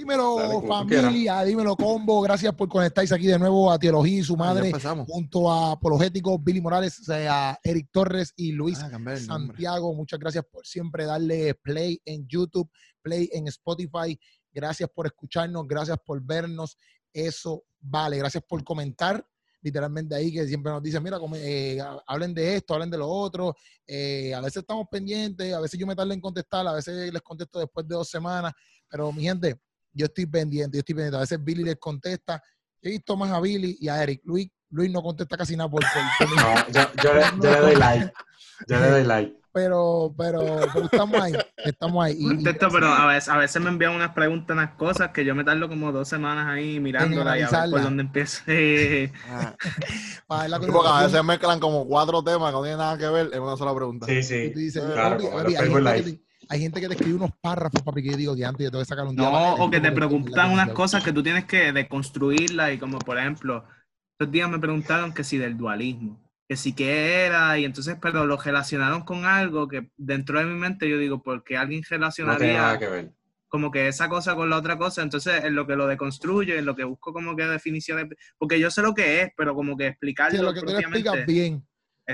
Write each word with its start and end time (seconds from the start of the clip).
Dímelo, 0.00 0.62
familia, 0.66 1.44
dímelo, 1.44 1.76
combo. 1.76 2.22
Gracias 2.22 2.54
por 2.54 2.70
conectarse 2.70 3.14
aquí 3.14 3.26
de 3.26 3.38
nuevo 3.38 3.70
a 3.70 3.78
Teología 3.78 4.20
y 4.20 4.22
su 4.22 4.34
madre, 4.34 4.72
junto 5.06 5.52
a 5.52 5.72
Apologético, 5.72 6.38
Billy 6.38 6.58
Morales, 6.58 7.06
a 7.10 7.58
Eric 7.62 7.88
Torres 7.92 8.32
y 8.34 8.52
Luis 8.52 8.78
ah, 8.80 9.16
Santiago. 9.18 9.92
Muchas 9.92 10.18
gracias 10.18 10.42
por 10.50 10.66
siempre 10.66 11.04
darle 11.04 11.54
play 11.54 12.00
en 12.06 12.26
YouTube, 12.26 12.70
play 13.02 13.28
en 13.34 13.46
Spotify. 13.48 14.18
Gracias 14.50 14.88
por 14.88 15.04
escucharnos, 15.04 15.68
gracias 15.68 15.98
por 16.02 16.22
vernos. 16.22 16.78
Eso 17.12 17.64
vale. 17.78 18.16
Gracias 18.16 18.42
por 18.48 18.64
comentar 18.64 19.22
literalmente 19.60 20.14
ahí 20.14 20.32
que 20.32 20.46
siempre 20.46 20.72
nos 20.72 20.82
dicen, 20.82 21.02
mira, 21.02 21.18
eh, 21.34 21.78
hablen 22.06 22.32
de 22.32 22.56
esto, 22.56 22.72
hablen 22.72 22.88
de 22.88 22.96
lo 22.96 23.06
otro. 23.06 23.54
Eh, 23.86 24.32
a 24.32 24.40
veces 24.40 24.62
estamos 24.62 24.86
pendientes, 24.90 25.52
a 25.52 25.60
veces 25.60 25.78
yo 25.78 25.86
me 25.86 25.94
tardo 25.94 26.14
en 26.14 26.22
contestar, 26.22 26.66
a 26.66 26.72
veces 26.72 27.12
les 27.12 27.20
contesto 27.20 27.58
después 27.58 27.86
de 27.86 27.94
dos 27.94 28.08
semanas, 28.08 28.54
pero 28.88 29.12
mi 29.12 29.24
gente, 29.24 29.60
yo 29.92 30.06
estoy 30.06 30.26
pendiente, 30.26 30.76
yo 30.76 30.80
estoy 30.80 30.94
pendiente. 30.94 31.16
A 31.16 31.20
veces 31.20 31.42
Billy 31.42 31.64
les 31.64 31.76
contesta. 31.76 32.42
He 32.82 32.90
visto 32.90 33.16
más 33.16 33.30
a 33.30 33.40
Billy 33.40 33.76
y 33.80 33.88
a 33.88 34.02
Eric. 34.02 34.22
Luis, 34.24 34.48
Luis 34.70 34.90
no 34.90 35.02
contesta 35.02 35.36
casi 35.36 35.56
nada 35.56 35.70
por, 35.70 35.82
yo, 37.02 37.14
le, 37.14 37.60
doy 37.60 37.76
like. 37.76 38.12
Yo 38.68 38.80
le 38.80 38.90
doy 38.90 39.04
like. 39.04 39.40
Pero, 39.52 40.14
pero, 40.16 40.60
estamos 40.84 41.20
ahí, 41.20 41.32
estamos 41.56 42.04
ahí. 42.04 42.22
Contesto, 42.22 42.68
pero 42.70 42.86
a 42.86 43.08
veces, 43.08 43.28
a 43.28 43.36
veces 43.36 43.60
me 43.60 43.68
envían 43.68 43.92
unas 43.94 44.12
preguntas, 44.12 44.54
unas 44.54 44.76
cosas 44.76 45.10
que 45.10 45.24
yo 45.24 45.34
me 45.34 45.42
tardo 45.42 45.68
como 45.68 45.90
dos 45.90 46.08
semanas 46.08 46.46
ahí 46.46 46.78
mirándola 46.78 47.36
y 47.36 47.42
a 47.42 47.50
ver 47.50 47.70
por 47.70 47.82
dónde 47.82 48.04
empiezo. 48.04 48.42
Ah. 49.28 49.56
porque 50.72 50.88
a 50.88 51.02
veces 51.02 51.24
mezclan 51.24 51.58
como 51.58 51.84
cuatro 51.84 52.22
temas 52.22 52.50
que 52.50 52.56
no 52.56 52.62
tienen 52.62 52.78
nada 52.78 52.96
que 52.96 53.08
ver 53.08 53.30
en 53.32 53.42
una 53.42 53.56
sola 53.56 53.74
pregunta. 53.74 54.06
Sí, 54.06 54.22
sí. 54.22 54.52
claro, 54.72 55.18
hay 56.50 56.60
gente 56.60 56.80
que 56.80 56.88
te 56.88 56.94
escribe 56.94 57.14
unos 57.14 57.30
párrafos, 57.40 57.80
papi, 57.80 58.02
que 58.02 58.10
yo 58.10 58.16
digo, 58.16 58.36
que 58.36 58.44
antes 58.44 58.64
yo 58.64 58.70
tengo 58.72 58.82
que 58.82 58.88
sacar 58.88 59.06
un 59.06 59.14
día. 59.14 59.30
No, 59.30 59.54
o 59.54 59.70
que 59.70 59.78
te 59.78 59.92
preguntan 59.92 60.50
unas 60.50 60.70
cosas 60.70 61.04
que 61.04 61.12
tú 61.12 61.22
tienes 61.22 61.44
que 61.44 61.72
deconstruirlas 61.72 62.72
y 62.72 62.78
como, 62.78 62.98
por 62.98 63.18
ejemplo, 63.18 63.64
estos 64.18 64.32
días 64.32 64.50
me 64.50 64.58
preguntaron 64.58 65.14
que 65.14 65.22
si 65.22 65.38
del 65.38 65.56
dualismo, 65.56 66.20
que 66.48 66.56
si 66.56 66.72
qué 66.72 67.24
era, 67.24 67.56
y 67.56 67.64
entonces, 67.64 67.96
pero 68.02 68.26
lo 68.26 68.36
relacionaron 68.36 69.02
con 69.02 69.26
algo 69.26 69.68
que 69.68 69.92
dentro 69.96 70.40
de 70.40 70.46
mi 70.46 70.58
mente 70.58 70.88
yo 70.88 70.98
digo, 70.98 71.22
porque 71.22 71.56
alguien 71.56 71.84
relacionaría... 71.88 72.80
como 73.46 73.70
que 73.70 73.86
esa 73.86 74.08
cosa 74.08 74.34
con 74.34 74.50
la 74.50 74.56
otra 74.56 74.76
cosa, 74.76 75.02
entonces 75.02 75.44
en 75.44 75.54
lo 75.54 75.68
que 75.68 75.76
lo 75.76 75.86
deconstruyo, 75.86 76.56
en 76.56 76.64
lo 76.64 76.74
que 76.74 76.82
busco 76.82 77.12
como 77.12 77.36
que 77.36 77.44
definiciones, 77.44 78.06
porque 78.38 78.58
yo 78.58 78.72
sé 78.72 78.82
lo 78.82 78.92
que 78.92 79.22
es, 79.22 79.30
pero 79.36 79.54
como 79.54 79.76
que 79.76 79.86
explicarlo. 79.86 80.36
Sí, 80.36 80.44
lo 80.44 80.52
que 80.52 80.60
tú 80.62 80.66
le 80.66 80.80
explicas 80.80 81.26
bien 81.26 81.64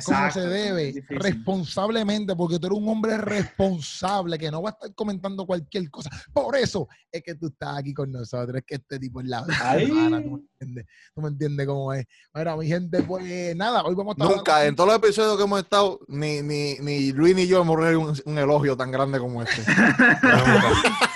como 0.05 0.31
se 0.31 0.41
debe, 0.41 1.05
responsablemente, 1.09 2.37
porque 2.37 2.59
tú 2.59 2.67
eres 2.67 2.79
un 2.79 2.89
hombre 2.89 3.17
responsable 3.17 4.39
que 4.39 4.51
no 4.51 4.63
va 4.63 4.71
a 4.71 4.73
estar 4.73 4.95
comentando 4.95 5.47
cualquier 5.47 5.91
cosa. 5.91 6.11
Por 6.33 6.57
eso 6.57 6.89
es 7.11 7.23
que 7.23 7.35
tú 7.35 7.47
estás 7.47 7.79
aquí 7.79 7.95
con 7.95 8.13
nosotros, 8.13 8.57
es 8.57 8.65
que 8.67 8.75
este 8.77 8.99
tipo 8.99 9.21
es 9.21 9.27
la 9.27 9.45
hermana, 9.75 10.23
¿tú 10.23 10.31
me 10.31 10.39
entiendes? 10.39 10.87
¿Tú 11.15 11.21
me 11.23 11.29
entiendes 11.29 11.67
cómo 11.67 11.93
es? 11.93 12.07
Bueno, 12.33 12.57
mi 12.59 12.67
gente, 12.67 13.03
pues 13.03 13.57
nada, 13.57 13.83
hoy 13.85 13.95
vamos 13.95 14.17
a 14.19 14.23
estar... 14.23 14.37
Nunca, 14.37 14.67
en 14.67 14.77
todos 14.77 14.89
los 14.89 14.97
episodios 14.99 15.37
que 15.37 15.45
hemos 15.45 15.61
estado, 15.61 16.01
ni, 16.09 16.43
ni, 16.43 16.75
ni 16.81 17.13
Luis 17.13 17.35
ni 17.35 17.47
yo 17.47 17.63
hemos 17.63 17.79
reído 17.79 18.13
un, 18.25 18.39
elogio 18.39 18.77
tan 18.77 18.91
grande 18.91 19.19
como 19.19 19.43
este. 19.43 19.63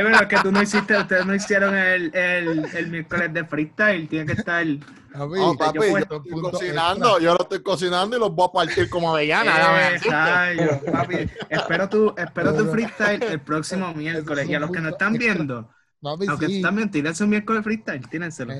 Ay, 0.00 0.04
pero 0.04 0.22
es 0.22 0.28
que 0.28 0.36
tú 0.38 0.52
no 0.52 0.62
hiciste, 0.62 0.96
ustedes 0.96 1.26
no 1.26 1.34
hicieron 1.34 1.76
el, 1.76 2.14
el, 2.14 2.64
el 2.74 2.86
miércoles 2.88 3.32
de 3.34 3.44
freestyle, 3.44 4.08
tiene 4.08 4.26
que 4.26 4.32
estar... 4.32 4.64
No, 4.66 5.56
papi, 5.56 5.78
yo, 5.78 5.98
estoy 5.98 6.30
cocinando, 6.40 7.18
yo 7.18 7.34
lo 7.34 7.42
estoy 7.42 7.62
cocinando 7.62 8.16
y 8.16 8.20
los 8.20 8.32
voy 8.32 8.46
a 8.48 8.52
partir 8.52 8.88
como 8.88 9.10
avellana. 9.10 9.96
Eh, 9.96 10.82
papi, 10.90 11.30
espero 11.48 11.88
tu, 11.88 12.14
espero 12.16 12.54
tu 12.54 12.70
freestyle 12.70 13.22
el 13.24 13.40
próximo 13.40 13.92
miércoles. 13.92 14.48
Y 14.48 14.54
a 14.54 14.60
los 14.60 14.70
que 14.70 14.80
nos 14.80 14.92
están 14.92 15.14
viendo, 15.14 15.68
papi, 16.00 16.26
los 16.26 16.38
que 16.38 16.46
están 16.46 16.76
viendo, 16.76 16.92
tírense 16.92 17.24
un 17.24 17.30
miércoles 17.30 17.64
freestyle, 17.64 18.08
tírenselo. 18.08 18.54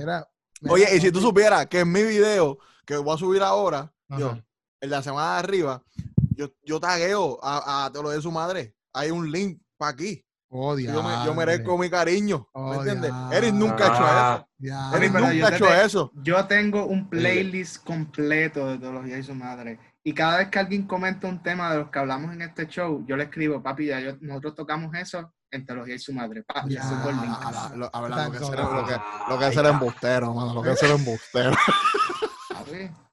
Oye, 0.69 0.86
y 0.94 1.00
si 1.00 1.10
tú 1.10 1.20
supieras 1.20 1.66
que 1.66 1.80
en 1.80 1.92
mi 1.92 2.02
video, 2.02 2.59
que 2.84 2.97
voy 2.97 3.15
a 3.15 3.19
subir 3.19 3.42
ahora, 3.42 3.92
yo, 4.09 4.36
el 4.81 4.91
de 4.91 4.97
la 4.97 5.03
semana 5.03 5.34
de 5.34 5.38
arriba, 5.38 5.82
yo, 6.34 6.53
yo 6.65 6.81
tagueo 6.81 7.38
a, 7.42 7.86
a, 7.86 7.91
lo 7.91 8.10
de 8.10 8.20
su 8.20 8.32
madre. 8.32 8.75
Hay 8.92 9.10
un 9.10 9.31
link 9.31 9.60
para 9.76 9.92
aquí. 9.92 10.25
Oh, 10.53 10.77
yo, 10.77 11.00
me, 11.00 11.25
yo, 11.25 11.33
merezco 11.33 11.78
mi 11.78 11.88
cariño. 11.88 12.49
¿Me 12.53 12.61
oh, 12.61 12.75
entiendes? 12.75 13.12
Eric 13.33 13.55
nunca 13.55 13.84
ha 13.84 13.87
hecho 13.87 14.05
eso. 14.05 14.97
Eric 14.97 15.12
nunca 15.12 15.28
ha 15.28 15.55
hecho 15.55 15.75
eso. 15.75 16.12
Yo 16.16 16.44
tengo 16.47 16.87
un 16.87 17.09
playlist 17.09 17.84
completo 17.84 18.66
de 18.66 18.78
teología 18.78 19.16
y 19.16 19.22
su 19.22 19.33
madre. 19.33 19.78
Y 20.03 20.12
cada 20.12 20.39
vez 20.39 20.49
que 20.49 20.59
alguien 20.59 20.89
comenta 20.89 21.28
un 21.28 21.41
tema 21.41 21.71
de 21.71 21.78
los 21.78 21.91
que 21.91 21.99
hablamos 22.00 22.33
en 22.33 22.43
este 22.43 22.66
show, 22.66 23.05
yo 23.06 23.16
le 23.16 23.25
escribo, 23.25 23.62
papi, 23.62 23.87
ya 23.87 24.00
nosotros 24.21 24.56
tocamos 24.56 24.93
eso 24.94 25.33
en 25.53 25.65
teología 25.65 25.94
y 25.94 25.99
su 26.00 26.12
madre. 26.12 26.43
Papi, 26.43 26.71
link. 26.71 26.81
Lo, 27.77 27.89
lo, 27.89 28.31
que 28.33 28.37
es 28.37 28.41
lo, 28.41 28.87
que, 28.87 28.97
lo 29.28 29.39
que 29.39 29.47
es 29.47 29.55
ser 29.55 29.66
embustero, 29.66 30.34
mano. 30.34 30.55
Lo 30.55 30.62
que 30.62 30.72
es 30.72 30.78
ser 30.81 30.91
embustero. 30.91 31.53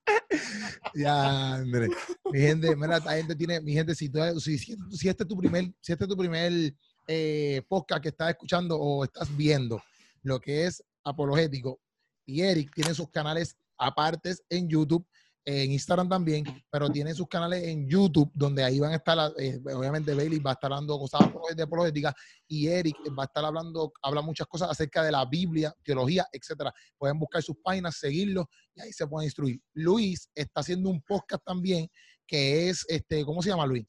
ya, 0.96 1.54
André. 1.54 1.90
Mi 2.32 2.40
gente, 2.40 2.76
mira, 2.76 3.00
la 3.00 3.12
gente 3.14 3.36
tiene, 3.36 3.62
mi 3.62 3.74
gente, 3.74 3.96
si, 3.96 4.10
tú, 4.10 4.20
si, 4.40 4.58
si, 4.58 5.08
este 5.08 5.24
es 5.24 5.28
tu 5.28 5.38
primer, 5.38 5.72
si 5.82 5.94
este 5.94 6.04
es 6.04 6.10
tu 6.10 6.18
primer 6.18 6.74
eh, 7.08 7.62
podcast 7.68 8.04
que 8.04 8.10
estás 8.10 8.32
escuchando 8.32 8.78
o 8.78 9.04
estás 9.04 9.36
viendo, 9.36 9.82
lo 10.24 10.40
que 10.40 10.66
es 10.66 10.84
apologético, 11.04 11.80
y 12.26 12.42
Eric 12.42 12.72
tiene 12.76 12.94
sus 12.94 13.10
canales 13.10 13.58
apartes 13.78 14.44
en 14.50 14.68
YouTube, 14.68 15.08
en 15.46 15.72
Instagram 15.72 16.10
también, 16.10 16.44
pero 16.70 16.90
tiene 16.90 17.14
sus 17.14 17.26
canales 17.30 17.64
en 17.64 17.88
YouTube, 17.88 18.30
donde 18.34 18.66
ahí 18.66 18.82
van 18.82 18.92
a 18.92 18.98
estar, 18.98 19.32
eh, 19.40 19.58
obviamente 19.74 20.14
Bailey 20.14 20.40
va 20.40 20.52
a 20.52 20.54
estar 20.56 20.74
hablando 20.74 21.00
cosas 21.00 21.22
de 21.56 21.64
apologética 21.64 22.14
y 22.50 22.68
Eric 22.68 22.98
va 23.18 23.24
a 23.24 23.26
estar 23.28 23.46
hablando, 23.46 23.94
habla 24.02 24.22
muchas 24.22 24.46
cosas 24.48 24.70
acerca 24.70 25.02
de 25.04 25.12
la 25.14 25.24
Biblia, 25.24 25.74
teología, 25.84 26.28
etcétera. 26.34 26.74
Pueden 26.98 27.18
buscar 27.18 27.42
sus 27.42 27.56
páginas, 27.64 27.98
seguirlo 27.98 28.50
y 28.76 28.82
ahí 28.82 28.92
se 28.92 29.08
pueden 29.08 29.28
instruir. 29.28 29.62
Luis 29.74 30.30
está 30.36 30.60
haciendo 30.60 30.90
un 30.90 31.02
podcast 31.02 31.44
también 31.46 31.88
que 32.28 32.68
es, 32.68 32.86
este, 32.90 33.24
¿cómo 33.24 33.42
se 33.42 33.50
llama 33.50 33.66
Luis? 33.66 33.86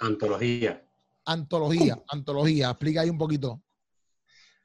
Antología. 0.00 0.89
Antología, 1.26 2.02
antología, 2.08 2.70
explica 2.70 3.02
ahí 3.02 3.10
un 3.10 3.18
poquito. 3.18 3.62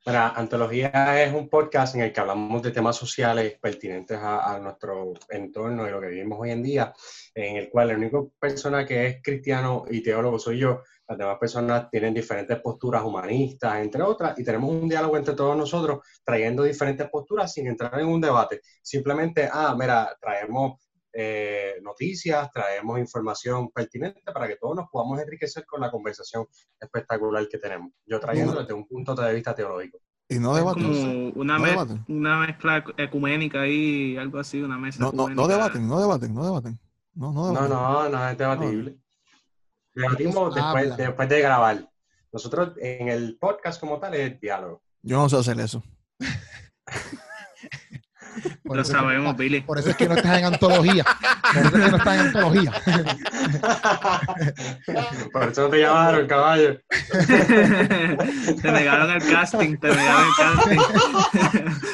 Bueno, 0.06 0.32
Antología 0.36 1.24
es 1.24 1.34
un 1.34 1.50
podcast 1.50 1.96
en 1.96 2.02
el 2.02 2.14
que 2.14 2.20
hablamos 2.20 2.62
de 2.62 2.70
temas 2.70 2.96
sociales 2.96 3.58
pertinentes 3.60 4.20
a, 4.22 4.60
nuestro 4.60 5.14
entorno 5.30 5.88
y 5.88 5.90
lo 5.90 6.00
que 6.00 6.10
vivimos 6.10 6.38
hoy 6.40 6.52
en 6.52 6.62
día, 6.62 6.94
en 7.34 7.56
el 7.56 7.70
cual 7.72 7.88
la 7.88 7.96
única 7.96 8.20
persona 8.38 8.86
que 8.86 9.08
es 9.08 9.24
cristiano 9.24 9.84
y 9.90 10.04
teólogo 10.04 10.38
soy 10.38 10.60
yo. 10.60 10.84
Las 11.08 11.18
demás 11.18 11.38
personas 11.40 11.90
tienen 11.90 12.14
diferentes 12.14 12.60
posturas 12.60 13.04
humanistas, 13.04 13.80
entre 13.80 14.04
otras, 14.04 14.38
y 14.38 14.44
tenemos 14.44 14.70
un 14.70 14.88
diálogo 14.88 15.18
entre 15.18 15.34
todos 15.34 15.58
nosotros 15.58 16.06
trayendo 16.24 16.62
diferentes 16.62 17.10
posturas 17.10 17.52
sin 17.52 17.66
entrar 17.66 18.00
en 18.00 18.06
un 18.06 18.22
debate. 18.22 18.62
Simplemente, 18.84 19.50
ah, 19.52 19.76
mira, 19.76 20.16
traemos 20.22 20.85
eh, 21.18 21.76
noticias, 21.82 22.52
traemos 22.52 23.00
información 23.00 23.70
pertinente 23.72 24.22
para 24.34 24.48
que 24.50 24.58
todos 24.58 24.76
nos 24.76 24.90
podamos 24.90 25.18
enriquecer 25.22 25.66
con 25.66 25.80
la 25.80 25.90
conversación 25.90 26.46
espectacular 26.78 27.48
que 27.48 27.58
tenemos. 27.58 27.94
Yo 28.06 28.20
trayendo 28.20 28.60
desde 28.60 28.74
un 28.74 28.86
punto 28.86 29.16
de 29.16 29.34
vista 29.34 29.56
teológico. 29.56 30.00
Y 30.28 30.40
no 30.40 30.54
debaten. 30.56 31.32
una, 31.36 31.58
una 32.08 32.40
mezcla 32.40 32.84
ecuménica 32.98 33.62
ahí, 33.62 34.18
algo 34.18 34.40
así, 34.40 34.62
una 34.62 34.78
mesa. 34.78 35.00
No, 35.00 35.12
no, 35.14 35.30
no 35.30 35.48
debaten, 35.48 35.88
no 35.88 36.02
debaten, 36.02 36.34
no 36.34 36.44
debaten. 36.44 36.80
No, 37.14 37.32
no, 37.32 37.54
no, 37.54 37.68
no, 37.70 38.10
no 38.10 38.30
es 38.30 38.38
debatible. 38.38 38.98
Debatimos 39.94 40.54
después, 40.54 40.98
después 40.98 41.30
de 41.30 41.40
grabar. 41.40 41.90
Nosotros 42.34 42.74
en 42.78 43.08
el 43.08 43.38
podcast 43.38 43.80
como 43.80 44.00
tal 44.00 44.16
es 44.16 44.34
el 44.34 44.40
diálogo. 44.40 44.82
Yo 45.02 45.18
no 45.18 45.30
sé 45.30 45.38
hacer 45.38 45.58
eso. 45.62 45.82
Lo 48.64 48.84
sabemos, 48.84 49.38
Billy. 49.38 49.62
Por 49.62 49.80
eso 49.80 49.90
es 49.90 49.96
que 49.96 50.08
no 50.08 50.14
estás 50.16 50.38
en 50.40 50.46
antología. 50.46 51.04
Por 51.54 51.58
eso 51.58 51.68
es 51.68 51.72
que 51.72 51.92
no 51.92 51.98
estás 51.98 52.16
en 52.16 52.22
antología. 52.22 52.72
por 55.32 55.44
eso 55.44 55.62
no 55.62 55.70
te 55.70 55.80
llamaron, 55.80 56.28
caballo. 56.28 56.82
te 58.62 58.72
negaron 58.72 59.12
el 59.12 59.24
casting, 59.30 59.78
te 59.78 59.88
negaron 59.88 60.26
el 60.26 60.32
casting. 60.38 60.80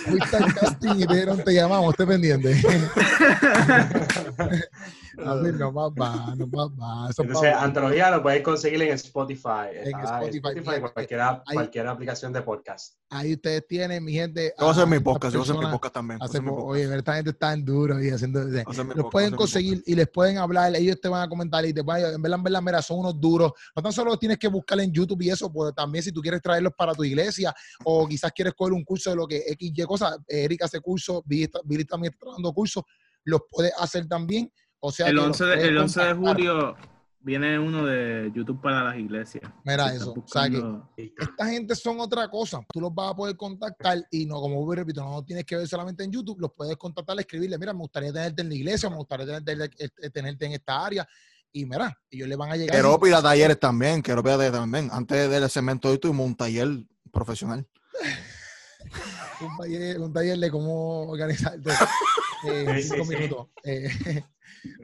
Fuiste 0.05 0.37
al 0.37 0.53
casting 0.53 0.95
y 0.95 1.05
te 1.05 1.13
dijeron, 1.13 1.43
te 1.43 1.53
llamamos, 1.53 1.91
esté 1.91 2.07
pendiente. 2.07 2.61
A 5.25 5.35
ver, 5.35 5.55
no 5.55 5.71
más 5.71 5.91
va, 5.91 6.35
no 6.35 6.47
más 6.47 6.69
va. 6.69 7.09
Entonces, 7.09 7.53
Antología 7.53 8.11
lo 8.11 8.21
puedes 8.21 8.41
conseguir 8.41 8.81
en 8.81 8.93
Spotify. 8.93 9.69
En 9.73 9.99
Spotify, 9.99 10.81
cualquier, 10.93 11.21
cualquier 11.53 11.87
aplicación 11.87 12.33
de 12.33 12.41
podcast. 12.41 12.95
Ahí 13.09 13.33
ustedes 13.33 13.67
tienen, 13.67 14.03
mi 14.03 14.13
gente. 14.13 14.53
Yo 14.57 14.65
voy 14.65 14.69
a 14.69 14.71
hacer 14.71 14.87
mi 14.87 14.99
podcast, 14.99 15.33
yo 15.33 15.39
voy 15.39 15.49
a 15.49 15.51
hacer 15.51 15.65
mi 15.65 15.71
podcast 15.71 15.93
también. 15.93 16.19
Oye, 16.49 16.95
esta 16.95 17.15
gente 17.15 17.31
está 17.31 17.53
en 17.53 17.65
duro 17.65 18.01
y 18.01 18.09
haciendo. 18.09 18.41
Los 18.43 19.11
pueden 19.11 19.35
conseguir 19.35 19.83
y 19.85 19.95
les 19.95 20.07
pueden 20.09 20.37
hablar, 20.37 20.75
ellos 20.75 20.99
te 21.01 21.09
van 21.09 21.23
a 21.23 21.29
comentar 21.29 21.65
y 21.65 21.73
te 21.73 21.81
van 21.81 22.03
a, 22.03 22.09
en 22.09 22.21
verdad, 22.21 22.37
en 22.37 22.43
verdad, 22.43 22.61
mira, 22.61 22.81
son 22.81 22.99
unos 22.99 23.19
duros. 23.19 23.51
No 23.75 23.81
tan 23.81 23.91
solo 23.91 24.17
tienes 24.17 24.37
que 24.37 24.47
buscar 24.47 24.79
en 24.79 24.91
YouTube 24.91 25.21
y 25.23 25.29
eso, 25.29 25.51
pues 25.51 25.73
también 25.75 26.03
si 26.03 26.11
tú 26.11 26.21
quieres 26.21 26.41
traerlos 26.41 26.73
para 26.77 26.93
tu 26.93 27.03
iglesia 27.03 27.53
o 27.83 28.07
quizás 28.07 28.31
quieres 28.31 28.53
coger 28.53 28.73
un 28.73 28.83
curso 28.83 29.09
de 29.09 29.15
lo 29.15 29.27
que 29.27 29.43
X, 29.45 29.71
Y 29.75 29.83
cosas, 29.83 30.17
Erika 30.27 30.65
hace 30.65 30.79
curso, 30.79 31.21
Billy, 31.25 31.47
también 31.47 32.13
está 32.13 32.31
dando 32.31 32.53
cursos, 32.53 32.83
los 33.25 33.41
puedes 33.49 33.73
hacer 33.77 34.07
también. 34.07 34.51
O 34.81 34.91
sea, 34.91 35.07
el 35.07 35.19
11 35.19 35.45
de, 35.45 35.67
el 35.67 35.77
11 35.77 36.01
de 36.01 36.13
julio 36.13 36.75
viene 37.19 37.59
uno 37.59 37.85
de 37.85 38.31
YouTube 38.33 38.59
para 38.61 38.83
las 38.83 38.97
iglesias. 38.97 39.43
Mira 39.63 39.93
eso. 39.93 40.11
O 40.11 40.27
sea 40.27 40.49
que 40.49 41.13
esta 41.17 41.45
gente 41.45 41.75
son 41.75 41.99
otra 41.99 42.27
cosa. 42.29 42.65
Tú 42.73 42.81
los 42.81 42.93
vas 42.93 43.11
a 43.11 43.15
poder 43.15 43.37
contactar 43.37 44.03
y 44.09 44.25
no, 44.25 44.41
como 44.41 44.73
repito, 44.73 45.03
no 45.03 45.23
tienes 45.23 45.45
que 45.45 45.55
ver 45.55 45.67
solamente 45.67 46.03
en 46.03 46.11
YouTube, 46.11 46.39
los 46.39 46.51
puedes 46.51 46.75
contactar, 46.77 47.19
escribirle, 47.19 47.57
mira, 47.59 47.73
me 47.73 47.79
gustaría 47.79 48.11
tenerte 48.11 48.41
en 48.41 48.49
la 48.49 48.55
iglesia, 48.55 48.89
me 48.89 48.97
gustaría 48.97 49.43
tenerte, 49.43 49.89
tenerte 50.09 50.45
en 50.47 50.53
esta 50.53 50.83
área. 50.83 51.07
Y 51.53 51.65
mira, 51.65 51.95
ellos 52.09 52.27
le 52.27 52.35
van 52.35 52.51
a 52.51 52.55
llegar. 52.55 52.71
Quiero 52.71 52.99
pida 52.99 53.21
talleres 53.21 53.59
también, 53.59 54.01
quiero 54.01 54.23
pida 54.23 54.51
también. 54.51 54.89
Antes 54.91 55.29
del 55.29 55.49
segmento 55.49 55.89
de 55.89 55.93
hoy 55.93 55.99
tuvimos 55.99 56.25
un 56.25 56.35
taller 56.35 56.69
profesional. 57.11 57.67
un, 59.41 59.57
taller, 59.57 59.99
un 59.99 60.13
taller 60.13 60.39
de 60.39 60.49
cómo 60.49 61.09
organizar 61.09 61.59
eh, 62.47 62.81
cinco 62.81 63.05
minutos. 63.05 63.47
Eh, 63.63 63.89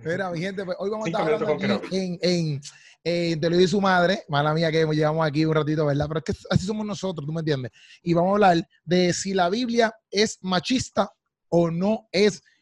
mira, 0.06 0.32
mi 0.32 0.40
gente, 0.40 0.66
pues, 0.66 0.78
hoy 0.80 0.90
vamos 0.90 1.06
a 1.06 1.10
estar 1.10 1.34
hablando 1.34 1.76
aquí 1.76 1.98
en, 1.98 2.62
en, 3.04 3.40
Te 3.40 3.50
lo 3.50 3.58
dice 3.58 3.70
su 3.70 3.82
madre, 3.82 4.24
mala 4.28 4.54
mía 4.54 4.72
que 4.72 4.86
llevamos 4.86 5.26
aquí 5.26 5.46
un 5.46 5.56
ratito, 5.56 5.86
¿verdad? 5.86 6.08
Pero 6.08 6.20
es 6.20 6.26
que 6.26 6.48
así 6.50 6.66
somos 6.66 6.86
nosotros, 6.86 7.26
¿tú 7.26 7.34
me 7.34 7.40
entiendes? 7.40 7.72
Y 8.04 8.14
vamos 8.14 8.30
a 8.30 8.34
hablar 8.34 8.70
de 8.84 9.14
si 9.14 9.34
la 9.34 9.50
Biblia 9.50 9.94
es 10.12 10.38
machista 10.42 11.12
o 11.50 11.72
no 11.72 12.08
es 12.12 12.32
machista, 12.32 12.57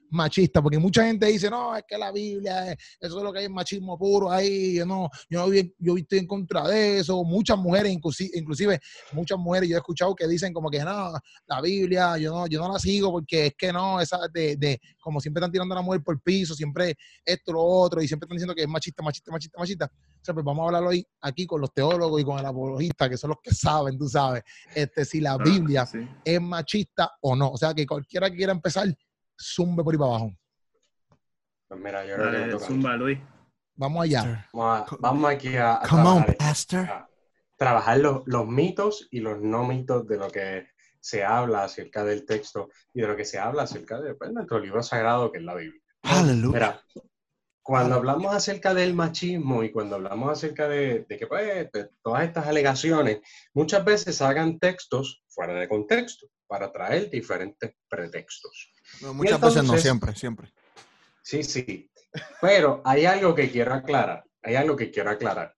porque 0.61 0.79
mucha 0.79 1.05
gente 1.05 1.27
dice, 1.27 1.49
no, 1.49 1.75
es 1.75 1.83
que 1.87 1.97
la 1.97 2.11
Biblia, 2.11 2.71
eso 2.99 3.17
es 3.17 3.23
lo 3.23 3.31
que 3.31 3.39
hay 3.39 3.45
en 3.45 3.53
machismo 3.53 3.97
puro 3.97 4.31
ahí, 4.31 4.75
yo 4.75 4.85
no, 4.85 5.09
yo, 5.29 5.47
yo 5.77 5.97
estoy 5.97 6.19
en 6.19 6.27
contra 6.27 6.67
de 6.67 6.99
eso, 6.99 7.23
muchas 7.23 7.57
mujeres, 7.57 7.91
inclusive, 7.91 8.31
inclusive 8.33 8.79
muchas 9.13 9.37
mujeres, 9.37 9.69
yo 9.69 9.75
he 9.75 9.79
escuchado 9.79 10.15
que 10.15 10.27
dicen 10.27 10.53
como 10.53 10.69
que 10.69 10.83
no, 10.83 11.13
la 11.47 11.61
Biblia, 11.61 12.17
yo 12.17 12.31
no, 12.31 12.47
yo 12.47 12.59
no 12.59 12.73
la 12.73 12.79
sigo 12.79 13.11
porque 13.11 13.47
es 13.47 13.53
que 13.57 13.71
no, 13.71 13.99
esa 13.99 14.19
de, 14.33 14.55
de 14.55 14.79
como 14.99 15.19
siempre 15.19 15.39
están 15.39 15.51
tirando 15.51 15.73
a 15.75 15.77
la 15.77 15.81
mujer 15.81 16.01
por 16.01 16.15
el 16.15 16.21
piso, 16.21 16.55
siempre 16.55 16.95
esto, 17.23 17.53
lo 17.53 17.63
otro, 17.63 18.01
y 18.01 18.07
siempre 18.07 18.25
están 18.25 18.37
diciendo 18.37 18.55
que 18.55 18.63
es 18.63 18.67
machista, 18.67 19.03
machista, 19.03 19.31
machista, 19.31 19.59
machista. 19.59 19.85
O 19.85 20.25
sea, 20.25 20.33
pues 20.33 20.43
vamos 20.43 20.63
a 20.63 20.65
hablar 20.65 20.83
hoy 20.83 21.05
aquí 21.21 21.45
con 21.45 21.61
los 21.61 21.71
teólogos 21.73 22.19
y 22.19 22.23
con 22.23 22.39
el 22.39 22.45
apologista, 22.45 23.07
que 23.07 23.17
son 23.17 23.29
los 23.29 23.37
que 23.43 23.53
saben, 23.53 23.97
tú 23.97 24.09
sabes, 24.09 24.43
este, 24.73 25.05
si 25.05 25.21
la 25.21 25.33
ah, 25.33 25.37
Biblia 25.37 25.87
es 26.23 26.41
machista 26.41 27.11
o 27.21 27.35
no. 27.35 27.51
O 27.51 27.57
sea, 27.57 27.73
que 27.73 27.85
cualquiera 27.85 28.29
que 28.29 28.37
quiera 28.37 28.51
empezar, 28.51 28.87
zumbe 29.39 29.83
por 29.83 29.93
ahí 29.93 29.97
para 29.97 30.09
abajo. 30.11 30.31
Pues 31.67 31.79
mira, 31.79 32.05
yo 32.05 32.15
creo 32.15 32.59
que 32.59 32.65
zumba, 32.65 32.95
Luis. 32.95 33.19
Vamos 33.75 34.03
allá. 34.03 34.49
Vamos, 34.53 35.29
aquí 35.29 35.57
a, 35.57 35.81
trabajar, 37.57 37.97
los, 37.99 38.47
mitos 38.47 39.07
y 39.11 39.19
los 39.19 39.41
no 39.41 39.65
mitos 39.65 40.07
de 40.07 40.17
lo 40.17 40.29
que 40.29 40.67
se 40.99 41.23
habla 41.23 41.63
acerca 41.63 42.03
del 42.03 42.25
texto 42.25 42.69
y 42.93 43.01
de 43.01 43.07
lo 43.07 43.15
que 43.15 43.25
se 43.25 43.37
habla 43.37 43.63
acerca 43.63 43.99
de 43.99 44.15
pues, 44.15 44.31
nuestro 44.31 44.59
libro 44.59 44.81
sagrado 44.81 45.31
que 45.31 45.39
es 45.39 45.43
la 45.43 45.55
Biblia. 45.55 45.81
Mira, 46.51 46.81
cuando 47.61 47.95
hablamos 47.95 48.33
acerca 48.33 48.73
del 48.73 48.93
machismo 48.93 49.63
y 49.63 49.71
cuando 49.71 49.95
hablamos 49.95 50.31
acerca 50.31 50.67
de, 50.67 51.05
que 51.07 51.27
pues, 51.27 51.69
todas 52.01 52.23
estas 52.23 52.47
alegaciones, 52.47 53.19
muchas 53.53 53.83
veces 53.83 54.21
hagan 54.21 54.59
textos 54.59 55.23
fuera 55.27 55.53
de 55.55 55.67
contexto 55.67 56.27
para 56.47 56.71
traer 56.71 57.09
diferentes 57.09 57.73
pretextos 57.89 58.74
muchas 59.13 59.39
veces 59.39 59.63
no, 59.63 59.77
siempre, 59.77 60.15
siempre. 60.15 60.51
Sí, 61.21 61.43
sí. 61.43 61.89
Pero 62.41 62.81
hay 62.85 63.05
algo 63.05 63.35
que 63.35 63.49
quiero 63.49 63.73
aclarar. 63.73 64.25
Hay 64.41 64.55
algo 64.55 64.75
que 64.75 64.91
quiero 64.91 65.09
aclarar. 65.09 65.55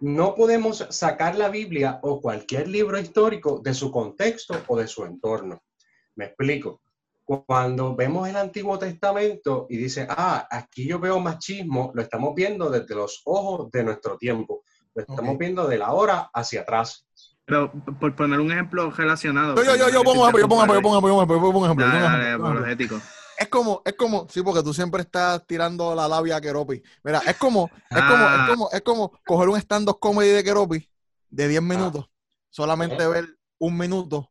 No 0.00 0.34
podemos 0.34 0.86
sacar 0.90 1.36
la 1.36 1.48
Biblia 1.48 2.00
o 2.02 2.20
cualquier 2.20 2.68
libro 2.68 2.98
histórico 2.98 3.60
de 3.60 3.72
su 3.72 3.90
contexto 3.90 4.62
o 4.66 4.76
de 4.76 4.86
su 4.86 5.04
entorno. 5.04 5.62
Me 6.16 6.26
explico. 6.26 6.82
Cuando 7.24 7.94
vemos 7.94 8.28
el 8.28 8.36
Antiguo 8.36 8.78
Testamento 8.78 9.66
y 9.68 9.76
dice, 9.76 10.06
ah, 10.08 10.46
aquí 10.50 10.86
yo 10.86 10.98
veo 10.98 11.20
machismo, 11.20 11.92
lo 11.94 12.02
estamos 12.02 12.34
viendo 12.34 12.70
desde 12.70 12.94
los 12.94 13.22
ojos 13.24 13.70
de 13.70 13.84
nuestro 13.84 14.16
tiempo. 14.16 14.64
Lo 14.94 15.02
estamos 15.02 15.36
viendo 15.36 15.66
de 15.66 15.78
la 15.78 15.92
hora 15.92 16.30
hacia 16.32 16.62
atrás. 16.62 17.06
Pero 17.48 17.72
por 17.98 18.14
poner 18.14 18.40
un 18.40 18.52
ejemplo 18.52 18.90
relacionado. 18.90 19.56
Yo, 19.56 19.74
yo, 19.74 19.88
yo, 19.88 20.04
pongo 20.04 20.20
un 20.20 20.28
ejemplo, 20.28 20.40
yo 20.42 20.48
pongo 20.48 20.60
ejemplo, 20.60 20.76
yo 20.76 20.82
pongo 20.82 21.64
ejemplo, 21.64 21.86
ejemplo. 21.86 23.00
Es 23.38 23.48
como, 23.48 23.82
es 23.86 23.94
como, 23.94 24.26
sí, 24.28 24.42
porque 24.42 24.62
tú 24.62 24.74
siempre 24.74 25.00
estás 25.00 25.46
tirando 25.46 25.94
la 25.94 26.06
labia 26.06 26.36
a 26.36 26.40
Keropi. 26.42 26.82
Mira, 27.02 27.22
es 27.26 27.36
como, 27.36 27.70
es 27.88 28.02
como, 28.02 28.24
es 28.24 28.30
ah. 28.30 28.46
como, 28.50 28.70
es 28.70 28.82
como 28.82 29.12
coger 29.24 29.48
un 29.48 29.56
stand-up 29.56 29.98
comedy 29.98 30.28
de 30.28 30.44
Keropi 30.44 30.86
de 31.30 31.48
10 31.48 31.62
minutos, 31.62 32.10
solamente 32.50 33.06
ver 33.06 33.26
un 33.58 33.78
minuto 33.78 34.30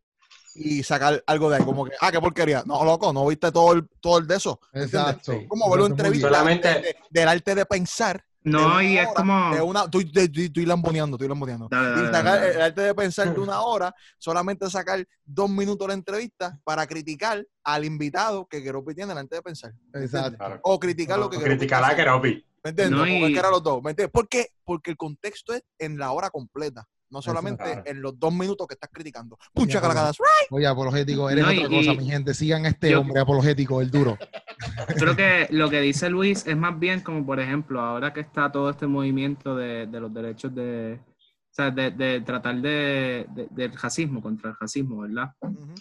y 0.54 0.84
sacar 0.84 1.24
algo 1.26 1.50
de 1.50 1.58
ahí, 1.58 1.64
como 1.64 1.86
que, 1.86 1.94
ah, 2.02 2.12
qué 2.12 2.20
porquería. 2.20 2.64
No, 2.68 2.84
loco, 2.86 3.12
no 3.14 3.26
viste 3.26 3.52
todo 3.52 3.74
el, 3.74 3.88
todo 4.00 4.20
el 4.20 4.28
de 4.28 4.36
eso. 4.36 4.60
Exacto. 4.74 5.34
Como 5.48 5.72
ver 5.72 5.80
una 5.80 5.90
entrevista 5.90 6.28
solamente... 6.28 6.98
del 7.10 7.28
arte 7.28 7.56
de 7.56 7.66
pensar 7.66 8.24
no, 8.52 8.82
y 8.82 8.98
es 8.98 9.08
como. 9.16 9.52
estoy, 9.84 10.12
estoy, 10.14 10.66
lamboneando, 10.66 11.16
estoy 11.16 11.28
lamboneando. 11.28 11.68
y 11.72 12.14
sacar, 12.14 12.44
el 12.44 12.62
arte 12.62 12.82
de 12.82 12.96
pensar 12.96 13.34
de 13.34 13.40
una 13.40 13.62
hora, 13.62 13.94
solamente 14.18 14.70
sacar 14.70 15.06
dos 15.26 15.50
minutos 15.50 15.88
de 15.88 15.94
entrevista 15.94 16.60
para 16.64 16.86
criticar 16.88 17.46
al 17.64 17.86
invitado 17.86 18.48
que 18.48 18.64
Keropi 18.64 18.96
tiene 18.96 19.14
antes 19.14 19.38
de 19.38 19.42
pensar. 19.42 19.74
Exacto. 19.94 20.60
O 20.64 20.80
criticar 20.80 21.20
lo 21.20 21.30
que 21.30 21.38
Criticar 21.38 21.84
a 21.84 21.96
Keropi. 21.96 22.44
¿Me 22.64 22.72
entiendes? 22.72 22.98
No, 22.98 23.08
y... 23.08 23.34
los 23.34 23.64
dos. 23.64 23.82
¿Me 23.84 23.92
entiendes? 23.92 24.12
¿Por 24.12 24.28
qué? 24.28 24.48
Porque 24.64 24.92
el 24.92 24.98
contexto 24.98 25.54
es 25.54 25.64
en 25.80 25.98
la 25.98 26.12
hora 26.12 26.30
completa. 26.30 26.88
No 27.10 27.22
solamente 27.22 27.84
en 27.86 28.02
los 28.02 28.20
dos 28.20 28.34
minutos 28.34 28.68
que 28.68 28.74
estás 28.74 28.90
criticando. 28.92 29.38
Pucha 29.54 29.80
cargadas. 29.80 30.18
Oye, 30.50 30.68
apologético, 30.68 31.30
eres 31.30 31.46
otra 31.46 31.70
cosa, 31.70 31.94
mi 31.94 32.06
gente. 32.06 32.34
Sigan 32.34 32.66
este 32.66 32.96
hombre 32.96 33.22
apologético, 33.22 33.82
el 33.82 33.90
duro. 33.90 34.18
Creo 34.98 35.16
que 35.16 35.48
lo 35.52 35.70
que 35.70 35.82
dice 35.82 36.10
Luis 36.10 36.46
es 36.46 36.58
más 36.58 36.78
bien 36.78 37.02
como, 37.02 37.26
por 37.26 37.40
ejemplo, 37.40 37.80
ahora 37.80 38.12
que 38.12 38.22
está 38.22 38.52
todo 38.52 38.70
este 38.70 38.88
movimiento 38.88 39.56
de, 39.56 39.88
los 39.88 40.14
derechos 40.14 40.54
de, 40.54 41.00
o 41.02 41.52
sea, 41.52 41.72
de, 41.72 42.22
tratar 42.26 42.62
de, 42.62 43.26
del 43.52 43.72
racismo, 43.74 44.22
contra 44.22 44.52
el 44.52 44.58
racismo, 44.60 45.02
¿verdad? 45.02 45.32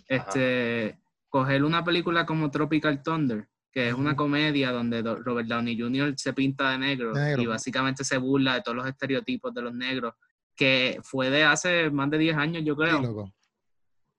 Este, 0.09 0.99
coger 1.29 1.65
una 1.65 1.85
película 1.85 2.25
como 2.25 2.51
Tropical 2.51 3.03
Thunder, 3.03 3.49
que 3.73 3.89
es 3.89 3.95
una 3.95 4.15
comedia 4.15 4.73
donde 4.73 5.03
Robert 5.03 5.49
Downey 5.49 5.79
Jr. 5.79 6.15
se 6.17 6.33
pinta 6.33 6.71
de 6.71 6.79
negro, 6.79 7.13
y 7.37 7.47
básicamente 7.47 8.05
se 8.05 8.17
burla 8.17 8.55
de 8.55 8.63
todos 8.63 8.77
los 8.77 8.87
estereotipos 8.87 9.53
de 9.53 9.63
los 9.63 9.75
negros 9.75 10.15
que 10.57 10.99
fue 11.03 11.31
de 11.31 11.45
hace 11.45 11.91
más 11.91 12.11
de 12.11 12.19
10 12.19 12.37
años, 12.37 12.65
yo 12.65 12.77
creo. 12.77 13.33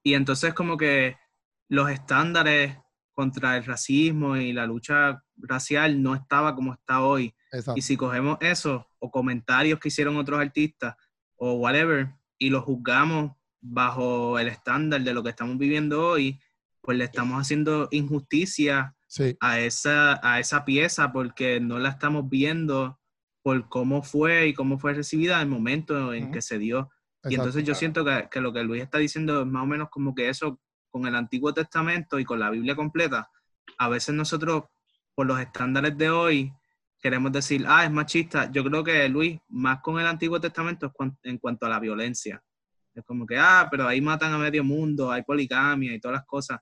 y 0.04 0.13
entonces 0.13 0.54
como 0.54 0.78
que 0.78 1.18
los 1.69 1.89
estándares 1.89 2.78
contra 3.13 3.57
el 3.57 3.66
racismo 3.66 4.38
y 4.38 4.54
la 4.54 4.68
lucha 4.68 5.24
racial 5.38 6.01
no 6.01 6.13
estaba 6.13 6.56
como 6.56 6.74
está 6.74 7.01
hoy. 7.01 7.34
Y 7.75 7.81
si 7.81 7.98
cogemos 7.98 8.38
eso 8.42 8.88
o 9.00 9.10
comentarios 9.10 9.80
que 9.80 9.88
hicieron 9.88 10.18
otros 10.18 10.39
artistas 10.39 10.95
o 11.36 11.54
whatever 11.54 12.13
y 12.38 12.50
los 12.50 12.63
juzgamos 12.63 13.31
bajo 13.60 14.38
el 14.38 14.48
estándar 14.48 15.01
de 15.01 15.13
lo 15.13 15.24
que 15.24 15.32
estamos 15.32 15.58
viviendo 15.58 16.06
hoy, 16.06 16.39
pues 16.82 16.98
le 16.98 17.06
estamos 17.06 17.41
haciendo 17.41 17.88
injusticia 17.91 18.96
a, 19.39 19.60
esa, 19.60 20.20
a 20.22 20.39
esa 20.39 20.63
pieza 20.63 21.12
porque 21.12 21.60
no 21.60 21.79
la 21.79 21.89
estamos 21.89 22.29
viendo 22.29 22.97
por 23.48 23.70
cómo 23.70 24.04
fue 24.04 24.48
y 24.48 24.54
cómo 24.54 24.77
fue 24.77 24.94
recibida 24.94 25.42
el 25.42 25.48
momento 25.48 26.13
en 26.13 26.34
que 26.34 26.42
se 26.42 26.60
dio. 26.60 26.92
y 27.30 27.36
entonces 27.36 27.63
yo 27.63 27.75
siento 27.75 28.04
que, 28.04 28.27
que, 28.30 28.42
lo 28.42 28.51
que 28.51 28.62
Luis 28.62 28.84
está 28.84 28.98
diciendo 28.98 29.39
es 29.39 29.48
más 29.48 29.63
o 29.63 29.66
menos 29.66 29.88
como 29.89 30.13
que 30.13 30.27
eso 30.27 30.60
con 30.89 31.08
el 31.08 31.16
Antiguo 31.16 31.54
Testamento 31.54 32.20
y 32.20 32.25
con 32.25 32.42
la 32.42 32.50
Biblia 32.50 32.75
completa, 32.75 33.32
a 33.77 33.88
veces 33.88 34.13
nosotros, 34.13 34.66
por 35.16 35.27
los 35.27 35.39
estándares 35.39 35.98
de 35.98 36.10
hoy, 36.10 36.51
queremos 37.00 37.32
decir, 37.32 37.63
ah, 37.70 37.86
es 37.86 37.89
machista. 37.89 38.51
Yo 38.51 38.66
creo 38.66 38.84
que 38.84 39.08
Luis, 39.08 39.39
más 39.48 39.80
con 39.80 39.98
el 39.98 40.08
Antiguo 40.08 40.42
Testamento 40.42 40.92
en 41.24 41.38
cuanto 41.38 41.68
a 41.68 41.70
la 41.70 41.80
violencia. 41.80 42.44
Es 42.94 43.06
como 43.06 43.25
que, 43.25 43.38
ah, 43.38 43.70
pero 43.72 43.88
ahí 43.88 44.01
matan 44.01 44.34
a 44.34 44.38
medio 44.38 44.66
mundo, 44.66 45.10
hay 45.10 45.24
poligamia 45.24 45.94
y 45.94 46.01
todas 46.01 46.18
las 46.18 46.25
cosas. 46.25 46.60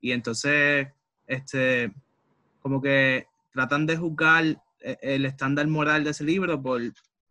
Y 0.00 0.10
entonces, 0.10 0.88
este, 1.28 1.94
como 2.58 2.82
que 2.82 3.28
tratan 3.52 3.86
de 3.86 3.96
juzgar 3.96 4.63
el 4.84 5.24
estándar 5.24 5.66
moral 5.66 6.04
de 6.04 6.10
ese 6.10 6.24
libro 6.24 6.60
por, 6.62 6.82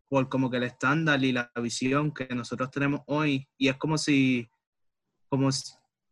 por 0.07 0.27
como 0.29 0.49
que 0.49 0.57
el 0.57 0.63
estándar 0.63 1.23
y 1.23 1.31
la 1.31 1.51
visión 1.61 2.11
que 2.13 2.27
nosotros 2.33 2.71
tenemos 2.71 3.01
hoy. 3.07 3.47
Y 3.57 3.67
es 3.67 3.77
como 3.77 3.97
si, 3.97 4.49
como 5.29 5.51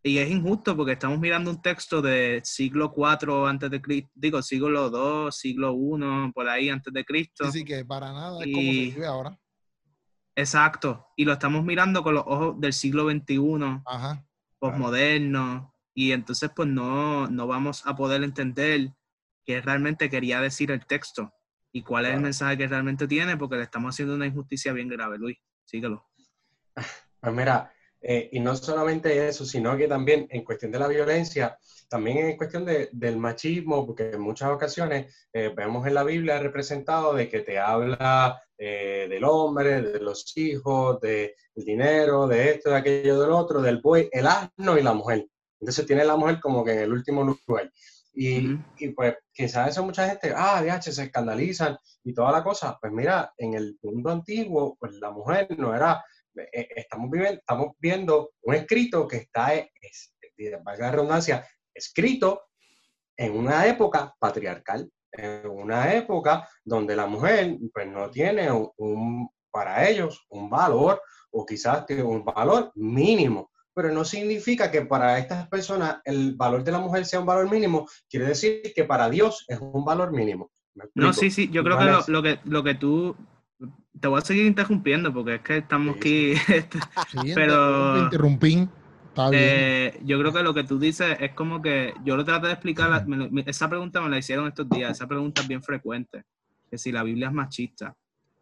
y 0.04 0.18
es 0.18 0.32
injusto 0.32 0.76
porque 0.76 0.94
estamos 0.94 1.20
mirando 1.20 1.52
un 1.52 1.62
texto 1.62 2.02
de 2.02 2.42
siglo 2.44 2.92
IV 2.96 3.48
antes 3.48 3.70
de 3.70 3.82
Cristo, 3.82 4.10
digo 4.16 4.42
siglo 4.42 4.88
II, 4.88 5.32
siglo 5.32 5.76
I, 5.76 6.32
por 6.32 6.50
ahí 6.50 6.70
antes 6.70 6.92
de 6.92 7.06
Cristo. 7.06 7.52
Sí, 7.52 7.64
que 7.64 7.86
para 7.86 8.12
nada 8.12 8.44
es 8.44 8.52
como 8.52 8.72
se 8.72 8.80
vive 8.80 9.06
ahora. 9.06 9.40
Exacto, 10.36 11.08
y 11.16 11.26
lo 11.26 11.34
estamos 11.34 11.64
mirando 11.64 12.02
con 12.02 12.16
los 12.16 12.24
ojos 12.26 12.60
del 12.60 12.74
siglo 12.74 13.12
XXI, 13.12 13.82
Ajá, 13.86 14.26
posmoderno, 14.58 15.76
y 15.94 16.14
entonces 16.14 16.50
pues 16.56 16.68
no, 16.68 17.28
no 17.28 17.46
vamos 17.48 17.86
a 17.86 17.96
poder 17.96 18.24
entender 18.24 18.94
qué 19.46 19.62
realmente 19.62 20.10
quería 20.10 20.42
decir 20.42 20.72
el 20.72 20.86
texto 20.86 21.34
y 21.72 21.84
cuál 21.84 22.06
es 22.06 22.14
el 22.14 22.22
mensaje 22.22 22.58
que 22.58 22.68
realmente 22.68 23.08
tiene, 23.08 23.38
porque 23.38 23.56
le 23.56 23.64
estamos 23.64 23.96
haciendo 23.96 24.16
una 24.16 24.26
injusticia 24.26 24.74
bien 24.74 24.90
grave, 24.90 25.18
Luis. 25.18 25.38
Síguelo. 25.66 26.06
Pues 27.22 27.34
mira, 27.34 27.72
eh, 28.02 28.30
y 28.32 28.40
no 28.40 28.56
solamente 28.56 29.28
eso, 29.28 29.46
sino 29.46 29.78
que 29.78 29.88
también 29.88 30.28
en 30.32 30.44
cuestión 30.44 30.72
de 30.72 30.80
la 30.80 30.88
violencia, 30.88 31.58
también 31.88 32.18
en 32.18 32.38
cuestión 32.38 32.66
de, 32.66 32.90
del 32.92 33.18
machismo, 33.18 33.86
porque 33.86 34.10
en 34.10 34.22
muchas 34.22 34.50
ocasiones 34.50 35.28
eh, 35.32 35.54
vemos 35.56 35.86
en 35.86 35.94
la 35.94 36.04
Biblia 36.04 36.40
representado 36.40 37.14
de 37.14 37.30
que 37.30 37.42
te 37.42 37.60
habla 37.60 38.42
eh, 38.58 39.06
del 39.08 39.24
hombre, 39.24 39.82
de 39.82 40.00
los 40.00 40.36
hijos, 40.36 41.00
del 41.00 41.34
dinero, 41.54 42.28
de 42.28 42.52
esto, 42.52 42.72
de 42.72 42.78
aquello, 42.78 43.22
del 43.22 43.32
otro, 43.32 43.62
del 43.62 43.82
buey, 43.82 44.10
el 44.12 44.26
asno 44.26 44.78
y 44.80 44.84
la 44.84 44.94
mujer. 44.94 45.28
Entonces 45.60 45.86
tiene 45.86 46.04
la 46.04 46.16
mujer 46.16 46.40
como 46.40 46.66
que 46.66 46.72
en 46.72 46.80
el 46.80 46.92
último 46.92 47.24
lugar. 47.24 47.72
Y, 48.14 48.58
y 48.78 48.90
pues 48.90 49.16
quizás 49.32 49.70
eso 49.70 49.86
mucha 49.86 50.08
gente, 50.08 50.34
ah, 50.36 50.62
DH, 50.62 50.92
se 50.92 51.04
escandalizan 51.04 51.78
y 52.04 52.14
toda 52.14 52.32
la 52.32 52.44
cosa. 52.44 52.78
Pues 52.80 52.92
mira, 52.92 53.34
en 53.38 53.54
el 53.54 53.78
mundo 53.82 54.12
antiguo, 54.12 54.76
pues 54.80 54.94
la 54.96 55.12
mujer 55.12 55.48
no 55.58 55.74
era, 55.74 56.04
eh, 56.36 56.68
estamos, 56.76 57.10
viviendo, 57.10 57.40
estamos 57.40 57.68
viendo 57.80 58.32
un 58.42 58.56
escrito 58.56 59.08
que 59.08 59.18
está, 59.18 59.54
es, 59.54 60.14
valga 60.64 60.88
la 60.88 60.92
redundancia, 60.92 61.48
escrito 61.74 62.44
en 63.16 63.38
una 63.38 63.66
época 63.68 64.14
patriarcal, 64.20 64.90
en 65.12 65.50
una 65.50 65.94
época 65.94 66.48
donde 66.64 66.96
la 66.96 67.06
mujer 67.06 67.58
pues 67.74 67.88
no 67.88 68.10
tiene 68.10 68.50
un, 68.52 69.30
para 69.52 69.88
ellos 69.88 70.26
un 70.30 70.50
valor 70.50 71.02
o 71.32 71.46
quizás 71.46 71.86
tiene 71.86 72.04
un 72.04 72.24
valor 72.24 72.72
mínimo 72.76 73.52
pero 73.74 73.92
no 73.92 74.04
significa 74.04 74.72
que 74.72 74.82
para 74.82 75.18
estas 75.18 75.48
personas 75.48 75.98
el 76.06 76.36
valor 76.36 76.64
de 76.64 76.72
la 76.72 76.80
mujer 76.80 77.06
sea 77.06 77.20
un 77.20 77.26
valor 77.26 77.50
mínimo, 77.50 77.88
quiere 78.10 78.28
decir 78.28 78.62
que 78.76 78.84
para 78.84 79.10
Dios 79.10 79.46
es 79.48 79.60
un 79.60 79.86
valor 79.86 80.12
mínimo. 80.12 80.52
No, 80.96 81.14
sí, 81.14 81.32
sí, 81.32 81.50
yo 81.52 81.64
creo 81.64 81.78
que 81.78 82.12
lo, 82.12 82.24
que 82.24 82.40
lo 82.46 82.64
que 82.64 82.76
tú 82.76 83.16
te 84.00 84.08
voy 84.08 84.20
a 84.20 84.26
seguir 84.26 84.46
interrumpiendo 84.46 85.14
porque 85.14 85.36
es 85.36 85.42
que 85.42 85.58
estamos 85.58 85.98
aquí, 85.98 86.32
este, 86.48 86.80
pero 87.36 88.06
interrumpí. 88.06 88.68
Eh, 89.34 90.00
yo 90.04 90.18
creo 90.20 90.32
que 90.32 90.42
lo 90.42 90.54
que 90.54 90.64
tú 90.64 90.80
dices 90.80 91.18
es 91.20 91.34
como 91.34 91.62
que 91.62 91.94
yo 92.06 92.16
lo 92.16 92.24
traté 92.24 92.48
de 92.48 92.54
explicar, 92.54 93.06
esa 93.46 93.70
pregunta 93.70 94.02
me 94.02 94.10
la 94.10 94.18
hicieron 94.18 94.48
estos 94.48 94.70
días, 94.70 94.92
esa 94.92 95.08
pregunta 95.08 95.42
es 95.42 95.48
bien 95.50 95.62
frecuente, 95.62 96.24
que 96.70 96.78
si 96.78 96.92
la 96.92 97.04
Biblia 97.04 97.28
es 97.28 97.34
machista. 97.34 97.96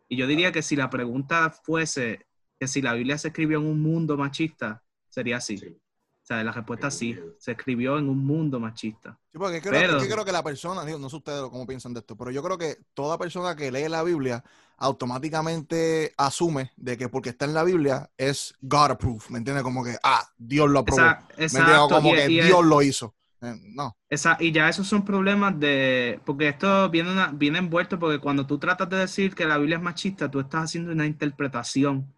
Y 0.08 0.16
yo 0.16 0.28
diría 0.28 0.52
que 0.52 0.62
si 0.62 0.76
la 0.76 0.90
pregunta 0.90 1.50
fuese 1.50 2.28
que 2.60 2.68
si 2.68 2.82
la 2.82 2.94
Biblia 2.94 3.18
se 3.18 3.30
escribió 3.30 3.60
en 3.60 3.66
un 3.66 3.82
mundo 3.82 4.18
machista, 4.18 4.84
sería 5.10 5.38
así. 5.38 5.56
O 5.58 6.26
sea, 6.30 6.44
la 6.44 6.52
respuesta 6.52 6.92
sí. 6.92 7.18
Se 7.40 7.52
escribió 7.52 7.98
en 7.98 8.08
un 8.08 8.24
mundo 8.26 8.60
machista. 8.60 9.18
Sí, 9.32 9.38
porque 9.38 9.62
creo, 9.62 9.98
creo 9.98 10.26
que 10.26 10.32
la 10.32 10.44
persona, 10.44 10.84
no 10.86 11.10
sé 11.10 11.16
ustedes 11.16 11.42
cómo 11.50 11.66
piensan 11.66 11.94
de 11.94 12.02
esto, 12.02 12.16
pero 12.16 12.30
yo 12.32 12.44
creo 12.44 12.58
que 12.58 12.78
toda 12.94 13.18
persona 13.18 13.56
que 13.56 13.72
lee 13.72 13.90
la 13.90 14.04
Biblia 14.04 14.44
automáticamente 14.78 16.14
asume 16.18 16.72
de 16.78 16.98
que 16.98 17.10
porque 17.10 17.30
está 17.30 17.46
en 17.46 17.54
la 17.54 17.64
Biblia 17.64 18.10
es 18.18 18.54
God 18.62 18.92
approved, 18.92 19.30
¿me 19.30 19.40
entiendes? 19.40 19.64
Como 19.64 19.84
que, 19.84 19.98
ah, 20.04 20.24
Dios 20.38 20.70
lo 20.70 20.80
aprobó. 20.80 21.02
Exacto. 21.38 21.96
Como 21.96 22.14
que 22.14 22.28
Dios 22.28 22.64
lo 22.64 22.82
hizo. 22.82 23.16
Eh, 23.42 23.56
no. 23.74 23.98
Esa, 24.10 24.38
y 24.40 24.52
ya 24.52 24.68
esos 24.70 24.88
son 24.88 25.06
problemas 25.06 25.60
de. 25.60 26.20
Porque 26.26 26.50
esto 26.50 26.90
viene, 26.90 27.12
una, 27.12 27.32
viene 27.32 27.60
envuelto 27.60 27.98
porque 27.98 28.20
cuando 28.20 28.46
tú 28.46 28.58
tratas 28.58 28.90
de 28.90 28.98
decir 28.98 29.34
que 29.34 29.46
la 29.46 29.58
Biblia 29.58 29.78
es 29.78 29.84
machista, 29.84 30.30
tú 30.30 30.40
estás 30.40 30.66
haciendo 30.66 30.92
una 30.92 31.06
interpretación 31.06 32.14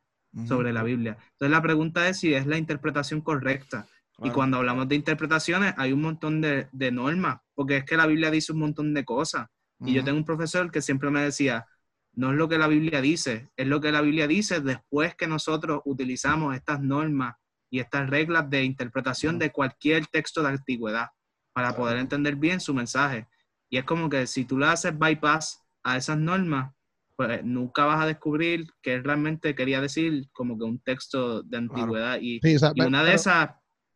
sobre 0.47 0.71
la 0.71 0.83
Biblia. 0.83 1.17
Entonces 1.33 1.51
la 1.51 1.61
pregunta 1.61 2.07
es 2.07 2.19
si 2.19 2.33
es 2.33 2.45
la 2.47 2.57
interpretación 2.57 3.21
correcta. 3.21 3.87
Y 4.23 4.29
cuando 4.29 4.57
hablamos 4.57 4.87
de 4.87 4.95
interpretaciones 4.95 5.73
hay 5.77 5.93
un 5.93 6.01
montón 6.01 6.41
de, 6.41 6.91
normas, 6.91 7.39
porque 7.55 7.77
es 7.77 7.85
que 7.85 7.97
la 7.97 8.05
Biblia 8.05 8.29
dice 8.29 8.51
un 8.51 8.59
montón 8.59 8.93
de 8.93 9.03
cosas. 9.03 9.47
Y 9.79 9.93
yo 9.93 10.03
tengo 10.03 10.17
un 10.17 10.25
profesor 10.25 10.69
que 10.69 10.81
siempre 10.81 11.09
me 11.09 11.21
decía, 11.21 11.65
no 12.13 12.31
es 12.31 12.37
lo 12.37 12.47
que 12.47 12.59
la 12.59 12.67
Biblia 12.67 13.01
dice, 13.01 13.49
es 13.55 13.67
lo 13.67 13.81
que 13.81 13.91
la 13.91 14.01
Biblia 14.01 14.27
dice 14.27 14.59
después 14.59 15.15
que 15.15 15.27
nosotros 15.27 15.81
utilizamos 15.85 16.55
estas 16.55 16.81
normas 16.81 17.35
y 17.71 17.79
estas 17.79 18.09
reglas 18.09 18.49
de 18.49 18.63
interpretación 18.63 19.39
de 19.39 19.51
cualquier 19.51 20.05
texto 20.05 20.43
de 20.43 20.49
antigüedad 20.49 21.07
para 21.53 21.75
poder 21.75 21.97
entender 21.97 22.35
bien 22.35 22.59
su 22.59 22.73
mensaje. 22.73 23.27
Y 23.69 23.77
es 23.77 23.85
como 23.85 24.09
que 24.09 24.27
si 24.27 24.45
tú 24.45 24.59
le 24.59 24.67
haces 24.67 24.97
bypass 24.97 25.63
a 25.83 25.97
esas 25.97 26.17
normas, 26.17 26.73
pues 27.15 27.43
nunca 27.43 27.85
vas 27.85 28.03
a 28.03 28.07
descubrir 28.07 28.67
que 28.81 29.01
realmente 29.01 29.55
quería 29.55 29.81
decir 29.81 30.29
como 30.31 30.57
que 30.57 30.63
un 30.63 30.79
texto 30.79 31.43
de 31.43 31.57
antigüedad. 31.57 32.19
Y, 32.21 32.39
una 32.85 33.03
de 33.03 33.13
esas, 33.13 33.51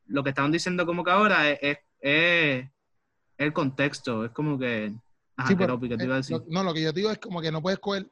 lo 0.05 0.23
que 0.23 0.29
estaban 0.29 0.51
diciendo 0.51 0.85
como 0.85 1.03
que 1.03 1.11
ahora 1.11 1.49
es, 1.51 1.77
el 2.01 3.53
contexto, 3.53 4.25
es 4.25 4.31
como 4.31 4.57
que... 4.57 4.93
Ajá, 5.37 5.49
que 5.49 5.97
te 5.97 6.03
iba 6.05 6.13
a 6.13 6.17
decir. 6.17 6.41
No, 6.47 6.63
lo 6.63 6.73
que 6.73 6.81
yo 6.81 6.93
digo 6.93 7.11
es 7.11 7.17
como 7.17 7.41
que 7.41 7.51
no 7.51 7.61
puedes 7.61 7.79
coger, 7.79 8.09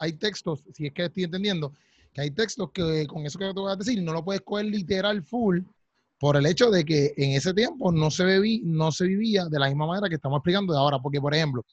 hay 0.00 0.14
textos, 0.14 0.64
si 0.72 0.86
es 0.86 0.92
que 0.92 1.04
estoy 1.04 1.24
entendiendo, 1.24 1.72
que 2.12 2.22
hay 2.22 2.30
textos 2.30 2.70
que 2.72 3.06
con 3.06 3.24
eso 3.24 3.38
que 3.38 3.46
te 3.46 3.52
voy 3.52 3.70
a 3.70 3.76
decir, 3.76 4.02
no 4.02 4.12
lo 4.12 4.24
puedes 4.24 4.42
coger 4.42 4.66
literal 4.66 5.22
full 5.22 5.60
por 6.18 6.36
el 6.36 6.46
hecho 6.46 6.70
de 6.70 6.84
que 6.84 7.12
en 7.16 7.32
ese 7.32 7.52
tiempo 7.52 7.92
no 7.92 8.10
se, 8.10 8.24
bebí, 8.24 8.62
no 8.64 8.90
se 8.90 9.06
vivía 9.06 9.44
de 9.46 9.58
la 9.58 9.68
misma 9.68 9.86
manera 9.86 10.08
que 10.08 10.14
estamos 10.14 10.38
explicando 10.38 10.72
de 10.72 10.78
ahora, 10.78 10.98
porque 10.98 11.20
por 11.20 11.34
ejemplo, 11.34 11.64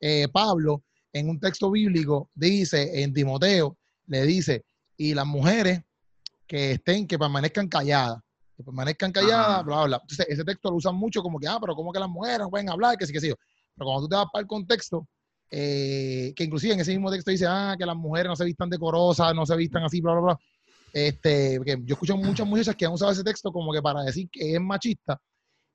eh, 0.00 0.26
Pablo 0.32 0.82
en 1.12 1.28
un 1.28 1.40
texto 1.40 1.70
bíblico 1.70 2.30
dice, 2.34 3.02
en 3.02 3.12
Timoteo, 3.12 3.76
le 4.06 4.24
dice, 4.26 4.64
y 4.96 5.14
las 5.14 5.26
mujeres 5.26 5.82
que 6.46 6.72
estén, 6.72 7.06
que 7.06 7.18
permanezcan 7.18 7.68
calladas, 7.68 8.18
que 8.56 8.62
permanezcan 8.62 9.12
calladas, 9.12 9.64
bla, 9.64 9.84
bla, 9.84 9.98
Entonces, 10.02 10.26
ese 10.28 10.44
texto 10.44 10.70
lo 10.70 10.76
usan 10.76 10.96
mucho 10.96 11.22
como 11.22 11.38
que, 11.38 11.48
ah, 11.48 11.58
pero 11.60 11.74
¿cómo 11.74 11.92
que 11.92 12.00
las 12.00 12.08
mujeres 12.08 12.40
no 12.40 12.50
pueden 12.50 12.68
hablar? 12.68 12.96
Que 12.96 13.06
sí, 13.06 13.12
que 13.12 13.20
sí. 13.20 13.28
Pero 13.28 13.86
cuando 13.86 14.02
tú 14.02 14.08
te 14.08 14.16
vas 14.16 14.26
para 14.32 14.42
el 14.42 14.46
contexto, 14.46 15.06
eh, 15.50 16.32
que 16.36 16.44
inclusive 16.44 16.74
en 16.74 16.80
ese 16.80 16.92
mismo 16.92 17.10
texto 17.10 17.30
dice, 17.30 17.46
ah, 17.46 17.74
que 17.78 17.86
las 17.86 17.96
mujeres 17.96 18.28
no 18.28 18.36
se 18.36 18.44
vistan 18.44 18.68
decorosas, 18.68 19.34
no 19.34 19.46
se 19.46 19.56
vistan 19.56 19.84
así, 19.84 20.00
bla, 20.00 20.12
bla, 20.12 20.20
bla. 20.20 20.38
Este, 20.92 21.60
que 21.64 21.78
yo 21.84 21.94
escucho 21.94 22.16
muchas 22.16 22.46
muchachas 22.46 22.74
que 22.74 22.84
han 22.84 22.92
usado 22.92 23.12
ese 23.12 23.22
texto 23.22 23.52
como 23.52 23.72
que 23.72 23.80
para 23.80 24.02
decir 24.02 24.28
que 24.30 24.54
es 24.54 24.60
machista. 24.60 25.20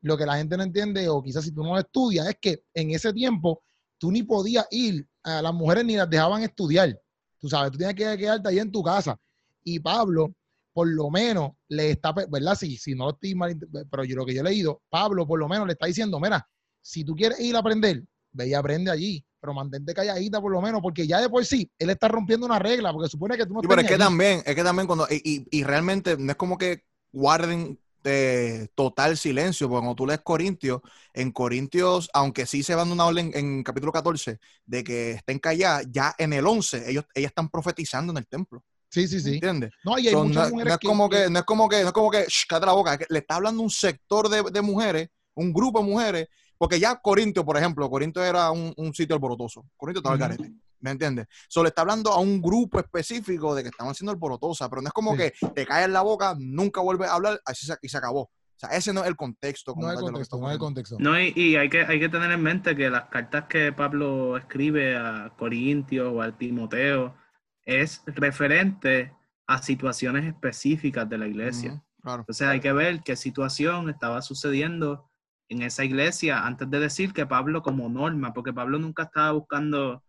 Lo 0.01 0.17
que 0.17 0.25
la 0.25 0.37
gente 0.37 0.57
no 0.57 0.63
entiende, 0.63 1.09
o 1.09 1.21
quizás 1.23 1.45
si 1.45 1.51
tú 1.51 1.63
no 1.63 1.73
lo 1.73 1.79
estudias, 1.79 2.27
es 2.27 2.35
que 2.39 2.63
en 2.73 2.91
ese 2.91 3.11
tiempo 3.13 3.63
tú 4.05 4.11
ni 4.11 4.21
podías 4.21 4.67
ir, 4.69 5.07
a 5.23 5.41
las 5.41 5.51
mujeres 5.51 5.83
ni 5.83 5.95
las 5.95 6.07
dejaban 6.07 6.43
estudiar. 6.43 6.95
Tú 7.39 7.49
sabes, 7.49 7.71
tú 7.71 7.79
tienes 7.79 7.95
que 7.95 8.15
quedarte 8.15 8.47
ahí 8.47 8.59
en 8.59 8.71
tu 8.71 8.83
casa. 8.83 9.17
Y 9.63 9.79
Pablo, 9.79 10.31
por 10.73 10.87
lo 10.87 11.09
menos, 11.09 11.53
le 11.69 11.89
está, 11.89 12.13
¿verdad? 12.13 12.53
Si, 12.53 12.77
si 12.77 12.93
no 12.93 13.09
estoy 13.09 13.33
mal, 13.33 13.57
pero 13.89 14.03
yo 14.03 14.15
lo 14.15 14.23
que 14.23 14.35
yo 14.35 14.41
he 14.41 14.43
leído, 14.43 14.83
Pablo 14.91 15.25
por 15.25 15.39
lo 15.39 15.49
menos 15.49 15.65
le 15.65 15.73
está 15.73 15.87
diciendo, 15.87 16.19
mira, 16.19 16.47
si 16.83 17.03
tú 17.03 17.15
quieres 17.15 17.39
ir 17.39 17.55
a 17.55 17.59
aprender, 17.59 18.03
ve 18.31 18.47
y 18.47 18.53
aprende 18.53 18.91
allí, 18.91 19.25
pero 19.41 19.55
mantente 19.55 19.91
calladita 19.95 20.39
por 20.39 20.51
lo 20.51 20.61
menos, 20.61 20.81
porque 20.83 21.07
ya 21.07 21.19
de 21.19 21.27
por 21.27 21.43
sí, 21.43 21.67
él 21.79 21.89
está 21.89 22.07
rompiendo 22.07 22.45
una 22.45 22.59
regla, 22.59 22.93
porque 22.93 23.09
supone 23.09 23.37
que 23.37 23.47
tú 23.47 23.55
no 23.55 23.61
sí, 23.61 23.67
pero 23.67 23.81
es 23.81 23.87
que 23.87 23.97
también, 23.97 24.43
es 24.45 24.53
que 24.53 24.63
también 24.63 24.85
cuando, 24.85 25.07
y, 25.09 25.47
y 25.49 25.63
realmente 25.63 26.15
no 26.15 26.31
es 26.31 26.37
como 26.37 26.59
que 26.59 26.83
guarden 27.11 27.79
de 28.05 28.69
total 28.75 29.17
silencio, 29.17 29.67
porque 29.67 29.81
cuando 29.81 29.95
tú 29.95 30.05
lees 30.05 30.21
Corintios, 30.21 30.81
en 31.13 31.31
Corintios, 31.31 32.09
aunque 32.13 32.45
sí 32.45 32.61
se 32.61 32.75
van 32.75 32.91
una 32.91 33.05
orden 33.05 33.31
en 33.33 33.63
capítulo 33.63 33.91
14 33.91 34.39
de 34.65 34.83
que 34.83 35.11
estén 35.11 35.39
calladas, 35.39 35.87
ya 35.89 36.13
en 36.17 36.33
el 36.33 36.45
11 36.45 36.89
ellos, 36.89 37.05
ellas 37.15 37.31
están 37.31 37.49
profetizando 37.49 38.11
en 38.13 38.17
el 38.17 38.27
templo. 38.27 38.63
Sí, 38.89 39.07
sí, 39.07 39.19
sí. 39.19 39.33
¿Entiendes? 39.35 39.71
No, 39.83 39.95
hay 39.95 40.15
muchas 40.15 40.53
no, 40.53 40.61
es 40.61 40.77
como 40.77 41.09
que, 41.09 41.29
no 41.29 41.39
es 41.39 41.45
como 41.45 41.67
que, 41.67 41.81
no 41.81 41.87
es 41.87 41.93
como 41.93 42.11
que, 42.11 42.25
shh, 42.27 42.45
cállate 42.47 42.67
la 42.67 42.73
boca, 42.73 42.99
le 43.09 43.19
está 43.19 43.35
hablando 43.35 43.63
un 43.63 43.71
sector 43.71 44.29
de, 44.29 44.43
de, 44.51 44.61
mujeres, 44.61 45.09
un 45.33 45.51
grupo 45.51 45.79
de 45.79 45.85
mujeres, 45.85 46.27
porque 46.57 46.79
ya 46.79 46.95
Corintio, 47.01 47.43
por 47.43 47.57
ejemplo, 47.57 47.89
Corintio 47.89 48.23
era 48.23 48.51
un, 48.51 48.71
un 48.77 48.93
sitio 48.93 49.15
alborotoso. 49.15 49.65
Corintio 49.75 49.99
estaba 49.99 50.15
el 50.15 50.21
garete. 50.21 50.53
¿Me 50.85 50.91
entiendes? 50.91 51.25
Solo 51.49 51.67
está 51.67 51.81
hablando 51.81 52.11
a 52.11 52.19
un 52.19 52.39
grupo 52.39 52.79
específico 52.79 53.55
de 53.55 53.63
que 53.63 53.69
están 53.69 53.87
haciendo 53.87 54.11
el 54.11 54.17
alborotosa, 54.17 54.69
pero 54.69 54.83
no 54.83 54.89
es 54.89 54.93
como 54.93 55.17
que 55.17 55.33
te 55.55 55.65
cae 55.65 55.85
en 55.85 55.93
la 55.93 56.03
boca, 56.03 56.35
nunca 56.37 56.79
vuelve 56.79 57.07
a 57.07 57.15
hablar 57.15 57.41
así 57.43 57.67
y 57.81 57.89
se 57.89 57.97
acabó. 57.97 58.21
O 58.21 58.29
sea, 58.55 58.69
ese 58.69 58.93
no 58.93 59.01
es 59.01 59.07
el 59.07 59.15
contexto. 59.15 59.73
No 59.75 59.91
es 59.91 59.97
el 59.97 60.03
contexto, 60.03 60.37
no 60.37 60.47
es 60.47 60.53
el 60.53 60.59
contexto. 60.59 60.97
No, 60.99 61.19
y, 61.19 61.55
hay, 61.55 61.69
que, 61.69 61.81
hay 61.81 61.99
que 61.99 62.07
tener 62.07 62.31
en 62.31 62.43
mente 62.43 62.75
que 62.75 62.91
las 62.91 63.05
cartas 63.05 63.45
que 63.49 63.73
Pablo 63.73 64.37
escribe 64.37 64.95
a 64.95 65.33
Corintios 65.35 66.13
o 66.13 66.21
al 66.21 66.37
Timoteo 66.37 67.15
es 67.63 68.03
referente 68.05 69.11
a 69.47 69.63
situaciones 69.63 70.25
específicas 70.25 71.09
de 71.09 71.17
la 71.17 71.27
iglesia. 71.27 71.83
claro. 72.03 72.19
Entonces 72.19 72.47
hay 72.47 72.59
que 72.59 72.73
ver 72.73 73.01
qué 73.01 73.15
situación 73.15 73.89
estaba 73.89 74.21
sucediendo 74.21 75.09
en 75.49 75.63
esa 75.63 75.83
iglesia 75.83 76.45
antes 76.45 76.69
de 76.69 76.79
decir 76.79 77.11
que 77.11 77.25
Pablo 77.25 77.63
como 77.63 77.89
norma, 77.89 78.33
porque 78.33 78.53
Pablo 78.53 78.77
nunca 78.77 79.03
estaba 79.03 79.31
buscando 79.31 80.03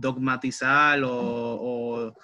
dogmatizar 0.00 1.02
o, 1.04 1.10
o, 1.12 2.14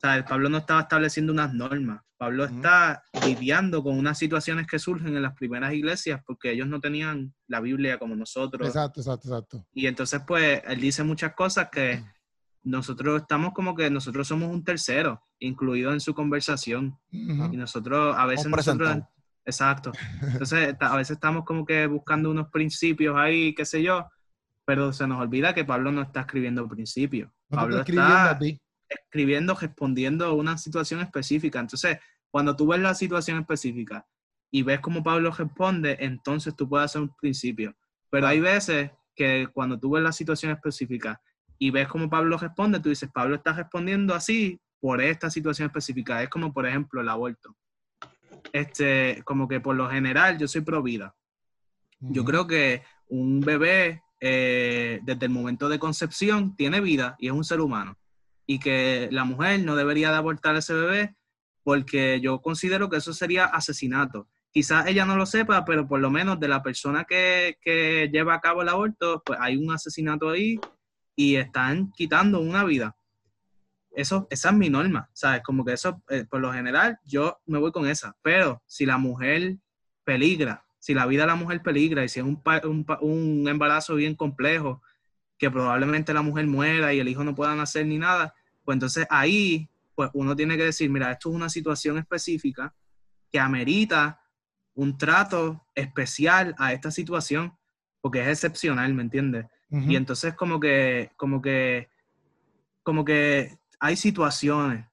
Pablo 0.00 0.48
no 0.48 0.58
estaba 0.58 0.82
estableciendo 0.82 1.32
unas 1.32 1.52
normas. 1.52 2.00
Pablo 2.16 2.44
está 2.44 3.02
lidiando 3.26 3.82
con 3.82 3.98
unas 3.98 4.16
situaciones 4.16 4.66
que 4.66 4.78
surgen 4.78 5.16
en 5.16 5.22
las 5.22 5.34
primeras 5.34 5.74
iglesias 5.74 6.22
porque 6.24 6.52
ellos 6.52 6.68
no 6.68 6.80
tenían 6.80 7.34
la 7.48 7.60
Biblia 7.60 7.98
como 7.98 8.14
nosotros. 8.14 8.66
Exacto, 8.68 9.00
exacto, 9.00 9.28
exacto. 9.28 9.66
Y 9.72 9.86
entonces, 9.86 10.22
pues, 10.26 10.62
él 10.64 10.80
dice 10.80 11.02
muchas 11.02 11.34
cosas 11.34 11.68
que 11.70 12.04
nosotros 12.62 13.22
estamos 13.22 13.52
como 13.52 13.74
que 13.74 13.90
nosotros 13.90 14.28
somos 14.28 14.48
un 14.50 14.64
tercero, 14.64 15.20
incluido 15.38 15.92
en 15.92 16.00
su 16.00 16.14
conversación. 16.14 16.96
Y 17.10 17.56
nosotros, 17.56 18.14
a 18.16 18.26
veces 18.26 18.46
nosotros... 18.46 18.98
Exacto. 19.46 19.92
Entonces, 20.22 20.74
a 20.80 20.96
veces 20.96 21.16
estamos 21.16 21.44
como 21.44 21.66
que 21.66 21.86
buscando 21.86 22.30
unos 22.30 22.48
principios 22.48 23.14
ahí, 23.18 23.54
qué 23.54 23.66
sé 23.66 23.82
yo, 23.82 24.06
pero 24.64 24.92
se 24.92 25.06
nos 25.06 25.20
olvida 25.20 25.54
que 25.54 25.64
Pablo 25.64 25.92
no 25.92 26.02
está 26.02 26.20
escribiendo 26.20 26.68
principios. 26.68 27.30
Pablo 27.48 27.80
está 27.80 28.38
escribiendo, 28.88 29.54
respondiendo 29.54 30.24
a 30.26 30.32
una 30.32 30.56
situación 30.58 31.00
específica. 31.00 31.60
Entonces, 31.60 31.98
cuando 32.30 32.56
tú 32.56 32.68
ves 32.68 32.80
la 32.80 32.94
situación 32.94 33.38
específica 33.38 34.06
y 34.50 34.62
ves 34.62 34.80
cómo 34.80 35.02
Pablo 35.02 35.30
responde, 35.30 35.96
entonces 36.00 36.54
tú 36.56 36.68
puedes 36.68 36.86
hacer 36.86 37.02
un 37.02 37.14
principio. 37.20 37.76
Pero 38.10 38.26
hay 38.26 38.40
veces 38.40 38.90
que 39.14 39.48
cuando 39.52 39.78
tú 39.78 39.92
ves 39.92 40.02
la 40.02 40.12
situación 40.12 40.52
específica 40.52 41.20
y 41.58 41.70
ves 41.70 41.88
cómo 41.88 42.08
Pablo 42.08 42.38
responde, 42.38 42.80
tú 42.80 42.88
dices, 42.88 43.10
Pablo 43.12 43.36
está 43.36 43.52
respondiendo 43.52 44.14
así 44.14 44.60
por 44.80 45.00
esta 45.00 45.30
situación 45.30 45.66
específica. 45.66 46.22
Es 46.22 46.28
como, 46.28 46.52
por 46.52 46.66
ejemplo, 46.66 47.00
el 47.00 47.08
aborto. 47.08 47.56
Este, 48.52 49.22
como 49.24 49.48
que 49.48 49.60
por 49.60 49.74
lo 49.74 49.88
general 49.88 50.38
yo 50.38 50.46
soy 50.48 50.60
pro 50.60 50.82
vida. 50.82 51.14
Yo 52.00 52.24
creo 52.24 52.46
que 52.46 52.82
un 53.08 53.40
bebé 53.40 54.03
eh, 54.20 55.00
desde 55.02 55.26
el 55.26 55.32
momento 55.32 55.68
de 55.68 55.78
concepción 55.78 56.56
tiene 56.56 56.80
vida 56.80 57.16
y 57.18 57.26
es 57.28 57.32
un 57.32 57.44
ser 57.44 57.60
humano. 57.60 57.98
Y 58.46 58.58
que 58.58 59.08
la 59.10 59.24
mujer 59.24 59.60
no 59.60 59.76
debería 59.76 60.10
de 60.10 60.16
abortar 60.16 60.56
a 60.56 60.58
ese 60.58 60.74
bebé 60.74 61.16
porque 61.62 62.20
yo 62.20 62.40
considero 62.42 62.90
que 62.90 62.98
eso 62.98 63.12
sería 63.12 63.46
asesinato. 63.46 64.28
Quizás 64.50 64.86
ella 64.86 65.04
no 65.04 65.16
lo 65.16 65.26
sepa, 65.26 65.64
pero 65.64 65.88
por 65.88 66.00
lo 66.00 66.10
menos 66.10 66.38
de 66.38 66.48
la 66.48 66.62
persona 66.62 67.04
que, 67.04 67.58
que 67.60 68.08
lleva 68.12 68.34
a 68.34 68.40
cabo 68.40 68.62
el 68.62 68.68
aborto, 68.68 69.22
pues 69.24 69.38
hay 69.40 69.56
un 69.56 69.72
asesinato 69.72 70.30
ahí 70.30 70.60
y 71.16 71.36
están 71.36 71.90
quitando 71.92 72.40
una 72.40 72.64
vida. 72.64 72.96
Eso, 73.94 74.26
esa 74.30 74.50
es 74.50 74.54
mi 74.56 74.68
norma, 74.68 75.08
¿sabes? 75.12 75.42
Como 75.42 75.64
que 75.64 75.72
eso, 75.72 76.02
eh, 76.08 76.24
por 76.28 76.40
lo 76.40 76.52
general, 76.52 76.98
yo 77.04 77.40
me 77.46 77.58
voy 77.58 77.70
con 77.72 77.86
esa. 77.86 78.16
Pero 78.22 78.62
si 78.66 78.84
la 78.86 78.98
mujer 78.98 79.56
peligra, 80.04 80.63
si 80.84 80.92
la 80.92 81.06
vida 81.06 81.22
de 81.22 81.28
la 81.28 81.34
mujer 81.34 81.62
peligra 81.62 82.04
y 82.04 82.10
si 82.10 82.20
es 82.20 82.26
un, 82.26 82.42
un, 82.64 82.86
un 83.00 83.48
embarazo 83.48 83.94
bien 83.94 84.14
complejo, 84.14 84.82
que 85.38 85.50
probablemente 85.50 86.12
la 86.12 86.20
mujer 86.20 86.46
muera 86.46 86.92
y 86.92 87.00
el 87.00 87.08
hijo 87.08 87.24
no 87.24 87.34
pueda 87.34 87.54
nacer 87.54 87.86
ni 87.86 87.96
nada, 87.96 88.34
pues 88.66 88.76
entonces 88.76 89.06
ahí, 89.08 89.70
pues 89.94 90.10
uno 90.12 90.36
tiene 90.36 90.58
que 90.58 90.64
decir, 90.64 90.90
mira, 90.90 91.10
esto 91.10 91.30
es 91.30 91.36
una 91.36 91.48
situación 91.48 91.96
específica 91.96 92.74
que 93.32 93.40
amerita 93.40 94.20
un 94.74 94.98
trato 94.98 95.66
especial 95.74 96.54
a 96.58 96.74
esta 96.74 96.90
situación, 96.90 97.56
porque 98.02 98.20
es 98.20 98.28
excepcional, 98.28 98.92
¿me 98.92 99.04
entiendes? 99.04 99.46
Y 99.70 99.96
entonces 99.96 100.34
como 100.34 100.60
que, 100.60 101.12
como 101.16 101.40
que, 101.40 101.88
como 102.82 103.06
que 103.06 103.58
hay 103.80 103.96
situaciones, 103.96 104.84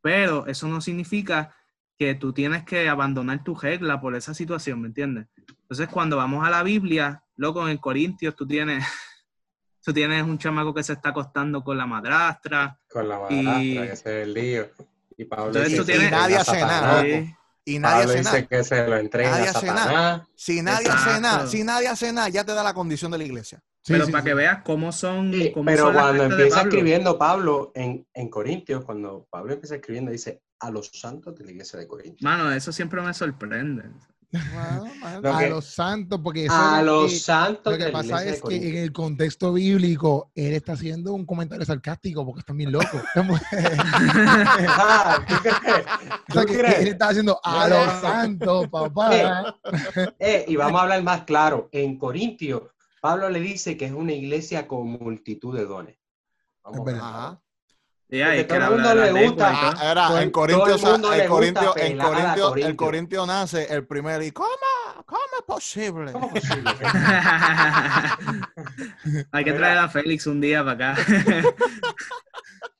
pero 0.00 0.46
eso 0.46 0.66
no 0.66 0.80
significa 0.80 1.54
que 1.98 2.14
tú 2.14 2.32
tienes 2.32 2.64
que 2.64 2.88
abandonar 2.88 3.42
tu 3.42 3.54
regla 3.54 4.00
por 4.00 4.14
esa 4.14 4.34
situación, 4.34 4.80
¿me 4.80 4.88
entiendes? 4.88 5.26
Entonces 5.62 5.88
cuando 5.88 6.16
vamos 6.16 6.46
a 6.46 6.50
la 6.50 6.62
Biblia, 6.62 7.22
loco, 7.36 7.68
en 7.68 7.78
Corintios 7.78 8.36
tú 8.36 8.46
tienes, 8.46 8.84
tú 9.84 9.92
tienes 9.92 10.22
un 10.22 10.38
chamaco 10.38 10.74
que 10.74 10.82
se 10.82 10.94
está 10.94 11.10
acostando 11.10 11.62
con 11.64 11.78
la 11.78 11.86
madrastra. 11.86 12.78
Con 12.88 13.08
la 13.08 13.18
madrastra, 13.18 13.62
y... 13.62 13.78
ese 13.78 13.92
es 13.92 14.26
el 14.26 14.34
lío. 14.34 14.68
Y 15.16 15.24
Pablo 15.24 15.46
Entonces, 15.46 15.86
tienes... 15.86 16.10
nadie 16.10 16.36
hace 16.36 16.60
nada. 16.60 17.04
Y 17.64 17.78
nadie 17.80 18.04
hace 18.04 18.22
nada. 18.22 18.46
que 18.46 18.62
se 18.62 18.86
lo 18.86 18.96
entrega 18.96 19.30
nadie 19.30 19.48
hace 19.48 19.66
nada. 19.66 20.28
Si 20.36 20.62
nadie 20.62 20.88
hace 20.88 21.20
nada, 21.20 21.46
si 21.46 21.64
nadie 21.64 21.88
hace 21.88 22.12
nada, 22.12 22.28
ya 22.28 22.44
te 22.44 22.52
da 22.52 22.62
la 22.62 22.74
condición 22.74 23.10
de 23.10 23.18
la 23.18 23.24
iglesia 23.24 23.62
pero 23.86 24.08
para 24.08 24.24
que 24.24 24.34
veas 24.34 24.62
cómo 24.62 24.92
son. 24.92 25.32
pero 25.64 25.92
cuando 25.92 26.24
empieza 26.24 26.62
escribiendo 26.62 27.18
Pablo 27.18 27.72
en, 27.74 28.06
en, 28.12 28.28
Corintios, 28.28 28.84
cuando 28.84 29.26
Pablo 29.30 29.52
empieza 29.52 29.76
escribiendo, 29.76 30.10
dice 30.10 30.42
a 30.60 30.70
los 30.70 30.88
santos 30.88 31.34
de 31.36 31.44
la 31.44 31.50
iglesia 31.52 31.78
de 31.78 31.86
Corintios. 31.86 32.22
Mano, 32.22 32.50
eso 32.52 32.72
siempre 32.72 33.00
me 33.02 33.12
sorprende. 33.14 33.84
a 34.32 35.46
los 35.48 35.64
santos, 35.64 36.20
porque 36.22 36.48
a 36.50 36.82
los 36.82 37.20
santos. 37.20 37.78
Lo 37.78 37.84
que 37.84 37.92
pasa 37.92 38.24
es 38.24 38.42
que 38.42 38.56
en 38.56 38.76
el 38.76 38.92
contexto 38.92 39.52
bíblico 39.52 40.30
él 40.34 40.52
está 40.52 40.72
haciendo 40.72 41.12
un 41.14 41.24
comentario 41.24 41.64
sarcástico 41.64 42.26
porque 42.26 42.40
están 42.40 42.56
bien 42.56 42.72
locos. 42.72 43.02
Ah, 44.68 45.24
él 46.80 46.88
está 46.88 47.08
haciendo 47.08 47.38
a 47.42 47.68
los 47.68 48.00
santos, 48.00 48.68
papá. 48.68 49.56
Eh, 49.96 50.12
eh, 50.18 50.44
y 50.48 50.56
vamos 50.56 50.80
a 50.80 50.82
hablar 50.82 51.02
más 51.02 51.22
claro. 51.22 51.68
En 51.72 51.98
Corintios 51.98 52.62
Pablo 53.06 53.30
le 53.30 53.38
dice 53.38 53.76
que 53.76 53.84
es 53.84 53.92
una 53.92 54.12
iglesia 54.12 54.66
con 54.66 54.88
multitud 54.88 55.56
de 55.56 55.64
dones. 55.64 55.96
Vamos 56.64 56.88
a 57.00 57.40
y 57.40 57.45
todo 58.08 58.58
el 58.58 58.70
mundo 58.70 58.94
le 58.94 59.26
gusta. 59.26 59.74
Era, 59.90 60.22
en 60.22 60.30
Corintio, 60.30 60.76
en 61.76 61.98
Corintio, 61.98 62.54
el 62.54 62.76
Corintio 62.76 63.26
nace 63.26 63.66
el 63.72 63.86
primer 63.86 64.22
y 64.22 64.30
¿cómo? 64.32 64.48
¿Cómo 65.04 65.20
es 65.38 65.44
posible? 65.46 66.12
¿Cómo 66.12 66.30
es 66.34 66.42
posible? 66.42 66.70
Hay 69.32 69.44
que 69.44 69.52
traer 69.52 69.78
a 69.78 69.88
Félix 69.88 70.26
un 70.26 70.40
día 70.40 70.64
para 70.64 70.92
acá. 70.92 71.02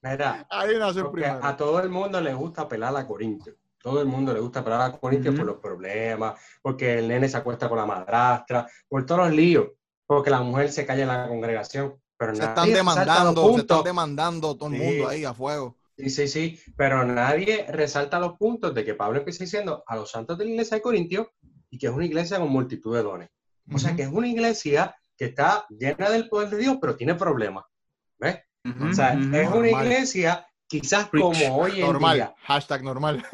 Mira, 0.02 0.46
ahí 0.50 0.76
nace 0.78 1.00
el 1.00 1.10
primero. 1.10 1.40
a 1.42 1.56
todo 1.56 1.80
el 1.80 1.88
mundo 1.88 2.20
le 2.20 2.34
gusta 2.34 2.68
pelar 2.68 2.96
a 2.96 3.06
Corintio. 3.06 3.54
Todo 3.78 4.00
el 4.00 4.06
mundo 4.06 4.32
le 4.32 4.40
gusta 4.40 4.64
pelar 4.64 4.82
a 4.82 4.92
Corintio 4.92 5.34
por 5.34 5.46
los 5.46 5.58
problemas, 5.58 6.40
porque 6.62 6.98
el 6.98 7.08
nene 7.08 7.28
se 7.28 7.36
acuesta 7.36 7.68
con 7.68 7.78
la 7.78 7.86
madrastra, 7.86 8.66
por 8.88 9.06
todos 9.06 9.26
los 9.26 9.32
líos 9.32 9.66
porque 10.06 10.30
la 10.30 10.40
mujer 10.40 10.70
se 10.70 10.86
calla 10.86 11.02
en 11.02 11.08
la 11.08 11.28
congregación. 11.28 12.00
Pero 12.18 12.34
se 12.34 12.44
están 12.44 12.72
demandando, 12.72 13.54
se 13.54 13.60
están 13.60 13.84
demandando 13.84 14.56
todo 14.56 14.70
el 14.70 14.80
mundo 14.80 15.08
ahí 15.08 15.24
a 15.24 15.34
fuego. 15.34 15.76
Sí, 15.96 16.10
sí, 16.10 16.28
sí, 16.28 16.60
pero 16.76 17.04
nadie 17.04 17.66
resalta 17.70 18.20
los 18.20 18.36
puntos 18.36 18.74
de 18.74 18.84
que 18.84 18.94
Pablo 18.94 19.18
empieza 19.18 19.44
diciendo 19.44 19.82
a 19.86 19.96
los 19.96 20.10
santos 20.10 20.36
de 20.36 20.44
la 20.44 20.50
iglesia 20.50 20.76
de 20.76 20.82
Corintios 20.82 21.28
y 21.70 21.78
que 21.78 21.86
es 21.86 21.92
una 21.92 22.04
iglesia 22.04 22.38
con 22.38 22.50
multitud 22.50 22.94
de 22.94 23.02
dones. 23.02 23.30
O 23.72 23.78
sea, 23.78 23.96
que 23.96 24.02
es 24.02 24.08
una 24.08 24.28
iglesia 24.28 24.94
que 25.16 25.26
está 25.26 25.66
llena 25.70 26.10
del 26.10 26.28
poder 26.28 26.50
de 26.50 26.58
Dios, 26.58 26.78
pero 26.80 26.96
tiene 26.96 27.14
problemas. 27.14 27.64
¿Ves? 28.18 28.40
o 28.64 28.92
sea, 28.92 29.14
es 29.14 29.48
una 29.48 29.68
iglesia 29.68 30.46
quizás 30.66 31.08
como 31.08 31.56
hoy 31.56 31.80
en 31.80 31.86
normal. 31.86 32.16
día. 32.16 32.34
Hashtag 32.42 32.82
normal. 32.82 33.24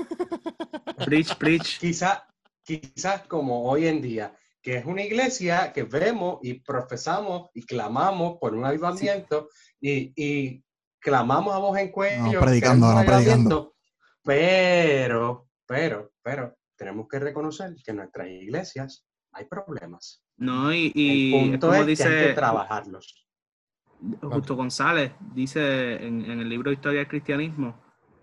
preach, 1.05 1.37
preach. 1.37 1.79
Quizás, 1.79 2.23
quizás 2.63 3.23
como 3.27 3.65
hoy 3.65 3.87
en 3.87 4.01
día 4.03 4.37
que 4.63 4.77
es 4.77 4.87
una 4.87 5.03
iglesia 5.03 5.73
que 5.73 5.83
vemos 5.83 6.39
y 6.43 6.55
profesamos 6.55 7.51
y 7.53 7.63
clamamos 7.63 8.39
por 8.41 8.55
un 8.55 8.65
avivamiento 8.65 9.49
y, 9.81 10.63
clamamos 11.01 11.53
a 11.53 11.59
voz 11.59 11.77
en 11.79 11.91
cuello. 11.91 12.33
No, 12.35 12.41
predicando, 12.41 12.93
no, 12.95 13.05
predicando. 13.05 13.75
Pero, 14.23 15.49
pero, 15.67 16.13
pero, 16.23 16.57
tenemos 16.77 17.09
que 17.09 17.19
reconocer 17.19 17.75
que 17.85 17.91
en 17.91 17.97
nuestras 17.97 18.29
iglesias 18.29 19.05
hay 19.33 19.47
problemas. 19.47 20.23
No, 20.37 20.73
y, 20.73 20.93
y 20.95 21.59
como 21.59 21.85
dice, 21.85 22.05
hay 22.05 22.29
que 22.29 22.35
trabajarlos. 22.35 23.27
Justo 24.21 24.55
González 24.55 25.13
dice 25.35 25.95
en, 26.07 26.25
en 26.25 26.41
el 26.41 26.49
libro 26.49 26.71
Historia 26.71 27.01
del 27.01 27.09
Cristianismo, 27.09 27.81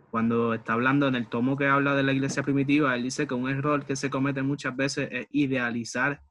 cuando 0.09 0.53
está 0.53 0.73
hablando 0.73 1.07
en 1.07 1.15
el 1.15 1.27
tomo 1.27 1.57
que 1.57 1.67
habla 1.67 1.95
de 1.95 2.03
la 2.03 2.13
iglesia 2.13 2.43
primitiva, 2.43 2.95
él 2.95 3.03
dice 3.03 3.27
que 3.27 3.33
un 3.33 3.49
error 3.49 3.85
que 3.85 3.97
se 3.97 4.09
comete 4.09 4.41
muchas 4.41 4.75
veces 4.75 5.09
es 5.11 5.27
idealizar 5.31 6.21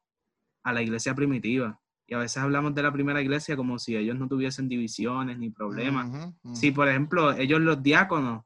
a 0.68 0.72
la 0.72 0.83
iglesia 0.83 1.14
primitiva. 1.14 1.81
Y 2.07 2.14
a 2.14 2.18
veces 2.18 2.38
hablamos 2.38 2.74
de 2.74 2.83
la 2.83 2.92
primera 2.92 3.20
iglesia 3.20 3.57
como 3.57 3.78
si 3.78 3.96
ellos 3.96 4.16
no 4.16 4.28
tuviesen 4.28 4.68
divisiones 4.68 5.38
ni 5.38 5.50
problemas. 5.50 6.33
Si, 6.54 6.70
por 6.70 6.88
ejemplo, 6.88 7.33
ellos 7.33 7.61
los 7.61 7.83
diáconos, 7.83 8.44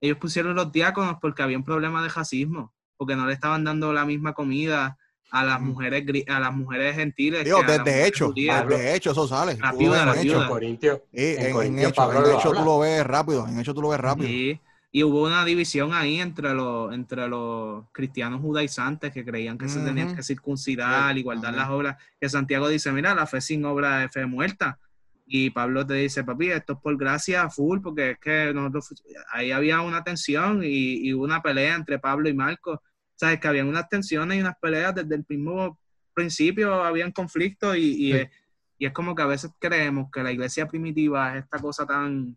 ellos 0.00 0.18
pusieron 0.18 0.54
los 0.54 0.70
diáconos 0.70 1.16
porque 1.20 1.42
había 1.42 1.58
un 1.58 1.64
problema 1.64 2.02
de 2.02 2.08
racismo, 2.08 2.72
porque 2.96 3.16
no 3.16 3.26
le 3.26 3.32
estaban 3.32 3.64
dando 3.64 3.92
la 3.92 4.04
misma 4.04 4.32
comida 4.32 4.96
a 5.32 5.44
las 5.44 5.60
mujeres 5.60 6.04
a 6.28 6.40
las 6.40 6.52
mujeres 6.52 6.96
gentiles. 6.96 7.44
desde 7.44 8.06
hecho, 8.06 8.32
de 8.32 8.94
hecho 8.94 9.12
eso 9.12 9.28
sale. 9.28 9.56
Rápido, 9.56 9.96
en, 9.96 10.08
hecho, 10.18 11.02
en, 11.12 11.78
hecho, 11.78 12.52
tú 12.52 12.64
lo 12.64 12.78
ves 12.80 13.04
rápido, 13.04 13.46
en 13.46 13.58
hecho 13.58 13.74
tú 13.74 13.82
lo 13.82 13.88
ves 13.90 14.00
rápido. 14.00 14.28
Sí. 14.28 14.60
Y 14.92 15.04
hubo 15.04 15.24
una 15.24 15.44
división 15.44 15.92
ahí 15.92 16.20
entre 16.20 16.52
los, 16.52 16.92
entre 16.92 17.28
los 17.28 17.84
cristianos 17.92 18.40
judaizantes 18.40 19.12
que 19.12 19.24
creían 19.24 19.56
que 19.56 19.68
se 19.68 19.80
tenían 19.80 20.16
que 20.16 20.22
circuncidar 20.22 21.16
y 21.16 21.22
guardar 21.22 21.54
las 21.54 21.68
obras. 21.68 21.96
Que 22.20 22.28
Santiago 22.28 22.68
dice, 22.68 22.90
mira, 22.90 23.14
la 23.14 23.26
fe 23.26 23.40
sin 23.40 23.64
obra 23.64 24.04
es 24.04 24.12
fe 24.12 24.26
muerta. 24.26 24.80
Y 25.26 25.50
Pablo 25.50 25.86
te 25.86 25.94
dice, 25.94 26.24
papi, 26.24 26.50
esto 26.50 26.72
es 26.72 26.78
por 26.80 26.96
gracia 26.96 27.48
full, 27.48 27.78
porque 27.80 28.10
es 28.12 28.18
que 28.18 28.52
nosotros, 28.52 29.00
ahí 29.32 29.52
había 29.52 29.80
una 29.80 30.02
tensión 30.02 30.64
y, 30.64 31.08
y 31.08 31.12
una 31.12 31.40
pelea 31.40 31.76
entre 31.76 32.00
Pablo 32.00 32.28
y 32.28 32.34
Marco. 32.34 32.82
Sabes 33.14 33.38
que 33.38 33.46
habían 33.46 33.68
unas 33.68 33.88
tensiones 33.88 34.38
y 34.38 34.40
unas 34.40 34.56
peleas 34.60 34.92
desde 34.92 35.14
el 35.14 35.24
mismo 35.28 35.78
principio, 36.12 36.82
habían 36.82 37.12
conflictos 37.12 37.76
y, 37.76 38.12
y, 38.12 38.28
y 38.76 38.86
es 38.86 38.92
como 38.92 39.14
que 39.14 39.22
a 39.22 39.26
veces 39.26 39.52
creemos 39.60 40.10
que 40.12 40.22
la 40.22 40.32
iglesia 40.32 40.66
primitiva 40.66 41.36
es 41.36 41.44
esta 41.44 41.60
cosa 41.60 41.86
tan 41.86 42.36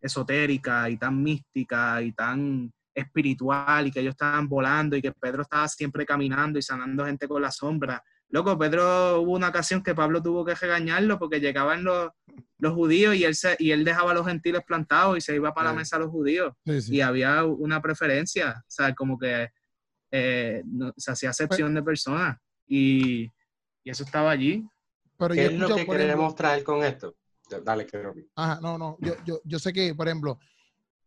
esotérica 0.00 0.88
y 0.88 0.96
tan 0.96 1.22
mística 1.22 2.00
y 2.02 2.12
tan 2.12 2.72
espiritual 2.94 3.86
y 3.86 3.90
que 3.90 4.00
ellos 4.00 4.12
estaban 4.12 4.48
volando 4.48 4.96
y 4.96 5.02
que 5.02 5.12
Pedro 5.12 5.42
estaba 5.42 5.68
siempre 5.68 6.04
caminando 6.04 6.58
y 6.58 6.62
sanando 6.62 7.06
gente 7.06 7.28
con 7.28 7.42
la 7.42 7.50
sombra. 7.50 8.02
Loco, 8.30 8.58
Pedro 8.58 9.22
hubo 9.22 9.36
una 9.36 9.48
ocasión 9.48 9.82
que 9.82 9.94
Pablo 9.94 10.22
tuvo 10.22 10.44
que 10.44 10.54
regañarlo 10.54 11.18
porque 11.18 11.40
llegaban 11.40 11.82
los, 11.82 12.10
los 12.58 12.74
judíos 12.74 13.14
y 13.14 13.24
él, 13.24 13.34
se, 13.34 13.56
y 13.58 13.70
él 13.70 13.84
dejaba 13.84 14.10
a 14.10 14.14
los 14.14 14.26
gentiles 14.26 14.62
plantados 14.66 15.16
y 15.16 15.20
se 15.20 15.34
iba 15.34 15.54
para 15.54 15.70
la 15.70 15.76
mesa 15.76 15.96
a 15.96 16.00
los 16.00 16.10
judíos. 16.10 16.52
Y 16.64 17.00
había 17.00 17.44
una 17.44 17.80
preferencia, 17.80 18.56
o 18.58 18.70
sea, 18.70 18.94
como 18.94 19.18
que 19.18 19.48
eh, 20.10 20.62
se 20.96 21.10
hacía 21.10 21.30
acepción 21.30 21.74
de 21.74 21.82
personas 21.82 22.38
y, 22.66 23.24
y, 23.84 23.90
eso 23.90 24.04
estaba 24.04 24.30
allí. 24.30 24.66
Pero 25.16 25.34
¿Qué 25.34 25.46
es 25.46 25.52
lo 25.54 25.74
que 25.74 25.86
queremos 25.86 26.34
traer 26.34 26.62
con 26.62 26.84
esto? 26.84 27.16
Dale, 27.64 27.86
Ajá, 28.34 28.60
no, 28.60 28.78
no. 28.78 28.96
Yo, 29.00 29.14
yo, 29.24 29.40
yo 29.44 29.58
sé 29.58 29.72
que, 29.72 29.94
por 29.94 30.08
ejemplo, 30.08 30.38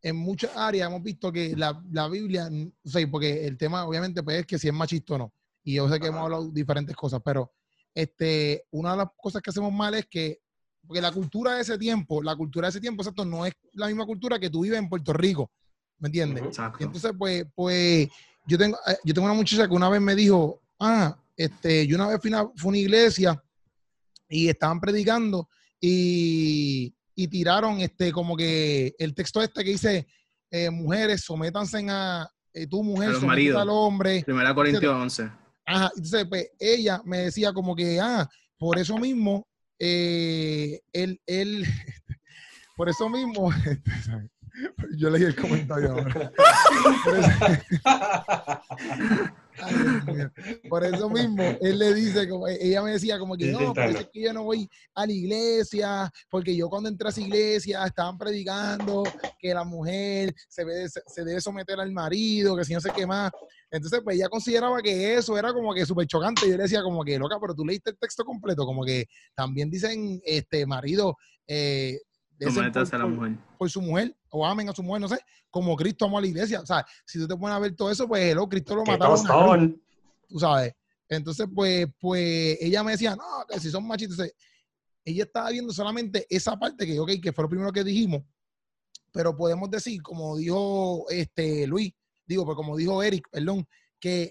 en 0.02 0.16
muchas 0.16 0.56
áreas 0.56 0.90
hemos 0.90 1.04
visto 1.04 1.32
que 1.32 1.56
la, 1.56 1.82
la 1.92 2.08
Biblia, 2.08 2.50
o 2.84 2.90
sea, 2.90 3.06
porque 3.10 3.46
el 3.46 3.58
tema 3.58 3.86
obviamente 3.86 4.24
pues, 4.24 4.40
es 4.40 4.46
que 4.46 4.58
si 4.58 4.68
es 4.68 4.74
machista 4.74 5.16
o 5.16 5.18
no. 5.20 5.34
Y 5.64 5.76
yo 5.76 5.88
sé 5.88 6.00
que 6.00 6.08
hemos 6.08 6.22
hablado 6.22 6.50
diferentes 6.50 6.96
cosas, 6.96 7.22
pero 7.24 7.52
este, 7.94 8.66
una 8.72 8.92
de 8.92 8.98
las 8.98 9.08
cosas 9.16 9.42
que 9.42 9.52
hacemos 9.52 9.72
mal 9.72 9.94
es 9.94 10.08
que 10.08 10.42
porque 10.86 11.02
la 11.02 11.12
cultura 11.12 11.56
de 11.56 11.62
ese 11.62 11.78
tiempo, 11.78 12.22
la 12.24 12.36
cultura 12.36 12.68
de 12.68 12.72
ese 12.72 12.82
tiempo, 12.82 13.04
exacto, 13.04 13.24
no 13.24 13.46
es 13.46 13.54
la 13.74 13.88
misma 13.88 14.06
cultura 14.06 14.40
que 14.40 14.50
tú 14.50 14.62
vives 14.62 14.80
en 14.80 14.90
Puerto 14.90 15.14
Rico, 15.14 15.52
¿me 16.00 16.08
entiendes? 16.08 16.44
Y 16.80 16.84
entonces, 16.84 17.12
pues, 17.18 17.46
pues, 17.54 18.10
yo 18.48 18.58
tengo, 18.58 18.78
eh, 18.88 18.98
yo 19.04 19.14
tengo 19.14 19.26
una 19.26 19.36
muchacha 19.36 19.68
que 19.68 19.74
una 19.74 19.90
vez 19.90 20.02
me 20.02 20.16
dijo, 20.16 20.60
ah, 20.80 21.16
este, 21.38 21.86
yo 21.88 21.96
una 21.96 22.08
vez 22.08 22.20
fui 22.22 22.34
a, 22.34 22.48
una 22.64 22.78
iglesia 22.78 23.42
y 24.28 24.50
estaban 24.50 24.80
predicando 24.80 25.48
y, 25.82 26.94
y, 27.16 27.28
tiraron 27.28 27.82
este 27.82 28.12
como 28.12 28.38
que 28.38 28.94
el 29.00 29.16
texto 29.16 29.42
este 29.42 29.64
que 29.64 29.72
dice 29.72 30.08
eh, 30.52 30.70
mujeres 30.70 31.22
sométanse 31.22 31.84
a 31.90 32.30
eh, 32.54 32.68
tu 32.68 32.84
mujer 32.84 33.16
al 33.56 33.70
hombre 33.70 34.24
primera 34.24 34.54
Corintios 34.54 34.94
11 34.94 35.32
ajá 35.66 35.92
entonces 35.96 36.26
pues 36.30 36.50
ella 36.60 37.02
me 37.04 37.18
decía 37.20 37.52
como 37.52 37.76
que 37.76 38.00
ah 38.00 38.30
por 38.58 38.78
eso 38.78 38.98
mismo 38.98 39.48
eh, 39.80 40.80
él 40.94 41.20
él 41.26 41.66
por 42.78 42.88
eso 42.88 43.10
mismo 43.10 43.50
yo 44.98 45.10
leí 45.10 45.24
el 45.24 45.36
comentario 45.36 45.94
ahora 45.94 46.32
Por 50.70 50.84
eso 50.84 51.10
mismo, 51.10 51.44
él 51.62 51.80
le 51.80 51.94
dice, 51.94 52.28
como, 52.28 52.48
ella 52.48 52.82
me 52.82 52.92
decía 52.92 53.20
como 53.20 53.36
que 53.36 53.52
no, 53.52 53.74
por 53.74 54.12
que 54.12 54.22
yo 54.22 54.34
no 54.34 54.44
voy 54.44 54.68
a 54.96 55.06
la 55.06 55.12
iglesia, 55.12 56.12
porque 56.30 56.56
yo 56.56 56.70
cuando 56.70 56.90
entré 56.90 57.08
a 57.08 57.12
esa 57.12 57.22
iglesia 57.22 57.86
estaban 57.86 58.18
predicando 58.18 59.04
que 59.40 59.54
la 59.54 59.64
mujer 59.64 60.34
se 60.48 60.66
debe, 60.66 60.90
se 60.90 61.24
debe 61.24 61.42
someter 61.42 61.80
al 61.80 61.92
marido, 61.92 62.56
que 62.56 62.66
si 62.66 62.74
no 62.74 62.82
sé 62.82 62.92
qué 62.96 63.06
más. 63.06 63.32
Entonces, 63.70 64.02
pues 64.04 64.18
ella 64.18 64.28
consideraba 64.30 64.82
que 64.82 65.16
eso 65.16 65.38
era 65.38 65.54
como 65.54 65.74
que 65.74 65.86
súper 65.86 66.06
chocante. 66.06 66.42
Yo 66.50 66.58
le 66.58 66.64
decía 66.64 66.84
como 66.84 67.04
que, 67.04 67.18
loca, 67.18 67.38
pero 67.40 67.56
tú 67.56 67.66
leíste 67.66 67.92
el 67.92 67.98
texto 67.98 68.26
completo, 68.26 68.66
como 68.66 68.84
que 68.84 69.06
también 69.34 69.70
dicen, 69.70 70.22
este, 70.26 70.66
marido, 70.66 71.18
eh, 71.48 72.00
por, 72.46 73.00
la 73.00 73.06
mujer. 73.06 73.38
por, 73.58 73.70
su 73.70 73.82
mujer, 73.82 74.16
o 74.30 74.46
amen 74.46 74.70
a 74.70 74.74
su 74.74 74.82
mujer, 74.82 75.02
no 75.02 75.08
sé, 75.08 75.20
como 75.50 75.76
Cristo 75.76 76.06
amó 76.06 76.18
a 76.18 76.22
la 76.22 76.28
iglesia. 76.28 76.62
O 76.62 76.66
sea, 76.66 76.86
si 77.06 77.20
tú 77.20 77.28
te 77.28 77.36
pones 77.36 77.56
a 77.56 77.60
ver 77.60 77.76
todo 77.76 77.92
eso, 77.92 78.08
pues 78.08 78.24
hello, 78.24 78.50
Cristo 78.50 78.76
lo 78.76 78.84
mataron. 78.84 79.80
Tú 80.28 80.40
sabes. 80.40 80.74
Entonces, 81.08 81.48
pues, 81.54 81.88
pues 82.00 82.58
ella 82.62 82.84
me 82.84 82.94
decía, 82.94 83.16
no, 83.16 83.24
que 83.48 83.60
si 83.60 83.70
son 83.70 83.86
machistas. 83.86 84.32
ella 85.04 85.24
estaba 85.24 85.50
viendo 85.50 85.74
solamente 85.74 86.26
esa 86.30 86.58
parte 86.58 86.88
que, 86.88 87.00
ok, 87.00 87.12
que 87.22 87.34
fue 87.34 87.44
lo 87.44 87.50
primero 87.50 87.72
que 87.72 87.84
dijimos, 87.84 88.24
pero 89.12 89.36
podemos 89.36 89.70
decir, 89.70 90.02
como 90.02 90.38
dijo 90.38 91.06
este 91.10 91.68
Luis, 91.68 91.94
digo, 92.26 92.46
pues 92.46 92.56
como 92.56 92.78
dijo 92.78 93.04
Eric, 93.04 93.28
perdón, 93.30 93.68
que 94.00 94.30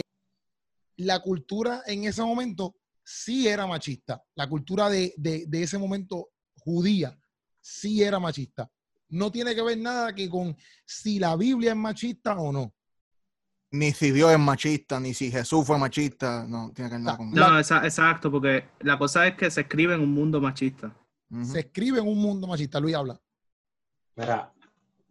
la 0.96 1.20
cultura 1.20 1.82
en 1.86 2.04
ese 2.04 2.22
momento 2.22 2.74
sí 3.04 3.46
era 3.46 3.66
machista. 3.66 4.22
La 4.34 4.48
cultura 4.48 4.88
de, 4.88 5.12
de, 5.18 5.44
de 5.46 5.62
ese 5.62 5.76
momento 5.76 6.30
judía 6.54 7.19
sí 7.60 8.02
era 8.02 8.18
machista. 8.18 8.70
No 9.08 9.30
tiene 9.30 9.54
que 9.54 9.62
ver 9.62 9.78
nada 9.78 10.14
que 10.14 10.28
con 10.28 10.56
si 10.84 11.18
la 11.18 11.36
Biblia 11.36 11.70
es 11.70 11.76
machista 11.76 12.38
o 12.38 12.52
no. 12.52 12.72
Ni 13.72 13.92
si 13.92 14.10
Dios 14.10 14.32
es 14.32 14.38
machista, 14.38 14.98
ni 14.98 15.14
si 15.14 15.30
Jesús 15.30 15.64
fue 15.64 15.78
machista, 15.78 16.44
no 16.48 16.72
tiene 16.74 16.90
que 16.90 16.96
ver 16.96 17.04
nada 17.04 17.16
con 17.16 17.30
No, 17.30 17.58
exacto, 17.58 18.30
porque 18.30 18.70
la 18.80 18.98
cosa 18.98 19.26
es 19.26 19.36
que 19.36 19.50
se 19.50 19.62
escribe 19.62 19.94
en 19.94 20.00
un 20.00 20.12
mundo 20.12 20.40
machista. 20.40 20.94
Se 21.42 21.60
escribe 21.60 22.00
en 22.00 22.08
un 22.08 22.18
mundo 22.18 22.48
machista, 22.48 22.80
Luis 22.80 22.96
habla. 22.96 23.20
Mira, 24.16 24.52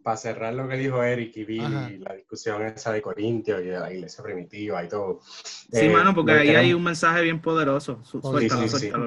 para 0.03 0.17
cerrar 0.17 0.53
lo 0.53 0.67
que 0.67 0.75
dijo 0.75 1.01
Eric 1.01 1.37
y 1.37 1.45
vi 1.45 1.59
la 1.59 2.13
discusión 2.13 2.61
esa 2.63 2.91
de 2.91 3.01
Corintios 3.01 3.61
y 3.61 3.65
de 3.65 3.79
la 3.79 3.93
iglesia 3.93 4.23
primitiva 4.23 4.83
y 4.83 4.89
todo. 4.89 5.21
Sí, 5.23 5.85
eh, 5.85 5.89
mano, 5.89 6.13
porque 6.13 6.33
ahí 6.33 6.49
hay 6.49 6.73
un 6.73 6.83
mensaje 6.83 7.21
bien 7.21 7.41
poderoso. 7.41 8.03
Suéltalo, 8.03 8.67
sí, 8.67 8.91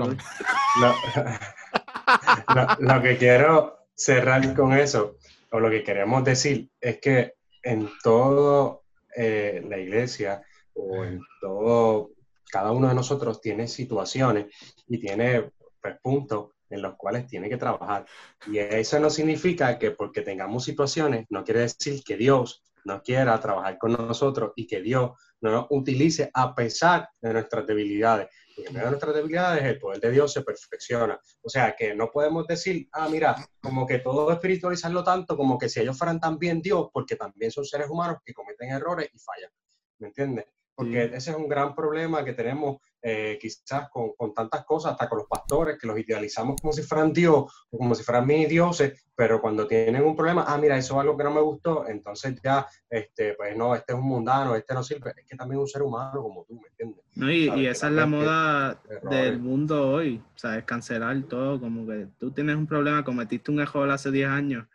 lo, 2.79 3.03
que 3.03 3.17
quiero 3.17 3.87
cerrar 3.95 4.55
con 4.55 4.73
eso, 4.73 5.17
o 5.51 5.61
lo 5.61 5.71
que 5.71 5.83
queremos 5.83 6.25
decir, 6.25 6.71
es 6.81 6.99
que 6.99 7.35
en 7.63 7.89
todo 8.03 8.85
eh, 9.17 9.65
la 9.69 9.79
iglesia 9.79 10.43
o 10.75 11.05
en 11.05 11.21
todo, 11.41 12.11
cada 12.51 12.73
uno 12.73 12.89
de 12.89 12.95
nosotros 12.95 13.41
tiene 13.41 13.69
situaciones 13.69 14.47
y 14.87 14.99
tiene 14.99 15.51
pues, 15.81 15.97
puntos 16.03 16.51
en 16.71 16.83
los 16.83 16.97
cuales 16.97 17.27
tiene 17.27 17.49
que 17.49 17.57
trabajar. 17.57 18.07
Y 18.47 18.59
eso 18.59 18.99
no 18.99 19.11
significa 19.11 19.79
que 19.79 19.91
porque 19.91 20.23
tengamos 20.23 20.65
situaciones, 20.65 21.27
no 21.29 21.45
quiere 21.45 21.61
decir 21.61 22.03
que 22.03 22.17
Dios 22.17 22.63
no 22.85 23.03
quiera 23.03 23.39
trabajar 23.41 23.79
con 23.79 23.93
nosotros 23.93 24.53
y 24.57 24.67
que 24.67 24.81
Dios 24.81 25.13
no 25.41 25.51
nos 25.51 25.67
utilice 25.71 26.31
a 26.33 26.55
pesar 26.55 27.09
de 27.21 27.33
nuestras 27.33 27.67
debilidades. 27.67 28.29
Porque 28.55 28.69
en 28.69 28.75
medio 28.75 28.87
de 28.87 28.91
nuestras 28.91 29.15
debilidades 29.15 29.65
el 29.65 29.79
poder 29.79 30.01
de 30.01 30.11
Dios 30.11 30.33
se 30.33 30.43
perfecciona. 30.43 31.19
O 31.43 31.49
sea 31.49 31.75
que 31.77 31.95
no 31.95 32.11
podemos 32.11 32.47
decir, 32.47 32.89
ah, 32.93 33.09
mira, 33.09 33.37
como 33.61 33.87
que 33.87 33.99
todo 33.99 34.31
espiritualizarlo 34.33 35.03
tanto 35.03 35.37
como 35.37 35.59
que 35.59 35.69
si 35.69 35.81
ellos 35.81 35.97
fueran 35.97 36.21
también 36.21 36.61
Dios, 36.61 36.89
porque 36.93 37.17
también 37.17 37.51
son 37.51 37.65
seres 37.65 37.89
humanos 37.89 38.19
que 38.25 38.35
cometen 38.35 38.71
errores 38.71 39.09
y 39.13 39.19
fallan. 39.19 39.51
¿Me 39.99 40.09
entiendes? 40.09 40.47
Porque 40.75 41.05
ese 41.05 41.31
es 41.31 41.37
un 41.37 41.49
gran 41.49 41.75
problema 41.75 42.25
que 42.25 42.33
tenemos 42.33 42.79
eh, 43.03 43.37
quizás 43.41 43.91
con, 43.91 44.13
con, 44.17 44.33
tantas 44.33 44.65
cosas, 44.65 44.93
hasta 44.93 45.09
con 45.09 45.19
los 45.19 45.27
pastores, 45.27 45.77
que 45.77 45.89
los 45.89 45.99
idealizamos 45.99 46.61
como 46.61 46.73
si 46.73 46.83
fueran 46.83 47.13
Dios 47.13 47.67
o 47.71 47.79
como 47.79 47.95
si 47.97 48.05
fueran 48.05 48.27
mini 48.27 48.47
dioses, 48.47 49.07
pero 49.15 49.41
cuando 49.41 49.67
tienen 49.67 50.05
un 50.05 50.15
problema, 50.15 50.45
ah, 50.47 50.57
mira, 50.57 50.79
eso 50.79 50.95
es 50.95 51.01
algo 51.01 51.17
que 51.17 51.25
no 51.25 51.33
me 51.33 51.41
gustó, 51.41 51.89
entonces 51.89 52.41
ya, 52.43 52.67
este, 52.89 53.35
pues 53.35 53.57
no, 53.57 53.75
este 53.75 53.93
es 53.93 53.99
un 53.99 54.05
mundano, 54.05 54.55
este 54.55 54.73
no 54.73 54.85
sirve, 54.85 55.15
es 55.17 55.27
que 55.27 55.37
también 55.37 55.59
es 55.59 55.63
un 55.63 55.69
ser 55.69 55.83
humano 55.83 56.23
como 56.23 56.45
tú, 56.45 56.61
¿me 56.61 56.69
entiendes? 56.69 57.05
No, 57.17 57.31
y, 57.31 57.49
y 57.61 57.67
esa 57.67 57.89
es 57.89 57.93
la 57.93 58.07
moda 58.07 58.81
del 59.11 59.41
mundo 59.41 59.91
hoy, 59.91 60.23
o 60.35 60.39
sea, 60.39 60.57
es 60.57 60.65
cancelar 60.65 61.21
todo, 61.25 61.61
como 61.61 61.87
que 61.87 62.07
tú 62.19 62.31
tienes 62.31 62.55
un 62.55 62.67
problema, 62.67 63.05
cometiste 63.05 63.51
un 63.51 63.61
error 63.61 63.91
hace 63.91 64.13
10 64.13 64.29
años, 64.29 64.67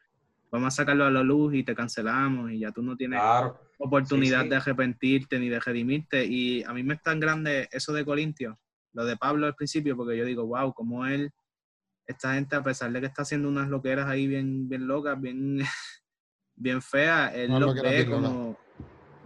vamos 0.51 0.67
a 0.67 0.77
sacarlo 0.77 1.05
a 1.05 1.11
la 1.11 1.23
luz 1.23 1.53
y 1.55 1.63
te 1.63 1.73
cancelamos 1.73 2.51
y 2.51 2.59
ya 2.59 2.71
tú 2.71 2.81
no 2.81 2.95
tienes 2.95 3.21
oportunidad 3.77 4.45
de 4.45 4.55
arrepentirte 4.55 5.39
ni 5.39 5.49
de 5.49 5.59
redimirte. 5.59 6.25
Y 6.25 6.63
a 6.63 6.73
mí 6.73 6.83
me 6.83 6.95
es 6.95 7.01
tan 7.01 7.19
grande 7.19 7.67
eso 7.71 7.93
de 7.93 8.05
Corintio, 8.05 8.59
lo 8.93 9.05
de 9.05 9.17
Pablo 9.17 9.45
al 9.45 9.55
principio, 9.55 9.95
porque 9.95 10.17
yo 10.17 10.25
digo, 10.25 10.45
wow, 10.45 10.73
como 10.73 11.05
él, 11.05 11.31
esta 12.05 12.33
gente, 12.33 12.55
a 12.55 12.63
pesar 12.63 12.91
de 12.91 13.01
que 13.01 13.07
está 13.07 13.23
haciendo 13.23 13.49
unas 13.49 13.69
loqueras 13.69 14.07
ahí 14.07 14.27
bien, 14.27 14.67
bien 14.69 14.87
locas, 14.87 15.19
bien, 15.19 15.59
bien 16.55 16.81
feas, 16.81 17.33
él 17.35 17.51
lo 17.59 17.73
ve 17.73 18.05
como, 18.09 18.57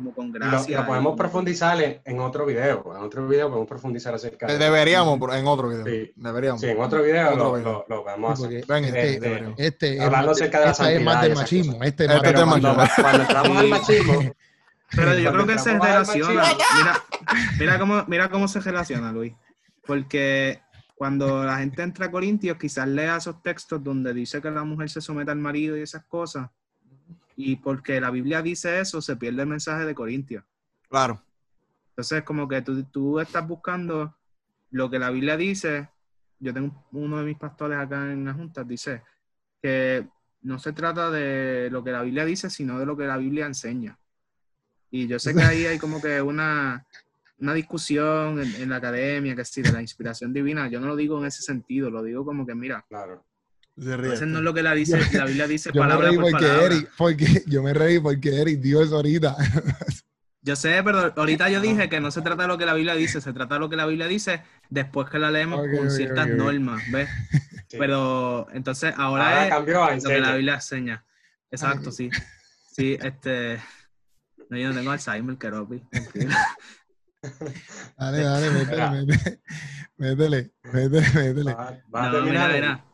como 0.02 0.16
con 0.16 0.32
gracia. 0.32 0.80
Lo, 0.80 0.88
podemos 0.88 1.16
profundizar 1.16 2.02
en, 2.04 2.20
otro 2.20 2.46
video. 2.46 2.84
En 2.96 3.04
otro 3.04 3.28
video 3.28 3.48
podemos 3.50 3.68
profundizar 3.68 4.14
acerca 4.16 4.48
de 4.48 4.58
Deberíamos, 4.58 5.20
en 5.34 5.48
otro 5.48 5.70
video. 5.70 5.86
Sí, 5.86 6.12
Deberíamos. 6.16 6.62
Sí, 6.62 6.68
en 6.68 6.82
otro 6.82 7.04
video, 7.04 7.36
lo, 7.36 7.58
Lo, 7.58 7.86
lo, 7.88 8.04
vamos 8.04 8.42
a 8.42 8.48
hacer. 8.48 8.66
Ven, 8.66 8.86
este, 8.86 9.14
este, 9.14 9.54
este 9.58 10.02
hablando 10.02 10.32
acerca 10.32 10.60
de 10.60 10.66
la 10.66 10.72
este 10.72 10.96
es 10.96 11.04
más 11.04 11.22
del 11.22 11.36
machismo. 11.36 11.84
Este, 11.84 12.06
este 12.06 12.30
es 12.30 12.46
más 12.46 12.46
cuando, 12.46 12.76
cuando 13.02 13.22
entramos 13.22 13.58
al 13.58 13.68
machismo. 13.70 14.34
Pero 14.96 15.18
yo 15.18 15.32
creo 15.32 15.48
que 15.48 15.60
se 15.60 15.74
relaciona. 15.74 16.44
Mira, 16.76 17.04
mira, 17.60 17.80
cómo, 17.80 18.04
mira 18.08 18.30
cómo 18.30 18.48
se 18.48 18.60
relaciona, 18.60 19.12
Luis. 19.12 19.34
Porque 19.86 20.60
cuando 20.96 21.44
la 21.44 21.58
gente 21.58 21.82
entra 21.84 22.08
a 22.08 22.12
Corintios, 22.12 22.58
quizás 22.58 22.88
lea 22.88 23.18
esos 23.18 23.42
textos 23.42 23.84
donde 23.84 24.14
dice 24.14 24.42
que 24.42 24.52
la 24.52 24.64
mujer 24.64 24.90
se 24.90 25.00
somete 25.00 25.32
al 25.32 25.38
marido 25.38 25.78
y 25.78 25.82
esas 25.82 26.04
cosas, 26.06 26.50
y 27.44 27.56
porque 27.56 28.00
la 28.00 28.12
Biblia 28.12 28.42
dice 28.42 28.80
eso, 28.80 29.02
se 29.02 29.16
pierde 29.16 29.42
el 29.42 29.48
mensaje 29.48 29.86
de 29.86 29.96
Corintios. 29.96 30.44
Claro. 30.90 31.22
Entonces, 31.90 32.24
como 32.24 32.48
que 32.48 32.62
tú, 32.62 32.84
tú 32.86 33.20
estás 33.20 33.48
buscando 33.48 34.16
lo 34.72 34.90
que 34.90 35.00
la 35.00 35.10
Biblia 35.10 35.38
dice. 35.38 35.90
Yo 36.40 36.54
tengo 36.54 36.86
uno 36.92 37.18
de 37.18 37.26
mis 37.26 37.38
pastores 37.38 37.78
acá 37.78 38.12
en 38.12 38.26
la 38.26 38.34
Junta, 38.34 38.64
dice 38.64 39.04
que 39.62 40.08
no 40.42 40.58
se 40.58 40.74
trata 40.74 41.12
de 41.12 41.70
lo 41.70 41.84
que 41.84 41.92
la 41.92 42.02
Biblia 42.02 42.26
dice, 42.26 42.50
sino 42.50 42.80
de 42.80 42.86
lo 42.86 42.98
que 42.98 43.06
la 43.06 43.18
Biblia 43.18 43.46
enseña. 43.46 44.00
Y 44.90 45.08
yo 45.08 45.20
sé 45.20 45.34
que 45.34 45.44
ahí 45.44 45.66
hay 45.66 45.78
como 45.78 46.02
que 46.02 46.22
una, 46.22 46.86
una 47.40 47.54
discusión 47.54 48.42
en, 48.42 48.70
la 48.70 48.78
academia, 48.78 49.36
que 49.36 49.46
sí, 49.46 49.62
de 49.62 49.72
la 49.72 49.82
inspiración 49.82 50.34
divina. 50.34 50.68
Yo 50.68 50.80
no 50.80 50.88
lo 50.88 50.96
digo 50.96 51.20
en 51.20 51.28
ese 51.28 51.42
sentido, 51.44 51.90
lo 51.90 52.04
digo 52.04 52.26
como 52.26 52.46
que, 52.46 52.56
mira, 52.56 52.84
claro. 52.90 53.24
Se 53.82 54.26
no 54.28 54.38
es 54.38 54.44
lo 54.44 54.54
que 54.54 54.62
la, 54.62 54.74
dice, 54.74 55.00
la 55.18 55.26
Biblia 55.26 55.48
dice 55.48 55.72
yo 55.74 55.82
palabra 55.82 56.12
me 56.12 56.12
reí 56.12 56.16
por 56.18 56.32
porque 56.32 56.46
palabra. 56.46 56.76
Eric, 56.76 56.90
porque, 56.98 57.44
yo 57.48 57.64
me 57.64 57.74
reí 57.74 58.00
porque 58.00 58.42
Eric 58.42 58.60
dio 58.60 58.84
eso 58.84 58.96
ahorita. 58.96 59.36
Yo 60.44 60.56
sé, 60.56 60.82
pero 60.84 61.14
ahorita 61.16 61.50
yo 61.52 61.62
dije 61.62 61.88
que 61.88 62.00
no 62.00 62.10
se 62.10 62.24
trata 62.24 62.42
de 62.42 62.48
lo 62.48 62.58
que 62.58 62.66
la 62.66 62.74
Biblia 62.74 62.96
dice, 62.96 63.22
se 63.22 63.32
trata 63.32 63.54
de 63.54 63.60
lo 63.60 63.70
que 63.70 63.76
la 63.76 63.86
Biblia 63.86 64.08
dice 64.08 64.42
después 64.72 65.08
que 65.08 65.20
la 65.20 65.30
leemos 65.30 65.62
con 65.78 65.92
ciertas 65.92 66.28
normas, 66.30 66.82
¿ves? 66.92 67.08
Pero 67.70 68.48
entonces 68.52 68.92
ahora, 68.98 69.46
es 69.46 70.04
lo 70.04 70.10
que 70.10 70.20
la 70.20 70.34
Biblia 70.34 70.56
enseña. 70.56 71.06
Exacto, 71.52 71.92
sí. 71.92 72.10
Sí, 72.72 72.98
este... 73.00 73.62
No, 74.50 74.58
yo 74.58 74.70
no 74.70 74.74
tengo 74.74 74.90
Alzheimer, 74.90 75.38
Keropi. 75.38 75.84
dale, 77.96 78.24
dale, 78.24 78.50
métele, 78.50 79.42
métele, 79.98 80.52
métele, 80.74 81.08
métele. 81.14 81.56
no, 81.88 82.22
mira, 82.24 82.48
mira. 82.48 82.91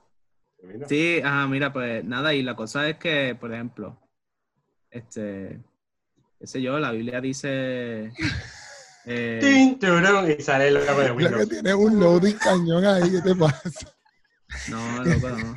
Sí, 0.88 1.22
ajá, 1.24 1.48
mira, 1.48 1.72
pues 1.72 2.04
nada, 2.04 2.34
y 2.34 2.44
la 2.44 2.56
cosa 2.56 2.88
es 2.90 2.98
que, 2.98 3.36
por 3.40 3.54
ejemplo, 3.54 4.00
este, 4.90 5.62
qué 6.40 6.48
sé 6.48 6.62
yo, 6.62 6.80
la 6.80 6.92
Biblia 6.92 7.22
dice... 7.22 8.12
Eh, 9.10 9.40
y 9.40 10.42
sale 10.42 10.70
que 10.74 11.46
tiene 11.46 11.74
un 11.74 11.98
loading 11.98 12.36
cañón 12.36 12.84
ahí, 12.84 13.10
¿qué 13.10 13.22
te 13.22 13.34
pasa? 13.36 13.96
No, 14.68 15.04
loco, 15.04 15.30
no. 15.30 15.56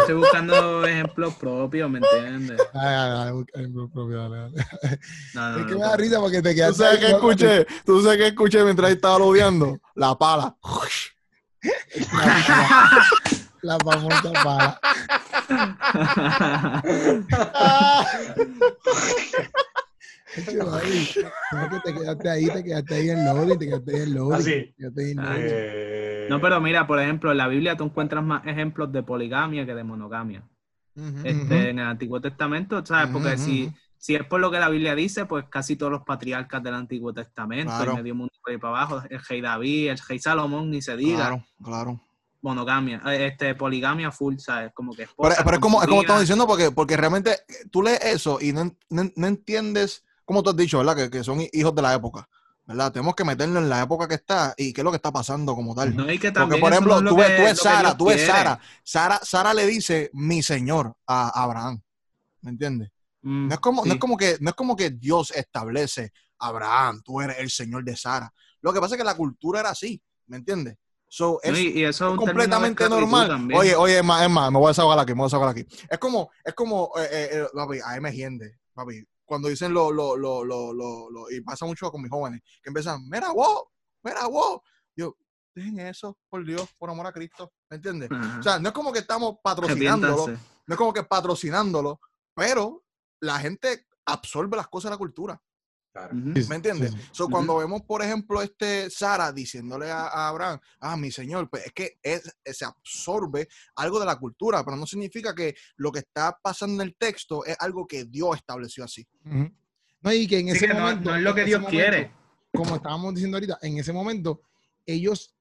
Estoy 0.00 0.14
buscando 0.14 0.86
ejemplos 0.86 1.34
propios, 1.34 1.90
¿me 1.90 1.98
entiendes? 1.98 2.60
Ah, 2.74 3.32
ejemplos 3.54 3.90
propios, 3.92 4.30
dale, 4.30 4.64
dale. 5.34 5.60
es 5.60 5.66
que 5.66 5.74
me 5.74 5.80
da 5.80 5.96
risa 5.96 6.20
porque 6.20 6.42
te 6.42 6.54
quedas. 6.54 6.76
¿Tú 6.76 6.82
sabes 6.82 6.98
qué 7.00 7.10
escuché? 7.10 7.66
¿Tú 7.84 8.02
sabes 8.02 8.18
qué 8.18 8.26
escuché 8.28 8.64
mientras 8.64 8.90
estaba 8.90 9.16
odiando? 9.16 9.78
La 9.94 10.16
pala. 10.16 10.56
La, 12.12 12.42
famosa 13.78 14.32
pala. 14.44 14.80
te 21.84 21.94
quedaste 21.94 22.30
ahí, 22.30 22.46
te 22.46 22.64
quedaste 22.64 22.94
ahí 22.94 23.10
en 23.10 23.24
loading, 23.24 23.58
te 23.58 23.66
quedaste 23.66 23.94
ahí 23.94 24.02
en 24.02 24.14
loading. 24.14 25.18
Eh, 25.36 26.26
no, 26.28 26.40
pero 26.40 26.60
mira, 26.60 26.86
por 26.86 27.00
ejemplo, 27.00 27.32
en 27.32 27.38
la 27.38 27.48
Biblia 27.48 27.76
tú 27.76 27.84
encuentras 27.84 28.24
más 28.24 28.46
ejemplos 28.46 28.92
de 28.92 29.02
poligamia 29.02 29.64
que 29.66 29.74
de 29.74 29.84
monogamia. 29.84 30.42
este, 31.24 31.70
en 31.70 31.78
el 31.78 31.86
Antiguo 31.86 32.20
Testamento, 32.20 32.84
¿sabes? 32.84 33.10
Porque 33.12 33.36
si, 33.38 33.72
si 33.96 34.14
es 34.14 34.24
por 34.24 34.40
lo 34.40 34.50
que 34.50 34.58
la 34.58 34.68
Biblia 34.68 34.94
dice, 34.94 35.26
pues 35.26 35.44
casi 35.48 35.76
todos 35.76 35.92
los 35.92 36.02
patriarcas 36.02 36.62
del 36.62 36.74
Antiguo 36.74 37.12
Testamento, 37.12 37.82
el 37.82 37.94
medio 37.94 38.14
mundo 38.14 38.32
por 38.42 38.52
ahí 38.52 38.58
para 38.58 38.76
abajo, 38.76 39.02
el 39.08 39.20
rey 39.28 39.40
David, 39.40 39.90
el 39.90 39.98
rey 39.98 40.18
Salomón, 40.18 40.70
ni 40.70 40.82
se 40.82 40.96
diga. 40.96 41.28
Claro, 41.28 41.44
claro 41.62 42.05
monogamia, 42.42 43.00
eh, 43.06 43.26
este, 43.26 43.54
poligamia 43.54 44.10
full, 44.10 44.36
¿sabes? 44.38 44.72
Como 44.74 44.94
que 44.94 45.08
pero, 45.16 45.34
es 45.34 45.58
como, 45.58 45.82
es 45.82 45.88
como 45.88 46.00
estamos 46.02 46.22
diciendo, 46.22 46.46
porque, 46.46 46.70
porque 46.70 46.96
realmente 46.96 47.38
tú 47.70 47.82
lees 47.82 48.00
eso 48.04 48.38
y 48.40 48.52
no, 48.52 48.74
no 48.88 49.26
entiendes 49.26 50.04
como 50.26 50.42
tú 50.42 50.50
has 50.50 50.56
dicho, 50.56 50.78
¿verdad? 50.78 50.96
Que, 50.96 51.08
que, 51.10 51.24
son 51.24 51.40
hijos 51.52 51.74
de 51.74 51.82
la 51.82 51.94
época. 51.94 52.28
¿verdad? 52.66 52.92
Tenemos 52.92 53.14
que 53.14 53.24
meterlo 53.24 53.60
en 53.60 53.68
la 53.68 53.82
época 53.82 54.08
que 54.08 54.16
está 54.16 54.52
y 54.56 54.72
qué 54.72 54.80
es 54.80 54.84
lo 54.84 54.90
que 54.90 54.96
está 54.96 55.12
pasando 55.12 55.54
como 55.54 55.72
tal. 55.72 55.94
No, 55.94 56.04
que 56.04 56.32
Porque, 56.32 56.58
por 56.58 56.72
ejemplo, 56.72 56.98
tú, 56.98 57.16
ves, 57.16 57.36
tú 57.36 57.42
ves 57.44 57.58
Sara, 57.58 57.96
tú 57.96 58.06
ves 58.06 58.26
Sara. 58.26 58.60
Sara. 58.82 59.20
Sara 59.22 59.54
le 59.54 59.66
dice 59.66 60.10
mi 60.12 60.42
señor 60.42 60.92
a 61.06 61.28
Abraham. 61.42 61.80
¿Me 62.42 62.50
entiendes? 62.50 62.90
Mm, 63.22 63.48
no, 63.48 63.54
es 63.54 63.60
como, 63.60 63.84
no, 63.86 63.94
es 63.94 64.00
como 64.00 64.16
que, 64.16 64.36
no 64.40 64.50
es 64.50 64.56
como 64.56 64.74
que 64.74 64.90
Dios 64.90 65.30
establece 65.30 66.12
Abraham, 66.40 67.02
tú 67.04 67.20
eres 67.20 67.38
el 67.38 67.50
señor 67.50 67.84
de 67.84 67.96
Sara. 67.96 68.32
Lo 68.60 68.72
que 68.72 68.80
pasa 68.80 68.96
es 68.96 68.98
que 68.98 69.04
la 69.04 69.16
cultura 69.16 69.60
era 69.60 69.70
así, 69.70 70.02
¿me 70.26 70.38
entiendes? 70.38 70.76
So, 71.16 71.40
es, 71.42 71.58
y 71.58 71.82
eso 71.82 72.10
es 72.10 72.16
completamente 72.18 72.86
normal. 72.90 73.48
Oye, 73.54 73.74
oye, 73.74 74.00
es 74.00 74.04
más, 74.04 74.22
es 74.22 74.28
más, 74.28 74.52
me 74.52 74.58
voy 74.58 74.66
a 74.66 74.68
desahogar 74.68 74.98
aquí, 74.98 75.12
me 75.12 75.20
voy 75.20 75.24
a 75.24 75.28
desahogar 75.28 75.48
aquí. 75.48 75.66
Es 75.88 75.98
como, 75.98 76.30
es 76.44 76.52
como, 76.52 76.92
eh, 76.98 77.08
eh, 77.10 77.28
eh 77.32 77.46
papi, 77.54 77.78
a 77.82 77.98
me 78.02 78.12
hiende, 78.12 78.58
papi, 78.74 79.02
cuando 79.24 79.48
dicen 79.48 79.72
lo, 79.72 79.90
lo, 79.90 80.14
lo, 80.14 80.44
lo, 80.44 80.74
lo, 80.74 81.30
y 81.30 81.40
pasa 81.40 81.64
mucho 81.64 81.90
con 81.90 82.02
mis 82.02 82.10
jóvenes, 82.10 82.42
que 82.62 82.68
empiezan, 82.68 83.08
mira, 83.08 83.32
wow, 83.32 83.66
mira, 84.02 84.26
wow. 84.26 84.60
Yo, 84.94 85.16
dejen 85.54 85.80
eso, 85.80 86.18
por 86.28 86.44
Dios, 86.44 86.68
por 86.76 86.90
amor 86.90 87.06
a 87.06 87.12
Cristo, 87.12 87.50
¿me 87.70 87.76
entiendes? 87.76 88.10
O 88.38 88.42
sea, 88.42 88.58
no 88.58 88.68
es 88.68 88.74
como 88.74 88.92
que 88.92 88.98
estamos 88.98 89.36
patrocinándolo, 89.42 90.26
no 90.26 90.74
es 90.74 90.76
como 90.76 90.92
que 90.92 91.02
patrocinándolo, 91.02 91.98
pero 92.34 92.84
la 93.20 93.38
gente 93.38 93.86
absorbe 94.04 94.58
las 94.58 94.68
cosas 94.68 94.90
de 94.90 94.96
la 94.96 94.98
cultura. 94.98 95.42
¿Me 96.12 96.56
entiendes? 96.56 96.94
Cuando 97.30 97.56
vemos, 97.56 97.82
por 97.82 98.02
ejemplo, 98.02 98.42
este 98.42 98.90
Sara 98.90 99.32
diciéndole 99.32 99.90
a, 99.90 100.28
Abraham, 100.28 100.58
ah, 100.80 100.96
mi 100.96 101.10
señor, 101.10 101.48
pues 101.48 101.66
es 101.66 101.72
que 101.72 101.98
es, 102.02 102.36
se 102.44 102.64
absorbe 102.64 103.48
algo 103.76 103.98
de 104.00 104.06
la 104.06 104.16
cultura, 104.16 104.64
pero 104.64 104.76
no 104.76 104.86
significa 104.86 105.34
que 105.34 105.54
lo 105.76 105.90
que 105.92 106.00
está 106.00 106.38
pasando 106.42 106.82
en 106.82 106.88
el 106.88 106.96
texto 106.96 107.44
es 107.44 107.56
algo 107.60 107.86
que 107.86 108.04
Dios 108.04 108.36
estableció 108.36 108.84
así. 108.84 109.06
No, 109.22 110.12
y 110.12 110.26
que 110.26 110.38
en 110.38 110.48
ese 110.48 110.72
momento. 110.72 111.10
No, 111.10 111.16
es 111.16 111.22
lo 111.22 111.34
que 111.34 111.44
Dios 111.44 111.64
quiere. 111.68 112.12
Como 112.52 112.76
estábamos 112.76 113.14
diciendo 113.14 113.36
ahorita, 113.36 113.58
en 113.62 113.78
ese 113.78 113.92
momento, 113.92 114.40
ellos, 114.86 115.34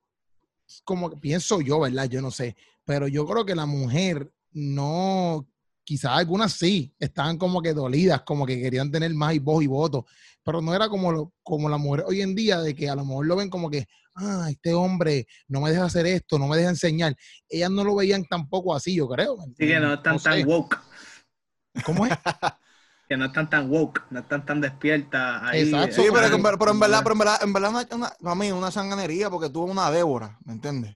como 0.83 1.19
pienso 1.19 1.61
yo, 1.61 1.79
¿verdad? 1.79 2.05
Yo 2.09 2.21
no 2.21 2.31
sé, 2.31 2.55
pero 2.83 3.07
yo 3.07 3.25
creo 3.25 3.45
que 3.45 3.55
la 3.55 3.65
mujer 3.65 4.31
no 4.51 5.47
quizás 5.85 6.11
algunas 6.11 6.51
sí, 6.51 6.93
estaban 6.99 7.37
como 7.37 7.61
que 7.61 7.73
dolidas, 7.73 8.23
como 8.23 8.45
que 8.45 8.59
querían 8.59 8.91
tener 8.91 9.13
más 9.13 9.35
y 9.35 9.39
voz 9.39 9.63
y 9.63 9.67
voto, 9.67 10.05
pero 10.43 10.61
no 10.61 10.75
era 10.75 10.89
como, 10.89 11.31
como 11.43 11.69
la 11.69 11.77
mujer 11.77 12.03
hoy 12.07 12.21
en 12.21 12.35
día, 12.35 12.59
de 12.59 12.75
que 12.75 12.89
a 12.89 12.95
lo 12.95 13.05
mejor 13.05 13.25
lo 13.25 13.35
ven 13.37 13.49
como 13.49 13.69
que, 13.69 13.87
ah, 14.15 14.47
este 14.49 14.73
hombre 14.73 15.27
no 15.47 15.61
me 15.61 15.69
deja 15.69 15.85
hacer 15.85 16.05
esto, 16.07 16.37
no 16.37 16.47
me 16.47 16.57
deja 16.57 16.69
enseñar. 16.69 17.15
Ellas 17.47 17.71
no 17.71 17.83
lo 17.83 17.95
veían 17.95 18.25
tampoco 18.25 18.75
así, 18.75 18.95
yo 18.95 19.07
creo. 19.07 19.37
Sí, 19.57 19.67
que 19.67 19.79
no 19.79 19.93
están 19.93 20.19
tan 20.19 20.45
woke. 20.45 20.77
¿Cómo 21.85 22.05
es? 22.05 22.13
que 23.07 23.17
no 23.17 23.25
están 23.25 23.49
tan 23.49 23.69
woke, 23.69 24.03
no 24.09 24.19
están 24.19 24.45
tan 24.45 24.61
despiertas 24.61 25.43
ahí. 25.43 25.61
Exacto. 25.61 26.01
Sí, 26.01 26.07
pero, 26.11 26.25
en 26.35 26.41
verdad, 26.41 26.57
pero 26.59 26.71
en 26.71 27.19
verdad, 27.19 27.39
en 27.43 27.53
verdad, 27.53 27.87
una, 28.19 28.35
mí, 28.35 28.51
una 28.51 28.71
sanganería 28.71 29.29
porque 29.29 29.49
tuvo 29.49 29.65
una 29.65 29.91
Débora, 29.91 30.37
¿me 30.43 30.53
entiendes? 30.53 30.95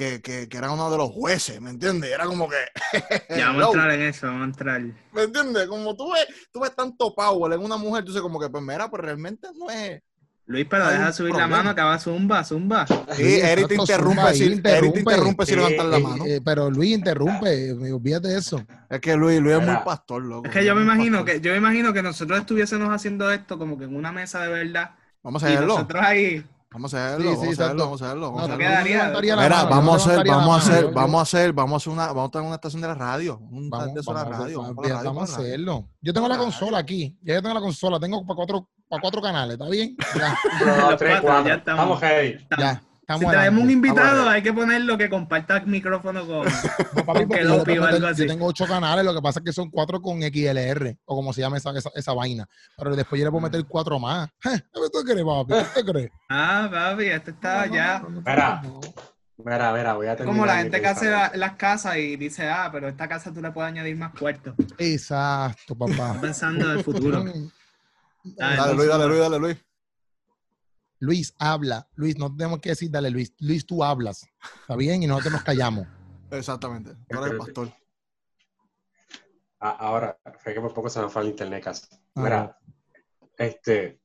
Que, 0.00 0.22
que, 0.22 0.48
que, 0.48 0.56
era 0.56 0.70
uno 0.70 0.90
de 0.90 0.96
los 0.96 1.10
jueces, 1.10 1.60
¿me 1.60 1.68
entiendes? 1.68 2.10
Era 2.10 2.24
como 2.24 2.48
que... 2.48 2.56
ya, 3.36 3.48
vamos 3.48 3.64
a 3.64 3.66
entrar 3.66 3.90
en 3.90 4.00
eso, 4.00 4.28
vamos 4.28 4.40
a 4.40 4.44
entrar. 4.44 4.80
¿Me 5.12 5.22
entiendes? 5.24 5.66
Como 5.66 5.94
tú 5.94 6.10
ves, 6.12 6.26
tú 6.50 6.60
ves 6.60 6.74
tanto 6.74 7.14
power 7.14 7.52
en 7.52 7.60
una 7.62 7.76
mujer, 7.76 8.02
tú 8.02 8.08
dices 8.08 8.22
como 8.22 8.40
que, 8.40 8.48
pues 8.48 8.64
mira, 8.64 8.88
pues 8.88 9.02
realmente 9.02 9.48
no 9.58 9.68
es... 9.68 10.00
Luis, 10.46 10.66
pero 10.68 10.88
deja 10.88 11.12
subir 11.12 11.34
la 11.34 11.46
mano, 11.46 11.74
que 11.74 11.82
va 11.82 11.98
zumba, 11.98 12.42
zumba. 12.42 12.86
Sí, 13.14 13.40
Eric 13.40 13.68
te 13.68 13.74
interrumpe, 13.74 14.34
si, 14.34 14.46
interrumpe, 14.46 14.94
te 14.94 15.00
interrumpe 15.00 15.46
si 15.46 15.54
levantas 15.54 15.86
la 15.86 15.98
mano. 16.00 16.24
Eh, 16.26 16.40
pero 16.42 16.70
Luis 16.70 16.96
interrumpe, 16.96 17.72
olvídate 17.72 18.28
de 18.28 18.38
eso. 18.38 18.64
Es 18.88 19.00
que 19.00 19.14
Luis, 19.16 19.38
Luis 19.38 19.58
es 19.58 19.66
muy 19.66 19.76
pastor, 19.84 20.24
loco. 20.24 20.46
Es 20.46 20.52
que 20.52 20.64
yo 20.64 20.74
me 20.74 20.82
imagino 20.82 21.24
que, 21.24 21.40
yo 21.40 21.52
me 21.52 21.58
imagino 21.58 21.92
que 21.92 22.02
nosotros 22.02 22.40
estuviésemos 22.40 22.88
haciendo 22.88 23.30
esto 23.30 23.58
como 23.58 23.78
que 23.78 23.84
en 23.84 23.94
una 23.94 24.10
mesa 24.10 24.42
de 24.42 24.48
verdad. 24.48 24.92
Vamos 25.22 25.44
a 25.44 25.46
hacerlo. 25.46 25.74
Y 25.74 25.76
nosotros 25.76 26.02
ahí 26.02 26.44
Vamos 26.72 26.94
a 26.94 27.14
hacerlo, 27.14 27.30
vamos, 27.30 27.46
a 27.46 27.50
hacerlo 27.50 27.84
vamos 27.84 28.02
a 28.02 28.04
hacerlo, 28.04 28.32
vamos 28.32 28.40
a 28.42 28.54
hacerlo. 28.54 29.20
Mira, 29.20 29.64
vamos 29.64 29.92
a 29.92 30.12
hacer, 30.12 30.26
vamos 30.26 30.54
a 30.54 30.56
hacer, 30.56 30.92
vamos 30.92 31.18
a 31.18 31.22
hacer, 31.22 31.52
vamos 31.52 31.72
a 31.72 31.76
hacer 31.76 31.92
una, 31.92 32.06
vamos 32.06 32.28
a 32.28 32.30
tener 32.30 32.46
una 32.46 32.54
estación 32.54 32.82
de 32.82 32.88
la 32.88 32.94
radio, 32.94 33.38
un 33.50 33.68
vamos, 33.68 33.94
de 33.94 34.12
la 34.12 34.24
radio, 34.24 34.74
vamos, 35.04 35.30
a 35.30 35.36
hacerlo. 35.36 35.88
Yo 36.00 36.12
tengo 36.12 36.28
la 36.28 36.38
consola 36.38 36.78
aquí, 36.78 37.18
ya 37.22 37.34
yo 37.34 37.42
tengo 37.42 37.54
la 37.54 37.60
consola, 37.60 37.98
tengo 37.98 38.24
para 38.24 38.36
cuatro, 38.36 38.68
para 38.88 39.02
cuatro 39.02 39.20
canales, 39.20 39.54
¿está 39.54 39.68
bien? 39.68 39.96
Ya. 40.16 40.38
No, 40.64 40.96
tres, 40.96 41.20
cuatro. 41.20 41.48
Ya 41.48 41.54
estamos. 41.54 41.84
Vamos, 41.84 42.00
hey. 42.02 42.46
Ya 42.56 42.82
si 43.18 43.26
traemos 43.26 43.64
un 43.64 43.70
invitado, 43.70 44.28
hay 44.28 44.42
que 44.42 44.52
ponerlo 44.52 44.96
que 44.96 45.08
comparta 45.08 45.58
el 45.58 45.66
micrófono 45.66 46.26
con, 46.26 46.46
yo, 48.16 48.26
tengo 48.26 48.46
ocho 48.46 48.66
canales, 48.66 49.04
lo 49.04 49.14
que 49.14 49.22
pasa 49.22 49.40
es 49.40 49.44
que 49.44 49.52
son 49.52 49.70
cuatro 49.70 50.00
con 50.00 50.20
XLR, 50.20 50.96
o 51.04 51.16
como 51.16 51.32
se 51.32 51.40
llama 51.40 51.56
esa, 51.56 51.72
esa, 51.94 52.12
vaina. 52.12 52.46
Pero 52.76 52.94
después 52.96 53.18
yo 53.18 53.24
le 53.24 53.30
puedo 53.30 53.42
meter 53.42 53.64
cuatro 53.66 53.98
más. 53.98 54.28
¿Qué 54.42 55.04
crees, 55.04 55.24
papi? 55.24 55.54
¿Qué 55.74 55.84
crees? 55.84 56.10
Ah, 56.32 56.68
papi, 56.70 57.06
esto 57.06 57.32
está 57.32 57.66
ya. 57.66 58.02
Mira, 58.08 58.62
mira, 59.36 59.72
mira, 59.72 59.94
voy 59.94 60.06
a 60.06 60.16
terminar. 60.16 60.26
Como 60.26 60.46
la 60.46 60.56
gente 60.58 60.80
que 60.80 60.86
hace 60.86 61.10
las 61.34 61.52
casas 61.54 61.96
y 61.96 62.16
dice, 62.16 62.48
ah, 62.48 62.68
pero 62.70 62.88
esta 62.88 63.08
casa 63.08 63.32
tú 63.32 63.42
le 63.42 63.50
puedes 63.50 63.68
añadir 63.68 63.96
más 63.96 64.12
cuartos. 64.16 64.54
Exacto, 64.78 65.74
papá. 65.74 66.16
pensando 66.20 66.70
en 66.70 66.78
el 66.78 66.84
futuro. 66.84 67.24
dale, 68.22 68.74
Luis, 68.74 68.88
dale, 68.88 69.06
Luis, 69.06 69.20
dale, 69.20 69.38
Luis. 69.38 69.56
Luis 71.00 71.34
habla. 71.38 71.88
Luis, 71.94 72.18
no 72.18 72.34
tenemos 72.34 72.60
que 72.60 72.68
decir, 72.70 72.90
dale, 72.90 73.10
Luis. 73.10 73.34
Luis, 73.40 73.66
tú 73.66 73.82
hablas. 73.82 74.26
¿Está 74.60 74.76
bien? 74.76 75.02
Y 75.02 75.06
nosotros 75.06 75.32
nos 75.32 75.42
callamos. 75.42 75.86
Exactamente. 76.30 76.92
Ahora 77.12 77.32
el 77.32 77.38
pastor. 77.38 77.72
Ah, 79.58 79.76
ahora, 79.78 80.18
fue 80.38 80.54
que 80.54 80.60
por 80.60 80.72
poco 80.72 80.88
se 80.88 81.00
me 81.00 81.08
fue 81.08 81.22
el 81.22 81.28
internet 81.28 81.64
casi. 81.64 81.86
Ah. 81.90 81.98
Mira, 82.14 82.58
este, 83.38 84.00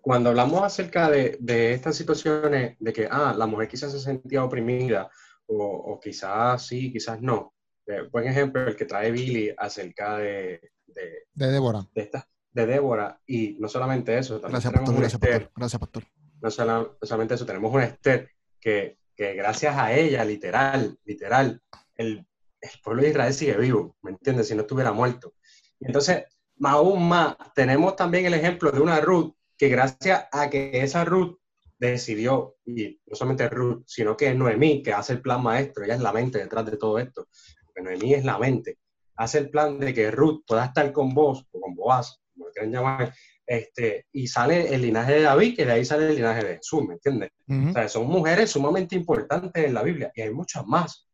cuando 0.00 0.30
hablamos 0.30 0.62
acerca 0.62 1.10
de, 1.10 1.38
estas 1.74 1.96
situaciones 1.96 2.76
de 2.80 2.92
que, 2.92 3.06
ah, 3.10 3.34
la 3.36 3.46
mujer 3.46 3.68
quizás 3.68 3.92
se 3.92 4.00
sentía 4.00 4.42
oprimida, 4.42 5.10
o, 5.46 6.00
quizás 6.02 6.66
sí, 6.66 6.90
quizás 6.90 7.20
no. 7.20 7.54
Eh, 7.86 8.08
buen 8.10 8.26
ejemplo, 8.26 8.66
el 8.66 8.76
que 8.76 8.86
trae 8.86 9.10
Billy 9.10 9.54
acerca 9.56 10.16
de... 10.16 10.72
De, 10.86 11.26
de 11.34 11.46
Débora. 11.48 11.86
De 11.94 12.02
estas 12.02 12.24
de 12.54 12.66
Débora 12.66 13.20
y 13.26 13.56
no 13.58 13.68
solamente 13.68 14.16
eso, 14.16 14.40
también 14.40 14.62
gracias, 14.62 14.72
pastor, 14.72 14.96
gracias, 14.96 15.20
pastor, 15.20 15.50
gracias, 15.56 15.80
pastor. 15.80 16.04
No, 16.40 16.96
solamente 17.02 17.34
eso, 17.34 17.44
tenemos 17.44 17.72
una 17.72 17.84
Esther 17.84 18.30
que, 18.60 18.98
que, 19.16 19.34
gracias 19.34 19.76
a 19.76 19.92
ella, 19.92 20.24
literal, 20.24 20.96
literal, 21.04 21.60
el, 21.96 22.24
el, 22.60 22.70
pueblo 22.82 23.02
de 23.02 23.08
Israel 23.10 23.34
sigue 23.34 23.56
vivo, 23.56 23.96
¿me 24.02 24.12
entiendes? 24.12 24.48
Si 24.48 24.54
no 24.54 24.62
estuviera 24.62 24.92
muerto. 24.92 25.34
Y 25.80 25.86
entonces, 25.86 26.24
aún 26.62 27.08
más, 27.08 27.36
tenemos 27.54 27.96
también 27.96 28.26
el 28.26 28.34
ejemplo 28.34 28.70
de 28.70 28.80
una 28.80 29.00
Ruth 29.00 29.34
que 29.58 29.68
gracias 29.68 30.26
a 30.30 30.48
que 30.48 30.70
esa 30.82 31.04
Ruth 31.04 31.38
decidió, 31.78 32.56
y 32.64 33.00
no 33.06 33.16
solamente 33.16 33.48
Ruth, 33.48 33.82
sino 33.86 34.16
que 34.16 34.32
Noemí, 34.32 34.82
que 34.82 34.92
hace 34.92 35.14
el 35.14 35.22
plan 35.22 35.42
maestro, 35.42 35.84
ella 35.84 35.94
es 35.94 36.00
la 36.00 36.12
mente 36.12 36.38
detrás 36.38 36.66
de 36.66 36.76
todo 36.76 36.98
esto, 36.98 37.26
porque 37.64 37.82
Noemí 37.82 38.14
es 38.14 38.24
la 38.24 38.38
mente, 38.38 38.78
hace 39.16 39.38
el 39.38 39.50
plan 39.50 39.78
de 39.80 39.92
que 39.92 40.10
Ruth 40.10 40.44
pueda 40.46 40.66
estar 40.66 40.92
con 40.92 41.14
vos, 41.14 41.46
o 41.50 41.60
con 41.60 41.74
Boaz, 41.74 42.20
como 42.34 42.50
quieran 42.50 42.72
llamar, 42.72 43.14
este, 43.46 44.06
y 44.12 44.26
sale 44.26 44.74
el 44.74 44.82
linaje 44.82 45.14
de 45.14 45.22
David, 45.22 45.56
que 45.56 45.66
de 45.66 45.72
ahí 45.72 45.84
sale 45.84 46.08
el 46.08 46.16
linaje 46.16 46.44
de 46.44 46.56
Jesús, 46.56 46.84
¿me 46.86 46.94
entiendes? 46.94 47.30
O 47.48 47.72
sea, 47.72 47.88
son 47.88 48.06
mujeres 48.06 48.50
sumamente 48.50 48.94
importantes 48.94 49.64
en 49.64 49.74
la 49.74 49.82
Biblia, 49.82 50.10
y 50.14 50.22
hay 50.22 50.30
muchas 50.30 50.66
más. 50.66 51.08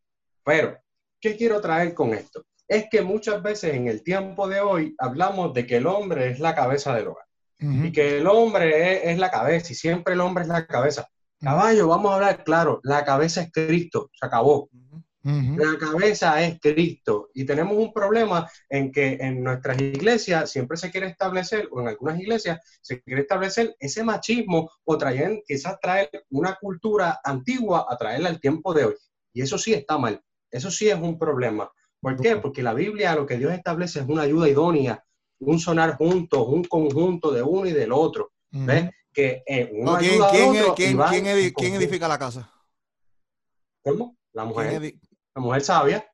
Pero, 0.45 0.79
¿qué 1.21 1.37
quiero 1.37 1.61
traer 1.61 1.95
con 1.95 2.15
esto? 2.15 2.45
Es 2.67 2.87
que 2.91 3.03
muchas 3.03 3.43
veces 3.43 3.75
en 3.75 3.89
el 3.89 4.03
tiempo 4.03 4.49
de 4.49 4.61
hoy 4.61 4.95
hablamos 4.99 5.53
de 5.55 5.67
que 5.67 5.77
el 5.77 5.87
hombre 5.87 6.31
es 6.31 6.39
la 6.39 6.55
cabeza 6.55 6.95
del 6.95 7.09
hogar, 7.09 7.27
y 7.59 7.93
que 7.93 8.19
el 8.19 8.27
hombre 8.27 8.95
es, 8.95 9.13
es 9.13 9.19
la 9.19 9.31
cabeza, 9.31 9.73
y 9.73 9.75
siempre 9.75 10.15
el 10.15 10.21
hombre 10.21 10.45
es 10.45 10.49
la 10.49 10.67
cabeza. 10.67 11.09
Caballo, 11.41 11.89
vamos 11.89 12.13
a 12.13 12.17
hablar 12.17 12.45
claro, 12.45 12.81
la 12.83 13.05
cabeza 13.05 13.43
es 13.43 13.51
Cristo, 13.51 14.11
se 14.13 14.27
acabó. 14.27 14.69
La 15.23 15.77
cabeza 15.79 16.43
es 16.43 16.59
Cristo 16.61 17.29
y 17.35 17.45
tenemos 17.45 17.77
un 17.77 17.93
problema 17.93 18.49
en 18.71 18.91
que 18.91 19.19
en 19.21 19.43
nuestras 19.43 19.79
iglesias 19.81 20.51
siempre 20.51 20.79
se 20.79 20.91
quiere 20.91 21.09
establecer, 21.09 21.69
o 21.71 21.81
en 21.81 21.89
algunas 21.89 22.19
iglesias 22.19 22.59
se 22.81 23.03
quiere 23.03 23.23
establecer 23.23 23.77
ese 23.79 24.03
machismo 24.03 24.71
o 24.85 24.97
traer, 24.97 25.43
quizás 25.47 25.79
traer 25.79 26.11
una 26.31 26.55
cultura 26.55 27.21
antigua 27.23 27.87
a 27.89 27.97
traerla 27.99 28.31
al 28.31 28.41
tiempo 28.41 28.73
de 28.73 28.87
hoy. 28.87 28.95
Y 29.35 29.43
eso 29.43 29.59
sí 29.59 29.75
está 29.75 29.99
mal, 29.99 30.23
eso 30.51 30.71
sí 30.71 30.89
es 30.89 30.99
un 30.99 31.19
problema. 31.19 31.71
¿Por 32.01 32.19
qué? 32.19 32.37
Porque 32.37 32.63
la 32.63 32.73
Biblia 32.73 33.15
lo 33.15 33.27
que 33.27 33.37
Dios 33.37 33.53
establece 33.53 34.01
es 34.01 34.07
una 34.09 34.23
ayuda 34.23 34.49
idónea, 34.49 35.05
un 35.41 35.59
sonar 35.59 35.97
juntos, 35.97 36.47
un 36.49 36.65
conjunto 36.65 37.31
de 37.31 37.43
uno 37.43 37.67
y 37.67 37.73
del 37.73 37.93
otro. 37.93 38.33
¿Ves? 38.51 38.91
Que 39.13 39.43
¿quién, 40.77 41.27
edifica 41.27 42.09
la 42.09 42.19
casa? 42.19 42.51
¿Cómo? 43.83 44.17
La 44.33 44.45
mujer. 44.45 44.95
La 45.35 45.43
mujer 45.43 45.63
sabia, 45.63 46.05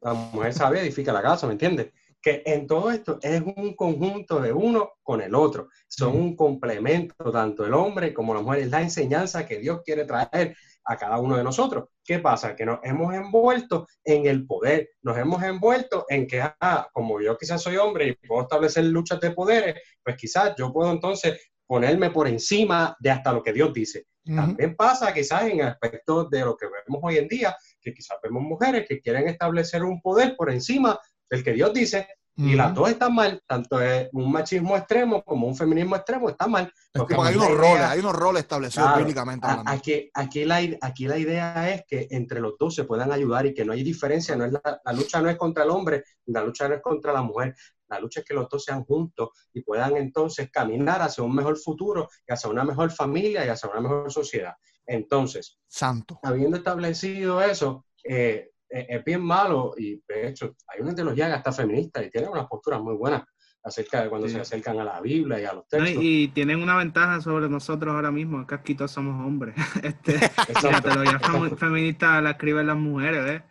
la 0.00 0.14
mujer 0.14 0.52
sabia 0.52 0.82
edifica 0.82 1.12
la 1.12 1.22
casa, 1.22 1.46
¿me 1.46 1.52
entiendes? 1.52 1.92
Que 2.22 2.42
en 2.46 2.66
todo 2.66 2.90
esto 2.90 3.18
es 3.22 3.40
un 3.40 3.74
conjunto 3.74 4.40
de 4.40 4.52
uno 4.52 4.92
con 5.02 5.20
el 5.22 5.34
otro. 5.34 5.68
Son 5.88 6.14
un 6.14 6.36
complemento, 6.36 7.14
tanto 7.32 7.64
el 7.64 7.74
hombre 7.74 8.12
como 8.12 8.34
la 8.34 8.42
mujer. 8.42 8.60
Es 8.60 8.70
la 8.70 8.82
enseñanza 8.82 9.46
que 9.46 9.58
Dios 9.58 9.80
quiere 9.84 10.04
traer 10.04 10.54
a 10.84 10.96
cada 10.96 11.18
uno 11.18 11.36
de 11.36 11.44
nosotros. 11.44 11.88
¿Qué 12.04 12.18
pasa? 12.18 12.54
Que 12.54 12.66
nos 12.66 12.80
hemos 12.82 13.14
envuelto 13.14 13.86
en 14.04 14.26
el 14.26 14.46
poder, 14.46 14.90
nos 15.02 15.16
hemos 15.16 15.42
envuelto 15.42 16.04
en 16.08 16.26
que, 16.26 16.42
ah, 16.42 16.88
como 16.92 17.20
yo 17.20 17.36
quizás 17.38 17.62
soy 17.62 17.76
hombre 17.76 18.08
y 18.08 18.26
puedo 18.26 18.42
establecer 18.42 18.84
luchas 18.84 19.20
de 19.20 19.30
poderes, 19.30 19.76
pues 20.02 20.16
quizás 20.16 20.54
yo 20.58 20.72
puedo 20.72 20.90
entonces 20.90 21.52
ponerme 21.66 22.10
por 22.10 22.26
encima 22.26 22.96
de 22.98 23.10
hasta 23.10 23.32
lo 23.32 23.42
que 23.42 23.52
Dios 23.52 23.72
dice. 23.72 24.06
También 24.24 24.76
pasa 24.76 25.14
quizás 25.14 25.44
en 25.44 25.62
aspectos 25.62 26.28
de 26.30 26.40
lo 26.40 26.56
que 26.56 26.66
vemos 26.66 27.00
hoy 27.02 27.18
en 27.18 27.28
día, 27.28 27.56
que 27.80 27.92
quizás 27.94 28.18
vemos 28.22 28.42
mujeres 28.42 28.86
que 28.88 29.00
quieren 29.00 29.28
establecer 29.28 29.82
un 29.82 30.00
poder 30.00 30.36
por 30.36 30.50
encima 30.50 30.98
del 31.28 31.44
que 31.44 31.52
Dios 31.52 31.72
dice, 31.72 32.08
y 32.36 32.54
las 32.54 32.74
dos 32.74 32.88
están 32.88 33.14
mal, 33.14 33.42
tanto 33.46 33.78
un 34.12 34.32
machismo 34.32 34.74
extremo 34.76 35.22
como 35.22 35.46
un 35.46 35.54
feminismo 35.54 35.96
extremo 35.96 36.30
está 36.30 36.46
mal. 36.46 36.72
Porque 36.92 37.14
hay 37.14 37.34
unos 37.34 37.54
roles, 37.54 37.82
hay 37.82 38.00
unos 38.00 38.14
roles 38.14 38.42
establecidos 38.42 38.96
bíblicamente. 38.96 39.46
Aquí, 39.66 40.10
aquí, 40.14 40.44
la, 40.44 40.60
aquí 40.80 41.06
la 41.06 41.18
idea 41.18 41.70
es 41.70 41.82
que 41.86 42.08
entre 42.10 42.40
los 42.40 42.54
dos 42.58 42.74
se 42.74 42.84
puedan 42.84 43.12
ayudar 43.12 43.44
y 43.44 43.52
que 43.52 43.64
no 43.64 43.72
hay 43.72 43.82
diferencia, 43.82 44.36
no 44.36 44.46
es 44.46 44.52
la, 44.52 44.80
la 44.82 44.92
lucha 44.92 45.20
no 45.20 45.28
es 45.28 45.36
contra 45.36 45.64
el 45.64 45.70
hombre, 45.70 46.04
la 46.26 46.42
lucha 46.42 46.66
no 46.66 46.76
es 46.76 46.80
contra 46.80 47.12
la 47.12 47.22
mujer, 47.22 47.54
la 47.90 48.00
lucha 48.00 48.20
es 48.20 48.26
que 48.26 48.34
los 48.34 48.48
dos 48.48 48.64
sean 48.64 48.84
juntos 48.84 49.30
y 49.52 49.62
puedan 49.62 49.96
entonces 49.96 50.50
caminar 50.50 51.02
hacia 51.02 51.24
un 51.24 51.34
mejor 51.34 51.58
futuro 51.58 52.08
y 52.26 52.32
hacia 52.32 52.48
una 52.48 52.64
mejor 52.64 52.90
familia 52.90 53.44
y 53.44 53.48
hacia 53.48 53.68
una 53.68 53.80
mejor 53.80 54.12
sociedad. 54.12 54.54
Entonces, 54.86 55.58
Santo. 55.68 56.18
habiendo 56.22 56.56
establecido 56.56 57.42
eso, 57.42 57.86
eh, 58.04 58.50
eh, 58.70 58.86
es 58.88 59.04
bien 59.04 59.22
malo 59.22 59.74
y 59.76 60.02
de 60.08 60.28
hecho 60.28 60.56
hay 60.68 60.80
una 60.80 60.94
teología 60.94 61.28
que 61.28 61.36
está 61.36 61.52
feminista 61.52 62.02
y 62.02 62.10
tiene 62.10 62.28
unas 62.28 62.46
posturas 62.46 62.80
muy 62.80 62.94
buenas 62.94 63.24
acerca 63.62 64.02
de 64.02 64.08
cuando 64.08 64.28
se 64.28 64.40
acercan 64.40 64.78
a 64.80 64.84
la 64.84 65.00
Biblia 65.00 65.40
y 65.40 65.44
a 65.44 65.52
los 65.52 65.68
textos. 65.68 65.92
y 66.00 66.28
tienen 66.28 66.62
una 66.62 66.76
ventaja 66.76 67.20
sobre 67.20 67.48
nosotros 67.48 67.94
ahora 67.94 68.10
mismo, 68.10 68.46
que 68.46 68.54
aquí 68.54 68.74
todos 68.74 68.90
somos 68.90 69.24
hombres. 69.24 69.54
este, 69.82 70.18
la 70.62 70.80
teología 70.80 71.20
feminista 71.56 72.20
la 72.22 72.30
escriben 72.30 72.66
las 72.66 72.76
mujeres, 72.76 73.30
¿eh? 73.30 73.42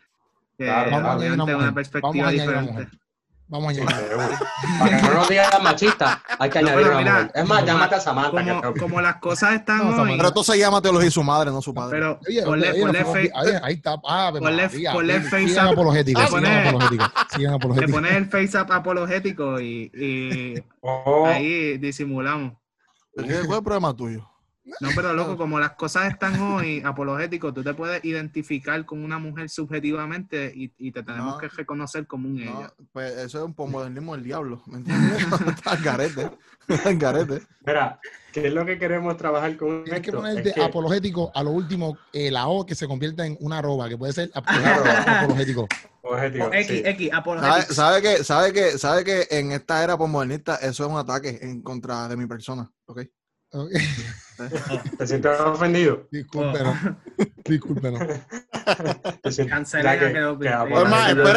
Claro, 0.58 0.90
claro. 0.90 1.58
una 1.58 1.74
perspectiva 1.74 2.32
diferente. 2.32 2.90
Vamos 3.50 3.70
allá. 3.70 3.84
Para 4.80 4.98
que 4.98 5.08
no 5.08 5.14
nos 5.16 5.28
digan 5.28 5.64
machista, 5.64 6.22
hay 6.38 6.50
que 6.52 6.60
añadir 6.60 6.88
una 6.88 7.00
mujer. 7.00 7.32
Es 7.34 7.48
más, 7.48 7.66
llámate 7.66 7.96
a 7.96 8.00
Samantha. 8.00 8.62
Como, 8.62 8.74
como 8.76 9.02
las 9.02 9.16
cosas 9.16 9.56
están 9.56 9.82
hoy. 10.00 10.18
Pero 10.18 10.32
tú 10.32 10.44
se 10.44 10.58
llama 10.58 10.82
teología 10.82 11.08
y 11.08 11.12
su 11.12 11.24
madre, 11.24 11.50
no 11.50 11.60
su 11.60 11.74
padre. 11.74 11.98
Pero 11.98 12.20
oye, 12.28 12.44
ponle, 12.44 12.72
oye, 12.72 12.82
ponle 12.82 13.06
fe, 13.06 13.32
ahí, 13.64 13.74
está. 13.74 13.96
Ah, 14.06 14.32
ponle, 14.32 14.70
ponle 14.94 15.16
el 15.16 15.24
face 15.24 15.54
up. 15.54 15.72
apologético. 15.72 16.22
Te 17.76 17.88
pones 17.88 18.12
el 18.14 18.26
face 18.28 18.60
up 18.60 18.72
apologético 18.72 19.60
y, 19.60 19.92
y 19.96 20.64
oh. 20.82 21.26
ahí 21.26 21.80
disimulamos. 21.80 22.54
¿Cuál 23.14 23.32
es 23.32 23.40
el 23.40 23.48
problema 23.48 23.96
tuyo? 23.96 24.29
No, 24.80 24.90
pero 24.96 25.14
loco, 25.14 25.38
como 25.38 25.60
las 25.60 25.72
cosas 25.72 26.12
están 26.12 26.40
hoy 26.40 26.82
apologéticos, 26.84 27.54
tú 27.54 27.64
te 27.64 27.74
puedes 27.74 28.04
identificar 28.04 28.86
con 28.86 29.04
una 29.04 29.20
mujer 29.20 29.50
subjetivamente 29.50 30.52
y, 30.56 30.72
y 30.78 30.92
te 30.92 31.04
tenemos 31.04 31.40
que 31.40 31.48
reconocer 31.48 32.08
como 32.08 32.28
un 32.28 32.40
ella. 32.40 32.74
Pues 32.92 33.12
eso 33.18 33.40
es 33.40 33.46
un 33.46 33.54
posmodernismo 33.54 34.16
del 34.16 34.24
diablo, 34.24 34.62
¿me 34.68 34.78
entiendes? 34.78 35.22
Está 35.48 35.76
garete, 35.78 36.30
garete. 36.98 37.42
Mira, 37.66 38.00
¿qué 38.32 38.48
es 38.48 38.54
lo 38.54 38.66
que 38.66 38.78
queremos 38.78 39.18
trabajar 39.18 39.56
con 39.58 39.84
Tienes 39.84 40.02
que 40.02 40.12
poner 40.12 40.44
de 40.44 40.62
apologético 40.62 41.32
a 41.34 41.44
lo 41.44 41.52
último, 41.52 41.98
eh, 42.14 42.32
la 42.32 42.48
O 42.48 42.66
que 42.66 42.76
se 42.76 42.88
convierta 42.88 43.26
en 43.26 43.38
una 43.40 43.60
arroba, 43.60 43.90
que 43.90 43.98
puede 43.98 44.14
ser 44.14 44.32
apologético. 44.34 45.68
apologético. 46.04 46.54
X, 46.54 46.82
X, 46.86 47.10
apologético. 47.14 47.74
¿Sabe, 47.74 48.02
que, 48.02 48.24
sabe, 48.24 48.54
que, 48.54 48.78
¿Sabe 48.78 49.04
que 49.04 49.28
en 49.30 49.52
esta 49.52 49.84
era 49.84 49.98
posmodernista 49.98 50.56
eso 50.56 50.86
es 50.86 50.92
un 50.92 50.98
ataque 50.98 51.40
en 51.42 51.62
contra 51.62 52.08
de 52.08 52.18
mi 52.18 52.26
persona? 52.26 52.72
¿Ok? 52.86 53.02
¿Te 54.98 55.08
sientes 55.08 55.40
ofendido? 55.40 56.08
Discúlpenos. 56.12 56.76
Discúlpenos. 57.46 58.00
esperen 59.24 59.66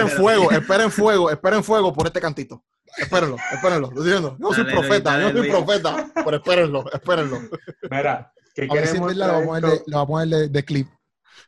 fuego, 0.08 0.50
esperen 0.50 0.90
fuego, 0.90 1.30
esperen 1.30 1.64
fuego 1.64 1.92
por 1.92 2.06
este 2.06 2.20
cantito. 2.20 2.64
Espérenlo, 2.98 3.36
espérenlo. 3.52 3.90
Lo 3.90 4.02
diciendo. 4.02 4.36
No 4.38 4.52
soy 4.52 4.64
profeta, 4.64 5.16
no 5.18 5.32
soy 5.32 5.48
profeta, 5.48 6.10
pero 6.14 6.36
espérenlo, 6.36 6.84
espérenlo. 6.92 7.40
Mira, 7.90 8.30
que 8.54 8.68
queremos. 8.68 9.16
lo 9.16 9.26
vamos 9.26 9.42
a 9.42 9.46
poner 9.46 9.62
de, 9.62 9.82
lo 9.86 9.96
vamos 9.96 10.04
a 10.04 10.06
poner 10.06 10.28
de, 10.28 10.48
de 10.48 10.64
clip. 10.64 10.88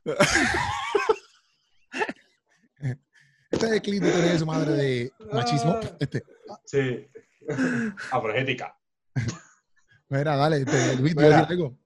este 3.50 3.66
es 3.66 3.72
el 3.72 3.83
clip 3.83 4.03
de 4.03 4.38
su 4.38 4.46
madre 4.46 4.72
de 4.72 5.12
machismo. 5.31 5.79
Este. 6.00 6.24
Sí. 6.64 7.07
Apologética. 8.11 8.74
Mira, 10.09 10.37
dale, 10.37 10.64
te, 10.64 10.97
Luis, 11.01 11.14
decir 11.14 11.33
algo? 11.33 11.79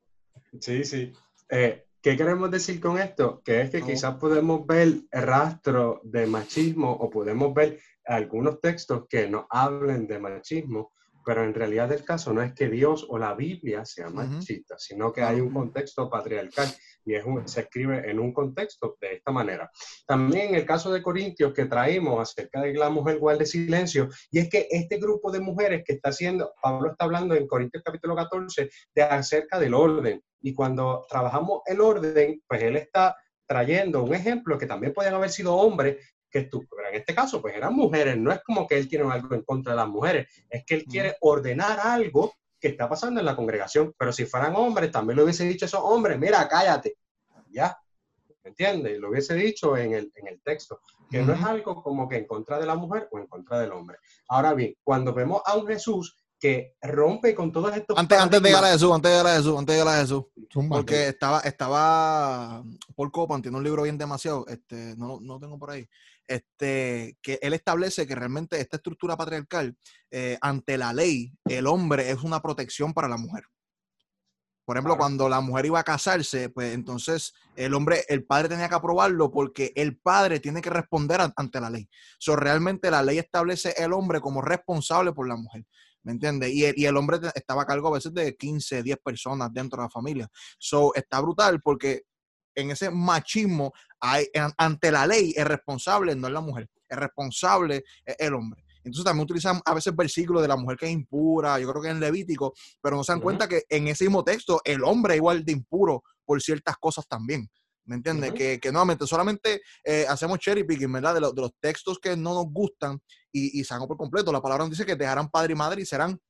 Sí, 0.61 0.85
sí. 0.85 1.13
Eh, 1.51 1.85
¿Qué 2.01 2.17
queremos 2.17 2.51
decir 2.51 2.81
con 2.81 2.99
esto? 2.99 3.43
Que 3.45 3.63
es 3.63 3.71
que 3.71 3.83
quizás 3.83 4.15
podemos 4.17 4.67
ver 4.67 5.01
rastro 5.11 6.01
de 6.05 6.27
machismo 6.27 6.93
o 6.93 7.11
podemos 7.11 7.53
ver 7.53 7.81
algunos 8.05 8.61
textos 8.61 9.07
que 9.09 9.29
nos 9.29 9.47
hablen 9.51 10.07
de 10.07 10.19
machismo, 10.19 10.93
pero 11.25 11.45
en 11.45 11.53
realidad 11.53 11.93
el 11.93 12.05
caso 12.05 12.33
no 12.33 12.41
es 12.41 12.55
que 12.55 12.69
Dios 12.69 13.05
o 13.09 13.19
la 13.19 13.35
Biblia 13.35 13.85
sea 13.85 14.09
machista, 14.09 14.77
sino 14.79 15.13
que 15.13 15.23
hay 15.23 15.41
un 15.41 15.53
contexto 15.53 16.09
patriarcal 16.09 16.69
y 17.09 17.14
es 17.14 17.25
se 17.47 17.62
escribe 17.62 18.11
en 18.11 18.18
un 18.18 18.35
contexto 18.35 18.97
de 19.01 19.14
esta 19.14 19.33
manera. 19.33 19.71
También 20.07 20.51
en 20.51 20.55
el 20.57 20.66
caso 20.66 20.92
de 20.92 21.03
Corintios 21.03 21.55
que 21.55 21.64
traímos 21.64 22.21
acerca 22.21 22.61
de 22.61 22.75
la 22.75 22.90
mujer 22.90 23.18
guarde 23.18 23.47
silencio, 23.47 24.09
y 24.31 24.40
es 24.40 24.51
que 24.51 24.68
este 24.71 24.99
grupo 24.99 25.31
de 25.33 25.40
mujeres 25.40 25.83
que 25.87 25.94
está 25.94 26.11
haciendo, 26.11 26.53
Pablo 26.62 26.90
está 26.90 27.07
hablando 27.07 27.35
en 27.35 27.47
Corintios 27.47 27.83
capítulo 27.83 28.14
14 28.14 28.68
de 28.94 29.03
acerca 29.03 29.59
del 29.59 29.73
orden, 29.73 30.23
y 30.42 30.53
cuando 30.53 31.07
trabajamos 31.09 31.62
el 31.66 31.81
orden, 31.81 32.42
pues 32.47 32.62
él 32.62 32.77
está 32.77 33.16
trayendo 33.47 34.03
un 34.03 34.14
ejemplo 34.14 34.59
que 34.59 34.66
también 34.66 34.92
pueden 34.92 35.14
haber 35.14 35.31
sido 35.31 35.55
hombres 35.57 35.97
que 36.31 36.42
tú, 36.42 36.62
pero 36.68 36.90
en 36.90 36.97
este 36.97 37.14
caso, 37.14 37.40
pues 37.40 37.57
eran 37.57 37.75
mujeres, 37.75 38.18
no 38.18 38.31
es 38.31 38.40
como 38.44 38.66
que 38.66 38.77
él 38.77 38.87
tiene 38.87 39.11
algo 39.11 39.35
en 39.35 39.42
contra 39.44 39.73
de 39.73 39.79
las 39.79 39.88
mujeres, 39.88 40.44
es 40.51 40.62
que 40.66 40.75
él 40.75 40.85
quiere 40.85 41.16
ordenar 41.21 41.81
algo 41.81 42.35
que 42.61 42.68
está 42.68 42.88
pasando 42.88 43.21
en 43.21 43.27
la 43.27 43.37
congregación, 43.37 43.94
pero 43.97 44.12
si 44.12 44.25
fueran 44.25 44.57
hombres, 44.57 44.90
también 44.90 45.16
lo 45.16 45.25
hubiese 45.25 45.44
dicho 45.44 45.64
a 45.64 45.68
esos 45.68 45.81
hombres, 45.83 46.18
mira, 46.18 46.47
cállate, 46.49 46.97
ya, 47.51 47.79
¿me 48.42 48.51
entiendes? 48.51 48.99
Lo 48.99 49.11
hubiese 49.11 49.35
dicho 49.35 49.77
en 49.77 49.94
el, 49.94 50.12
en 50.14 50.29
el 50.29 50.40
texto, 50.42 50.81
que 51.11 51.23
no 51.23 51.33
es 51.33 51.42
algo 51.42 51.83
como 51.83 52.09
que 52.09 52.16
en 52.16 52.27
contra 52.27 52.59
de 52.59 52.66
la 52.66 52.75
mujer 52.75 53.09
o 53.11 53.18
en 53.18 53.27
contra 53.27 53.61
del 53.61 53.73
hombre. 53.73 53.99
Ahora 54.29 54.55
bien, 54.55 54.75
cuando 54.83 55.12
vemos 55.14 55.42
a 55.44 55.57
un 55.57 55.66
Jesús 55.66 56.16
que 56.38 56.77
rompe 56.81 57.35
con 57.35 57.51
todos 57.51 57.75
estos... 57.77 57.99
Antes, 57.99 58.18
antes 58.18 58.40
de 58.40 58.49
llegar 58.49 58.64
a 58.64 58.73
Jesús, 58.73 58.92
antes 58.92 59.11
de 59.11 59.16
llegar 59.16 59.33
a 59.33 59.37
Jesús, 59.37 59.59
antes 59.59 59.75
de 59.75 59.81
llegar 59.81 59.94
a 59.97 60.01
Jesús. 60.01 60.25
Porque 60.68 61.09
estaba, 61.09 61.40
estaba 61.40 62.62
Paul 62.94 63.11
Copan, 63.11 63.42
tiene 63.42 63.57
un 63.57 63.64
libro 63.64 63.83
bien 63.83 63.99
demasiado, 63.99 64.47
este, 64.47 64.95
no 64.97 65.18
lo 65.20 65.41
tengo 65.41 65.59
por 65.59 65.70
ahí, 65.70 65.89
este, 66.29 67.18
que 67.22 67.39
él 67.43 67.55
establece 67.55 68.07
que 68.07 68.14
realmente 68.14 68.61
esta 68.61 68.76
estructura 68.76 69.16
patriarcal, 69.16 69.76
eh, 70.11 70.39
ante 70.41 70.79
la 70.79 70.93
ley, 70.93 71.33
el 71.47 71.66
hombre 71.66 72.11
es 72.11 72.22
una 72.22 72.41
protección 72.41 72.93
para 72.93 73.09
la 73.09 73.16
mujer. 73.16 73.45
Por 74.68 74.76
ejemplo, 74.76 74.99
cuando 74.99 75.31
la 75.31 75.41
mujer 75.41 75.64
iba 75.64 75.81
a 75.81 75.83
casarse, 75.83 76.51
pues 76.51 76.74
entonces 76.74 77.33
el 77.57 77.72
hombre, 77.72 78.05
el 78.07 78.26
padre 78.26 78.51
tenía 78.51 78.68
que 78.68 78.74
aprobarlo 78.74 79.31
porque 79.31 79.72
el 79.74 79.97
padre 79.97 80.41
tiene 80.41 80.61
que 80.61 80.68
responder 80.68 81.22
ante 81.35 81.59
la 81.59 81.70
ley. 81.70 81.89
So, 82.18 82.37
realmente 82.37 82.91
la 82.91 83.03
ley 83.03 83.16
establece 83.16 83.72
el 83.79 83.95
hombre 83.95 84.20
como 84.20 84.43
responsable 84.43 85.14
por 85.14 85.26
la 85.26 85.37
mujer. 85.37 85.64
¿Me 86.03 86.12
entiendes? 86.12 86.51
Y 86.51 86.66
el, 86.66 86.74
y 86.79 86.85
el 86.85 86.99
hombre 86.99 87.18
estaba 87.35 87.62
a 87.62 87.66
cargo 87.66 87.89
a 87.89 87.93
veces 87.93 88.12
de 88.12 88.37
15, 88.37 88.83
10 88.83 88.99
personas 89.03 89.51
dentro 89.55 89.81
de 89.81 89.87
la 89.87 89.91
familia. 89.91 90.29
So, 90.59 90.95
está 90.95 91.18
brutal 91.20 91.62
porque 91.62 92.03
en 92.59 92.71
ese 92.73 92.91
machismo, 92.91 93.73
hay, 94.01 94.27
ante 94.57 94.91
la 94.91 95.07
ley, 95.07 95.33
el 95.37 95.47
responsable 95.47 96.15
no 96.15 96.27
es 96.27 96.33
la 96.33 96.41
mujer, 96.41 96.69
el 96.89 96.99
responsable 96.99 97.85
es 98.05 98.17
el 98.19 98.35
hombre. 98.35 98.65
Entonces 98.85 99.05
también 99.05 99.25
utilizan 99.25 99.61
a 99.65 99.75
veces 99.75 99.95
versículos 99.95 100.43
de 100.43 100.49
la 100.49 100.57
mujer 100.57 100.77
que 100.77 100.87
es 100.87 100.93
impura, 100.93 101.59
yo 101.59 101.69
creo 101.71 101.83
que 101.83 101.91
en 101.91 102.01
Levítico, 102.01 102.55
pero 102.81 102.97
no 102.97 103.05
se 103.05 103.13
dan 103.13 103.21
cuenta 103.21 103.49
que 103.49 103.63
en 103.69 103.89
ese 103.89 104.05
mismo 104.05 104.25
texto 104.25 104.61
el 104.65 104.83
hombre 104.83 105.15
es 105.15 105.19
igual 105.19 105.45
de 105.45 105.53
impuro 105.53 106.03
por 106.25 106.41
ciertas 106.41 106.77
cosas 106.79 107.07
también. 107.07 107.49
¿Me 107.85 107.97
entiendes? 107.97 108.35
que, 108.35 108.61
que, 108.61 108.71
nuevamente 108.71 109.07
solamente 109.07 109.63
eh, 109.83 110.05
hacemos 110.07 110.39
cherry 110.41 110.63
picking, 110.63 110.93
¿verdad? 110.93 111.15
De, 111.15 111.21
de, 111.21 111.41
los 111.41 111.53
textos 111.59 111.99
que 111.99 112.15
no 112.19 112.35
nos 112.35 112.53
gustan 112.53 113.01
y, 113.33 113.59
y 113.59 113.65
por 113.65 113.97
completo. 113.97 114.31
La 114.31 114.43
palabra 114.43 114.65
nos 114.65 114.73
dice 114.73 114.85
que 114.85 114.95
dejarán 114.95 115.31
padre 115.31 115.55
y 115.55 115.57
madre 115.57 115.83
y 115.83 115.87
serán 115.87 116.21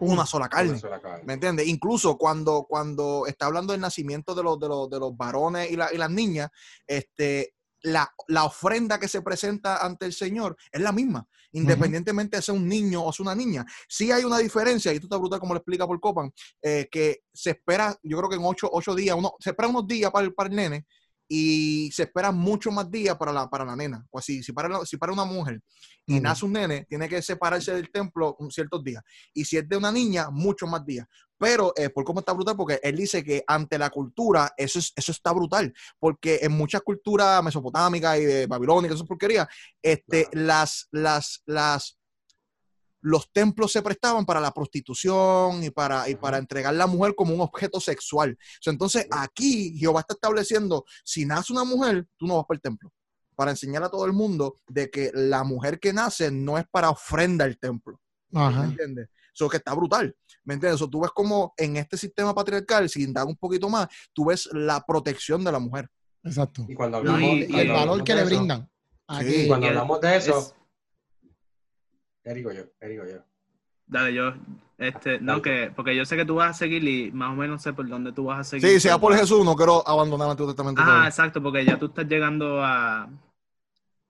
una 0.00 0.26
sola 0.26 0.48
carne. 0.48 0.80
¿Me 1.24 1.34
entiendes? 1.34 1.66
Incluso 1.66 2.16
cuando, 2.16 2.66
cuando 2.68 3.26
está 3.26 3.46
hablando 3.46 3.72
del 3.72 3.80
nacimiento 3.80 4.34
de 4.34 4.42
los, 4.42 4.58
de 4.58 4.68
los, 4.68 4.90
de 4.90 4.98
los 4.98 5.16
varones 5.16 5.70
y, 5.70 5.76
la, 5.76 5.92
y 5.92 5.96
las 5.96 6.10
niñas, 6.10 6.50
este, 6.86 7.54
la, 7.82 8.12
la, 8.28 8.44
ofrenda 8.44 8.98
que 8.98 9.08
se 9.08 9.22
presenta 9.22 9.84
ante 9.84 10.06
el 10.06 10.12
Señor 10.12 10.56
es 10.72 10.80
la 10.80 10.92
misma, 10.92 11.26
independientemente 11.52 12.36
de 12.36 12.42
sea 12.42 12.54
un 12.54 12.68
niño 12.68 13.04
o 13.04 13.12
sea 13.12 13.24
una 13.24 13.34
niña. 13.34 13.64
Sí 13.88 14.10
hay 14.10 14.24
una 14.24 14.38
diferencia, 14.38 14.92
y 14.92 14.96
esto 14.96 15.06
está 15.06 15.16
brutal 15.16 15.40
como 15.40 15.54
lo 15.54 15.58
explica 15.58 15.86
por 15.86 16.00
Copan, 16.00 16.32
eh, 16.62 16.88
que 16.90 17.22
se 17.32 17.50
espera, 17.50 17.96
yo 18.02 18.18
creo 18.18 18.30
que 18.30 18.36
en 18.36 18.44
ocho, 18.44 18.68
ocho 18.72 18.94
días, 18.94 19.16
uno, 19.16 19.34
se 19.38 19.50
espera 19.50 19.68
unos 19.68 19.86
días 19.86 20.10
para 20.10 20.26
el, 20.26 20.34
para 20.34 20.48
el 20.48 20.56
nene, 20.56 20.86
y 21.28 21.90
se 21.92 22.04
espera 22.04 22.32
mucho 22.32 22.70
más 22.70 22.90
días 22.90 23.16
para 23.16 23.32
la, 23.32 23.48
para 23.48 23.64
la 23.64 23.76
nena. 23.76 24.06
Pues 24.10 24.24
si, 24.24 24.42
si, 24.42 24.52
para, 24.52 24.84
si 24.86 24.96
para 24.96 25.12
una 25.12 25.24
mujer 25.24 25.60
y 26.06 26.20
nace 26.20 26.46
un 26.46 26.54
nene, 26.54 26.86
tiene 26.88 27.06
que 27.06 27.20
separarse 27.20 27.74
del 27.74 27.90
templo 27.90 28.36
ciertos 28.48 28.82
días. 28.82 29.02
Y 29.34 29.44
si 29.44 29.58
es 29.58 29.68
de 29.68 29.76
una 29.76 29.92
niña, 29.92 30.30
muchos 30.30 30.68
más 30.68 30.84
días. 30.86 31.06
Pero 31.36 31.72
eh, 31.76 31.90
por 31.90 32.02
cómo 32.04 32.20
está 32.20 32.32
brutal, 32.32 32.56
porque 32.56 32.80
él 32.82 32.96
dice 32.96 33.22
que 33.22 33.44
ante 33.46 33.78
la 33.78 33.90
cultura, 33.90 34.52
eso, 34.56 34.78
es, 34.78 34.92
eso 34.96 35.12
está 35.12 35.32
brutal. 35.32 35.72
Porque 35.98 36.40
en 36.42 36.52
muchas 36.52 36.80
culturas 36.80 37.44
mesopotámicas 37.44 38.18
y 38.18 38.24
de 38.24 38.46
babilónicas, 38.46 38.96
esas 38.96 39.06
porquerías, 39.06 39.46
este, 39.82 40.28
las, 40.32 40.88
las, 40.90 41.42
las 41.44 41.97
los 43.00 43.30
templos 43.32 43.72
se 43.72 43.82
prestaban 43.82 44.26
para 44.26 44.40
la 44.40 44.52
prostitución 44.52 45.62
y 45.62 45.70
para, 45.70 46.08
y 46.08 46.14
para 46.14 46.38
entregar 46.38 46.74
a 46.74 46.76
la 46.76 46.86
mujer 46.86 47.14
como 47.14 47.34
un 47.34 47.40
objeto 47.40 47.80
sexual. 47.80 48.36
entonces 48.66 49.06
aquí 49.10 49.76
Jehová 49.78 50.00
está 50.00 50.14
estableciendo, 50.14 50.84
si 51.04 51.24
nace 51.24 51.52
una 51.52 51.64
mujer, 51.64 52.06
tú 52.16 52.26
no 52.26 52.36
vas 52.36 52.46
para 52.46 52.56
el 52.56 52.62
templo, 52.62 52.92
para 53.34 53.52
enseñar 53.52 53.82
a 53.84 53.88
todo 53.88 54.04
el 54.04 54.12
mundo 54.12 54.56
de 54.66 54.90
que 54.90 55.10
la 55.14 55.44
mujer 55.44 55.78
que 55.78 55.92
nace 55.92 56.30
no 56.30 56.58
es 56.58 56.64
para 56.70 56.90
ofrenda 56.90 57.44
al 57.44 57.58
templo. 57.58 58.00
¿Me 58.30 58.64
entiendes? 58.64 59.08
Eso 59.32 59.48
que 59.48 59.58
está 59.58 59.72
brutal. 59.74 60.14
¿Me 60.44 60.54
entiendes? 60.54 60.80
Eso 60.80 60.90
tú 60.90 61.00
ves 61.00 61.10
como 61.12 61.54
en 61.56 61.76
este 61.76 61.96
sistema 61.96 62.34
patriarcal, 62.34 62.88
si 62.88 63.04
indagas 63.04 63.28
un 63.28 63.36
poquito 63.36 63.68
más, 63.68 63.88
tú 64.12 64.26
ves 64.26 64.48
la 64.52 64.84
protección 64.84 65.44
de 65.44 65.52
la 65.52 65.58
mujer. 65.58 65.88
Exacto. 66.24 66.66
Y, 66.68 66.74
cuando 66.74 66.98
hablamos, 66.98 67.22
y, 67.22 67.54
el 67.54 67.68
valor 67.68 68.02
que 68.02 68.14
le 68.14 68.24
brindan. 68.24 68.68
Aquí. 69.06 69.46
cuando 69.46 69.68
hablamos 69.68 70.00
de 70.00 70.16
eso, 70.16 70.54
Erigo 72.28 72.52
yo, 72.52 72.62
Erigo 72.80 73.04
yo. 73.06 73.18
Dale, 73.86 74.12
yo, 74.12 74.34
este, 74.76 75.18
no, 75.18 75.40
que, 75.40 75.72
porque 75.74 75.96
yo 75.96 76.04
sé 76.04 76.14
que 76.14 76.26
tú 76.26 76.34
vas 76.34 76.50
a 76.50 76.58
seguir 76.58 76.86
y 76.86 77.10
más 77.10 77.32
o 77.32 77.36
menos 77.36 77.62
sé 77.62 77.72
por 77.72 77.88
dónde 77.88 78.12
tú 78.12 78.24
vas 78.24 78.40
a 78.40 78.44
seguir. 78.44 78.68
Sí, 78.68 78.80
sea 78.80 78.98
por 78.98 79.16
Jesús, 79.16 79.44
no 79.46 79.56
quiero 79.56 79.86
abandonar 79.88 80.36
tu 80.36 80.46
testamento. 80.46 80.82
Ah, 80.84 81.04
exacto, 81.06 81.42
porque 81.42 81.64
ya 81.64 81.78
tú 81.78 81.86
estás 81.86 82.06
llegando 82.06 82.62
a, 82.62 83.08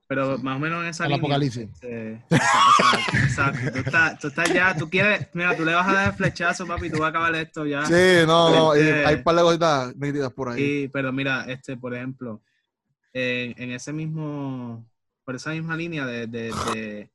pero 0.09 0.37
más 0.39 0.57
o 0.57 0.59
menos 0.59 0.83
en 0.83 0.89
esa 0.89 1.05
Al 1.05 1.11
línea. 1.11 1.21
apocalipsis. 1.21 1.69
Este, 1.71 2.15
exacto, 2.29 3.17
exacto. 3.23 3.73
Tú 3.73 3.79
estás, 3.79 4.19
tú 4.19 4.27
estás, 4.29 4.53
ya, 4.53 4.77
tú 4.77 4.91
quieres, 4.91 5.29
mira, 5.33 5.57
tú 5.57 5.65
le 5.65 5.75
vas 5.75 5.87
a 5.87 5.93
dar 5.93 6.09
el 6.09 6.15
flechazo, 6.15 6.67
papi, 6.67 6.91
tú 6.91 6.99
vas 6.99 7.07
a 7.07 7.11
acabar 7.11 7.35
esto 7.37 7.65
ya. 7.65 7.87
Sí, 7.87 8.27
no, 8.27 8.51
no, 8.51 8.75
este, 8.75 9.07
hay 9.07 9.15
un 9.15 9.23
par 9.23 9.37
de 9.37 9.43
cositas 9.43 9.95
nítidas 9.97 10.33
por 10.33 10.49
ahí. 10.49 10.59
Sí, 10.59 10.91
pero 10.93 11.13
mira, 11.13 11.45
este, 11.45 11.77
por 11.77 11.95
ejemplo, 11.95 12.43
en 13.13 13.71
ese 13.71 13.93
mismo, 13.93 14.85
por 15.25 15.37
esa 15.37 15.51
misma 15.51 15.77
línea 15.77 16.05
de, 16.05 16.27
de, 16.27 16.53
de 16.75 17.11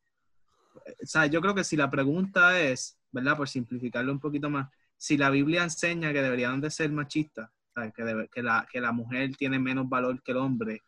o 0.86 1.06
sea, 1.06 1.26
yo 1.28 1.42
creo 1.42 1.56
que 1.56 1.64
si 1.64 1.76
la 1.76 1.90
pregunta 1.90 2.60
es, 2.60 2.98
¿verdad? 3.12 3.38
Por 3.38 3.48
simplificarlo 3.48 4.12
un 4.12 4.20
poquito 4.20 4.50
más, 4.50 4.70
si 4.98 5.18
la 5.18 5.30
Biblia 5.30 5.64
enseña 5.64 6.14
que 6.14 6.22
deberían 6.22 6.62
de 6.62 6.70
ser 6.70 6.92
machistas, 6.92 7.50
Que, 7.76 8.28
que, 8.32 8.44
la, 8.44 8.68
que 8.72 8.80
la 8.80 8.92
mujer 8.92 9.36
tiene 9.36 9.58
menos 9.58 9.90
valor 9.90 10.22
que 10.22 10.32
el 10.32 10.38
hombre, 10.38 10.82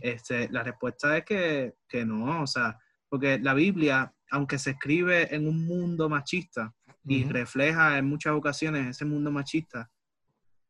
este, 0.00 0.48
la 0.50 0.64
respuesta 0.64 1.16
es 1.16 1.24
que, 1.24 1.74
que, 1.88 2.04
no, 2.04 2.42
o 2.42 2.46
sea, 2.46 2.76
porque 3.08 3.38
la 3.38 3.54
Biblia, 3.54 4.12
aunque 4.30 4.58
se 4.58 4.70
escribe 4.72 5.32
en 5.32 5.46
un 5.46 5.64
mundo 5.64 6.08
machista 6.08 6.74
y 7.04 7.22
refleja 7.22 7.98
en 7.98 8.06
muchas 8.06 8.32
ocasiones 8.34 8.88
ese 8.88 9.04
mundo 9.04 9.30
machista, 9.30 9.88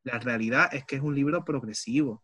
la 0.04 0.18
realidad 0.18 0.68
es 0.70 0.84
que 0.84 0.96
es 0.96 1.02
un 1.02 1.14
libro 1.14 1.42
progresivo. 1.44 2.22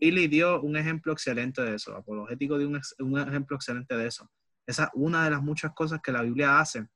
Billy 0.00 0.26
dio 0.26 0.62
un 0.62 0.76
ejemplo 0.76 1.12
excelente 1.12 1.60
de 1.62 1.74
eso, 1.74 1.94
Apologético 1.94 2.56
dio 2.56 2.68
un, 2.68 2.80
un 3.00 3.18
ejemplo 3.18 3.56
excelente 3.56 3.94
de 3.94 4.06
eso. 4.06 4.30
Esa 4.66 4.84
es 4.84 4.90
una 4.94 5.24
de 5.24 5.30
las 5.30 5.42
muchas 5.42 5.72
cosas 5.72 6.00
que 6.00 6.12
la 6.12 6.22
Biblia 6.22 6.58
hace 6.58 6.86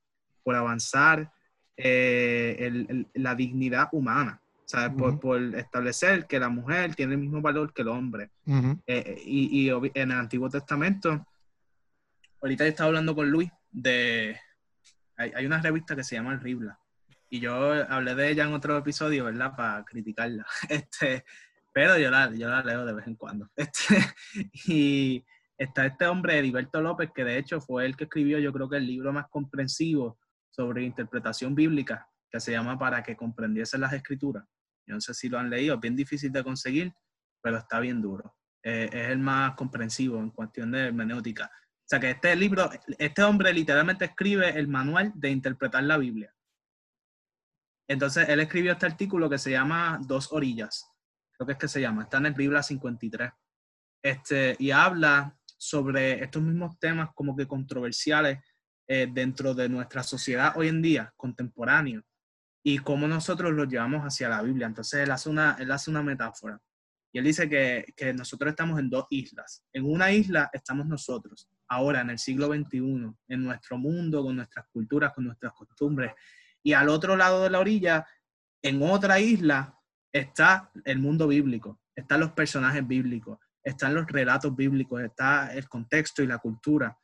por 0.42 0.54
avanzar 0.54 1.30
eh, 1.76 3.04
la 3.14 3.34
dignidad 3.34 3.88
humana, 3.92 4.40
¿sabes? 4.64 4.96
por, 5.20 5.40
establecer 5.54 6.26
que 6.26 6.40
la 6.40 6.48
mujer 6.48 6.94
tiene 6.94 7.14
el 7.14 7.20
mismo 7.20 7.40
valor 7.40 7.72
que 7.72 7.82
el 7.82 7.88
hombre. 7.88 8.30
Eh, 8.86 9.22
y, 9.24 9.68
en 9.68 10.10
el 10.10 10.18
Antiguo 10.18 10.48
Testamento, 10.48 11.26
ahorita 12.42 12.64
yo 12.64 12.70
estaba 12.70 12.88
hablando 12.88 13.14
con 13.14 13.30
Luis 13.30 13.50
de... 13.70 14.38
Hay, 15.16 15.46
una 15.46 15.60
revista 15.60 15.94
que 15.94 16.04
se 16.04 16.16
llama 16.16 16.32
El 16.32 16.40
Ribla. 16.40 16.78
Y 17.28 17.40
yo 17.40 17.72
hablé 17.92 18.14
de 18.14 18.30
ella 18.30 18.44
en 18.44 18.54
otro 18.54 18.76
episodio, 18.78 19.24
¿verdad? 19.24 19.54
Para 19.54 19.84
criticarla. 19.84 20.46
Este, 20.68 21.24
pero 21.72 21.98
yo 21.98 22.10
la, 22.10 22.32
yo 22.34 22.48
la 22.48 22.62
leo 22.62 22.84
de 22.84 22.92
vez 22.92 23.06
en 23.06 23.14
cuando. 23.16 23.48
Este, 23.56 23.98
y 24.66 25.24
está 25.59 25.86
este 25.86 26.06
hombre, 26.06 26.38
Heriberto 26.38 26.80
López, 26.80 27.11
que 27.14 27.24
de 27.24 27.36
hecho 27.36 27.61
fue 27.61 27.84
el 27.84 27.96
que 27.96 28.04
escribió, 28.04 28.38
yo 28.38 28.52
creo 28.52 28.68
que 28.68 28.76
el 28.76 28.86
libro 28.86 29.12
más 29.12 29.26
comprensivo 29.28 30.18
sobre 30.50 30.84
interpretación 30.84 31.54
bíblica, 31.54 32.09
que 32.30 32.40
se 32.40 32.52
llama 32.52 32.78
Para 32.78 33.02
que 33.02 33.16
comprendiesen 33.16 33.80
las 33.80 33.92
escrituras. 33.92 34.44
Yo 34.86 34.94
no 34.94 35.00
sé 35.00 35.12
si 35.14 35.28
lo 35.28 35.38
han 35.38 35.50
leído, 35.50 35.74
es 35.74 35.80
bien 35.80 35.96
difícil 35.96 36.32
de 36.32 36.44
conseguir, 36.44 36.94
pero 37.42 37.59
está 37.59 37.80
bien 37.80 38.00
duro. 38.00 38.34
Eh, 38.62 38.88
es 38.92 39.09
el 39.09 39.18
más 39.18 39.54
comprensivo 39.54 40.18
en 40.18 40.30
cuestión 40.30 40.70
de 40.70 40.86
hermenéutica. 40.86 41.46
O 41.46 41.88
sea 41.88 42.00
que 42.00 42.11
este 42.11 42.34
libro, 42.36 42.70
este 42.98 43.22
hombre 43.22 43.52
literalmente 43.52 44.04
escribe 44.04 44.59
el 44.59 44.68
manual 44.68 45.12
de 45.14 45.30
interpretar 45.30 45.82
la 45.82 45.96
Biblia. 45.96 46.34
Entonces, 47.88 48.28
él 48.28 48.40
escribió 48.40 48.72
este 48.72 48.86
artículo 48.86 49.30
que 49.30 49.38
se 49.38 49.50
llama 49.50 49.98
Dos 50.02 50.30
Orillas. 50.32 50.90
Creo 51.32 51.46
que 51.46 51.52
es 51.52 51.59
que 51.59 51.68
se 51.68 51.80
llama. 51.80 52.02
Está 52.02 52.18
en 52.18 52.26
el 52.26 52.34
Biblia 52.34 52.62
53. 52.62 53.30
Este, 54.02 54.56
y 54.59 54.70
habla 54.70 55.38
sobre 55.59 56.22
estos 56.22 56.42
mismos 56.42 56.78
temas 56.78 57.11
como 57.14 57.36
que 57.36 57.46
controversiales 57.46 58.38
eh, 58.86 59.09
dentro 59.12 59.52
de 59.52 59.68
nuestra 59.68 60.02
sociedad 60.02 60.54
hoy 60.56 60.68
en 60.68 60.80
día, 60.80 61.12
contemporáneo, 61.16 62.02
y 62.62 62.78
cómo 62.78 63.06
nosotros 63.06 63.52
los 63.52 63.68
llevamos 63.68 64.02
hacia 64.02 64.28
la 64.28 64.42
Biblia. 64.42 64.66
Entonces 64.66 65.00
él 65.00 65.11
hace 65.11 65.28
una, 65.28 65.56
él 65.59 65.70
hace 65.70 65.90
una 65.90 66.02
metáfora. 66.02 66.61
Y 67.12 67.18
él 67.18 67.24
dice 67.24 67.48
que, 67.48 67.84
que 67.96 68.12
nosotros 68.12 68.50
estamos 68.50 68.78
en 68.78 68.90
dos 68.90 69.06
islas. 69.11 69.64
En 69.72 69.84
una 69.84 70.12
isla 70.12 70.50
estamos 70.52 70.86
nosotros, 70.86 71.48
ahora 71.68 72.02
en 72.02 72.11
el 72.11 72.18
siglo 72.18 72.46
XXI, 72.46 73.12
en 73.28 73.44
nuestro 73.44 73.78
mundo, 73.78 74.22
con 74.22 74.36
nuestras 74.36 74.66
culturas, 74.68 75.12
con 75.14 75.24
nuestras 75.24 75.52
costumbres. 75.52 76.12
Y 76.62 76.72
al 76.72 76.88
otro 76.88 77.16
lado 77.16 77.42
de 77.42 77.50
la 77.50 77.61
orilla, 77.61 78.06
en 78.62 78.82
otra 78.82 79.20
isla, 79.20 79.78
está 80.12 80.70
el 80.84 80.98
mundo 80.98 81.28
bíblico, 81.28 81.80
están 81.94 82.20
los 82.20 82.32
personajes 82.32 82.86
bíblicos, 82.86 83.38
están 83.68 83.94
los 83.94 84.06
relatos 84.06 84.54
bíblicos, 84.54 85.02
está 85.02 85.52
el 85.54 85.68
contexto 85.68 86.22
y 86.22 86.26
la 86.26 86.38
cultura. 86.38 86.98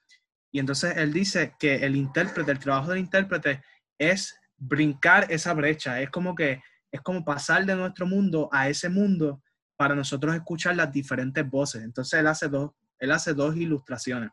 Y 0.50 0.58
entonces 0.58 0.96
él 0.96 1.12
dice 1.12 1.54
que 1.58 1.76
el 1.76 1.96
intérprete, 1.96 2.50
el 2.52 2.58
trabajo 2.58 2.90
del 2.90 2.98
intérprete 2.98 3.62
es 3.98 4.38
brincar 4.56 5.26
esa 5.30 5.52
brecha, 5.52 6.00
es 6.00 6.10
como 6.10 6.34
que 6.34 6.62
es 6.90 7.00
como 7.00 7.24
pasar 7.24 7.66
de 7.66 7.74
nuestro 7.74 8.06
mundo 8.06 8.48
a 8.52 8.68
ese 8.68 8.88
mundo 8.88 9.42
para 9.76 9.96
nosotros 9.96 10.32
escuchar 10.32 10.76
las 10.76 10.92
diferentes 10.92 11.48
voces. 11.50 11.82
Entonces 11.82 12.20
él 12.20 12.26
hace 12.28 12.48
dos, 12.48 12.70
él 13.00 13.10
hace 13.10 13.34
dos 13.34 13.56
ilustraciones. 13.56 14.30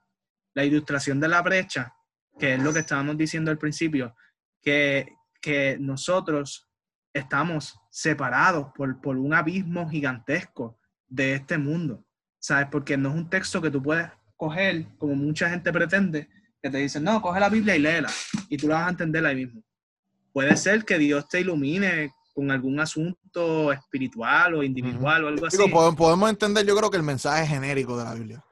La 0.53 0.63
ilustración 0.63 1.19
de 1.19 1.27
la 1.27 1.41
brecha, 1.41 1.95
que 2.39 2.53
es 2.53 2.61
lo 2.61 2.71
que 2.71 2.79
estábamos 2.79 3.17
diciendo 3.17 3.49
al 3.49 3.57
principio, 3.57 4.15
que, 4.61 5.15
que 5.41 5.77
nosotros 5.79 6.69
estamos 7.13 7.79
separados 7.89 8.67
por, 8.75 9.01
por 9.01 9.17
un 9.17 9.33
abismo 9.33 9.89
gigantesco 9.89 10.77
de 11.07 11.33
este 11.33 11.57
mundo. 11.57 12.05
¿Sabes? 12.41 12.67
Porque 12.69 12.97
no 12.97 13.09
es 13.09 13.15
un 13.15 13.29
texto 13.29 13.61
que 13.61 13.71
tú 13.71 13.81
puedes 13.81 14.09
coger, 14.35 14.85
como 14.97 15.15
mucha 15.15 15.49
gente 15.49 15.71
pretende, 15.71 16.27
que 16.61 16.69
te 16.69 16.79
dicen, 16.79 17.03
no, 17.03 17.21
coge 17.21 17.39
la 17.39 17.49
Biblia 17.49 17.75
y 17.75 17.79
léela, 17.79 18.09
y 18.49 18.57
tú 18.57 18.67
la 18.67 18.75
vas 18.75 18.87
a 18.87 18.89
entender 18.89 19.25
ahí 19.25 19.35
mismo. 19.35 19.61
Puede 20.33 20.57
ser 20.57 20.83
que 20.83 20.97
Dios 20.97 21.27
te 21.29 21.39
ilumine 21.39 22.11
con 22.33 22.49
algún 22.49 22.79
asunto 22.79 23.71
espiritual 23.71 24.55
o 24.55 24.63
individual 24.63 25.25
o 25.25 25.27
algo 25.27 25.45
así. 25.45 25.57
podemos 25.95 26.29
entender, 26.29 26.65
yo 26.65 26.75
creo 26.75 26.89
que 26.89 26.97
el 26.97 27.03
mensaje 27.03 27.45
genérico 27.45 27.97
de 27.97 28.03
la 28.03 28.13
Biblia. 28.13 28.43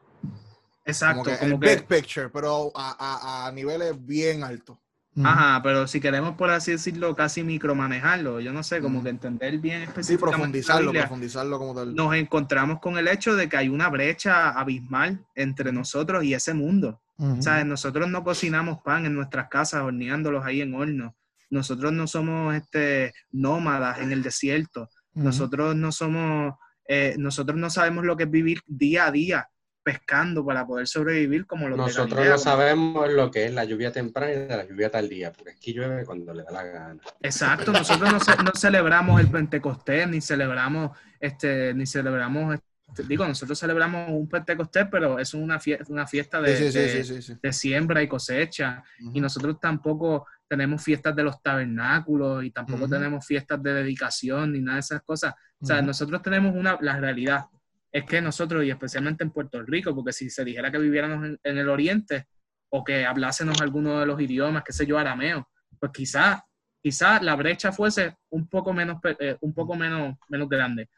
Exacto. 0.85 1.31
Como 1.39 1.59
que 1.59 1.71
el 1.71 1.77
big 1.77 1.87
picture, 1.87 2.29
pero 2.29 2.71
a, 2.75 3.47
a 3.47 3.51
niveles 3.51 3.93
bien 4.05 4.43
altos. 4.43 4.77
Ajá, 5.23 5.61
pero 5.63 5.87
si 5.87 5.99
queremos, 5.99 6.35
por 6.35 6.49
así 6.49 6.71
decirlo, 6.71 7.15
casi 7.15 7.43
micromanejarlo, 7.43 8.39
yo 8.39 8.53
no 8.53 8.63
sé, 8.63 8.79
como 8.79 9.03
que 9.03 9.09
entender 9.09 9.57
bien 9.57 9.81
específicamente. 9.81 10.61
Sí, 10.61 10.67
profundizarlo, 10.67 10.91
profundizarlo 10.91 11.57
como 11.57 11.75
tal. 11.75 11.95
Nos 11.95 12.15
encontramos 12.15 12.79
con 12.79 12.97
el 12.97 13.07
hecho 13.07 13.35
de 13.35 13.49
que 13.49 13.57
hay 13.57 13.69
una 13.69 13.89
brecha 13.89 14.51
abismal 14.51 15.25
entre 15.35 15.71
nosotros 15.71 16.23
y 16.23 16.33
ese 16.33 16.53
mundo. 16.53 17.01
¿Sabes? 17.41 17.65
Nosotros 17.65 18.07
no 18.07 18.23
cocinamos 18.23 18.81
pan 18.81 19.05
en 19.05 19.13
nuestras 19.13 19.49
casas 19.49 19.81
horneándolos 19.81 20.45
ahí 20.45 20.61
en 20.61 20.73
horno. 20.73 21.17
Nosotros 21.49 21.91
no 21.91 22.07
somos 22.07 22.55
este, 22.55 23.13
nómadas 23.31 23.99
en 23.99 24.13
el 24.13 24.23
desierto. 24.23 24.89
Nosotros 25.13 25.75
no 25.75 25.91
somos, 25.91 26.53
eh, 26.87 27.15
nosotros 27.17 27.57
no 27.57 27.69
sabemos 27.69 28.05
lo 28.05 28.15
que 28.15 28.23
es 28.23 28.31
vivir 28.31 28.61
día 28.67 29.07
a 29.07 29.11
día 29.11 29.49
pescando 29.89 30.45
para 30.45 30.67
poder 30.67 30.87
sobrevivir 30.87 31.47
como 31.47 31.67
los 31.67 31.75
Nosotros 31.75 32.23
no 32.23 32.37
sabemos 32.37 33.11
lo 33.11 33.31
que 33.31 33.45
es 33.45 33.53
la 33.55 33.63
lluvia 33.63 33.91
temprana 33.91 34.31
y 34.31 34.47
la 34.47 34.67
lluvia 34.67 34.91
tardía, 34.91 35.33
porque 35.33 35.53
aquí 35.53 35.73
llueve 35.73 36.05
cuando 36.05 36.31
le 36.31 36.43
da 36.43 36.51
la 36.51 36.63
gana. 36.63 37.01
Exacto, 37.23 37.71
nosotros 37.71 38.11
no, 38.11 38.43
no 38.43 38.51
celebramos 38.55 39.19
el 39.19 39.29
Pentecostés, 39.29 40.07
ni 40.07 40.21
celebramos, 40.21 40.95
este, 41.19 41.73
ni 41.73 41.87
celebramos 41.87 42.59
digo, 43.07 43.27
nosotros 43.27 43.57
celebramos 43.57 44.09
un 44.11 44.29
Pentecostés, 44.29 44.85
pero 44.91 45.17
es 45.17 45.33
una 45.33 45.59
fiesta, 45.59 45.85
una 45.89 46.05
fiesta 46.05 46.39
de, 46.39 47.37
de, 47.41 47.53
siembra 47.53 48.03
y 48.03 48.07
cosecha. 48.07 48.83
Y 49.13 49.19
nosotros 49.19 49.59
tampoco 49.59 50.27
tenemos 50.47 50.83
fiestas 50.83 51.15
de 51.15 51.23
los 51.23 51.41
tabernáculos 51.41 52.43
y 52.43 52.51
tampoco 52.51 52.87
tenemos 52.87 53.25
fiestas 53.25 53.61
de 53.63 53.73
dedicación 53.73 54.53
ni 54.53 54.59
nada 54.59 54.75
de 54.75 54.81
esas 54.81 55.01
cosas. 55.01 55.33
O 55.59 55.65
sea, 55.65 55.81
nosotros 55.81 56.21
tenemos 56.21 56.55
una, 56.55 56.77
la 56.79 56.99
realidad 56.99 57.45
es 57.91 58.05
que 58.05 58.21
nosotros, 58.21 58.63
y 58.63 58.69
especialmente 58.69 59.23
en 59.23 59.31
Puerto 59.31 59.61
Rico, 59.63 59.95
porque 59.95 60.13
si 60.13 60.29
se 60.29 60.45
dijera 60.45 60.71
que 60.71 60.77
viviéramos 60.77 61.37
en, 61.43 61.57
el 61.57 61.69
oriente 61.69 62.27
o 62.69 62.83
que 62.83 63.05
hablásemos 63.05 63.61
alguno 63.61 63.99
de 63.99 64.05
los 64.05 64.21
idiomas, 64.21 64.63
qué 64.63 64.73
sé 64.73 64.85
yo, 64.85 64.97
arameo, 64.97 65.49
pues 65.79 65.91
quizás 65.91 66.41
quizá 66.81 67.21
la 67.21 67.35
brecha 67.35 67.71
fuese 67.71 68.15
un 68.29 68.47
poco 68.47 68.73
menos, 68.73 68.97
eh, 69.19 69.37
un 69.41 69.53
poco 69.53 69.75
menos, 69.75 70.15
menos 70.29 70.47
grande. 70.47 70.89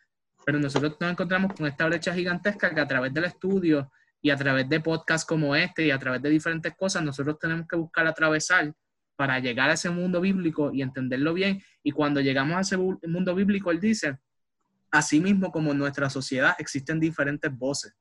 Pero 0.45 0.59
nosotros 0.59 0.97
nos 0.99 1.11
encontramos 1.11 1.53
con 1.53 1.67
esta 1.67 1.85
brecha 1.85 2.13
gigantesca 2.13 2.73
que 2.73 2.81
a 2.81 2.87
través 2.87 3.13
del 3.13 3.25
estudio 3.25 3.91
y 4.21 4.29
a 4.29 4.35
través 4.35 4.67
de 4.69 4.79
podcasts 4.79 5.25
como 5.25 5.55
este 5.55 5.85
y 5.85 5.91
a 5.91 5.99
través 5.99 6.21
de 6.21 6.29
diferentes 6.29 6.75
cosas, 6.75 7.03
nosotros 7.03 7.39
tenemos 7.39 7.67
que 7.67 7.75
buscar 7.75 8.05
atravesar 8.05 8.73
para 9.15 9.39
llegar 9.39 9.69
a 9.69 9.73
ese 9.73 9.89
mundo 9.89 10.19
bíblico 10.19 10.71
y 10.73 10.81
entenderlo 10.81 11.33
bien. 11.33 11.61
Y 11.83 11.91
cuando 11.91 12.21
llegamos 12.21 12.57
a 12.57 12.61
ese 12.61 12.77
mundo 12.77 13.35
bíblico, 13.35 13.71
él 13.71 13.79
dice, 13.79 14.17
Asimismo, 14.91 15.51
como 15.51 15.71
en 15.71 15.77
nuestra 15.77 16.09
sociedad 16.09 16.55
existen 16.59 16.99
diferentes 16.99 17.51
voces, 17.57 17.95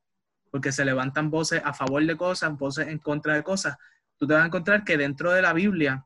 porque 0.50 0.72
se 0.72 0.84
levantan 0.84 1.30
voces 1.30 1.62
a 1.64 1.72
favor 1.72 2.04
de 2.04 2.16
cosas, 2.16 2.56
voces 2.58 2.88
en 2.88 2.98
contra 2.98 3.34
de 3.34 3.44
cosas. 3.44 3.76
Tú 4.18 4.26
te 4.26 4.34
vas 4.34 4.42
a 4.42 4.46
encontrar 4.46 4.84
que 4.84 4.96
dentro 4.96 5.30
de 5.32 5.40
la 5.40 5.52
Biblia 5.52 6.04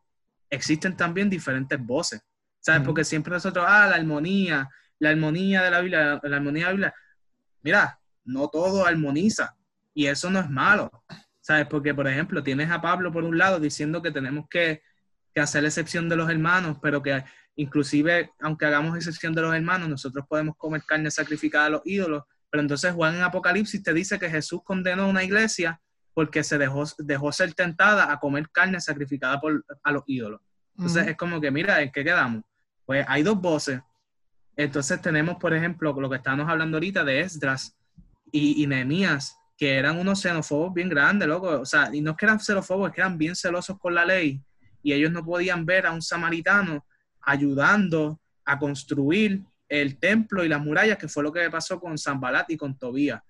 existen 0.50 0.96
también 0.96 1.30
diferentes 1.30 1.80
voces, 1.80 2.22
¿sabes? 2.60 2.82
Porque 2.82 3.02
siempre 3.02 3.32
nosotros, 3.32 3.64
ah, 3.66 3.86
la 3.88 3.96
armonía, 3.96 4.68
la 4.98 5.10
armonía 5.10 5.62
de 5.62 5.70
la 5.70 5.80
Biblia, 5.80 6.20
la 6.22 6.36
armonía 6.36 6.64
de 6.64 6.66
la 6.66 6.72
Biblia. 6.72 6.94
Mira, 7.62 8.00
no 8.24 8.48
todo 8.48 8.86
armoniza 8.86 9.56
y 9.94 10.06
eso 10.06 10.30
no 10.30 10.40
es 10.40 10.50
malo, 10.50 10.90
¿sabes? 11.40 11.66
Porque, 11.66 11.94
por 11.94 12.06
ejemplo, 12.06 12.42
tienes 12.42 12.70
a 12.70 12.80
Pablo 12.80 13.10
por 13.10 13.24
un 13.24 13.38
lado 13.38 13.58
diciendo 13.58 14.02
que 14.02 14.10
tenemos 14.10 14.46
que, 14.50 14.82
que 15.34 15.40
hacer 15.40 15.64
excepción 15.64 16.08
de 16.08 16.16
los 16.16 16.28
hermanos, 16.30 16.78
pero 16.82 17.02
que 17.02 17.24
Inclusive, 17.56 18.32
aunque 18.40 18.66
hagamos 18.66 18.96
excepción 18.96 19.32
de 19.34 19.42
los 19.42 19.54
hermanos, 19.54 19.88
nosotros 19.88 20.24
podemos 20.28 20.56
comer 20.56 20.82
carne 20.84 21.10
sacrificada 21.10 21.66
a 21.66 21.70
los 21.70 21.82
ídolos. 21.84 22.24
Pero 22.50 22.62
entonces 22.62 22.92
Juan 22.92 23.16
en 23.16 23.22
Apocalipsis 23.22 23.82
te 23.82 23.92
dice 23.92 24.18
que 24.18 24.30
Jesús 24.30 24.60
condenó 24.64 25.04
a 25.04 25.06
una 25.06 25.24
iglesia 25.24 25.80
porque 26.14 26.44
se 26.44 26.58
dejó, 26.58 26.84
dejó 26.98 27.32
ser 27.32 27.54
tentada 27.54 28.12
a 28.12 28.18
comer 28.18 28.48
carne 28.50 28.80
sacrificada 28.80 29.40
por, 29.40 29.64
a 29.82 29.92
los 29.92 30.04
ídolos. 30.06 30.40
Entonces 30.76 31.08
es 31.08 31.16
como 31.16 31.40
que, 31.40 31.50
mira, 31.50 31.80
¿en 31.82 31.90
qué 31.90 32.04
quedamos? 32.04 32.42
Pues 32.86 33.04
hay 33.08 33.22
dos 33.22 33.40
voces. 33.40 33.80
Entonces 34.56 35.00
tenemos, 35.00 35.36
por 35.36 35.54
ejemplo, 35.54 35.92
lo 35.92 36.08
que 36.10 36.16
estábamos 36.16 36.48
hablando 36.48 36.76
ahorita 36.76 37.04
de 37.04 37.20
Esdras 37.20 37.76
y, 38.30 38.62
y 38.62 38.66
Nehemías, 38.66 39.36
que 39.56 39.76
eran 39.76 39.98
unos 39.98 40.20
xenófobos 40.20 40.72
bien 40.74 40.88
grandes, 40.88 41.28
loco. 41.28 41.60
O 41.60 41.64
sea, 41.64 41.90
y 41.92 42.00
no 42.00 42.12
es 42.12 42.16
que 42.16 42.26
eran 42.26 42.40
xenófobos, 42.40 42.88
es 42.88 42.94
que 42.94 43.00
eran 43.00 43.18
bien 43.18 43.36
celosos 43.36 43.78
con 43.78 43.94
la 43.94 44.04
ley. 44.04 44.40
Y 44.82 44.92
ellos 44.92 45.10
no 45.10 45.24
podían 45.24 45.64
ver 45.64 45.86
a 45.86 45.92
un 45.92 46.02
samaritano 46.02 46.84
ayudando 47.24 48.20
a 48.44 48.58
construir 48.58 49.42
el 49.68 49.98
templo 49.98 50.44
y 50.44 50.48
las 50.48 50.62
murallas, 50.62 50.98
que 50.98 51.08
fue 51.08 51.22
lo 51.22 51.32
que 51.32 51.50
pasó 51.50 51.80
con 51.80 51.96
Zambalat 51.98 52.50
y 52.50 52.56
con 52.56 52.76
Tobías. 52.78 53.22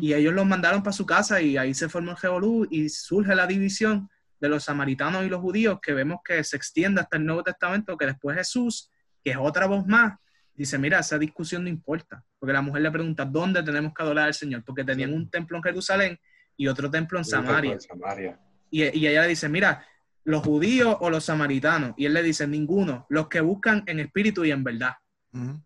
Y 0.00 0.14
ellos 0.14 0.32
los 0.32 0.46
mandaron 0.46 0.84
para 0.84 0.92
su 0.92 1.04
casa 1.04 1.40
y 1.40 1.56
ahí 1.56 1.74
se 1.74 1.88
formó 1.88 2.12
el 2.12 2.16
Jebolú 2.16 2.64
y 2.70 2.88
surge 2.88 3.34
la 3.34 3.44
división 3.44 4.08
de 4.40 4.48
los 4.48 4.62
samaritanos 4.62 5.24
y 5.24 5.28
los 5.28 5.40
judíos, 5.40 5.80
que 5.82 5.92
vemos 5.92 6.20
que 6.24 6.44
se 6.44 6.56
extiende 6.56 7.00
hasta 7.00 7.16
el 7.16 7.26
Nuevo 7.26 7.42
Testamento, 7.42 7.96
que 7.96 8.06
después 8.06 8.36
Jesús, 8.36 8.90
que 9.24 9.32
es 9.32 9.36
otra 9.36 9.66
voz 9.66 9.84
más, 9.84 10.16
dice, 10.54 10.78
mira, 10.78 11.00
esa 11.00 11.18
discusión 11.18 11.64
no 11.64 11.68
importa, 11.68 12.24
porque 12.38 12.52
la 12.52 12.62
mujer 12.62 12.82
le 12.82 12.90
pregunta, 12.92 13.24
¿dónde 13.24 13.64
tenemos 13.64 13.92
que 13.92 14.02
adorar 14.02 14.26
al 14.26 14.34
Señor? 14.34 14.62
Porque 14.64 14.84
tenían 14.84 15.12
un 15.12 15.28
templo 15.28 15.56
en 15.56 15.62
Jerusalén 15.64 16.20
y 16.56 16.68
otro 16.68 16.88
templo 16.88 17.18
en 17.18 17.24
Samaria. 17.24 17.76
Y, 18.70 18.82
y, 18.82 19.06
ella 19.08 19.22
le 19.22 19.28
dice, 19.28 19.48
mira, 19.48 19.84
los 20.24 20.42
judíos 20.42 20.96
o 21.00 21.10
los 21.10 21.24
samaritanos. 21.24 21.94
Y 21.96 22.06
él 22.06 22.14
le 22.14 22.22
dice, 22.22 22.46
ninguno, 22.46 23.06
los 23.08 23.28
que 23.28 23.40
buscan 23.40 23.82
en 23.86 24.00
espíritu 24.00 24.44
y 24.44 24.50
en 24.50 24.64
verdad. 24.64 24.94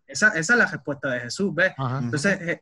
esa, 0.07 0.29
esa, 0.29 0.53
es 0.53 0.59
la 0.59 0.65
respuesta 0.65 1.09
de 1.09 1.21
Jesús, 1.21 1.53
¿ves? 1.53 1.73
Entonces, 2.01 2.39
eh, 2.41 2.61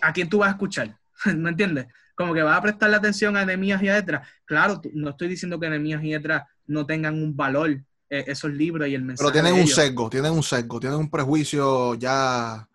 ¿a 0.00 0.12
quién 0.12 0.28
tú 0.28 0.38
vas 0.38 0.48
a 0.48 0.52
escuchar? 0.52 0.96
¿Me 1.36 1.50
entiendes? 1.50 1.86
Como 2.14 2.34
que 2.34 2.42
vas 2.42 2.58
a 2.58 2.62
prestarle 2.62 2.96
atención 2.96 3.36
a 3.36 3.42
Enemías 3.42 3.82
y 3.82 3.88
a 3.88 3.96
Edra. 3.96 4.22
Claro, 4.44 4.80
no 4.92 5.10
estoy 5.10 5.28
diciendo 5.28 5.60
que 5.60 5.66
Enemías 5.66 6.02
y 6.02 6.14
Edra 6.14 6.48
no 6.66 6.84
tengan 6.84 7.14
un 7.14 7.36
valor, 7.36 7.70
eh, 8.10 8.24
esos 8.26 8.50
libros 8.50 8.88
y 8.88 8.94
el 8.94 9.02
mensaje. 9.02 9.30
Pero 9.30 9.42
tienen 9.42 9.60
un 9.60 9.68
sesgo, 9.68 10.10
tienen 10.10 10.32
un 10.32 10.42
sesgo, 10.42 10.80
tienen 10.80 10.98
un 10.98 11.10
prejuicio 11.10 11.94
ya 11.94 12.68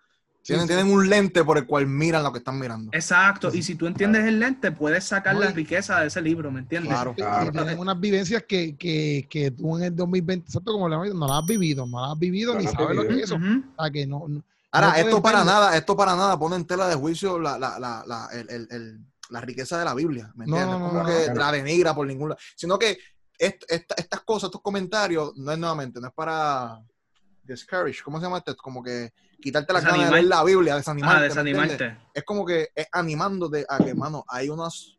tienen, 0.44 0.91
un 0.91 1.10
lente 1.10 1.44
por 1.44 1.58
el 1.58 1.66
cual 1.66 1.88
miran 1.88 2.24
lo 2.24 2.32
que 2.32 2.39
están 2.39 2.60
mirando. 2.60 2.91
Exacto, 2.94 3.50
y 3.54 3.64
si 3.64 3.76
tú 3.76 3.88
entiendes 3.88 4.26
el 4.26 4.39
lente, 4.39 4.72
puedes 4.72 5.06
sacar 5.06 5.36
la 5.36 5.52
riqueza 5.52 6.02
de 6.02 6.08
ese 6.08 6.22
libro, 6.22 6.52
¿me 6.52 6.60
entiendes? 6.60 6.91
Claro, 6.91 7.14
claro. 7.16 7.52
Tienen 7.52 7.80
unas 7.80 8.00
vivencias 8.00 8.44
que, 8.48 8.76
que, 8.76 9.26
que, 9.30 9.52
tú 9.52 9.78
en 9.78 9.84
el 9.86 9.96
2020, 9.96 10.48
exacto 10.48 10.74
como 10.74 10.89
le 10.89 11.14
no 11.14 11.28
las 11.28 11.39
has 11.39 11.46
vivido, 11.46 11.86
no 11.86 12.02
las 12.02 12.12
has 12.12 12.20
vivido 12.20 12.58
ni 12.58 12.68
sabes 12.68 12.96
lo 12.96 13.08
que 13.08 13.14
es 13.16 13.24
eso. 13.24 13.39
que 13.91 14.06
no, 14.06 14.28
Ahora, 14.72 15.00
esto 15.00 15.22
para 15.22 15.44
nada, 15.44 15.78
esto 15.78 15.96
para 15.96 16.16
nada 16.16 16.38
pone 16.38 16.56
en 16.56 16.66
tela 16.66 16.88
de 16.88 16.96
juicio 16.96 17.38
la, 17.38 17.60
la, 17.60 17.78
la, 17.78 18.04
la, 18.08 18.28
el, 18.34 18.50
el, 18.50 19.00
la 19.30 19.39
riqueza 19.39 19.78
de 19.78 19.86
la 19.86 19.94
Biblia, 19.94 20.32
¿me 20.36 20.46
entiendes? 20.46 20.80
No, 20.80 20.89
como 20.89 21.06
que 21.06 21.34
la 21.34 21.52
denigra 21.52 21.94
por 21.94 22.08
ningún 22.08 22.30
lado, 22.30 22.41
sino 22.56 22.78
que 22.80 22.98
estas 23.38 24.22
cosas, 24.22 24.48
estos 24.48 24.62
comentarios, 24.62 25.36
no 25.38 25.52
es 25.52 25.60
nuevamente, 25.60 26.02
no 26.02 26.08
es 26.08 26.14
para 26.14 26.82
discourage, 27.44 28.02
¿cómo 28.04 28.20
se 28.20 28.26
llama 28.26 28.39
esto? 28.39 28.56
Como 28.56 28.82
que 28.82 29.14
quitarte 29.44 29.74
la 29.74 29.82
cara 29.82 30.06
de 30.06 30.12
leer 30.12 30.26
la 30.26 30.44
Biblia, 30.44 30.78
desanimarte. 30.78 31.24
desanimarte. 31.26 31.98
Es 32.14 32.24
como 32.24 32.46
que 32.46 32.70
es 32.74 32.88
animándote 32.94 33.66
a 33.68 33.78
que, 33.78 33.89
hermano, 33.89 34.24
hay 34.30 34.48
unos 34.48 34.98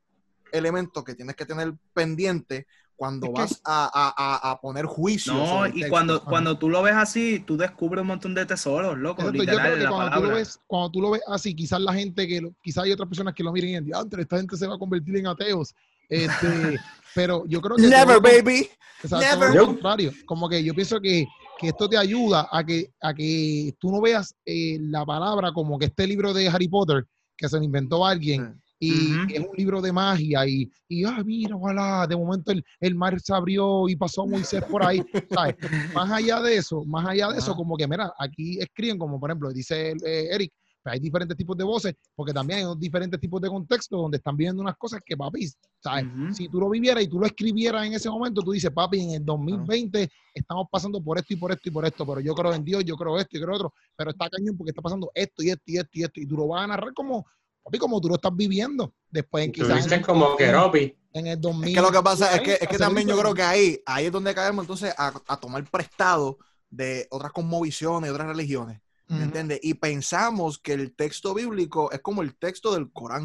elementos 0.52 1.02
que 1.02 1.14
tienes 1.14 1.34
que 1.34 1.46
tener 1.46 1.72
pendiente 1.94 2.66
cuando 2.94 3.32
vas 3.32 3.60
a, 3.64 4.50
a, 4.50 4.60
poner 4.60 4.84
juicio. 4.84 5.32
No, 5.32 5.66
y 5.66 5.88
cuando, 5.88 6.22
cuando 6.22 6.58
tú 6.58 6.68
lo 6.68 6.82
ves 6.82 6.94
así, 6.94 7.42
tú 7.44 7.56
descubres 7.56 8.02
un 8.02 8.08
montón 8.08 8.34
de 8.34 8.46
tesoros, 8.46 8.96
loco. 8.98 9.22
yo 9.22 9.32
creo 9.32 9.78
que 9.78 9.86
cuando 9.86 10.16
tú, 10.16 10.22
lo 10.22 10.34
ves, 10.34 10.60
cuando 10.66 10.90
tú 10.90 11.00
lo 11.00 11.10
ves 11.10 11.22
así, 11.26 11.56
quizás 11.56 11.80
la 11.80 11.94
gente 11.94 12.28
que, 12.28 12.52
quizás 12.62 12.84
hay 12.84 12.92
otras 12.92 13.08
personas 13.08 13.34
que 13.34 13.42
lo 13.42 13.50
miren 13.50 13.70
y 13.70 13.86
digan, 13.86 14.08
esta 14.18 14.36
gente 14.36 14.56
se 14.56 14.66
va 14.66 14.74
a 14.74 14.78
convertir 14.78 15.16
en 15.16 15.26
ateos. 15.26 15.74
Este, 16.08 16.78
pero 17.14 17.44
yo 17.46 17.60
creo 17.60 17.76
que... 17.76 17.82
Never, 17.82 18.20
baby. 18.20 18.68
Never. 19.10 19.56
contrario. 19.58 20.12
Como 20.26 20.48
que 20.48 20.62
yo 20.62 20.74
pienso 20.74 21.00
que 21.00 21.26
que 21.58 21.68
esto 21.68 21.88
te 21.88 21.96
ayuda 21.96 22.48
a 22.50 22.64
que, 22.64 22.90
a 23.00 23.14
que 23.14 23.74
tú 23.78 23.90
no 23.90 24.00
veas 24.00 24.34
eh, 24.44 24.78
la 24.80 25.04
palabra 25.04 25.52
como 25.52 25.78
que 25.78 25.86
este 25.86 26.06
libro 26.06 26.32
de 26.32 26.48
Harry 26.48 26.68
Potter 26.68 27.06
que 27.36 27.48
se 27.48 27.56
lo 27.56 27.64
inventó 27.64 28.04
alguien 28.04 28.60
y 28.78 29.32
es 29.32 29.40
un 29.40 29.56
libro 29.56 29.80
de 29.80 29.92
magia 29.92 30.46
y, 30.46 30.70
y 30.88 31.04
ah, 31.04 31.22
mira, 31.24 31.56
ojalá, 31.56 32.06
de 32.06 32.16
momento 32.16 32.52
el, 32.52 32.64
el, 32.80 32.94
mar 32.94 33.18
se 33.20 33.32
abrió 33.32 33.88
y 33.88 33.96
pasó 33.96 34.26
Moisés 34.26 34.62
por 34.64 34.84
ahí, 34.84 35.02
¿sabes? 35.32 35.56
Más 35.94 36.10
allá 36.10 36.40
de 36.40 36.56
eso, 36.56 36.84
más 36.84 37.06
allá 37.06 37.28
de 37.28 37.38
eso, 37.38 37.54
como 37.54 37.76
que, 37.76 37.86
mira, 37.88 38.12
aquí 38.18 38.58
escriben 38.58 38.98
como, 38.98 39.18
por 39.18 39.30
ejemplo, 39.30 39.52
dice 39.52 39.92
eh, 40.04 40.28
Eric, 40.32 40.52
hay 40.84 41.00
diferentes 41.00 41.36
tipos 41.36 41.56
de 41.56 41.64
voces, 41.64 41.94
porque 42.14 42.32
también 42.32 42.66
hay 42.66 42.74
diferentes 42.76 43.18
tipos 43.18 43.40
de 43.40 43.48
contextos 43.48 44.00
donde 44.00 44.18
están 44.18 44.36
viendo 44.36 44.62
unas 44.62 44.76
cosas 44.76 45.00
que, 45.04 45.16
papi, 45.16 45.48
¿sabes? 45.82 46.06
Si 46.36 46.48
tú 46.48 46.60
lo 46.60 46.68
vivieras 46.68 47.02
y 47.02 47.08
tú 47.08 47.18
lo 47.18 47.26
escribieras 47.26 47.86
en 47.86 47.94
ese 47.94 48.10
momento, 48.10 48.42
tú 48.42 48.52
dices, 48.52 48.70
papi, 48.70 49.00
en 49.00 49.10
el 49.12 49.24
2020 49.24 50.10
estamos 50.34 50.66
pasando 50.70 51.02
por 51.02 51.18
esto 51.18 51.32
y 51.32 51.36
por 51.36 51.52
esto 51.52 51.68
y 51.68 51.72
por 51.72 51.86
esto, 51.86 52.06
pero 52.06 52.20
yo 52.20 52.34
creo 52.34 52.52
en 52.52 52.64
Dios, 52.64 52.84
yo 52.84 52.96
creo 52.96 53.18
esto 53.18 53.36
y 53.36 53.40
creo 53.40 53.54
otro, 53.54 53.74
pero 53.96 54.10
está 54.10 54.28
cañón 54.28 54.56
porque 54.56 54.70
está 54.70 54.82
pasando 54.82 55.10
esto 55.14 55.42
y 55.42 55.50
esto 55.50 55.62
y 55.66 55.76
esto 55.78 55.90
y 55.92 56.02
esto, 56.02 56.20
y 56.20 56.26
tú 56.26 56.36
lo 56.36 56.48
vas 56.48 56.64
a 56.64 56.66
narrar 56.66 56.92
como, 56.92 57.26
papi, 57.62 57.78
como 57.78 58.00
tú 58.00 58.08
lo 58.08 58.16
estás 58.16 58.34
viviendo. 58.34 58.92
Después, 59.10 59.50
quizás. 59.52 59.90
En 59.90 60.02
como 60.02 60.36
que 60.36 60.52
Robbie. 60.52 60.98
En 61.12 61.28
el 61.28 61.40
2000. 61.40 61.68
Es 61.68 61.74
que 61.76 61.80
lo 61.80 61.92
que 61.92 62.02
pasa 62.02 62.34
es 62.34 62.40
que, 62.42 62.52
es 62.54 62.68
que 62.68 62.78
también 62.78 63.06
yo 63.06 63.16
creo 63.16 63.32
que 63.32 63.42
ahí, 63.42 63.80
ahí 63.86 64.06
es 64.06 64.12
donde 64.12 64.34
caemos 64.34 64.64
entonces 64.64 64.92
a, 64.98 65.14
a 65.28 65.36
tomar 65.38 65.64
prestado 65.70 66.38
de 66.68 67.06
otras 67.10 67.30
cosmovisiones, 67.30 68.08
de 68.08 68.14
otras 68.14 68.28
religiones. 68.28 68.80
¿Me 69.08 69.22
entiendes? 69.22 69.60
Y 69.62 69.74
pensamos 69.74 70.58
que 70.58 70.72
el 70.72 70.94
texto 70.94 71.34
bíblico 71.34 71.90
es 71.92 72.00
como 72.00 72.22
el 72.22 72.34
texto 72.36 72.74
del 72.74 72.90
Corán, 72.90 73.24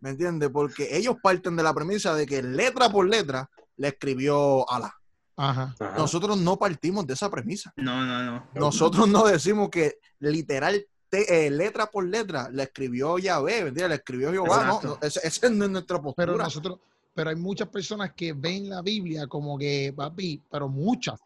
¿me 0.00 0.10
entiendes? 0.10 0.50
Porque 0.50 0.96
ellos 0.96 1.16
parten 1.22 1.56
de 1.56 1.62
la 1.62 1.74
premisa 1.74 2.14
de 2.14 2.26
que 2.26 2.42
letra 2.42 2.90
por 2.90 3.08
letra 3.08 3.50
le 3.76 3.88
escribió 3.88 4.68
Alá. 4.70 4.94
Ajá. 5.36 5.74
Nosotros 5.96 6.36
no 6.36 6.56
partimos 6.56 7.06
de 7.06 7.14
esa 7.14 7.30
premisa. 7.30 7.72
No, 7.76 8.04
no, 8.04 8.24
no. 8.24 8.46
Nosotros 8.54 9.08
no 9.08 9.24
decimos 9.26 9.68
que 9.70 9.98
literal 10.18 10.84
eh, 11.10 11.50
letra 11.50 11.86
por 11.86 12.06
letra 12.06 12.50
le 12.50 12.64
escribió 12.64 13.18
Yahvé, 13.18 13.62
¿me 13.62 13.68
entiendes? 13.68 13.88
Le 13.88 13.94
escribió 13.94 14.30
Jehová, 14.30 14.80
no, 14.82 14.98
esa 15.00 15.20
es 15.24 15.50
nuestra 15.50 16.02
postura. 16.02 16.26
Pero 16.26 16.36
nosotros, 16.36 16.80
pero 17.14 17.30
hay 17.30 17.36
muchas 17.36 17.68
personas 17.68 18.12
que 18.14 18.32
ven 18.34 18.68
la 18.68 18.82
Biblia 18.82 19.26
como 19.26 19.56
que, 19.56 19.92
papi, 19.96 20.42
pero 20.50 20.68
muchas. 20.68 21.18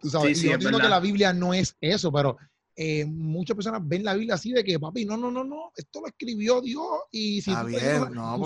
Tú 0.00 0.10
sabes, 0.10 0.42
y 0.42 0.48
yo 0.48 0.52
entiendo 0.52 0.78
que 0.78 0.88
la 0.88 1.00
Biblia 1.00 1.32
no 1.32 1.54
es 1.54 1.74
eso, 1.80 2.12
pero 2.12 2.36
eh, 2.80 3.04
muchas 3.06 3.56
personas 3.56 3.80
ven 3.84 4.04
la 4.04 4.14
Biblia 4.14 4.34
así 4.34 4.52
de 4.52 4.62
que, 4.62 4.78
papi, 4.78 5.04
no, 5.04 5.16
no, 5.16 5.32
no, 5.32 5.42
no, 5.42 5.72
esto 5.74 6.00
lo 6.00 6.06
escribió 6.06 6.60
Dios 6.60 6.86
y 7.10 7.42
si 7.42 7.50
Está 7.50 7.64
bien, 7.64 8.12
no, 8.12 8.38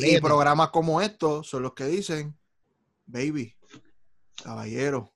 y, 0.00 0.20
programas 0.20 0.68
como 0.68 1.00
estos 1.00 1.48
son 1.48 1.64
los 1.64 1.74
que 1.74 1.86
dicen, 1.86 2.38
baby, 3.04 3.56
caballero, 4.40 5.12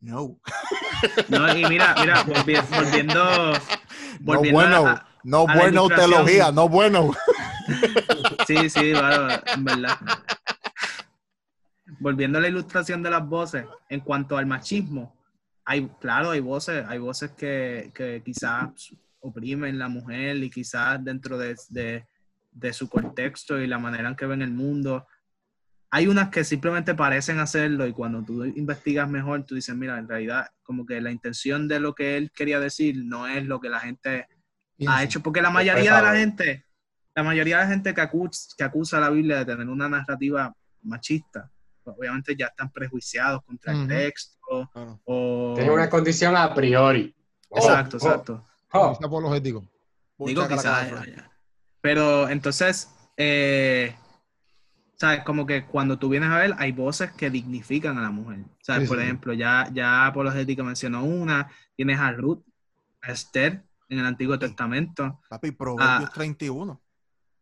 no. 0.00 0.40
No, 1.28 1.54
y 1.54 1.66
mira, 1.66 1.94
mira, 2.00 2.22
volviendo, 2.22 3.52
volviendo 4.20 4.50
no 4.52 4.52
bueno, 4.54 5.02
no 5.24 5.46
bueno 5.46 5.88
teología, 5.88 6.50
no 6.52 6.70
bueno. 6.70 7.10
Sí, 8.46 8.70
sí, 8.70 8.92
claro, 8.92 9.28
en 9.46 9.62
verdad. 9.62 9.98
Volviendo 11.98 12.38
a 12.38 12.40
la 12.40 12.48
ilustración 12.48 13.02
de 13.02 13.10
las 13.10 13.28
voces, 13.28 13.66
en 13.90 14.00
cuanto 14.00 14.38
al 14.38 14.46
machismo, 14.46 15.15
hay, 15.66 15.88
claro, 16.00 16.30
hay 16.30 16.40
voces, 16.40 16.84
hay 16.88 16.98
voces 16.98 17.32
que, 17.32 17.90
que 17.92 18.22
quizás 18.24 18.94
oprimen 19.18 19.78
la 19.78 19.88
mujer 19.88 20.36
y 20.36 20.48
quizás 20.48 21.04
dentro 21.04 21.36
de, 21.36 21.56
de, 21.68 22.72
su 22.72 22.88
contexto 22.88 23.60
y 23.60 23.66
la 23.66 23.78
manera 23.78 24.08
en 24.08 24.14
que 24.14 24.26
ven 24.26 24.42
el 24.42 24.52
mundo. 24.52 25.08
Hay 25.90 26.06
unas 26.06 26.30
que 26.30 26.44
simplemente 26.44 26.94
parecen 26.94 27.40
hacerlo 27.40 27.84
y 27.86 27.92
cuando 27.92 28.22
tú 28.22 28.44
investigas 28.44 29.10
mejor, 29.10 29.44
tú 29.44 29.56
dices, 29.56 29.74
mira, 29.74 29.98
en 29.98 30.08
realidad 30.08 30.46
como 30.62 30.86
que 30.86 31.00
la 31.00 31.10
intención 31.10 31.66
de 31.66 31.80
lo 31.80 31.94
que 31.94 32.16
él 32.16 32.30
quería 32.30 32.60
decir 32.60 33.04
no 33.04 33.26
es 33.26 33.44
lo 33.44 33.60
que 33.60 33.68
la 33.68 33.80
gente 33.80 34.28
ha 34.86 35.02
hecho, 35.02 35.20
porque 35.20 35.42
la 35.42 35.50
mayoría 35.50 35.96
de 35.96 36.02
la 36.02 36.14
gente, 36.14 36.64
la 37.14 37.24
mayoría 37.24 37.58
de 37.58 37.64
la 37.64 37.70
gente 37.70 37.92
que 37.92 38.00
acusa, 38.00 38.54
que 38.56 38.62
acusa 38.62 38.98
a 38.98 39.00
la 39.00 39.10
Biblia 39.10 39.38
de 39.38 39.46
tener 39.46 39.68
una 39.68 39.88
narrativa 39.88 40.54
machista, 40.82 41.50
pues, 41.86 41.98
obviamente 41.98 42.34
ya 42.34 42.46
están 42.46 42.70
prejuiciados 42.72 43.44
contra 43.44 43.72
el 43.72 43.86
texto. 43.86 44.68
O... 45.04 45.54
Tiene 45.54 45.70
una 45.70 45.88
condición 45.88 46.36
a 46.36 46.52
priori. 46.52 47.14
Exacto, 47.48 47.96
oh, 47.96 48.04
exacto. 48.04 48.46
Oh. 48.72 48.98
por 49.08 49.22
los 49.22 49.34
éticos. 49.36 49.64
Digo 50.18 50.48
quizás. 50.48 50.92
Pero 51.80 52.28
entonces, 52.28 52.90
eh, 53.16 53.94
¿sabes? 54.96 55.22
Como 55.22 55.46
que 55.46 55.66
cuando 55.66 55.96
tú 55.96 56.08
vienes 56.08 56.30
a 56.30 56.38
ver, 56.38 56.54
hay 56.58 56.72
voces 56.72 57.12
que 57.12 57.30
dignifican 57.30 57.96
a 57.98 58.02
la 58.02 58.10
mujer. 58.10 58.40
¿Sabes? 58.60 58.88
por 58.88 59.00
ejemplo, 59.00 59.32
ya, 59.32 59.70
ya 59.72 60.06
Apologética 60.06 60.64
mencionó 60.64 61.04
una, 61.04 61.48
tienes 61.76 62.00
a 62.00 62.10
Ruth, 62.10 62.42
a 63.00 63.12
Esther 63.12 63.62
en 63.88 64.00
el 64.00 64.06
Antiguo 64.06 64.36
Testamento. 64.40 65.20
Papi, 65.28 65.52
Proverbios 65.52 66.10
31. 66.10 66.80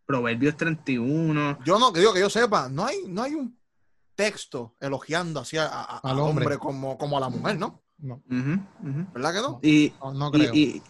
Proverbios 0.05 0.55
31. 0.55 1.61
Yo 1.65 1.79
no, 1.79 1.91
digo 1.93 2.13
que 2.13 2.21
yo 2.21 2.29
sepa, 2.29 2.69
no 2.69 2.85
hay, 2.85 3.05
no 3.09 3.23
hay 3.23 3.35
un 3.35 3.64
texto 4.15 4.77
elogiando 4.81 5.41
hacia 5.41 5.67
al 5.67 6.21
hombre, 6.21 6.59
como, 6.59 6.97
como 6.99 7.17
a 7.17 7.21
la 7.21 7.29
mujer, 7.29 7.59
¿no? 7.59 7.83
No. 7.99 8.23
¿Verdad 8.27 9.33
que 9.33 9.41
no? 9.41 9.59
Y, 9.63 9.93
no, 10.15 10.31
creo. 10.31 10.55
Y, 10.55 10.83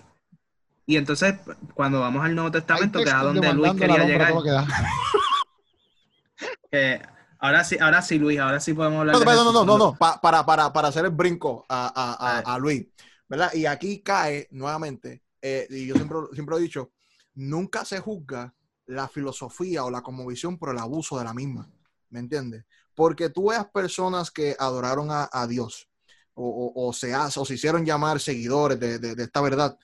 entonces, 0.87 1.37
cuando 1.75 2.01
vamos 2.01 2.23
al 2.25 2.35
Nuevo 2.35 2.51
Testamento, 2.51 2.99
que 2.99 3.05
es 3.05 3.15
a 3.15 3.23
donde 3.23 3.55
Luis 3.55 3.73
quería 3.75 4.05
llegar. 4.05 4.35
ahora 7.39 7.65
sí, 7.65 7.79
ahora 7.81 8.03
sí, 8.03 8.19
Luis, 8.19 8.39
ahora 8.39 8.61
sí 8.61 8.75
podemos 8.75 9.01
hablar. 9.01 9.17
No, 9.17 9.25
no, 9.25 9.53
no, 9.53 9.65
no, 9.65 9.79
no, 9.79 9.95
para, 9.95 10.45
para, 10.45 10.71
para 10.73 10.89
hacer 10.89 11.07
el 11.07 11.13
brinco 11.13 11.65
a, 11.69 11.93
a, 11.95 12.55
a, 12.55 12.59
Luis, 12.59 12.87
¿verdad? 13.29 13.55
Y 13.55 13.67
aquí 13.67 14.03
cae 14.03 14.49
nuevamente, 14.51 15.23
eh, 15.41 15.69
y 15.71 15.87
yo 15.87 15.95
siempre, 15.95 16.19
siempre 16.33 16.57
he 16.57 16.61
dicho, 16.61 16.91
nunca 17.35 17.85
se 17.85 18.01
juzga 18.01 18.53
la 18.87 19.09
filosofía 19.09 19.85
o 19.85 19.91
la 19.91 20.03
conmovisión 20.03 20.59
por 20.59 20.71
el 20.71 20.79
abuso 20.79 21.19
de 21.19 21.25
la 21.25 21.35
misma. 21.35 21.69
¿Me 22.11 22.21
entiendes? 22.21 22.65
Porque 22.95 23.29
tú 23.29 23.51
veas 23.51 23.67
personas 23.67 24.31
que 24.31 24.57
adoraron 24.59 25.09
a, 25.11 25.47
Dios 25.47 25.89
o, 26.35 26.93
se 26.93 27.15
o 27.15 27.45
se 27.45 27.55
hicieron 27.55 27.85
llamar 27.85 28.21
seguidores 28.21 28.79
de, 28.79 29.15
esta 29.19 29.41
verdad 29.41 29.79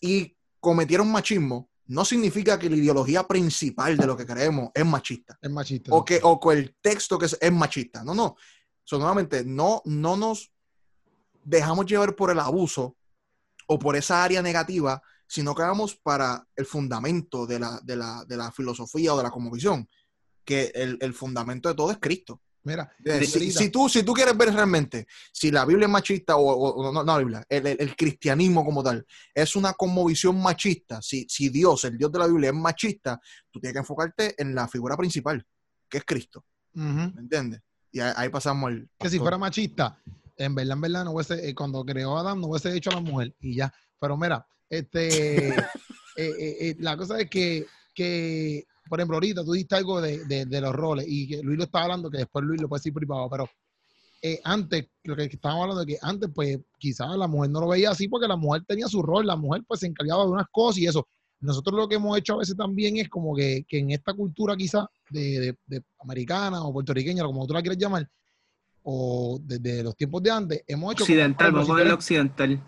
y 0.00 0.36
cometieron 0.60 1.10
machismo, 1.10 1.68
no 1.86 2.04
significa 2.04 2.58
que 2.58 2.70
la 2.70 2.76
ideología 2.76 3.26
principal 3.26 3.96
de 3.96 4.06
lo 4.06 4.16
que 4.16 4.26
creemos 4.26 4.70
es 4.74 4.84
machista. 4.84 5.38
Es 5.40 5.50
machista. 5.50 5.92
O 5.92 6.04
que, 6.04 6.20
o 6.22 6.40
que 6.40 6.52
el 6.52 6.76
texto 6.80 7.18
que 7.18 7.26
es, 7.26 7.52
machista. 7.52 8.02
No, 8.04 8.14
no. 8.14 8.36
So, 8.84 8.98
nuevamente, 8.98 9.44
no, 9.44 9.82
no 9.84 10.16
nos 10.16 10.52
dejamos 11.44 11.86
llevar 11.86 12.14
por 12.16 12.30
el 12.30 12.38
abuso 12.38 12.96
o 13.66 13.78
por 13.78 13.96
esa 13.96 14.22
área 14.22 14.42
negativa 14.42 15.02
sino 15.32 15.54
que 15.54 15.62
vamos 15.62 15.94
para 15.94 16.46
el 16.54 16.66
fundamento 16.66 17.46
de 17.46 17.58
la, 17.58 17.80
de 17.82 17.96
la, 17.96 18.22
de 18.26 18.36
la 18.36 18.52
filosofía 18.52 19.14
o 19.14 19.16
de 19.16 19.22
la 19.22 19.30
conmovisión, 19.30 19.88
que 20.44 20.72
el, 20.74 20.98
el, 21.00 21.14
fundamento 21.14 21.68
de 21.68 21.74
todo 21.74 21.90
es 21.90 21.98
Cristo. 21.98 22.40
Mira, 22.64 22.92
si, 23.24 23.50
si, 23.50 23.70
tú, 23.70 23.88
si 23.88 24.04
tú 24.04 24.12
quieres 24.12 24.36
ver 24.36 24.54
realmente 24.54 25.08
si 25.32 25.50
la 25.50 25.64
Biblia 25.64 25.86
es 25.86 25.90
machista 25.90 26.36
o, 26.36 26.92
no, 26.92 27.02
no, 27.02 27.18
Biblia, 27.18 27.44
el, 27.48 27.66
el, 27.66 27.96
cristianismo 27.96 28.64
como 28.64 28.84
tal 28.84 29.04
es 29.34 29.56
una 29.56 29.72
conmovisión 29.72 30.40
machista, 30.40 31.02
si, 31.02 31.26
si 31.28 31.48
Dios, 31.48 31.84
el 31.84 31.98
Dios 31.98 32.12
de 32.12 32.20
la 32.20 32.28
Biblia 32.28 32.50
es 32.50 32.54
machista, 32.54 33.20
tú 33.50 33.58
tienes 33.58 33.72
que 33.72 33.80
enfocarte 33.80 34.40
en 34.40 34.54
la 34.54 34.68
figura 34.68 34.96
principal, 34.96 35.44
que 35.88 35.98
es 35.98 36.04
Cristo. 36.04 36.44
¿Me 36.74 37.04
entiendes? 37.18 37.60
Y 37.90 38.00
ahí, 38.00 38.28
pasamos 38.28 38.70
al... 38.70 38.88
Que 38.98 39.10
si 39.10 39.18
fuera 39.18 39.36
machista, 39.36 39.98
en 40.36 40.54
verdad, 40.54 40.74
en 40.74 40.80
verdad, 40.80 41.04
no 41.04 41.12
hubiese, 41.12 41.48
eh, 41.48 41.54
cuando 41.54 41.84
creó 41.84 42.16
a 42.16 42.20
Adán, 42.20 42.40
no 42.40 42.48
hubiese 42.48 42.74
hecho 42.74 42.90
a 42.90 42.94
la 42.94 43.00
mujer 43.00 43.34
y 43.40 43.56
ya. 43.56 43.72
Pero 44.00 44.16
mira, 44.16 44.46
este, 44.68 45.48
eh, 45.56 45.66
eh, 46.16 46.76
la 46.78 46.96
cosa 46.96 47.20
es 47.20 47.28
que, 47.28 47.66
que, 47.94 48.66
por 48.88 48.98
ejemplo, 48.98 49.16
ahorita 49.16 49.44
tú 49.44 49.52
diste 49.52 49.74
algo 49.74 50.00
de, 50.00 50.24
de, 50.26 50.60
los 50.60 50.74
roles 50.74 51.06
y 51.08 51.28
que 51.28 51.42
Luis 51.42 51.58
lo 51.58 51.64
estaba 51.64 51.84
hablando, 51.84 52.10
que 52.10 52.18
después 52.18 52.44
Luis 52.44 52.60
lo 52.60 52.68
puede 52.68 52.80
decir 52.80 52.92
privado, 52.92 53.28
pero 53.30 53.48
antes, 54.44 54.86
lo 55.04 55.16
que 55.16 55.24
estábamos 55.24 55.62
hablando 55.62 55.84
de 55.84 55.92
que 55.92 55.98
antes, 56.00 56.30
pues 56.32 56.58
quizás 56.78 57.16
la 57.16 57.26
mujer 57.26 57.50
no 57.50 57.60
lo 57.60 57.68
veía 57.68 57.90
así 57.90 58.08
porque 58.08 58.28
la 58.28 58.36
mujer 58.36 58.62
tenía 58.66 58.86
su 58.86 59.02
rol, 59.02 59.26
la 59.26 59.36
mujer 59.36 59.62
pues 59.66 59.80
se 59.80 59.86
encargaba 59.86 60.24
de 60.24 60.30
unas 60.30 60.46
cosas 60.50 60.78
y 60.78 60.86
eso. 60.86 61.06
Nosotros 61.40 61.76
lo 61.76 61.88
que 61.88 61.96
hemos 61.96 62.16
hecho 62.16 62.34
a 62.34 62.38
veces 62.38 62.56
también 62.56 62.98
es 62.98 63.08
como 63.08 63.34
que, 63.34 63.64
que 63.66 63.78
en 63.78 63.90
esta 63.90 64.14
cultura 64.14 64.56
quizás 64.56 64.86
de, 65.10 65.56
de, 65.66 65.82
americana 65.98 66.62
o 66.62 66.72
puertorriqueña, 66.72 67.24
como 67.24 67.46
tú 67.48 67.54
la 67.54 67.62
quieres 67.62 67.78
llamar, 67.78 68.08
o 68.84 69.40
desde 69.42 69.82
los 69.82 69.96
tiempos 69.96 70.22
de 70.22 70.30
antes, 70.30 70.62
hemos 70.68 70.92
hecho... 70.92 71.02
Occidental, 71.02 71.50
vamos 71.50 71.70
a 71.70 71.74
ver 71.74 71.92
occidental 71.92 72.62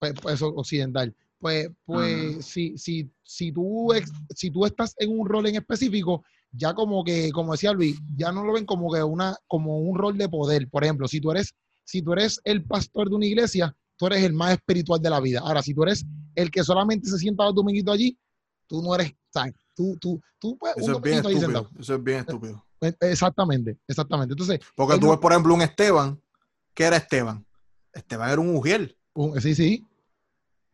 pues, 0.00 0.14
pues 0.20 0.42
occidental. 0.42 1.14
Pues, 1.40 1.70
pues 1.86 2.44
si, 2.44 2.76
si, 2.76 3.10
si, 3.24 3.50
tú 3.50 3.88
si 4.34 4.50
tú 4.50 4.66
estás 4.66 4.94
en 4.98 5.18
un 5.18 5.26
rol 5.26 5.46
en 5.46 5.56
específico, 5.56 6.22
ya 6.52 6.74
como 6.74 7.02
que, 7.02 7.30
como 7.32 7.52
decía 7.52 7.72
Luis, 7.72 7.98
ya 8.14 8.30
no 8.30 8.44
lo 8.44 8.52
ven 8.52 8.66
como 8.66 8.92
que 8.92 9.02
una, 9.02 9.36
como 9.46 9.78
un 9.78 9.98
rol 9.98 10.18
de 10.18 10.28
poder. 10.28 10.68
Por 10.68 10.84
ejemplo, 10.84 11.08
si 11.08 11.20
tú 11.20 11.30
eres, 11.30 11.54
si 11.84 12.02
tú 12.02 12.12
eres 12.12 12.40
el 12.44 12.64
pastor 12.64 13.08
de 13.08 13.16
una 13.16 13.26
iglesia, 13.26 13.74
tú 13.96 14.06
eres 14.06 14.22
el 14.22 14.34
más 14.34 14.52
espiritual 14.52 15.00
de 15.00 15.10
la 15.10 15.20
vida. 15.20 15.40
Ahora, 15.40 15.62
si 15.62 15.72
tú 15.72 15.82
eres 15.82 16.04
el 16.34 16.50
que 16.50 16.62
solamente 16.62 17.08
se 17.08 17.18
sienta 17.18 17.44
los 17.44 17.54
dominguitos 17.54 17.94
allí, 17.94 18.18
tú 18.66 18.82
no 18.82 18.94
eres, 18.94 19.14
¿sabes? 19.32 19.54
Tú, 19.74 19.96
tú, 19.98 20.20
tú, 20.38 20.58
pues, 20.58 20.76
eso, 20.76 20.92
es 20.92 21.00
bien 21.00 21.16
estúpido, 21.18 21.70
eso 21.78 21.94
es 21.94 22.04
bien 22.04 22.18
estúpido. 22.18 22.66
Eh, 22.82 22.94
exactamente, 23.00 23.78
exactamente. 23.88 24.34
Entonces, 24.34 24.60
porque 24.74 24.98
tú 24.98 25.10
ves, 25.10 25.18
por 25.18 25.32
ejemplo, 25.32 25.54
un 25.54 25.62
Esteban, 25.62 26.20
¿qué 26.74 26.84
era 26.84 26.96
Esteban? 26.96 27.46
Esteban 27.92 28.30
era 28.30 28.40
un 28.40 28.52
mujer. 28.52 28.96
sí, 29.40 29.54
sí. 29.54 29.86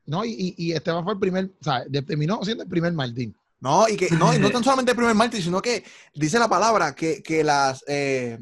No, 0.06 0.24
y, 0.24 0.54
y 0.56 0.72
Esteban 0.72 1.04
fue 1.04 1.14
el 1.14 1.18
primer, 1.18 1.50
o 1.60 1.64
sea, 1.64 1.84
terminó 2.06 2.42
siendo 2.44 2.62
el 2.62 2.68
primer 2.68 2.92
Martín. 2.92 3.36
No, 3.60 3.88
y 3.88 3.96
que 3.96 4.10
no, 4.10 4.34
y 4.34 4.38
no 4.38 4.50
tan 4.50 4.62
solamente 4.62 4.92
el 4.92 4.96
primer 4.96 5.14
Martín, 5.14 5.42
sino 5.42 5.60
que 5.60 5.82
dice 6.14 6.38
la 6.38 6.48
palabra 6.48 6.94
que, 6.94 7.22
que 7.22 7.42
las 7.42 7.82
eh, 7.88 8.38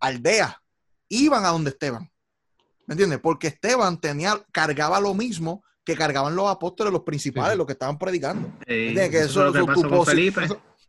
aldeas 0.00 0.54
iban 1.08 1.44
a 1.44 1.48
donde 1.48 1.70
Esteban. 1.70 2.10
¿Me 2.86 2.94
entiendes? 2.94 3.20
Porque 3.20 3.48
Esteban 3.48 4.00
tenía, 4.00 4.42
cargaba 4.52 5.00
lo 5.00 5.14
mismo 5.14 5.62
que 5.84 5.94
cargaban 5.94 6.34
los 6.34 6.50
apóstoles, 6.50 6.92
los 6.92 7.02
principales, 7.02 7.56
los 7.56 7.66
que 7.66 7.74
estaban 7.74 7.98
predicando. 7.98 8.50
¿Entiendes? 8.66 9.10
Que 9.10 9.18
eso, 9.20 9.46
es 9.46 9.82
tu 9.82 10.04
Felipe. 10.04 10.48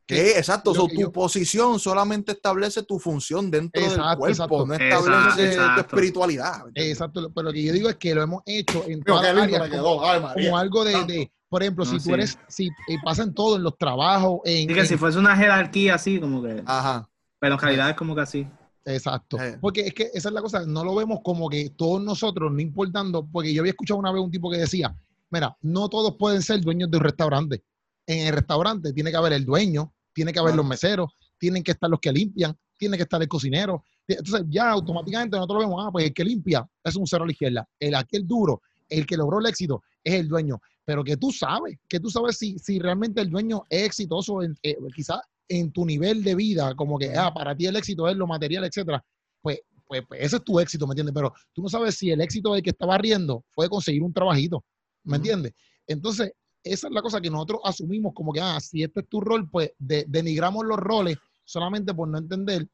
Exacto, 0.10 0.74
tu 0.74 1.12
posición 1.12 1.80
solamente 1.80 2.32
establece 2.32 2.84
tu 2.84 3.00
función 3.00 3.52
dentro 3.52 3.82
del 3.82 4.00
cuerpo, 4.18 4.66
no 4.66 4.74
establece 4.74 5.58
tu 5.58 5.80
espiritualidad. 5.82 6.64
Exacto, 6.74 7.32
pero 7.34 7.48
lo 7.48 7.54
que 7.54 7.64
yo 7.64 7.74
digo 7.74 7.90
es 7.90 7.96
que 7.98 8.16
lo 8.16 8.24
hemos 8.24 8.44
hecho 8.46 8.84
en 8.88 9.04
todas 9.04 9.36
las 9.36 9.44
áreas 9.44 9.70
como, 9.70 10.58
algo 10.58 10.86
de, 10.86 11.32
por 11.50 11.62
ejemplo, 11.62 11.86
si 11.86 12.00
tú 12.00 12.14
eres, 12.14 12.38
si 12.48 12.70
pasa 13.04 13.24
en 13.24 13.34
todo, 13.34 13.58
en 13.58 13.64
los 13.64 13.78
trabajos, 13.78 14.42
en... 14.46 14.68
que 14.68 14.86
si 14.86 14.98
fuese 14.98 15.18
una 15.20 15.36
jerarquía 15.36 15.96
así, 15.96 16.20
como 16.20 16.42
que... 16.42 16.64
Ajá. 16.66 17.10
Pero 17.40 17.54
en 17.56 17.60
realidad 17.60 17.90
es 17.92 17.96
como 17.96 18.16
que 18.16 18.22
así. 18.22 18.48
Exacto. 18.88 19.40
Eh. 19.42 19.58
Porque 19.60 19.82
es 19.82 19.94
que 19.94 20.10
esa 20.14 20.30
es 20.30 20.34
la 20.34 20.42
cosa, 20.42 20.66
no 20.66 20.84
lo 20.84 20.96
vemos 20.96 21.20
como 21.24 21.50
que 21.50 21.70
todos 21.72 22.02
nosotros, 22.02 22.52
no 22.52 22.62
importando, 22.62 23.28
porque 23.30 23.54
yo 23.54 23.62
había 23.62 23.72
escuchado 23.72 24.00
una 24.00 24.12
vez 24.12 24.22
un 24.22 24.32
tipo 24.32 24.50
que 24.50 24.58
decía, 24.58 24.96
mira, 25.30 25.56
no 25.62 25.90
todos 25.90 26.16
pueden 26.16 26.42
ser 26.42 26.62
dueños 26.62 26.90
de 26.90 26.98
un 26.98 27.04
restaurante. 27.04 27.64
En 28.06 28.28
el 28.28 28.34
restaurante 28.34 28.94
tiene 28.94 29.12
que 29.12 29.18
haber 29.18 29.34
el 29.34 29.46
dueño, 29.46 29.94
tiene 30.18 30.34
que 30.34 30.40
haber 30.40 30.56
los 30.56 30.66
meseros, 30.66 31.12
tienen 31.38 31.62
que 31.62 31.74
estar 31.74 31.88
los 31.88 32.00
que 32.00 32.12
limpian, 32.12 32.58
tiene 32.76 32.98
que 32.98 33.04
estar 33.04 33.22
el 33.22 33.28
cocinero. 33.28 33.84
Entonces 34.08 34.48
ya 34.50 34.72
automáticamente 34.72 35.38
nosotros 35.38 35.60
vemos, 35.60 35.86
ah, 35.86 35.92
pues 35.92 36.06
el 36.06 36.14
que 36.16 36.26
limpia 36.26 36.68
es 36.84 36.96
un 36.96 37.06
cero 37.06 37.22
a 37.22 37.28
la 37.28 37.34
izquierda. 37.34 37.70
El 37.80 37.94
aquel 37.94 38.26
duro, 38.26 38.64
el 38.90 39.06
que 39.06 39.16
logró 39.16 39.38
el 39.38 39.46
éxito 39.46 39.84
es 40.04 40.16
el 40.16 40.28
dueño. 40.28 40.60
Pero 40.84 41.04
que 41.04 41.18
tú 41.18 41.32
sabes, 41.32 41.78
que 41.88 42.00
tú 42.00 42.10
sabes 42.10 42.36
si, 42.36 42.58
si 42.58 42.80
realmente 42.80 43.22
el 43.22 43.30
dueño 43.30 43.68
es 43.70 43.84
exitoso, 43.84 44.42
en, 44.42 44.58
eh, 44.64 44.76
quizás 44.96 45.20
en 45.50 45.72
tu 45.72 45.86
nivel 45.86 46.24
de 46.24 46.34
vida, 46.34 46.74
como 46.74 46.98
que, 46.98 47.16
ah, 47.16 47.32
para 47.32 47.56
ti 47.56 47.68
el 47.68 47.76
éxito 47.76 48.10
es 48.10 48.18
lo 48.18 48.26
material, 48.26 48.64
etcétera, 48.64 49.06
pues, 49.40 49.60
pues, 49.86 50.02
pues, 50.08 50.20
ese 50.20 50.38
es 50.38 50.44
tu 50.44 50.60
éxito, 50.60 50.88
¿me 50.88 50.94
entiendes? 50.94 51.14
Pero 51.14 51.32
tú 51.54 51.62
no 51.62 51.70
sabes 51.70 51.94
si 51.94 52.10
el 52.10 52.22
éxito 52.22 52.56
del 52.56 52.64
que 52.64 52.72
estaba 52.72 52.98
riendo 52.98 53.46
fue 53.52 53.70
conseguir 53.70 54.02
un 54.02 54.14
trabajito, 54.14 54.66
¿me 55.04 55.18
entiendes? 55.18 55.54
Entonces, 55.86 56.32
esa 56.72 56.88
es 56.88 56.94
la 56.94 57.02
cosa 57.02 57.22
que 57.22 57.30
nosotros 57.30 57.62
asumimos 57.64 58.14
como 58.14 58.32
que, 58.34 58.42
ah, 58.42 58.60
si 58.60 58.84
este 58.84 59.02
es 59.02 59.10
tu 59.10 59.22
rol, 59.22 59.50
pues 59.50 59.72
denigramos 59.78 60.66
los 60.66 60.78
roles 60.78 61.18
solamente 61.46 61.94
por 61.94 62.08
no 62.08 62.18
entender 62.18 62.68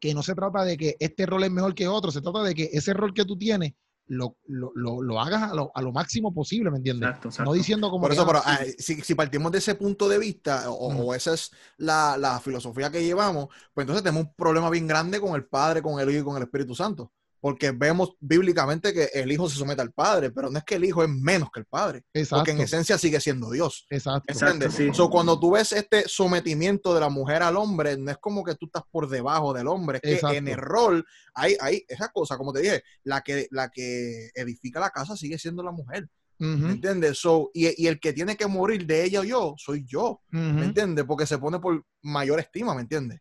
que 0.00 0.14
no 0.14 0.22
se 0.22 0.34
trata 0.34 0.64
de 0.64 0.76
que 0.76 0.96
este 0.98 1.26
rol 1.26 1.44
es 1.44 1.50
mejor 1.50 1.74
que 1.74 1.88
otro, 1.88 2.10
se 2.10 2.20
trata 2.20 2.42
de 2.42 2.54
que 2.54 2.70
ese 2.72 2.92
rol 2.92 3.14
que 3.14 3.24
tú 3.24 3.38
tienes 3.38 3.72
lo, 4.06 4.36
lo, 4.46 5.18
hagas 5.18 5.50
a 5.50 5.54
lo, 5.54 5.70
a 5.74 5.80
lo, 5.80 5.92
máximo 5.92 6.34
posible, 6.34 6.70
¿me 6.70 6.76
entiendes? 6.76 7.08
No 7.42 7.54
diciendo 7.54 7.90
como... 7.90 8.02
Por 8.02 8.12
eso, 8.12 8.26
pero, 8.26 8.42
ah, 8.44 8.58
si, 8.76 9.00
si, 9.00 9.14
partimos 9.14 9.50
de 9.50 9.58
ese 9.58 9.74
punto 9.76 10.08
de 10.08 10.18
vista, 10.18 10.70
o, 10.70 11.14
esa 11.14 11.32
es 11.32 11.50
la, 11.78 12.18
la, 12.18 12.38
filosofía 12.40 12.90
que 12.90 13.02
llevamos, 13.02 13.48
pues 13.72 13.84
entonces 13.84 14.02
tenemos 14.02 14.26
un 14.26 14.34
problema 14.34 14.68
bien 14.68 14.86
grande 14.86 15.20
con 15.20 15.34
el 15.34 15.46
Padre, 15.46 15.80
con 15.80 15.98
el 15.98 16.10
Hijo 16.10 16.20
y 16.20 16.24
con 16.24 16.36
el 16.36 16.42
Espíritu 16.42 16.74
Santo 16.74 17.12
porque 17.44 17.72
vemos 17.72 18.16
bíblicamente 18.20 18.94
que 18.94 19.10
el 19.12 19.30
hijo 19.30 19.50
se 19.50 19.58
somete 19.58 19.82
al 19.82 19.92
padre, 19.92 20.30
pero 20.30 20.48
no 20.48 20.56
es 20.56 20.64
que 20.64 20.76
el 20.76 20.84
hijo 20.86 21.02
es 21.02 21.10
menos 21.10 21.50
que 21.52 21.60
el 21.60 21.66
padre, 21.66 22.02
Exacto. 22.14 22.36
porque 22.36 22.52
en 22.52 22.60
esencia 22.62 22.96
sigue 22.96 23.20
siendo 23.20 23.50
Dios. 23.50 23.84
Exacto. 23.90 24.32
Exacto 24.32 25.10
cuando 25.10 25.38
tú 25.38 25.50
ves 25.50 25.72
este 25.72 26.08
sometimiento 26.08 26.94
de 26.94 27.00
la 27.00 27.10
mujer 27.10 27.42
al 27.42 27.58
hombre, 27.58 27.98
no 27.98 28.10
es 28.10 28.16
como 28.16 28.44
que 28.44 28.54
tú 28.54 28.64
estás 28.64 28.84
por 28.90 29.10
debajo 29.10 29.52
del 29.52 29.68
hombre, 29.68 30.00
es 30.02 30.22
que 30.22 30.36
en 30.38 30.48
el 30.48 30.56
rol 30.56 31.04
hay, 31.34 31.54
hay 31.60 31.84
esa 31.86 32.08
cosa, 32.08 32.38
como 32.38 32.50
te 32.50 32.62
dije, 32.62 32.82
la 33.02 33.20
que, 33.20 33.46
la 33.50 33.68
que 33.68 34.30
edifica 34.34 34.80
la 34.80 34.88
casa 34.88 35.14
sigue 35.14 35.38
siendo 35.38 35.62
la 35.62 35.70
mujer. 35.70 36.08
¿Me 36.38 36.72
entiendes? 36.72 37.20
y, 37.52 37.86
el 37.86 38.00
que 38.00 38.14
tiene 38.14 38.38
que 38.38 38.46
morir 38.46 38.86
de 38.86 39.04
ella 39.04 39.20
o 39.20 39.24
yo, 39.24 39.54
soy 39.58 39.84
yo. 39.86 40.22
¿Me 40.30 40.64
entiendes? 40.64 41.04
Porque 41.04 41.26
se 41.26 41.36
pone 41.36 41.58
por 41.58 41.84
mayor 42.00 42.40
estima, 42.40 42.74
¿me 42.74 42.80
entiendes? 42.80 43.20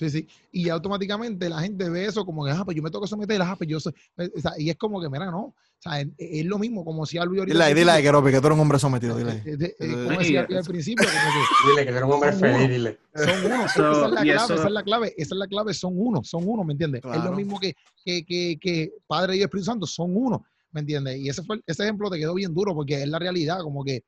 Sí, 0.00 0.08
sí. 0.08 0.28
Y 0.50 0.70
automáticamente 0.70 1.46
la 1.50 1.60
gente 1.60 1.90
ve 1.90 2.06
eso 2.06 2.24
como 2.24 2.46
que, 2.46 2.52
ah, 2.52 2.62
pues 2.64 2.74
yo 2.74 2.82
me 2.82 2.88
tengo 2.88 3.02
que 3.02 3.08
someter, 3.08 3.38
ah, 3.42 3.54
pues 3.54 3.68
yo 3.68 3.78
soy. 3.78 3.92
Eh, 4.16 4.30
o 4.34 4.40
sea, 4.40 4.52
y 4.56 4.70
es 4.70 4.76
como 4.76 4.98
que, 4.98 5.10
mira, 5.10 5.26
no. 5.26 5.40
O 5.42 5.54
sea, 5.78 6.00
es, 6.00 6.46
lo 6.46 6.58
mismo, 6.58 6.86
como 6.86 7.04
si 7.04 7.18
Alvio 7.18 7.42
ahorita. 7.42 7.68
Dile, 7.68 7.78
dile, 7.78 7.92
que, 7.96 8.30
que 8.32 8.40
tú 8.40 8.46
eres 8.46 8.54
un 8.54 8.60
hombre 8.60 8.78
sometido, 8.78 9.14
dile. 9.14 9.42
Eh, 9.44 9.76
como 9.78 10.18
decía 10.18 10.46
al 10.48 10.64
principio. 10.64 11.06
dile 11.68 11.84
que 11.84 11.90
tú 11.90 11.98
eres 11.98 12.02
un 12.02 12.12
hombre 12.12 12.32
feliz, 12.32 12.68
dile. 12.70 12.98
Son 13.14 13.44
uno, 13.44 13.66
esa 13.66 13.92
es 13.92 14.10
la 14.10 14.22
clave, 14.22 14.32
esa 14.32 14.54
es 14.54 14.72
la 14.72 14.82
clave, 14.82 15.14
esa 15.18 15.34
es 15.34 15.38
la 15.38 15.46
clave, 15.46 15.74
son 15.74 15.92
uno, 15.96 16.24
son 16.24 16.44
uno, 16.46 16.64
¿me 16.64 16.72
entiendes? 16.72 17.02
Es 17.04 17.22
lo 17.22 17.32
mismo 17.32 17.60
que, 17.60 17.76
que, 18.02 18.24
que, 18.24 18.58
que 18.58 18.94
Padre 19.06 19.36
y 19.36 19.42
Espíritu 19.42 19.66
Santo, 19.66 19.86
son 19.86 20.16
uno, 20.16 20.46
¿me 20.72 20.80
entiendes? 20.80 21.18
Y 21.18 21.28
ese, 21.28 21.42
fue, 21.42 21.60
ese 21.66 21.82
ejemplo 21.82 22.08
te 22.08 22.18
quedó 22.18 22.32
bien 22.32 22.54
duro 22.54 22.74
porque 22.74 23.02
es 23.02 23.08
la 23.08 23.18
realidad, 23.18 23.60
como 23.60 23.84
que 23.84 24.02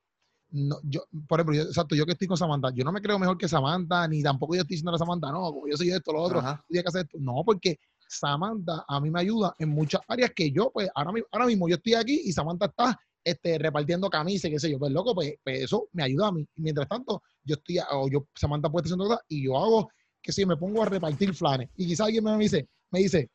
no, 0.53 0.79
yo, 0.83 1.03
por 1.27 1.39
ejemplo, 1.39 1.55
yo, 1.55 1.63
exacto, 1.63 1.95
yo 1.95 2.05
que 2.05 2.11
estoy 2.11 2.27
con 2.27 2.37
Samantha, 2.37 2.69
yo 2.75 2.83
no 2.83 2.91
me 2.91 3.01
creo 3.01 3.17
mejor 3.17 3.39
que 3.39 3.47
Samantha, 3.47 4.07
ni 4.07 4.21
tampoco 4.21 4.53
yo 4.53 4.61
estoy 4.61 4.75
diciendo 4.75 4.93
a 4.93 4.99
Samantha, 4.99 5.31
no, 5.31 5.51
como 5.51 5.67
yo 5.67 5.75
soy 5.75 5.89
esto, 5.89 6.13
lo 6.13 6.21
otro, 6.21 6.41
que 6.69 6.79
hacer 6.79 7.05
esto. 7.05 7.17
No, 7.19 7.41
porque 7.43 7.79
Samantha 8.07 8.85
a 8.87 8.99
mí 8.99 9.09
me 9.09 9.21
ayuda 9.21 9.55
en 9.57 9.69
muchas 9.69 10.01
áreas 10.07 10.31
que 10.35 10.51
yo, 10.51 10.69
pues, 10.71 10.89
ahora, 10.93 11.11
ahora 11.31 11.47
mismo 11.47 11.67
yo 11.67 11.75
estoy 11.75 11.95
aquí 11.95 12.21
y 12.25 12.31
Samantha 12.31 12.67
está 12.67 12.99
este, 13.23 13.57
repartiendo 13.57 14.11
camisas, 14.11 14.51
qué 14.51 14.59
sé 14.59 14.69
yo, 14.69 14.77
pues 14.77 14.91
loco, 14.91 15.15
pues, 15.15 15.33
pues, 15.43 15.61
eso 15.61 15.87
me 15.91 16.03
ayuda 16.03 16.27
a 16.27 16.31
mí. 16.31 16.47
Mientras 16.57 16.87
tanto, 16.87 17.23
yo 17.43 17.55
estoy, 17.55 17.79
o 17.91 18.07
yo, 18.07 18.27
Samantha 18.35 18.69
puede 18.69 18.85
estar 18.85 18.95
haciendo 18.95 19.19
y 19.29 19.45
yo 19.45 19.57
hago 19.57 19.89
que 20.21 20.31
si 20.31 20.45
me 20.45 20.55
pongo 20.55 20.83
a 20.83 20.85
repartir 20.85 21.33
flanes. 21.33 21.69
Y 21.75 21.87
quizás 21.87 22.05
alguien 22.05 22.23
me 22.23 22.37
dice, 22.37 22.67
me 22.91 22.99
dice, 22.99 23.27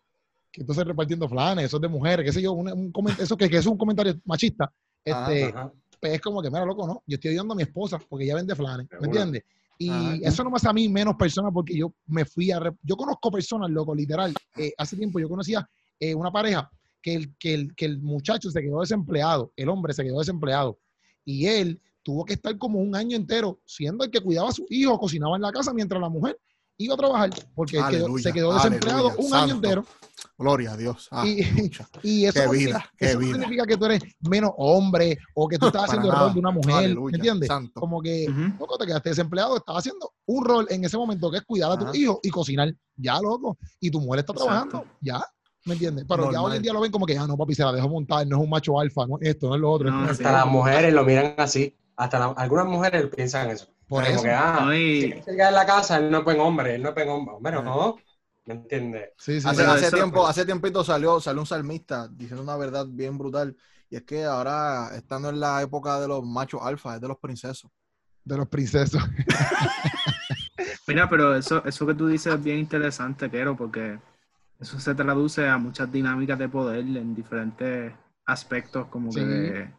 que 0.52 0.60
entonces 0.60 0.86
repartiendo 0.86 1.28
flanes, 1.28 1.64
eso 1.64 1.78
es 1.78 1.82
de 1.82 1.88
mujeres, 1.88 2.24
qué 2.24 2.32
sé 2.32 2.42
yo, 2.42 2.52
un, 2.52 2.92
eso 3.18 3.36
que, 3.36 3.50
que, 3.50 3.56
es 3.56 3.66
un 3.66 3.76
comentario 3.76 4.14
machista. 4.24 4.72
Este, 5.04 5.52
pues 6.00 6.14
es 6.14 6.20
como 6.20 6.42
que, 6.42 6.50
mira, 6.50 6.64
loco, 6.64 6.86
no, 6.86 7.02
yo 7.06 7.14
estoy 7.14 7.30
ayudando 7.30 7.54
a 7.54 7.56
mi 7.56 7.62
esposa 7.62 7.98
porque 8.08 8.24
ella 8.24 8.36
vende 8.36 8.54
flanes, 8.54 8.86
¿me 9.00 9.06
entiendes? 9.06 9.44
Y 9.78 10.24
eso 10.24 10.42
no 10.42 10.50
me 10.50 10.56
hace 10.56 10.68
a 10.68 10.72
mí 10.72 10.88
menos 10.88 11.14
persona 11.14 11.52
porque 11.52 11.76
yo 11.76 11.94
me 12.06 12.24
fui 12.24 12.50
a... 12.50 12.60
Yo 12.82 12.96
conozco 12.96 13.30
personas, 13.30 13.70
loco, 13.70 13.94
literal. 13.94 14.34
Eh, 14.56 14.72
hace 14.76 14.96
tiempo 14.96 15.20
yo 15.20 15.28
conocía 15.28 15.68
eh, 16.00 16.16
una 16.16 16.32
pareja 16.32 16.68
que 17.00 17.14
el, 17.14 17.36
que, 17.36 17.54
el, 17.54 17.74
que 17.76 17.84
el 17.84 18.00
muchacho 18.00 18.50
se 18.50 18.60
quedó 18.60 18.80
desempleado, 18.80 19.52
el 19.54 19.68
hombre 19.68 19.92
se 19.94 20.02
quedó 20.02 20.18
desempleado. 20.18 20.80
Y 21.24 21.46
él 21.46 21.80
tuvo 22.02 22.24
que 22.24 22.32
estar 22.32 22.58
como 22.58 22.80
un 22.80 22.96
año 22.96 23.16
entero 23.16 23.60
siendo 23.66 24.04
el 24.04 24.10
que 24.10 24.20
cuidaba 24.20 24.48
a 24.48 24.52
su 24.52 24.66
hijo, 24.68 24.98
cocinaba 24.98 25.36
en 25.36 25.42
la 25.42 25.52
casa 25.52 25.72
mientras 25.72 26.00
la 26.00 26.08
mujer 26.08 26.36
iba 26.78 26.94
a 26.94 26.96
trabajar 26.96 27.30
porque 27.54 27.80
se 28.22 28.32
quedó 28.32 28.54
desempleado 28.54 29.12
un 29.18 29.34
año 29.34 29.54
entero. 29.54 29.84
Gloria 30.36 30.72
a 30.72 30.76
Dios. 30.76 31.08
Ah, 31.10 31.24
y, 31.26 31.40
eso, 32.26 32.44
no, 32.44 32.52
significa 32.52 33.66
que 33.66 33.76
tú 33.76 33.84
eres 33.86 34.00
menos 34.20 34.52
hombre 34.56 35.18
o 35.34 35.48
que 35.48 35.58
tú 35.58 35.66
estás 35.66 35.84
haciendo 35.84 36.10
el 36.10 36.16
rol 36.16 36.32
de 36.32 36.40
una 36.40 36.50
mujer. 36.50 36.96
¿Me 36.96 37.16
entiendes? 37.16 37.48
Como 37.74 38.00
que 38.00 38.26
loco, 38.58 38.78
te 38.78 38.86
quedaste 38.86 39.10
desempleado, 39.10 39.56
estás 39.56 39.78
haciendo 39.78 40.12
un 40.26 40.44
rol 40.44 40.66
en 40.70 40.84
ese 40.84 40.96
momento 40.96 41.30
que 41.30 41.38
es 41.38 41.44
cuidar 41.44 41.72
a 41.72 41.78
tu 41.78 41.94
hijo 41.94 42.20
y 42.22 42.30
cocinar. 42.30 42.72
Ya, 42.96 43.20
loco. 43.20 43.58
Y 43.80 43.90
tu 43.90 44.00
mujer 44.00 44.20
está 44.20 44.32
trabajando. 44.32 44.84
Ya. 45.00 45.20
¿Me 45.64 45.74
entiendes? 45.74 46.06
Pero 46.08 46.32
ya 46.32 46.40
hoy 46.40 46.56
en 46.56 46.62
día 46.62 46.72
lo 46.72 46.80
ven 46.80 46.92
como 46.92 47.04
que, 47.04 47.18
ah, 47.18 47.26
no, 47.26 47.36
papi, 47.36 47.54
se 47.54 47.62
la 47.62 47.72
dejó 47.72 47.88
montar, 47.88 48.26
no 48.26 48.36
es 48.36 48.42
un 48.42 48.48
macho 48.48 48.78
alfa, 48.78 49.06
no 49.06 49.18
es 49.20 49.30
esto, 49.30 49.48
no 49.48 49.54
es 49.56 49.60
lo 49.60 49.70
otro. 49.70 49.92
hasta 49.92 50.32
las 50.32 50.46
mujeres 50.46 50.94
lo 50.94 51.04
miran 51.04 51.34
así. 51.36 51.76
Hasta 51.96 52.24
algunas 52.24 52.66
mujeres 52.66 53.06
piensan 53.14 53.50
eso. 53.50 53.66
Por 53.88 54.04
eso. 54.04 54.22
Que, 54.22 54.30
ah, 54.30 54.68
si 54.70 55.14
en 55.26 55.36
la 55.36 55.66
casa, 55.66 55.96
él 55.96 56.10
no 56.10 56.18
es 56.18 56.24
buen 56.24 56.40
hombre, 56.40 56.74
él 56.74 56.82
no 56.82 56.90
es 56.90 56.94
buen 56.94 57.08
hombre. 57.08 57.34
Hombre, 57.36 57.52
no. 57.62 57.96
¿Me 58.44 58.54
entiendes? 58.54 59.10
Sí, 59.18 59.40
sí, 59.40 59.48
hace, 59.48 59.62
hace 59.64 59.90
tiempo, 59.90 60.26
hace 60.26 60.44
tiempito 60.44 60.82
salió, 60.82 61.20
salió 61.20 61.42
un 61.42 61.46
salmista 61.46 62.08
diciendo 62.08 62.42
una 62.42 62.56
verdad 62.56 62.86
bien 62.88 63.18
brutal. 63.18 63.56
Y 63.90 63.96
es 63.96 64.02
que 64.02 64.24
ahora, 64.24 64.90
estando 64.94 65.30
en 65.30 65.40
la 65.40 65.62
época 65.62 66.00
de 66.00 66.08
los 66.08 66.24
machos 66.24 66.60
alfa, 66.62 66.94
es 66.94 67.00
de 67.00 67.08
los 67.08 67.18
princesos. 67.18 67.70
De 68.24 68.36
los 68.36 68.48
princesos. 68.48 69.02
Mira, 70.86 71.08
pero 71.08 71.34
eso, 71.34 71.62
eso 71.64 71.86
que 71.86 71.94
tú 71.94 72.06
dices 72.08 72.34
es 72.34 72.42
bien 72.42 72.58
interesante, 72.58 73.30
Quero, 73.30 73.56
porque 73.56 73.98
eso 74.58 74.80
se 74.80 74.94
traduce 74.94 75.46
a 75.46 75.56
muchas 75.58 75.90
dinámicas 75.90 76.38
de 76.38 76.48
poder 76.48 76.80
en 76.80 77.14
diferentes 77.14 77.92
aspectos, 78.26 78.86
como 78.88 79.10
que 79.10 79.70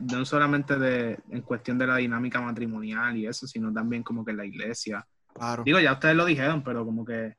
no 0.00 0.24
solamente 0.24 0.78
de, 0.78 1.18
en 1.30 1.42
cuestión 1.42 1.78
de 1.78 1.86
la 1.86 1.96
dinámica 1.96 2.40
matrimonial 2.40 3.16
y 3.16 3.26
eso, 3.26 3.46
sino 3.46 3.72
también 3.72 4.02
como 4.02 4.24
que 4.24 4.32
en 4.32 4.36
la 4.36 4.44
iglesia. 4.44 5.06
Claro. 5.32 5.62
Digo, 5.64 5.80
ya 5.80 5.94
ustedes 5.94 6.14
lo 6.14 6.24
dijeron, 6.24 6.62
pero 6.62 6.84
como 6.84 7.04
que... 7.04 7.36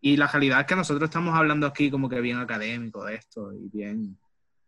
Y 0.00 0.16
la 0.16 0.26
realidad 0.26 0.60
es 0.60 0.66
que 0.66 0.76
nosotros 0.76 1.08
estamos 1.08 1.34
hablando 1.34 1.66
aquí 1.66 1.90
como 1.90 2.08
que 2.08 2.20
bien 2.20 2.38
académico 2.38 3.04
de 3.04 3.16
esto 3.16 3.52
y 3.52 3.68
bien 3.68 4.18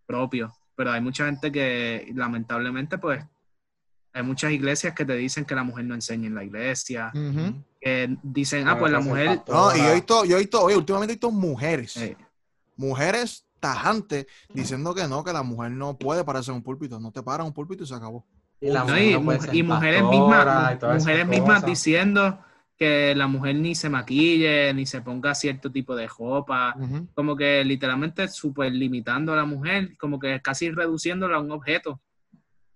propio, 0.07 0.53
pero 0.75 0.91
hay 0.91 1.01
mucha 1.01 1.27
gente 1.27 1.53
que 1.53 2.11
lamentablemente 2.15 2.99
pues 2.99 3.25
hay 4.13 4.23
muchas 4.23 4.53
iglesias 4.53 4.95
que 4.95 5.05
te 5.05 5.15
dicen 5.15 5.45
que 5.45 5.55
la 5.55 5.63
mujer 5.63 5.85
no 5.85 5.95
enseña 5.95 6.27
en 6.27 6.35
la 6.35 6.45
iglesia, 6.45 7.13
que 7.81 8.17
dicen, 8.23 8.67
ah, 8.67 8.79
pues 8.79 8.91
la 8.91 9.01
mujer... 9.01 9.43
No, 9.47 9.75
y 9.77 9.79
yo 9.79 9.89
he 9.89 9.95
visto, 9.95 10.25
yo 10.25 10.37
he 10.37 10.41
visto, 10.41 10.63
oye, 10.63 10.77
últimamente 10.77 11.13
he 11.13 11.17
visto 11.17 11.31
mujeres, 11.31 12.17
mujeres 12.77 13.48
tajante 13.61 14.27
diciendo 14.53 14.95
que 14.95 15.07
no, 15.09 15.25
que 15.25 15.33
la 15.33 15.43
mujer 15.43 15.73
no 15.73 15.97
puede 15.97 16.25
pararse 16.25 16.51
en 16.51 16.57
un 16.57 16.63
púlpito. 16.63 17.01
No 17.01 17.13
te 17.13 17.23
paras 17.23 17.45
en 17.45 17.49
un 17.49 17.55
púlpito 17.55 17.85
y 17.85 17.87
se 17.87 17.95
acabó. 17.95 18.27
Y, 18.61 18.71
mujeres 18.71 20.03
mismas, 20.03 20.83
mujeres 20.83 21.27
mismas 21.27 21.65
diciendo 21.65 22.41
que 22.77 23.15
la 23.15 23.27
mujer 23.27 23.57
ni 23.57 23.75
se 23.75 23.89
maquille, 23.89 24.73
ni 24.73 24.87
se 24.87 25.01
ponga 25.01 25.35
cierto 25.35 25.71
tipo 25.71 25.97
de 25.97 26.07
ropa, 26.07 26.75
como 27.15 27.37
que 27.37 27.65
literalmente 27.65 28.29
súper 28.29 28.73
limitando 28.73 29.33
a 29.33 29.37
la 29.37 29.45
mujer, 29.45 29.97
como 29.99 30.19
que 30.19 30.41
casi 30.41 30.71
reduciéndola 30.71 31.37
a 31.37 31.41
un 31.41 31.51
objeto 31.51 32.01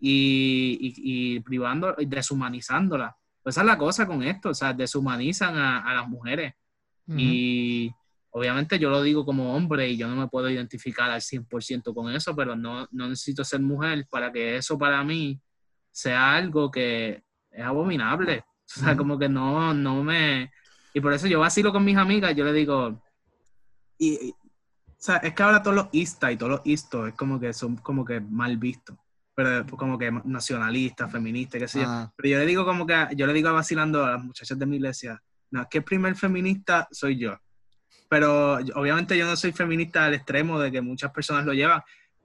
y, 0.01 0.77
y, 0.81 1.41
privando, 1.41 1.95
y 1.99 2.07
deshumanizándola. 2.07 3.17
Pues 3.43 3.55
esa 3.55 3.61
es 3.63 3.67
la 3.67 3.79
cosa 3.79 4.07
con 4.07 4.23
esto, 4.25 4.51
o 4.51 4.55
sea, 4.55 4.73
deshumanizan 4.73 5.57
a, 5.57 5.95
las 5.95 6.09
mujeres. 6.09 6.55
Y 7.09 7.93
obviamente 8.33 8.79
yo 8.79 8.91
lo 8.91 9.03
digo 9.03 9.25
como 9.25 9.55
hombre 9.55 9.89
y 9.89 9.97
yo 9.97 10.09
no 10.09 10.17
me 10.17 10.29
puedo 10.29 10.49
identificar 10.49 11.11
al 11.11 11.21
100% 11.21 11.95
con 11.95 12.11
eso, 12.13 12.35
pero 12.35 12.57
no, 12.57 12.89
no 12.91 13.09
necesito 13.09 13.45
ser 13.45 13.61
mujer 13.61 14.07
para 14.11 14.33
que 14.33 14.57
eso 14.57 14.79
para 14.79 15.05
mí 15.05 15.41
sea 15.91 16.35
algo 16.35 16.71
que 16.71 17.23
es 17.51 17.65
abominable. 17.65 18.45
O 18.75 18.81
sea, 18.81 18.97
como 18.97 19.19
que 19.19 19.29
no, 19.29 19.75
no 19.75 20.03
me... 20.03 20.51
Y 20.95 21.01
por 21.01 21.13
eso 21.13 21.27
yo 21.27 21.41
vacilo 21.41 21.73
con 21.73 21.85
mis 21.85 21.97
amigas, 21.97 22.35
yo 22.35 22.45
le 22.45 22.55
digo... 22.55 23.03
Y, 23.99 24.31
o 24.31 24.35
sea, 24.97 25.17
es 25.17 25.35
que 25.35 25.43
ahora 25.43 25.63
todos 25.63 25.77
los 25.77 25.89
ista 25.93 26.33
y 26.33 26.39
todos 26.39 26.53
los 26.53 26.61
isto 26.65 27.07
es 27.07 27.15
como 27.15 27.39
que 27.39 27.53
son 27.53 27.77
como 27.77 28.03
que 28.03 28.21
mal 28.21 28.57
vistos. 28.57 28.97
Pero 29.35 29.67
como 29.67 29.99
que 29.99 30.11
nacionalistas, 30.25 31.13
feministas, 31.13 31.61
qué 31.61 31.69
sé 31.69 31.81
yo. 31.81 31.87
Ah. 31.87 32.13
Pero 32.17 32.29
yo 32.31 32.39
le 32.39 32.47
digo 32.47 32.65
como 32.65 32.87
que, 32.87 33.09
yo 33.15 33.27
le 33.27 33.33
digo 33.35 33.53
vacilando 33.53 34.05
a 34.07 34.13
las 34.13 34.25
muchachas 34.25 34.59
de 34.59 34.65
mi 34.65 34.77
iglesia, 34.77 35.23
no, 35.51 35.69
que 35.69 35.79
el 35.79 35.85
primer 35.85 36.17
feminista 36.17 36.89
soy 36.91 37.19
yo 37.19 37.39
pero 38.13 38.59
obviamente 38.75 39.17
yo 39.17 39.25
no 39.25 39.35
soy 39.37 39.53
feminista 39.53 40.05
al 40.05 40.13
extremo 40.13 40.61
de 40.61 40.71
que 40.71 40.83
muchas 40.83 41.11
personas 41.13 41.47
lo 41.47 41.55
llevan, 41.55 41.81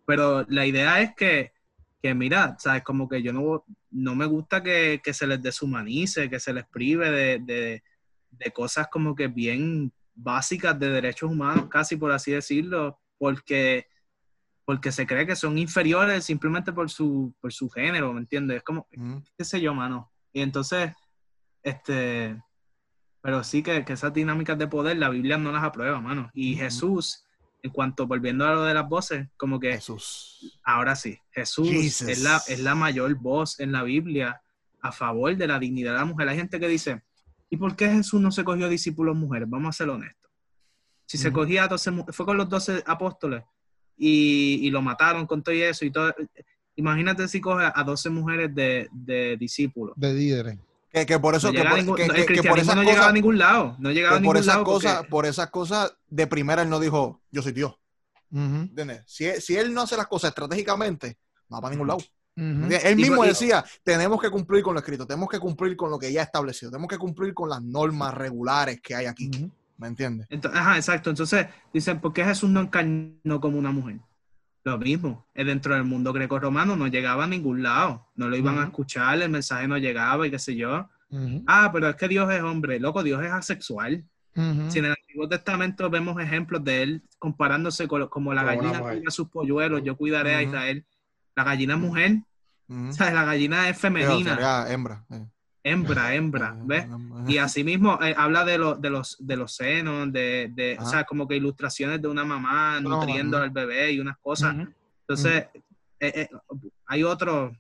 pero 0.06 0.46
la 0.50 0.66
idea 0.66 1.02
es 1.02 1.16
que, 1.16 1.54
que 2.02 2.14
mira, 2.14 2.58
¿sabes? 2.60 2.84
Como 2.84 3.08
que 3.08 3.24
yo 3.24 3.32
no, 3.32 3.64
no 3.92 4.14
me 4.14 4.26
gusta 4.26 4.62
que, 4.62 5.00
que 5.02 5.14
se 5.14 5.26
les 5.26 5.42
deshumanice, 5.42 6.30
que 6.30 6.42
se 6.42 6.52
les 6.52 6.66
prive 6.68 7.10
de, 7.10 7.40
de, 7.40 7.84
de, 8.32 8.52
cosas 8.52 8.90
como 8.92 9.16
que 9.16 9.30
bien 9.30 9.94
básicas 10.14 10.78
de 10.78 10.90
derechos 10.90 11.32
humanos, 11.32 11.70
casi 11.70 11.96
por 11.96 12.12
así 12.12 12.34
decirlo, 12.34 13.00
porque, 13.18 13.88
porque 14.66 14.92
se 14.92 15.08
cree 15.08 15.26
que 15.26 15.38
son 15.38 15.58
inferiores 15.58 16.26
simplemente 16.26 16.74
por 16.74 16.90
su, 16.90 17.34
por 17.40 17.54
su 17.54 17.70
género, 17.70 18.12
¿me 18.12 18.20
entiendes? 18.20 18.58
Es 18.58 18.64
como, 18.64 18.90
qué 19.38 19.46
sé 19.46 19.62
yo, 19.62 19.74
mano. 19.74 20.12
Y 20.34 20.42
entonces 20.42 20.92
este, 21.64 22.44
pero 23.28 23.44
sí 23.44 23.62
que, 23.62 23.84
que, 23.84 23.92
esas 23.92 24.14
dinámicas 24.14 24.58
de 24.58 24.68
poder 24.68 24.96
la 24.96 25.10
Biblia 25.10 25.38
no 25.38 25.52
las 25.52 25.62
aprueba, 25.62 26.00
mano. 26.00 26.32
Y 26.34 26.56
Jesús, 26.56 27.26
en 27.62 27.72
cuanto 27.72 28.08
volviendo 28.08 28.48
a 28.48 28.54
lo 28.54 28.64
de 28.64 28.74
las 28.74 28.88
voces, 28.88 29.28
como 29.36 29.60
que 29.60 29.74
Jesús. 29.74 30.58
ahora 30.64 30.96
sí, 30.96 31.20
Jesús 31.32 31.70
es 32.04 32.22
la, 32.22 32.42
es 32.48 32.62
la 32.62 32.74
mayor 32.74 33.14
voz 33.16 33.60
en 33.60 33.74
la 33.74 33.84
Biblia 33.84 34.42
a 34.80 34.94
favor 34.94 35.36
de 35.36 35.46
la 35.46 35.60
dignidad 35.60 35.92
de 35.92 35.98
la 35.98 36.06
mujer. 36.06 36.30
Hay 36.30 36.38
gente 36.38 36.58
que 36.58 36.70
dice, 36.70 37.04
¿y 37.50 37.58
por 37.58 37.76
qué 37.76 37.90
Jesús 37.90 38.22
no 38.22 38.32
se 38.32 38.46
cogió 38.46 38.70
discípulos 38.70 39.18
mujeres? 39.18 39.50
Vamos 39.50 39.76
a 39.76 39.78
ser 39.78 39.90
honestos. 39.90 40.32
Si 41.06 41.18
se 41.18 41.30
cogía 41.30 41.66
a 41.66 41.68
12, 41.68 42.06
fue 42.14 42.26
con 42.26 42.38
los 42.38 42.48
12 42.48 42.86
apóstoles 42.86 43.44
y, 43.98 44.60
y, 44.62 44.70
lo 44.70 44.82
mataron 44.82 45.28
con 45.28 45.44
todo 45.44 45.54
eso 45.54 45.84
y 45.84 45.92
todo. 45.92 46.16
Imagínate 46.78 47.28
si 47.28 47.42
coge 47.42 47.70
a 47.76 47.84
12 47.84 48.10
mujeres 48.10 48.56
de, 48.56 48.88
de 48.90 49.36
discípulos. 49.36 49.96
De 49.98 50.14
líderes. 50.14 50.58
Que, 50.90 51.06
que, 51.06 51.20
por 51.20 51.36
eso 51.36 51.52
no 51.52 51.54
que, 51.54 51.82
ningún, 51.82 51.96
que, 51.98 52.06
el 52.06 52.26
que 52.26 52.44
por 52.44 52.58
esas 52.60 52.76
no 52.76 52.84
llegaba 52.84 53.10
a 53.10 53.12
ningún 53.12 53.38
lado 53.38 53.76
no 53.78 53.92
llegaba 53.92 54.16
a 54.16 54.20
ningún 54.20 54.34
por 54.34 54.38
esas 54.38 54.56
lado 54.56 54.64
cosas 54.64 54.96
porque... 54.98 55.10
por 55.10 55.26
esas 55.26 55.50
cosas 55.50 55.94
de 56.08 56.28
primera 56.28 56.62
él 56.62 56.70
no 56.70 56.80
dijo 56.80 57.22
yo 57.30 57.42
soy 57.42 57.52
Dios 57.52 57.74
uh 58.32 58.38
-huh. 58.38 59.04
si, 59.06 59.30
si, 59.42 59.58
él 59.58 59.74
no 59.74 59.82
hace 59.82 59.98
las 59.98 60.08
cosas 60.08 60.30
estratégicamente 60.30 61.18
no 61.50 61.58
va 61.58 61.62
para 61.62 61.72
ningún 61.74 61.88
lado 61.88 62.00
uh 62.00 62.42
-huh. 62.42 62.80
él 62.84 62.96
mismo 62.96 63.26
y, 63.26 63.28
decía 63.28 63.66
tenemos 63.84 64.22
que 64.22 64.30
cumplir 64.30 64.64
con 64.64 64.76
lo 64.76 64.80
escrito 64.80 65.06
tenemos 65.06 65.28
que 65.30 65.40
cumplir 65.40 65.76
con 65.76 65.92
lo 65.92 66.00
que 66.00 66.12
ya 66.12 66.24
establecido 66.24 66.72
tenemos 66.72 66.90
que 66.90 66.98
cumplir 66.98 67.34
con 67.34 67.50
las 67.50 67.62
normas 67.62 68.14
regulares 68.14 68.80
que 68.82 68.96
hay 68.96 69.08
aquí 69.08 69.28
uh 69.28 69.32
-huh. 69.32 69.52
¿me 69.78 69.88
entiendes? 69.88 70.26
Entonces, 70.30 70.60
ajá 70.60 70.78
exacto 70.78 71.10
entonces 71.10 71.48
dicen 71.74 72.00
¿por 72.00 72.14
qué 72.14 72.24
Jesús 72.24 72.50
no 72.50 72.62
encarnó 72.62 73.42
como 73.42 73.60
una 73.60 73.72
mujer? 73.72 74.00
Lo 74.68 74.78
mismo, 74.78 75.26
dentro 75.34 75.76
del 75.76 75.86
mundo 75.86 76.11
greco-romano 76.11 76.76
no 76.76 76.88
llegaba 76.88 77.24
a 77.24 77.28
ningún 77.28 77.63
lado, 77.63 78.05
no 78.15 78.28
lo 78.28 78.36
iban 78.36 78.59
a 78.59 78.65
escuchar, 78.65 79.22
el 79.22 79.30
mensaje 79.30 79.65
no 79.65 79.78
llegaba 79.78 80.28
y 80.28 80.32
qué 80.32 80.39
sé 80.39 80.57
yo. 80.57 80.89
Uh 81.09 81.18
-huh. 81.18 81.43
Ah, 81.47 81.70
pero 81.72 81.88
es 81.88 81.95
que 81.95 82.09
Dios 82.09 82.30
es 82.34 82.41
hombre, 82.41 82.78
loco, 82.78 83.01
Dios 83.01 83.24
es 83.24 83.32
asexual. 83.32 84.03
Uh 84.36 84.41
-huh. 84.41 84.70
Si 84.70 84.80
en 84.80 84.86
el 84.86 84.91
Antiguo 84.91 85.30
Testamento 85.30 85.89
vemos 85.89 86.22
ejemplos 86.22 86.61
de 86.65 86.84
él 86.84 87.01
comparándose 87.18 87.88
con 87.88 88.09
como 88.09 88.34
la 88.34 88.43
gallina 88.43 88.82
cuida 88.82 89.09
sus 89.09 89.30
polluelos, 89.30 89.84
yo 89.86 89.95
cuidaré 89.95 90.36
a 90.36 90.43
Israel. 90.43 90.86
La 91.34 91.45
gallina 91.45 91.76
es 91.76 91.80
mujer, 91.80 92.18
o 92.68 92.91
sea, 92.91 93.13
la 93.13 93.24
gallina 93.24 93.70
es 93.70 93.78
femenina. 93.78 94.68
Hembra. 94.68 95.05
Eh. 95.11 95.26
Hembra, 95.70 96.15
hembra, 96.15 96.55
¿ves? 96.63 96.86
Y 97.28 97.38
asimismo 97.39 97.99
eh, 98.01 98.13
habla 98.18 98.45
de, 98.45 98.57
lo, 98.57 98.76
de, 98.76 98.89
los, 98.89 99.18
de 99.20 99.36
los 99.36 99.55
senos, 99.55 100.11
de, 100.13 100.49
de 100.53 100.78
o 100.80 100.86
sea, 100.86 101.03
como 101.03 101.28
que 101.28 101.36
ilustraciones 101.36 102.01
de 102.01 102.07
una 102.07 102.24
mamá 102.24 102.80
nutriendo 102.80 103.38
al 103.38 103.49
bebé 103.49 103.91
y 103.91 103.99
unas 103.99 104.18
cosas. 104.20 104.55
Entonces, 105.01 105.47
eh, 105.99 106.28
eh, 106.30 106.30
hay 106.86 107.03
otro, 107.03 107.55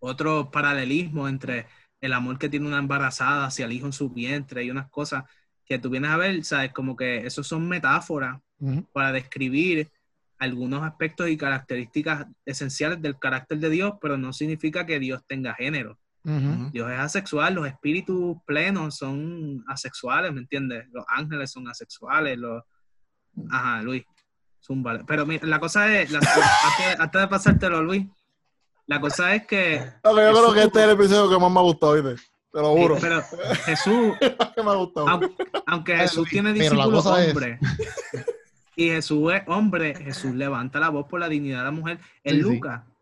otro 0.00 0.50
paralelismo 0.50 1.28
entre 1.28 1.66
el 2.00 2.12
amor 2.12 2.38
que 2.38 2.48
tiene 2.48 2.66
una 2.66 2.78
embarazada 2.78 3.46
hacia 3.46 3.66
el 3.66 3.72
hijo 3.72 3.86
en 3.86 3.92
su 3.92 4.10
vientre 4.10 4.64
y 4.64 4.70
unas 4.70 4.88
cosas 4.90 5.24
que 5.64 5.78
tú 5.78 5.90
vienes 5.90 6.10
a 6.10 6.16
ver, 6.16 6.44
¿sabes? 6.44 6.72
Como 6.72 6.96
que 6.96 7.26
esos 7.26 7.46
son 7.46 7.68
metáforas 7.68 8.40
uh 8.58 8.70
-huh. 8.70 8.86
para 8.92 9.12
describir 9.12 9.90
algunos 10.38 10.82
aspectos 10.82 11.28
y 11.28 11.36
características 11.36 12.26
esenciales 12.44 13.00
del 13.00 13.18
carácter 13.18 13.58
de 13.58 13.70
Dios, 13.70 13.94
pero 14.00 14.16
no 14.18 14.32
significa 14.32 14.84
que 14.84 14.98
Dios 14.98 15.22
tenga 15.26 15.54
género. 15.54 15.98
Uh 16.26 16.30
-huh. 16.30 16.70
Dios 16.72 16.90
es 16.90 16.98
asexual, 16.98 17.54
los 17.54 17.68
espíritus 17.68 18.36
plenos 18.44 18.96
son 18.96 19.64
asexuales, 19.68 20.32
¿me 20.32 20.40
entiendes? 20.40 20.88
Los 20.92 21.04
ángeles 21.08 21.52
son 21.52 21.68
asexuales, 21.68 22.36
los... 22.36 22.64
Ajá, 23.48 23.80
Luis. 23.82 24.04
Zúmbale. 24.60 25.04
Pero 25.06 25.24
mira, 25.24 25.46
la 25.46 25.60
cosa 25.60 25.86
es, 25.96 26.10
la, 26.10 26.18
antes, 26.18 26.98
antes, 27.00 27.20
de 27.20 27.28
pasártelo, 27.28 27.80
Luis, 27.80 28.06
la 28.86 29.00
cosa 29.00 29.36
es 29.36 29.46
que... 29.46 29.76
Okay, 30.02 30.24
yo 30.24 30.32
creo 30.32 30.52
que 30.52 30.62
este 30.64 30.78
es 30.80 30.84
el 30.86 30.90
episodio 30.90 31.30
que 31.30 31.40
más 31.40 31.52
me 31.52 31.60
ha 31.60 31.62
gustado, 31.62 32.02
¿viste? 32.02 32.22
Te 32.52 32.60
lo 32.60 32.72
juro. 32.72 32.96
Pero 33.00 33.22
Jesús, 33.64 34.16
me 34.64 34.70
ha 34.70 34.74
gustado. 34.74 35.08
Aunque, 35.08 35.36
aunque 35.64 35.96
Jesús 35.96 36.28
tiene 36.28 36.52
discípulos 36.52 37.06
hombres, 37.06 37.60
es... 38.12 38.26
y 38.74 38.88
Jesús 38.88 39.32
es 39.32 39.42
hombre, 39.46 39.94
Jesús 39.94 40.34
levanta 40.34 40.80
la 40.80 40.88
voz 40.88 41.06
por 41.06 41.20
la 41.20 41.28
dignidad 41.28 41.58
de 41.58 41.64
la 41.66 41.70
mujer. 41.70 42.00
En 42.24 42.34
sí, 42.34 42.40
Lucas, 42.40 42.82
sí. 42.84 42.92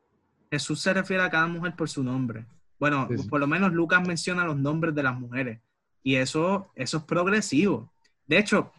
Jesús 0.50 0.78
se 0.78 0.92
refiere 0.92 1.22
a 1.22 1.30
cada 1.30 1.46
mujer 1.46 1.74
por 1.74 1.88
su 1.88 2.02
nombre. 2.02 2.44
Bueno, 2.84 3.08
sí, 3.08 3.26
por 3.30 3.40
lo 3.40 3.46
menos 3.46 3.72
Lucas 3.72 4.06
menciona 4.06 4.44
los 4.44 4.58
nombres 4.58 4.94
de 4.94 5.02
las 5.02 5.18
mujeres. 5.18 5.58
Y 6.02 6.16
eso, 6.16 6.70
eso 6.74 6.98
es 6.98 7.04
progresivo. 7.04 7.90
De 8.26 8.36
hecho, 8.36 8.72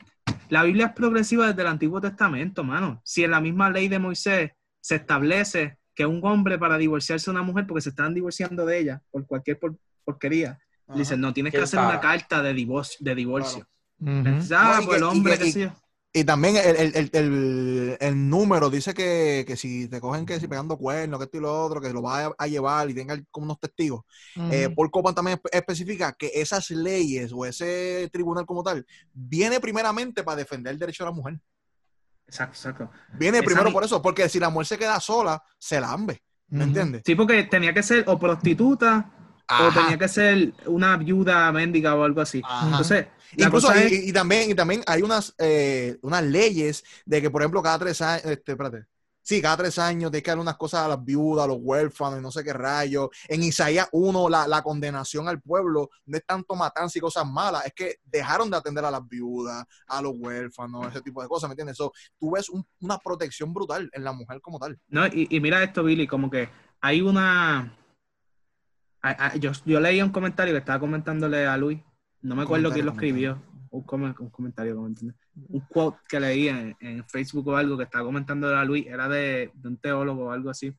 la 0.50 0.62
Biblia 0.62 0.86
es 0.86 0.94
progresiva 0.94 1.48
desde 1.48 1.64
el 1.64 1.70
Antiguo 1.70 2.00
Testamento, 2.00 2.64
mano. 2.64 3.02
Si 3.04 3.24
en 3.24 3.32
la 3.32 3.42
misma 3.42 3.72
ley 3.72 3.88
de 3.88 3.98
Moisés 3.98 4.52
se 4.80 4.96
establece 4.98 5.80
que 5.96 6.06
un 6.06 6.20
hombre 6.24 6.60
para 6.60 6.78
divorciarse 6.78 7.26
de 7.26 7.32
una 7.32 7.42
mujer, 7.42 7.66
porque 7.66 7.82
se 7.82 7.90
están 7.90 8.14
divorciando 8.14 8.64
de 8.64 8.78
ella 8.78 9.02
por 9.10 9.26
cualquier 9.26 9.58
por 9.58 9.76
porquería, 10.04 10.60
Ajá. 10.88 11.00
dicen, 11.00 11.20
no, 11.20 11.34
tienes 11.34 11.52
que 11.52 11.62
hacer 11.62 11.80
una 11.80 12.00
carta 12.00 12.44
de 12.44 12.54
divorcio. 12.54 12.98
De 13.00 13.16
divorcio. 13.16 13.68
Claro. 13.98 14.12
Uh 14.12 14.36
-huh. 14.36 14.86
Pues 14.86 14.98
el 14.98 15.04
hombre, 15.04 15.40
qué 15.40 15.52
sé 15.52 15.62
yo. 15.62 15.74
Y 16.18 16.24
también 16.24 16.56
el, 16.56 16.96
el, 16.96 17.10
el, 17.12 17.98
el, 18.00 18.30
número 18.30 18.70
dice 18.70 18.94
que, 18.94 19.44
que, 19.46 19.58
si 19.58 19.90
te 19.90 20.00
cogen 20.00 20.26
que 20.26 20.40
si 20.40 20.48
pegando 20.48 20.78
cuernos, 20.78 21.20
que 21.20 21.26
esto 21.26 21.38
y 21.38 21.42
lo 21.42 21.66
otro, 21.66 21.82
que 21.82 21.92
lo 21.92 22.02
va 22.02 22.28
a, 22.28 22.32
a 22.38 22.48
llevar 22.48 22.90
y 22.90 22.94
tenga 22.94 23.22
como 23.30 23.48
unos 23.48 23.60
testigos. 23.60 24.04
Uh 24.38 24.44
-huh. 24.44 24.54
eh, 24.54 24.70
Paul 24.70 24.90
Copan 24.90 25.14
también 25.14 25.42
especifica 25.52 26.14
que 26.14 26.32
esas 26.34 26.70
leyes 26.72 27.34
o 27.36 27.46
ese 27.46 28.10
tribunal 28.14 28.46
como 28.46 28.64
tal 28.64 28.86
viene 29.12 29.60
primeramente 29.60 30.24
para 30.24 30.38
defender 30.38 30.72
el 30.72 30.80
derecho 30.80 31.04
de 31.04 31.10
la 31.10 31.16
mujer. 31.18 31.38
Exacto, 32.26 32.56
exacto. 32.56 32.90
Viene 33.20 33.40
Esa 33.40 33.46
primero 33.48 33.74
por 33.74 33.84
eso, 33.84 34.02
porque 34.02 34.30
si 34.30 34.40
la 34.40 34.50
mujer 34.50 34.68
se 34.68 34.78
queda 34.78 35.02
sola, 35.02 35.44
se 35.60 35.82
la. 35.82 35.98
¿Me 35.98 36.14
uh 36.14 36.18
-huh. 36.50 36.64
entiendes? 36.64 37.02
Sí, 37.06 37.16
porque 37.16 37.44
tenía 37.44 37.74
que 37.74 37.84
ser 37.84 38.06
o 38.08 38.18
prostituta 38.18 39.12
Ajá. 39.48 39.68
o 39.68 39.72
tenía 39.74 39.98
que 39.98 40.08
ser 40.08 40.54
una 40.68 40.96
viuda 40.96 41.52
mendiga 41.52 41.94
o 41.94 42.06
algo 42.06 42.22
así. 42.22 42.42
Ajá. 42.42 42.68
Entonces, 42.68 43.08
Incluso, 43.38 43.74
y, 43.76 43.80
es... 43.80 43.92
y, 44.08 44.14
también, 44.14 44.50
y 44.50 44.56
también 44.56 44.84
hay 44.88 45.02
unas, 45.02 45.34
eh, 45.38 45.98
unas 46.02 46.24
leyes 46.24 46.84
de 47.06 47.22
que, 47.22 47.30
por 47.30 47.42
ejemplo, 47.42 47.62
cada 47.62 47.80
tres 47.80 48.02
años, 48.02 48.26
este, 48.26 48.52
espérate, 48.54 48.86
sí, 49.26 49.42
cada 49.42 49.58
tres 49.58 49.80
años 49.80 50.12
tiene 50.12 50.22
que 50.22 50.32
dar 50.32 50.40
unas 50.40 50.56
cosas 50.56 50.82
a 50.82 50.88
las 50.88 51.04
viudas, 51.04 51.46
a 51.46 51.48
los 51.48 51.58
huérfanos 51.60 52.20
y 52.20 52.22
no 52.22 52.32
sé 52.32 52.44
qué 52.44 52.54
rayos. 52.54 53.10
En 53.28 53.42
Isaías 53.42 53.90
1, 53.92 54.30
la, 54.30 54.48
la, 54.48 54.62
condenación 54.62 55.28
al 55.28 55.42
pueblo 55.42 55.90
no 56.06 56.18
es 56.18 56.26
tanto 56.26 56.56
matanza 56.56 56.98
y 56.98 57.02
cosas 57.02 57.26
malas, 57.26 57.66
es 57.66 57.74
que 57.74 57.96
dejaron 58.06 58.50
de 58.52 58.58
atender 58.58 58.86
a 58.86 58.92
las 58.92 59.06
viudas, 59.08 59.66
a 59.88 60.02
los 60.02 60.14
huérfanos, 60.16 60.88
ese 60.88 61.02
tipo 61.02 61.22
de 61.24 61.28
cosas, 61.28 61.50
¿me 61.50 61.54
entiendes? 61.54 61.76
So, 61.76 61.92
tú 62.20 62.32
ves 62.32 62.50
un, 62.50 62.66
una 62.82 63.00
protección 63.00 63.52
brutal 63.52 63.90
en 63.92 64.04
la 64.04 64.14
mujer 64.14 64.40
como 64.42 64.60
tal. 64.60 64.80
No, 64.88 65.08
y, 65.08 65.28
y 65.30 65.40
mira 65.40 65.64
esto, 65.64 65.84
Billy, 65.84 66.08
como 66.08 66.30
que 66.30 66.50
hay 66.82 67.02
una... 67.02 67.76
Yo, 69.40 69.52
yo 69.66 69.80
leí 69.80 70.02
un 70.02 70.10
comentario 70.10 70.54
que 70.54 70.60
estaba 70.60 70.80
comentándole 70.80 71.46
a 71.46 71.58
Luis 71.58 71.80
no 72.26 72.36
me 72.36 72.44
acuerdo 72.44 72.72
quién 72.72 72.86
lo 72.86 72.92
escribió, 72.94 73.42
un, 73.70 73.84
com 73.84 74.04
un 74.04 74.30
comentario, 74.30 74.80
un 74.80 75.60
quote 75.70 76.00
que 76.10 76.20
leí 76.20 76.48
en, 76.48 76.76
en, 76.80 77.04
Facebook 77.08 77.48
o 77.48 77.56
algo 77.56 77.78
que 77.78 77.84
estaba 77.84 78.04
comentando 78.04 78.56
a 78.56 78.66
Luis, 78.66 78.88
era 78.88 79.08
de, 79.08 79.52
de, 79.54 79.68
un 79.68 79.78
teólogo 79.78 80.26
o 80.26 80.32
algo 80.32 80.50
así. 80.50 80.74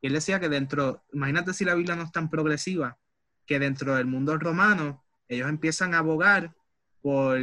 Y 0.00 0.06
él 0.06 0.14
decía 0.14 0.40
que 0.40 0.48
dentro, 0.48 1.04
imagínate 1.12 1.52
si 1.52 1.64
la 1.64 1.74
Biblia 1.74 1.94
no 1.94 2.04
es 2.04 2.12
tan 2.12 2.30
progresiva, 2.30 2.96
que 3.44 3.58
dentro 3.58 3.96
del 3.96 4.06
mundo 4.06 4.38
romano 4.38 5.04
ellos 5.28 5.48
empiezan 5.48 5.92
a 5.92 5.98
abogar 5.98 6.54
por, 7.02 7.38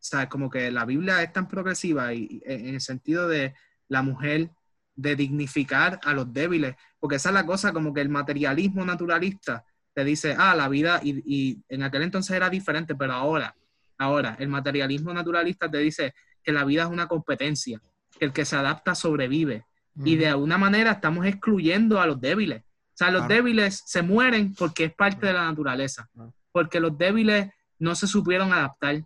¿sabes? 0.00 0.28
Como 0.28 0.50
que 0.50 0.70
la 0.72 0.84
Biblia 0.84 1.22
es 1.22 1.32
tan 1.32 1.46
progresiva 1.46 2.12
y, 2.12 2.42
en 2.44 2.74
el 2.74 2.80
sentido 2.80 3.28
de 3.28 3.54
la 3.88 4.02
mujer 4.02 4.50
de 4.96 5.14
dignificar 5.14 6.00
a 6.02 6.12
los 6.12 6.32
débiles, 6.32 6.74
porque 6.98 7.16
esa 7.16 7.28
es 7.28 7.34
la 7.34 7.46
cosa, 7.46 7.72
como 7.72 7.94
que 7.94 8.00
el 8.00 8.08
materialismo 8.08 8.84
naturalista 8.84 9.64
te 9.94 10.04
dice, 10.04 10.34
ah, 10.38 10.54
la 10.54 10.68
vida, 10.68 11.00
y, 11.02 11.22
y, 11.24 11.62
en 11.68 11.82
aquel 11.82 12.02
entonces 12.02 12.36
era 12.36 12.50
diferente, 12.50 12.94
pero 12.94 13.12
ahora, 13.12 13.54
ahora, 13.96 14.36
el 14.40 14.48
materialismo 14.48 15.14
naturalista 15.14 15.70
te 15.70 15.78
dice 15.78 16.14
que 16.42 16.52
la 16.52 16.64
vida 16.64 16.82
es 16.82 16.88
una 16.88 17.06
competencia, 17.06 17.80
que 18.18 18.24
el 18.26 18.32
que 18.32 18.44
se 18.44 18.56
adapta 18.56 18.94
sobrevive, 18.94 19.64
mm. 19.94 20.06
y 20.06 20.16
de 20.16 20.28
alguna 20.28 20.58
manera 20.58 20.92
estamos 20.92 21.24
excluyendo 21.26 22.00
a 22.00 22.06
los 22.06 22.20
débiles. 22.20 22.62
O 22.62 22.96
sea, 22.96 23.10
los 23.10 23.22
claro. 23.22 23.34
débiles 23.34 23.82
se 23.86 24.02
mueren 24.02 24.54
porque 24.54 24.84
es 24.84 24.94
parte 24.94 25.26
de 25.26 25.32
la 25.32 25.46
naturaleza, 25.46 26.08
porque 26.52 26.78
los 26.78 26.96
débiles 26.96 27.50
no 27.78 27.94
se 27.94 28.06
supieron 28.06 28.52
adaptar. 28.52 29.02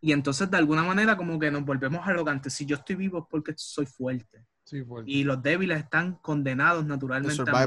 Y 0.00 0.12
entonces, 0.12 0.50
de 0.50 0.56
alguna 0.56 0.82
manera, 0.82 1.16
como 1.16 1.38
que 1.38 1.50
nos 1.50 1.64
volvemos 1.64 2.06
arrogantes. 2.06 2.54
Si 2.54 2.64
yo 2.64 2.76
estoy 2.76 2.96
vivo 2.96 3.18
es 3.18 3.24
porque 3.30 3.52
soy 3.56 3.84
fuerte. 3.84 4.46
Sí, 4.64 4.82
y 5.06 5.24
los 5.24 5.42
débiles 5.42 5.78
están 5.80 6.14
condenados 6.22 6.86
naturalmente. 6.86 7.42
A 7.50 7.64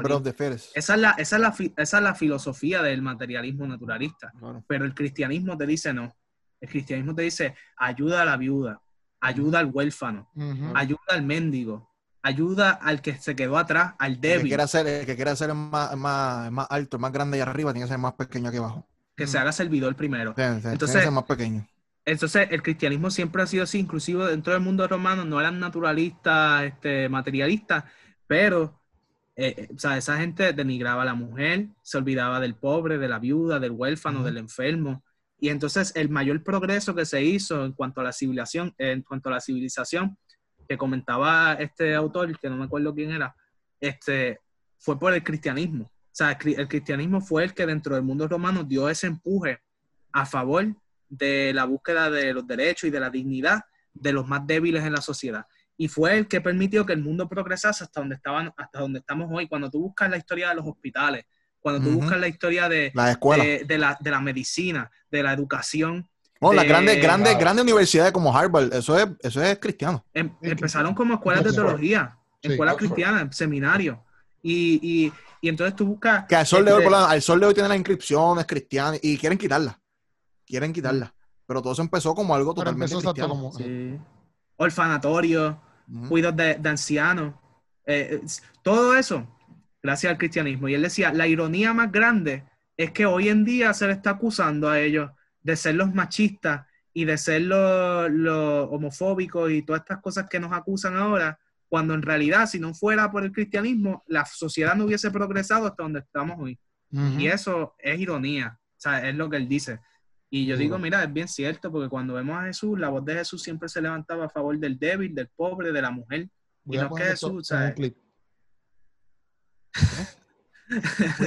esa, 0.74 0.94
es 0.94 1.00
la, 1.00 1.10
esa, 1.12 1.36
es 1.36 1.42
la, 1.42 1.54
esa 1.76 1.96
es 1.98 2.02
la 2.02 2.14
filosofía 2.14 2.82
del 2.82 3.02
materialismo 3.02 3.66
naturalista. 3.66 4.32
Claro. 4.38 4.64
Pero 4.66 4.84
el 4.84 4.94
cristianismo 4.94 5.56
te 5.56 5.66
dice 5.66 5.92
no. 5.92 6.14
El 6.60 6.68
cristianismo 6.68 7.14
te 7.14 7.22
dice 7.22 7.54
ayuda 7.76 8.22
a 8.22 8.24
la 8.24 8.36
viuda, 8.38 8.80
ayuda 9.20 9.58
al 9.58 9.66
huérfano, 9.66 10.30
uh 10.34 10.40
-huh. 10.42 10.72
ayuda 10.74 11.00
al 11.10 11.22
mendigo, 11.22 11.92
ayuda 12.22 12.70
al 12.70 13.02
que 13.02 13.16
se 13.16 13.36
quedó 13.36 13.58
atrás, 13.58 13.94
al 13.98 14.18
débil. 14.18 14.36
El 14.38 14.42
que 14.42 14.48
quiera 14.48 14.66
ser, 14.66 14.86
el 14.86 15.06
que 15.06 15.16
quiera 15.16 15.36
ser 15.36 15.52
más, 15.52 15.94
más, 15.96 16.50
más 16.50 16.66
alto, 16.70 16.98
más 16.98 17.12
grande 17.12 17.36
y 17.36 17.40
arriba, 17.40 17.72
tiene 17.72 17.84
que 17.84 17.90
ser 17.90 17.98
más 17.98 18.14
pequeño 18.14 18.48
aquí 18.48 18.56
abajo. 18.56 18.88
Que 19.14 19.24
uh 19.24 19.26
-huh. 19.26 19.30
se 19.30 19.38
haga 19.38 19.52
servidor 19.52 19.94
primero. 19.96 20.34
Sí, 20.34 20.42
sí, 20.42 20.68
Entonces, 20.68 20.78
tiene 20.78 20.92
que 20.92 21.04
ser 21.04 21.12
más 21.12 21.24
pequeño. 21.24 21.66
Entonces, 22.06 22.48
el 22.52 22.62
cristianismo 22.62 23.10
siempre 23.10 23.42
ha 23.42 23.46
sido 23.46 23.64
así, 23.64 23.80
inclusive 23.80 24.26
dentro 24.30 24.52
del 24.52 24.62
mundo 24.62 24.86
romano 24.86 25.24
no 25.24 25.40
eran 25.40 25.58
naturalistas, 25.58 26.64
este, 26.64 27.08
materialistas, 27.08 27.84
pero 28.28 28.80
eh, 29.34 29.68
o 29.74 29.78
sea, 29.78 29.98
esa 29.98 30.16
gente 30.16 30.52
denigraba 30.54 31.02
a 31.02 31.04
la 31.04 31.14
mujer, 31.14 31.68
se 31.82 31.98
olvidaba 31.98 32.40
del 32.40 32.54
pobre, 32.54 32.96
de 32.96 33.08
la 33.08 33.18
viuda, 33.18 33.60
del 33.60 33.72
huérfano, 33.72 34.24
del 34.24 34.38
enfermo. 34.38 35.04
Y 35.38 35.50
entonces 35.50 35.92
el 35.94 36.08
mayor 36.08 36.42
progreso 36.42 36.94
que 36.94 37.04
se 37.04 37.22
hizo 37.22 37.64
en 37.64 37.72
cuanto 37.72 38.00
a 38.00 38.04
la 38.04 38.12
civilización, 38.12 38.74
en 38.78 39.02
cuanto 39.02 39.28
a 39.28 39.32
la 39.32 39.40
civilización, 39.40 40.16
que 40.66 40.78
comentaba 40.78 41.54
este 41.54 41.94
autor, 41.94 42.38
que 42.38 42.48
no 42.48 42.56
me 42.56 42.64
acuerdo 42.64 42.94
quién 42.94 43.10
era, 43.10 43.36
este, 43.80 44.40
fue 44.78 44.98
por 44.98 45.12
el 45.12 45.22
cristianismo. 45.22 45.84
O 45.84 46.12
sea, 46.12 46.30
el 46.30 46.68
cristianismo 46.68 47.20
fue 47.20 47.44
el 47.44 47.52
que 47.52 47.66
dentro 47.66 47.94
del 47.94 48.04
mundo 48.04 48.26
romano 48.26 48.64
dio 48.64 48.88
ese 48.88 49.06
empuje 49.06 49.60
a 50.12 50.24
favor 50.24 50.74
de 51.08 51.52
la 51.54 51.64
búsqueda 51.64 52.10
de 52.10 52.32
los 52.32 52.46
derechos 52.46 52.88
y 52.88 52.90
de 52.90 53.00
la 53.00 53.10
dignidad 53.10 53.62
de 53.92 54.12
los 54.12 54.26
más 54.26 54.46
débiles 54.46 54.84
en 54.84 54.92
la 54.92 55.00
sociedad. 55.00 55.46
Y 55.76 55.88
fue 55.88 56.16
el 56.16 56.28
que 56.28 56.40
permitió 56.40 56.86
que 56.86 56.94
el 56.94 57.02
mundo 57.02 57.28
progresase 57.28 57.84
hasta 57.84 58.00
donde, 58.00 58.16
estaban, 58.16 58.52
hasta 58.56 58.80
donde 58.80 59.00
estamos 59.00 59.28
hoy. 59.30 59.46
Cuando 59.46 59.70
tú 59.70 59.80
buscas 59.80 60.10
la 60.10 60.16
historia 60.16 60.48
de 60.50 60.54
los 60.54 60.66
hospitales, 60.66 61.24
cuando 61.60 61.82
tú 61.82 61.98
buscas 61.98 62.18
la 62.18 62.28
historia 62.28 62.68
de 62.68 62.92
la, 62.94 63.16
de, 63.16 63.78
la, 63.78 63.98
de 64.00 64.10
la 64.10 64.20
medicina, 64.20 64.90
de 65.10 65.22
la 65.22 65.32
educación, 65.32 66.08
las 66.40 66.66
grandes, 66.66 67.02
grandes, 67.02 67.38
grandes 67.38 67.62
universidades 67.62 68.12
como 68.12 68.36
Harvard, 68.36 68.72
eso 68.74 68.98
es, 68.98 69.08
eso 69.20 69.42
es 69.42 69.58
cristiano. 69.58 70.04
Em, 70.12 70.30
empezaron 70.42 70.94
como 70.94 71.14
escuelas 71.14 71.44
de 71.44 71.52
teología, 71.52 72.16
escuelas 72.42 72.76
cristianas, 72.76 73.34
seminarios. 73.34 73.98
Y, 74.42 74.78
y, 74.82 75.12
y, 75.40 75.48
entonces 75.48 75.74
tú 75.74 75.86
buscas. 75.86 76.26
Que 76.26 76.36
al 76.36 76.46
sol, 76.46 76.64
de 76.64 76.72
hoy, 76.72 76.82
este 76.82 76.94
al 76.94 77.22
sol 77.22 77.40
de 77.40 77.46
hoy 77.46 77.54
tienen 77.54 77.70
las 77.70 77.78
inscripciones 77.78 78.46
cristianas 78.46 79.00
y 79.02 79.18
quieren 79.18 79.38
quitarlas. 79.38 79.76
Quieren 80.46 80.72
quitarlas. 80.72 81.12
Pero 81.46 81.60
todo 81.60 81.72
eso 81.72 81.82
empezó 81.82 82.14
como 82.14 82.34
algo 82.34 82.54
totalmente 82.54 82.94
cristiano. 82.94 83.28
Como... 83.28 83.52
Sí. 83.52 83.98
Orfanatorio, 84.56 85.60
cuidados 86.08 86.36
de, 86.36 86.54
de 86.54 86.68
ancianos. 86.68 87.34
Eh, 87.84 88.20
todo 88.62 88.96
eso, 88.96 89.26
gracias 89.82 90.10
al 90.10 90.18
cristianismo. 90.18 90.68
Y 90.68 90.74
él 90.74 90.82
decía: 90.82 91.12
la 91.12 91.26
ironía 91.26 91.74
más 91.74 91.92
grande 91.92 92.44
es 92.76 92.90
que 92.92 93.06
hoy 93.06 93.28
en 93.28 93.44
día 93.44 93.72
se 93.74 93.86
le 93.86 93.92
está 93.92 94.10
acusando 94.10 94.68
a 94.68 94.80
ellos 94.80 95.10
de 95.42 95.56
ser 95.56 95.76
los 95.76 95.94
machistas 95.94 96.66
y 96.92 97.04
de 97.04 97.18
ser 97.18 97.42
los, 97.42 98.68
homofóbicos 98.70 99.50
y 99.50 99.62
todas 99.62 99.82
estas 99.82 100.00
cosas 100.00 100.26
que 100.28 100.40
nos 100.40 100.52
acusan 100.52 100.96
ahora, 100.96 101.38
cuando 101.68 101.94
en 101.94 102.02
realidad, 102.02 102.46
si 102.46 102.58
no 102.58 102.74
fuera 102.74 103.10
por 103.10 103.22
el 103.22 103.32
cristianismo, 103.32 104.02
la 104.06 104.24
sociedad 104.24 104.74
no 104.74 104.84
hubiese 104.84 105.10
progresado 105.10 105.66
hasta 105.66 105.82
donde 105.82 106.00
estamos 106.00 106.36
hoy. 106.38 106.58
Y 107.18 107.26
eso 107.26 107.74
es 107.78 108.00
ironía, 108.00 108.58
o 108.58 108.80
sea, 108.80 109.06
es 109.06 109.14
lo 109.14 109.28
que 109.28 109.36
él 109.36 109.46
dice. 109.46 109.80
Y 110.36 110.44
yo 110.44 110.58
digo, 110.58 110.78
mira, 110.78 111.02
es 111.02 111.10
bien 111.10 111.28
cierto, 111.28 111.72
porque 111.72 111.88
cuando 111.88 112.12
vemos 112.12 112.36
a 112.36 112.42
Jesús, 112.42 112.78
la 112.78 112.90
voz 112.90 113.02
de 113.06 113.14
Jesús 113.14 113.42
siempre 113.42 113.70
se 113.70 113.80
levantaba 113.80 114.26
a 114.26 114.28
favor 114.28 114.58
del 114.58 114.78
débil, 114.78 115.14
del 115.14 115.28
pobre, 115.28 115.72
de 115.72 115.80
la 115.80 115.90
mujer. 115.90 116.28
y 116.66 116.76
no 116.76 116.94
que 116.94 117.04
Jesús, 117.04 117.48
¿sabes? 117.48 117.74
Voy 117.74 117.94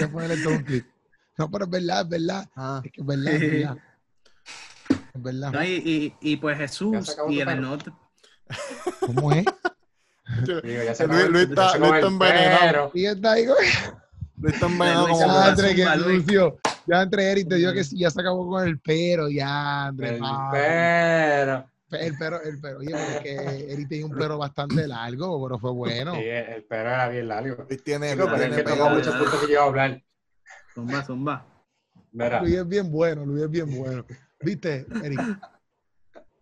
a 0.03 0.11
ponerle 0.11 0.43
todo 0.43 0.53
un 0.53 0.63
clip. 0.63 0.85
No, 1.39 1.49
pero 1.49 1.65
es 1.65 1.71
verdad, 1.71 2.01
es 2.01 2.09
verdad. 2.09 2.49
Ah. 2.55 2.81
Es 2.85 2.91
que 2.91 3.01
es 3.01 3.07
verdad, 3.07 3.33
es 3.33 3.41
verdad. 3.51 3.77
verdad. 5.15 5.63
y, 5.63 6.15
y, 6.21 6.37
pues 6.37 6.57
Jesús 6.59 7.17
y 7.29 7.39
el 7.39 7.61
norte. 7.61 7.91
¿Cómo 8.99 9.31
es? 9.31 9.43
Luis, 10.45 10.63
Luis, 10.63 11.49
está, 11.49 11.77
Luis 11.79 11.93
está 11.95 12.07
envenenado. 12.07 12.91
Y 12.93 13.05
está 13.07 13.31
ahí, 13.31 13.47
Luis 14.37 14.53
está 14.53 14.67
envenenado 14.67 16.59
Ya 16.89 17.03
entre 17.03 17.31
Eric 17.31 17.47
te 17.47 17.55
dijo 17.55 17.71
que 17.71 17.83
sí, 17.83 17.99
ya 17.99 18.09
se 18.09 18.19
acabó 18.19 18.49
con 18.49 18.67
el 18.67 18.79
pero, 18.79 19.29
ya, 19.29 19.85
André. 19.85 20.15
El 20.15 20.21
pero. 20.51 21.69
El 21.91 22.17
pero, 22.17 22.41
el 22.41 22.59
pero, 22.59 22.79
oye, 22.79 22.95
porque 23.13 23.35
Eric 23.73 23.89
tenía 23.89 24.05
un 24.07 24.15
pero 24.15 24.39
bastante 24.39 24.87
largo, 24.87 25.43
pero 25.43 25.59
fue 25.59 25.71
bueno. 25.71 26.15
Sí, 26.15 26.21
el 26.23 26.63
pero 26.63 26.89
era 26.89 27.07
bien 27.09 27.27
largo. 27.27 27.65
Luis 27.67 27.83
tiene, 27.83 28.13
Chico, 28.13 28.27
pero 28.31 28.43
es 28.43 28.55
que 28.55 28.63
tengo 28.63 28.89
muchos 28.89 29.15
puntos 29.15 29.45
que 29.45 29.53
yo 29.53 29.61
a 29.61 29.65
hablar. 29.65 30.03
Zumba, 30.73 31.03
zumba. 31.03 31.45
Luis 32.11 32.55
es 32.55 32.67
bien 32.67 32.91
bueno, 32.91 33.23
Luis 33.23 33.43
es 33.43 33.51
bien 33.51 33.75
bueno. 33.75 34.05
¿Viste, 34.41 34.87
Eric? 35.03 35.21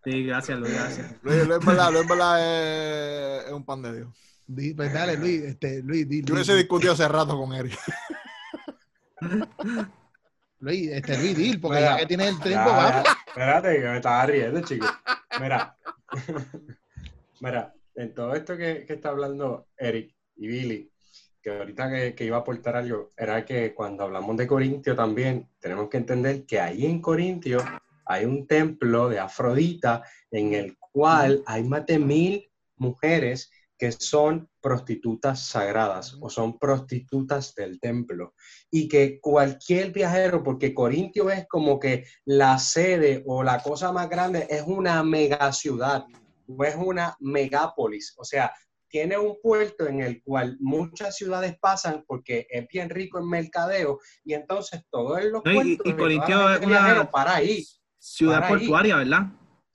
Sí, 0.04 0.24
gracias, 0.24 0.58
Luis, 0.58 0.72
gracias. 0.72 1.14
Luis, 1.22 1.46
Luis, 1.46 1.66
verdad, 1.66 1.92
Luis, 1.92 2.08
verdad 2.08 3.46
es, 3.46 3.52
un 3.52 3.64
pan 3.66 3.82
de 3.82 3.96
Dios. 3.96 4.08
pues 4.76 4.94
dale, 4.94 5.16
Luis, 5.18 5.42
este, 5.42 5.82
Luis, 5.82 6.08
di, 6.08 6.22
Yo 6.22 6.32
hubiese 6.32 6.54
discutido 6.54 6.94
hace 6.94 7.06
rato 7.06 7.36
con 7.36 7.52
Eric. 7.52 7.78
Luis, 10.60 10.90
este, 10.90 11.16
Luis, 11.18 11.36
dil, 11.36 11.60
porque 11.60 11.80
ya 11.80 11.96
que 11.96 12.06
tienes 12.06 12.28
el 12.28 12.40
tiempo, 12.40 12.70
vamos. 12.70 13.04
Espérate, 13.26 13.80
que 13.80 13.88
me 13.88 13.96
estaba 13.96 14.26
riendo, 14.26 14.60
chico. 14.62 14.86
Mira, 15.40 15.76
mira, 17.40 17.74
en 17.94 18.14
todo 18.14 18.34
esto 18.34 18.56
que, 18.56 18.84
que 18.86 18.94
está 18.94 19.10
hablando 19.10 19.68
Eric 19.76 20.14
y 20.36 20.46
Billy, 20.48 20.92
que 21.40 21.50
ahorita 21.50 21.90
que, 21.90 22.14
que, 22.14 22.24
iba 22.24 22.38
a 22.38 22.40
aportar 22.40 22.76
algo, 22.76 23.12
era 23.16 23.44
que 23.44 23.72
cuando 23.72 24.04
hablamos 24.04 24.36
de 24.36 24.46
Corintio 24.46 24.96
también 24.96 25.48
tenemos 25.60 25.88
que 25.88 25.98
entender 25.98 26.44
que 26.44 26.60
ahí 26.60 26.86
en 26.86 27.00
Corintio 27.00 27.58
hay 28.04 28.24
un 28.24 28.46
templo 28.46 29.08
de 29.08 29.20
Afrodita 29.20 30.02
en 30.30 30.54
el 30.54 30.76
cual 30.92 31.42
hay 31.46 31.62
más 31.62 31.86
de 31.86 31.98
mil 31.98 32.50
mujeres 32.76 33.50
que 33.78 33.92
son 33.92 34.50
prostitutas 34.60 35.46
sagradas 35.46 36.18
o 36.20 36.28
son 36.28 36.58
prostitutas 36.58 37.54
del 37.54 37.78
templo. 37.78 38.34
Y 38.70 38.88
que 38.88 39.20
cualquier 39.20 39.92
viajero, 39.92 40.42
porque 40.42 40.74
Corintio 40.74 41.30
es 41.30 41.46
como 41.46 41.78
que 41.78 42.04
la 42.24 42.58
sede 42.58 43.22
o 43.26 43.42
la 43.42 43.62
cosa 43.62 43.92
más 43.92 44.10
grande, 44.10 44.46
es 44.50 44.64
una 44.66 45.02
mega 45.04 45.52
ciudad, 45.52 46.04
o 46.48 46.64
es 46.64 46.74
una 46.74 47.16
megápolis. 47.20 48.14
O 48.18 48.24
sea, 48.24 48.52
tiene 48.88 49.16
un 49.16 49.38
puerto 49.40 49.86
en 49.86 50.00
el 50.00 50.22
cual 50.22 50.56
muchas 50.60 51.16
ciudades 51.16 51.56
pasan 51.60 52.04
porque 52.06 52.46
es 52.50 52.66
bien 52.68 52.90
rico 52.90 53.18
en 53.18 53.28
mercadeo 53.28 54.00
y 54.24 54.34
entonces 54.34 54.82
todo 54.90 55.18
en 55.18 55.32
los 55.32 55.42
y 55.44 55.92
Corintio 55.92 56.50
es 56.50 56.60
una 56.60 57.08
para 57.10 57.36
ahí. 57.36 57.64
Ciudad 57.98 58.48
portuaria, 58.48 58.96
¿verdad? 58.96 59.26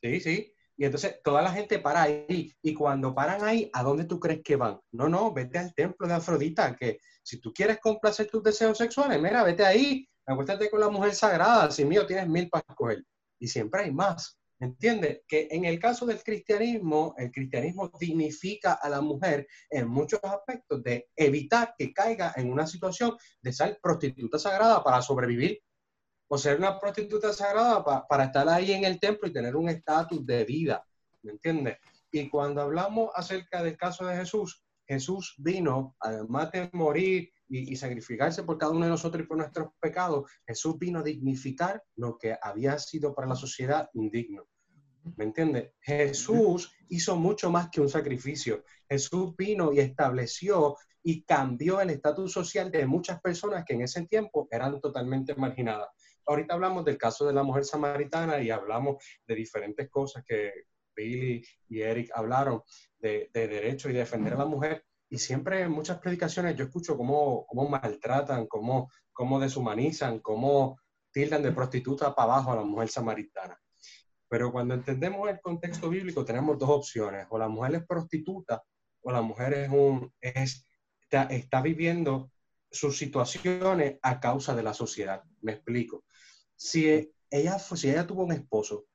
Sí, 0.01 0.20
sí. 0.20 0.53
Entonces 0.86 1.19
toda 1.23 1.41
la 1.41 1.51
gente 1.51 1.79
para 1.79 2.03
ahí. 2.03 2.53
Y 2.61 2.73
cuando 2.73 3.13
paran 3.13 3.43
ahí, 3.43 3.69
¿a 3.73 3.84
dónde 3.84 4.05
tú 4.05 4.19
crees 4.19 4.41
que 4.43 4.55
van? 4.55 4.79
No, 4.91 5.07
no, 5.07 5.34
vete 5.34 5.57
al 5.57 5.73
templo 5.73 6.07
de 6.07 6.13
Afrodita, 6.13 6.75
que 6.75 6.99
si 7.23 7.39
tú 7.39 7.53
quieres 7.53 7.79
complacer 7.79 8.27
tus 8.27 8.43
deseos 8.43 8.77
sexuales, 8.77 9.21
mira, 9.21 9.43
vete 9.43 9.65
ahí, 9.65 10.07
acuéstate 10.25 10.69
con 10.69 10.79
la 10.79 10.89
mujer 10.89 11.15
sagrada, 11.15 11.71
si 11.71 11.86
mío 11.86 12.05
tienes 12.05 12.27
mil 12.27 12.49
para 12.49 12.65
escoger. 12.67 13.03
Y 13.39 13.47
siempre 13.47 13.81
hay 13.81 13.91
más. 13.91 14.38
¿Entiende? 14.59 15.23
Que 15.27 15.49
en 15.51 15.65
el 15.65 15.77
caso 15.77 16.05
del 16.05 16.23
cristianismo, 16.23 17.13
el 17.17 17.31
cristianismo 17.31 17.91
dignifica 17.99 18.73
a 18.73 18.88
la 18.88 19.01
mujer 19.01 19.45
en 19.69 19.89
muchos 19.89 20.21
aspectos 20.23 20.81
de 20.81 21.09
evitar 21.17 21.75
que 21.77 21.91
caiga 21.91 22.31
en 22.38 22.49
una 22.49 22.65
situación 22.65 23.17
de 23.41 23.51
ser 23.51 23.77
prostituta 23.81 24.39
sagrada 24.39 24.81
para 24.81 25.01
sobrevivir 25.01 25.59
o 26.34 26.38
ser 26.39 26.57
una 26.57 26.79
prostituta 26.79 27.31
sagrada 27.31 27.84
para 28.07 28.23
estar 28.23 28.49
ahí 28.49 28.71
en 28.71 28.86
el 28.86 28.99
templo 28.99 29.27
y 29.27 29.31
tener 29.31 29.55
un 29.55 29.69
estatus 29.69 30.25
de 30.25 30.43
vida. 30.43 30.84
¿Me 31.21 31.34
entiendes? 31.34 31.77
Y 32.11 32.27
cuando 32.27 32.59
hablamos 32.59 33.11
acerca 33.13 33.61
del 33.61 33.77
caso 33.77 34.07
de 34.07 34.15
Jesús, 34.15 34.63
Jesús 34.88 35.36
vino, 35.38 35.95
además 35.99 36.51
de 36.51 36.71
morir 36.73 37.29
y, 37.47 37.75
sacrificarse 37.75 38.41
por 38.41 38.57
cada 38.57 38.71
uno 38.71 38.86
de 38.86 38.89
nosotros 38.89 39.23
y 39.23 39.27
por 39.27 39.38
nuestros 39.38 39.67
pecados, 39.79 40.23
Jesús 40.47 40.79
vino 40.79 41.01
a 41.01 41.03
dignificar 41.03 41.84
lo 41.97 42.17
que 42.17 42.36
había 42.41 42.79
sido 42.79 43.13
para 43.13 43.27
la 43.27 43.36
sociedad 43.36 43.91
indigno. 43.93 44.47
¿Me 45.15 45.25
entiendes? 45.25 45.73
Jesús 45.81 46.73
hizo 46.89 47.15
mucho 47.15 47.51
más 47.51 47.69
que 47.69 47.79
un 47.79 47.89
sacrificio. 47.89 48.63
Jesús 48.89 49.36
vino 49.38 49.71
y 49.71 49.81
estableció 49.81 50.77
y 51.03 51.21
cambió 51.25 51.79
el 51.79 51.91
estatus 51.91 52.31
social 52.31 52.71
de 52.71 52.88
muchas 52.88 53.21
personas 53.21 53.65
que 53.65 53.75
en 53.75 53.81
ese 53.81 54.07
tiempo 54.07 54.47
eran 54.49 54.81
totalmente 54.81 55.36
marginadas. 55.36 55.89
Ahorita 56.26 56.53
hablamos 56.53 56.86
del 56.86 56.97
caso 56.97 57.26
de 57.26 57.34
la 57.34 57.43
mujer 57.43 57.65
samaritana 57.65 58.41
y 58.41 58.49
hablamos 58.49 59.03
de 59.28 59.36
diferentes 59.36 59.89
cosas 59.89 60.24
que 60.26 60.65
Billy 60.95 61.43
y 61.69 61.82
Eric 61.82 62.11
hablaron 62.13 62.61
de, 62.99 63.30
de 63.34 63.47
derecho 63.47 63.89
y 63.89 63.93
defender 63.93 64.34
a 64.34 64.38
la 64.38 64.45
mujer. 64.45 64.86
Y 65.09 65.17
siempre 65.17 65.61
en 65.61 65.71
muchas 65.71 65.99
predicaciones 65.99 66.55
yo 66.55 66.65
escucho 66.65 66.97
cómo, 66.97 67.45
cómo 67.45 67.69
maltratan, 67.69 68.47
cómo, 68.47 68.89
cómo 69.11 69.39
deshumanizan, 69.39 70.19
cómo 70.19 70.80
tildan 71.11 71.43
de 71.43 71.51
prostituta 71.51 72.15
para 72.15 72.34
abajo 72.34 72.51
a 72.51 72.55
la 72.55 72.63
mujer 72.63 72.89
samaritana. 72.89 73.59
Pero 74.28 74.51
cuando 74.51 74.74
entendemos 74.74 75.30
el 75.30 75.39
contexto 75.39 75.89
bíblico, 75.89 76.26
tenemos 76.26 76.57
dos 76.57 76.69
opciones. 76.69 77.28
O 77.30 77.38
la 77.38 77.47
mujer 77.47 77.76
es 77.76 77.86
prostituta 77.86 78.63
o 79.03 79.11
la 79.11 79.21
mujer 79.21 79.53
es 79.53 79.69
un, 79.69 80.11
es, 80.19 80.65
está, 80.99 81.24
está 81.26 81.61
viviendo 81.61 82.32
sus 82.71 82.97
situaciones 82.97 83.99
a 84.01 84.19
causa 84.19 84.55
de 84.55 84.63
la 84.63 84.74
sociedad. 84.74 85.21
Me 85.41 85.51
explico. 85.51 86.05
Si 86.56 87.12
ella, 87.30 87.60
si 87.60 87.89
ella 87.89 88.08
tuvo 88.08 88.24
un 88.24 88.32
esposo, 88.32 88.86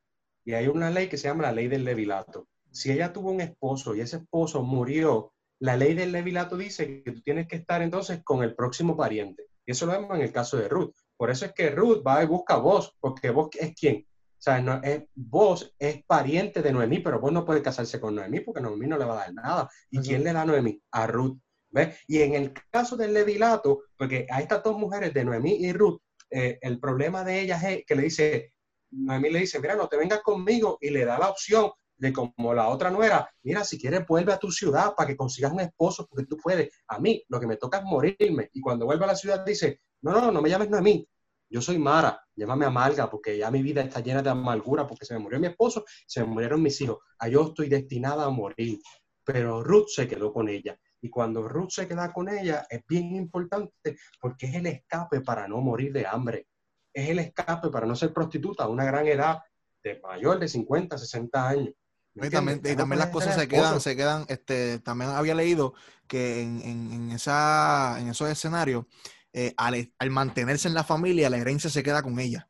y 0.45 0.55
hay 0.55 0.69
una 0.69 0.91
ley 0.91 1.09
que 1.09 1.19
se 1.19 1.29
llama 1.29 1.43
la 1.43 1.53
ley 1.53 1.69
del 1.69 1.85
levilato, 1.85 2.49
si 2.71 2.91
ella 2.91 3.13
tuvo 3.13 3.31
un 3.31 3.41
esposo 3.41 3.95
y 3.95 4.01
ese 4.01 4.19
esposo 4.19 4.63
murió, 4.63 5.33
la 5.61 5.77
ley 5.77 5.95
del 5.95 6.13
levilato 6.13 6.57
dice 6.57 7.03
que 7.03 7.13
tú 7.13 7.21
tienes 7.23 7.49
que 7.49 7.57
estar 7.57 7.83
entonces 7.83 8.23
con 8.23 8.43
el 8.43 8.55
próximo 8.55 8.97
pariente. 8.97 9.45
Y 9.67 9.73
eso 9.73 9.87
lo 9.87 9.93
vemos 9.93 10.17
en 10.17 10.23
el 10.23 10.33
caso 10.33 10.57
de 10.57 10.69
Ruth. 10.69 10.95
Por 11.17 11.31
eso 11.31 11.47
es 11.47 11.53
que 11.53 11.71
Ruth 11.71 12.03
va 12.07 12.23
y 12.23 12.27
busca 12.27 12.55
a 12.55 12.59
vos, 12.59 12.97
porque 13.01 13.31
vos 13.31 13.49
es 13.59 13.75
quien. 13.75 14.07
O 14.07 14.41
sea, 14.41 14.61
no, 14.61 14.81
es, 14.85 15.03
vos 15.15 15.75
es 15.79 16.05
pariente 16.07 16.63
de 16.63 16.73
Noemí, 16.73 17.01
pero 17.01 17.21
vos 17.21 17.33
no 17.33 17.45
puedes 17.45 17.63
casarse 17.63 18.01
con 18.01 18.15
Noemí 18.15 18.41
porque 18.41 18.61
Noemí 18.61 18.87
no 18.87 18.97
le 18.97 19.05
va 19.05 19.15
a 19.15 19.25
dar 19.25 19.35
nada. 19.35 19.69
¿Y 19.91 19.99
quién 19.99 20.23
le 20.23 20.33
da 20.33 20.43
a 20.43 20.47
Noemí? 20.47 20.81
A 20.93 21.09
Ruth. 21.09 21.39
¿Ves? 21.71 21.99
Y 22.07 22.23
en 22.23 22.35
el 22.35 22.55
caso 22.71 22.97
del 22.97 23.13
levilato, 23.13 23.83
porque 23.97 24.27
a 24.31 24.41
estas 24.41 24.63
dos 24.63 24.79
mujeres 24.79 25.13
de 25.13 25.25
Noemí 25.25 25.57
y 25.57 25.73
Ruth, 25.73 26.01
eh, 26.31 26.59
el 26.61 26.79
problema 26.79 27.25
de 27.25 27.41
ellas 27.41 27.63
es 27.65 27.85
que 27.87 27.95
le 27.95 28.03
dice, 28.03 28.53
Noemí 28.91 29.31
le 29.31 29.41
dice, 29.41 29.61
mira, 29.61 29.77
no 29.77 29.89
te 29.89 29.97
vengas 29.97 30.21
conmigo 30.23 30.79
y 30.81 30.91
le 30.91 31.05
da 31.05 31.19
la 31.19 31.31
opción 31.31 31.71
de 31.97 32.13
como 32.13 32.55
la 32.55 32.69
otra 32.69 32.91
no 32.91 33.03
era, 33.03 33.29
mira, 33.43 33.65
si 33.65 33.79
quieres 33.79 34.07
vuelve 34.07 34.33
a 34.33 34.39
tu 34.39 34.53
ciudad 34.53 34.95
para 34.97 35.09
que 35.09 35.17
consigas 35.17 35.53
un 35.53 35.61
esposo 35.61 36.07
porque 36.07 36.27
tú 36.27 36.37
puedes. 36.37 36.71
A 36.87 36.99
mí 37.01 37.25
lo 37.29 37.41
que 37.41 37.47
me 37.47 37.57
toca 37.57 37.79
es 37.79 37.85
morirme. 37.85 38.51
Y 38.53 38.61
cuando 38.61 38.87
vuelve 38.87 39.05
a 39.05 39.09
la 39.09 39.17
ciudad 39.17 39.45
dice, 39.45 39.81
no, 40.03 40.13
no, 40.13 40.31
no 40.31 40.41
me 40.41 40.49
llames 40.49 40.71
Noemí, 40.71 41.07
yo 41.51 41.63
soy 41.63 41.79
Mara, 41.79 42.23
llámame 42.37 42.67
Amarga 42.67 43.09
porque 43.11 43.39
ya 43.39 43.51
mi 43.51 43.63
vida 43.63 43.81
está 43.81 44.01
llena 44.01 44.23
de 44.23 44.31
amargura 44.31 44.87
porque 44.87 45.07
se 45.07 45.15
me 45.15 45.21
murió 45.21 45.41
mi 45.41 45.47
esposo, 45.47 45.85
se 46.07 46.21
me 46.21 46.27
murieron 46.27 46.63
mis 46.63 46.81
hijos. 46.81 46.99
A 47.19 47.29
yo 47.29 47.49
estoy 47.49 47.69
destinada 47.69 48.25
a 48.25 48.31
morir. 48.31 48.79
Pero 49.25 49.63
Ruth 49.63 49.89
se 49.89 50.07
quedó 50.07 50.33
con 50.33 50.49
ella. 50.49 50.79
Y 51.01 51.11
cuando 51.11 51.47
Ruth 51.49 51.71
se 51.71 51.89
queda 51.89 52.13
con 52.13 52.29
ella 52.29 52.67
es 52.69 52.83
bien 52.87 53.15
importante 53.15 53.97
porque 54.21 54.47
es 54.47 54.55
el 54.57 54.67
escape 54.67 55.21
para 55.21 55.47
no 55.47 55.61
morir 55.61 55.93
de 55.93 56.07
hambre. 56.07 56.49
Es 56.93 57.11
el 57.11 57.21
escape 57.21 57.71
para 57.71 57.87
no 57.87 57.95
ser 57.95 58.13
prostituta 58.13 58.65
a 58.65 58.69
una 58.69 58.85
gran 58.85 59.07
edad 59.07 59.39
de 59.83 60.01
mayor 60.01 60.39
de 60.39 60.49
50, 60.49 60.99
60 60.99 61.49
años. 61.49 61.75
Y 62.15 62.31
también, 62.31 62.99
las 62.99 63.11
cosas 63.11 63.37
se 63.37 63.47
quedan, 63.47 63.81
se 63.81 63.95
quedan, 63.95 64.25
este, 64.29 64.81
también 64.81 65.11
había 65.11 65.35
leído 65.35 65.75
que 66.09 66.43
en, 66.43 66.63
en, 66.63 67.11
esa, 67.13 67.97
en 68.01 68.09
esos 68.09 68.29
escenarios, 68.29 68.87
eh, 69.33 69.55
al, 69.57 70.11
mantenerse 70.11 70.69
en 70.69 70.75
la 70.75 70.85
familia, 70.85 71.31
la 71.31 71.39
herencia 71.39 71.71
se 71.71 71.83
queda 71.83 72.03
con 72.03 72.19
ella. 72.19 72.49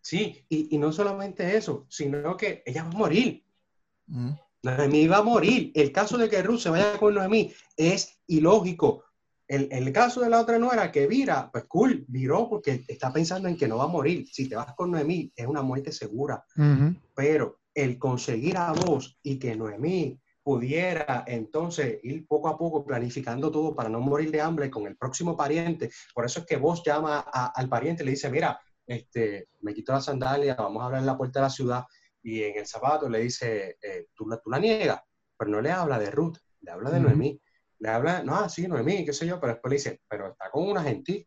Sí, 0.00 0.44
y, 0.48 0.76
no 0.78 0.92
solamente 0.92 1.56
eso, 1.56 1.86
sino 1.88 2.36
que 2.36 2.62
ella 2.66 2.84
va 2.84 2.90
a 2.90 2.98
morir. 2.98 3.44
Noemí 4.66 5.06
va 5.06 5.18
a 5.18 5.22
morir. 5.22 5.72
El 5.74 5.92
caso 5.92 6.18
de 6.18 6.28
que 6.28 6.42
Ruth 6.42 6.60
se 6.60 6.70
vaya 6.70 6.98
con 6.98 7.14
Noemí 7.14 7.52
es 7.76 8.18
ilógico. 8.26 9.04
El, 9.48 9.68
el, 9.70 9.92
caso 9.92 10.20
de 10.20 10.28
la 10.28 10.40
otra 10.40 10.58
nuera 10.58 10.90
que 10.90 11.06
vira, 11.06 11.48
pues 11.52 11.64
cool, 11.68 12.04
viró 12.08 12.48
porque 12.48 12.84
está 12.88 13.12
pensando 13.12 13.48
en 13.48 13.56
que 13.56 13.68
no 13.68 13.78
va 13.78 13.84
a 13.84 13.88
morir. 13.88 14.26
Si 14.30 14.48
te 14.48 14.56
vas 14.56 14.74
con 14.74 14.90
Noemí, 14.90 15.32
es 15.36 15.46
una 15.46 15.62
muerte 15.62 15.92
segura. 15.92 16.44
Pero 17.14 17.60
el 17.72 17.98
conseguir 17.98 18.56
a 18.56 18.72
vos 18.72 19.18
y 19.22 19.38
que 19.38 19.54
Noemí 19.54 20.20
pudiera 20.42 21.24
entonces 21.26 21.98
ir 22.02 22.26
poco 22.26 22.48
a 22.48 22.56
poco 22.56 22.84
planificando 22.84 23.50
todo 23.50 23.74
para 23.74 23.88
no 23.88 24.00
morir 24.00 24.30
de 24.30 24.40
hambre 24.40 24.70
con 24.70 24.86
el 24.86 24.96
próximo 24.96 25.36
pariente. 25.36 25.90
Por 26.14 26.24
eso 26.24 26.40
es 26.40 26.46
que 26.46 26.56
vos 26.56 26.82
llama 26.84 27.18
al 27.18 27.68
pariente 27.68 28.02
y 28.02 28.06
le 28.06 28.12
dice, 28.12 28.30
mira, 28.30 28.60
este, 28.86 29.48
me 29.60 29.74
quito 29.74 29.92
la 29.92 30.00
sandalia, 30.00 30.54
vamos 30.54 30.82
a 30.82 30.86
hablar 30.86 31.00
en 31.00 31.06
la 31.06 31.18
puerta 31.18 31.40
de 31.40 31.44
la 31.46 31.50
ciudad 31.50 31.84
y 32.26 32.42
en 32.42 32.58
el 32.58 32.66
zapato 32.66 33.08
le 33.08 33.20
dice, 33.20 33.78
eh, 33.80 34.08
¿tú, 34.12 34.26
la, 34.28 34.38
tú 34.38 34.50
la 34.50 34.58
niegas, 34.58 35.00
pero 35.38 35.48
no 35.48 35.60
le 35.60 35.70
habla 35.70 35.96
de 35.96 36.10
Ruth, 36.10 36.36
le 36.60 36.72
habla 36.72 36.90
de 36.90 36.98
Noemí. 36.98 37.40
Le 37.78 37.88
habla, 37.88 38.24
no, 38.24 38.34
ah, 38.34 38.48
sí, 38.48 38.66
Noemí, 38.66 39.04
qué 39.04 39.12
sé 39.12 39.28
yo, 39.28 39.38
pero 39.38 39.52
después 39.52 39.70
le 39.70 39.76
dice, 39.76 40.00
pero 40.08 40.32
está 40.32 40.50
con 40.50 40.68
una 40.68 40.82
gentil, 40.82 41.24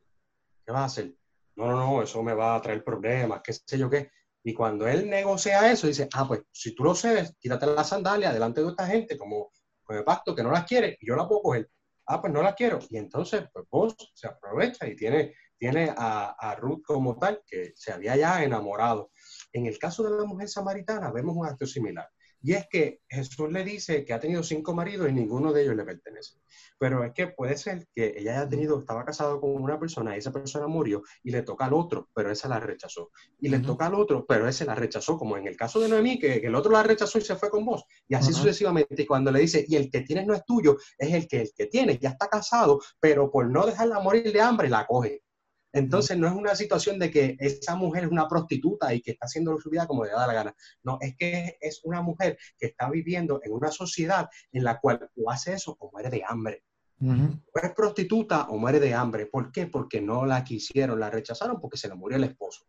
¿qué 0.65 0.73
va 0.73 0.81
a 0.81 0.85
hacer? 0.85 1.15
No, 1.55 1.67
no, 1.67 1.77
no, 1.77 2.03
eso 2.03 2.21
me 2.21 2.33
va 2.33 2.53
a 2.53 2.61
traer 2.61 2.83
problemas, 2.83 3.39
qué 3.41 3.53
sé 3.53 3.77
yo 3.77 3.89
qué. 3.89 4.11
Y 4.43 4.53
cuando 4.53 4.89
él 4.89 5.09
negocia 5.09 5.71
eso, 5.71 5.87
dice, 5.87 6.09
ah, 6.13 6.27
pues 6.27 6.41
si 6.51 6.75
tú 6.75 6.83
lo 6.83 6.93
cedes, 6.93 7.33
quítate 7.39 7.67
la 7.67 7.85
sandalia 7.85 8.33
delante 8.33 8.61
de 8.61 8.67
esta 8.67 8.85
gente, 8.85 9.17
como 9.17 9.53
con 9.85 9.95
el 9.95 10.03
pacto 10.03 10.35
que 10.35 10.43
no 10.43 10.51
las 10.51 10.65
quiere, 10.65 10.97
y 10.99 11.07
yo 11.07 11.15
la 11.15 11.25
puedo 11.25 11.43
coger. 11.43 11.69
Ah, 12.07 12.19
pues 12.19 12.33
no 12.33 12.41
la 12.41 12.55
quiero. 12.55 12.79
Y 12.89 12.97
entonces, 12.97 13.45
pues 13.53 13.65
vos 13.71 13.95
se 14.13 14.27
aprovecha 14.27 14.85
y 14.85 14.97
tiene, 14.97 15.33
tiene 15.57 15.93
a, 15.95 16.35
a 16.37 16.55
Ruth 16.55 16.81
como 16.85 17.17
tal, 17.17 17.41
que 17.47 17.71
se 17.73 17.93
había 17.93 18.17
ya 18.17 18.43
enamorado. 18.43 19.11
En 19.53 19.65
el 19.65 19.77
caso 19.79 20.03
de 20.03 20.17
la 20.17 20.25
mujer 20.25 20.49
samaritana, 20.49 21.11
vemos 21.11 21.35
un 21.35 21.45
acto 21.45 21.65
similar. 21.65 22.09
Y 22.41 22.53
es 22.53 22.67
que 22.69 23.01
Jesús 23.09 23.51
le 23.51 23.63
dice 23.63 24.05
que 24.05 24.13
ha 24.13 24.19
tenido 24.19 24.43
cinco 24.43 24.73
maridos 24.73 25.09
y 25.09 25.13
ninguno 25.13 25.51
de 25.51 25.63
ellos 25.63 25.75
le 25.75 25.83
pertenece. 25.83 26.37
Pero 26.77 27.03
es 27.03 27.11
que 27.13 27.27
puede 27.27 27.57
ser 27.57 27.87
que 27.93 28.13
ella 28.17 28.39
haya 28.39 28.49
tenido, 28.49 28.79
estaba 28.79 29.03
casado 29.03 29.41
con 29.41 29.51
una 29.51 29.77
persona 29.77 30.15
y 30.15 30.19
esa 30.19 30.31
persona 30.31 30.67
murió 30.67 31.03
y 31.21 31.31
le 31.31 31.41
toca 31.41 31.65
al 31.65 31.73
otro, 31.73 32.07
pero 32.13 32.31
esa 32.31 32.47
la 32.47 32.59
rechazó. 32.59 33.11
Y 33.39 33.49
le 33.49 33.59
toca 33.59 33.87
al 33.87 33.95
otro, 33.95 34.25
pero 34.25 34.47
ese 34.47 34.63
la 34.63 34.75
rechazó, 34.75 35.17
como 35.17 35.35
en 35.35 35.47
el 35.47 35.57
caso 35.57 35.81
de 35.81 35.89
Noemí, 35.89 36.17
que, 36.17 36.37
el 36.37 36.55
otro 36.55 36.71
la 36.71 36.83
rechazó 36.83 37.17
y 37.19 37.21
se 37.21 37.35
fue 37.35 37.49
con 37.49 37.65
vos. 37.65 37.83
Y 38.07 38.15
así 38.15 38.31
sucesivamente. 38.31 39.01
Y 39.01 39.05
cuando 39.05 39.31
le 39.31 39.41
dice, 39.41 39.65
y 39.67 39.75
el 39.75 39.91
que 39.91 40.01
tienes 40.01 40.25
no 40.25 40.33
es 40.33 40.45
tuyo, 40.45 40.77
es 40.97 41.13
el 41.13 41.27
que 41.27 41.41
el 41.41 41.51
que 41.53 41.65
tienes 41.65 41.99
ya 41.99 42.09
está 42.09 42.29
casado, 42.29 42.79
pero 43.01 43.29
por 43.29 43.49
no 43.49 43.65
dejarla 43.65 43.99
morir 43.99 44.31
de 44.31 44.39
hambre, 44.39 44.69
la 44.69 44.85
coge. 44.85 45.23
Entonces 45.71 46.17
no 46.17 46.27
es 46.27 46.33
una 46.33 46.55
situación 46.55 46.97
de 46.99 47.11
que 47.11 47.37
esa 47.39 47.75
mujer 47.75 48.05
es 48.05 48.11
una 48.11 48.27
prostituta 48.27 48.93
y 48.93 49.01
que 49.01 49.11
está 49.11 49.25
haciendo 49.25 49.59
su 49.59 49.69
vida 49.69 49.87
como 49.87 50.03
le 50.03 50.11
da 50.11 50.27
la 50.27 50.33
gana. 50.33 50.55
No, 50.83 50.97
es 51.01 51.15
que 51.15 51.57
es 51.61 51.81
una 51.83 52.01
mujer 52.01 52.37
que 52.57 52.67
está 52.67 52.89
viviendo 52.89 53.39
en 53.43 53.53
una 53.53 53.71
sociedad 53.71 54.29
en 54.51 54.63
la 54.63 54.79
cual 54.79 55.09
o 55.15 55.29
hace 55.29 55.53
eso 55.53 55.75
o 55.79 55.91
muere 55.91 56.09
de 56.09 56.23
hambre. 56.27 56.63
O 57.01 57.59
es 57.61 57.71
prostituta 57.73 58.49
o 58.49 58.57
muere 58.57 58.79
de 58.79 58.93
hambre. 58.93 59.25
¿Por 59.27 59.51
qué? 59.51 59.67
Porque 59.67 60.01
no 60.01 60.25
la 60.25 60.43
quisieron, 60.43 60.99
la 60.99 61.09
rechazaron 61.09 61.61
porque 61.61 61.77
se 61.77 61.87
le 61.87 61.95
murió 61.95 62.17
el 62.17 62.25
esposo. 62.25 62.65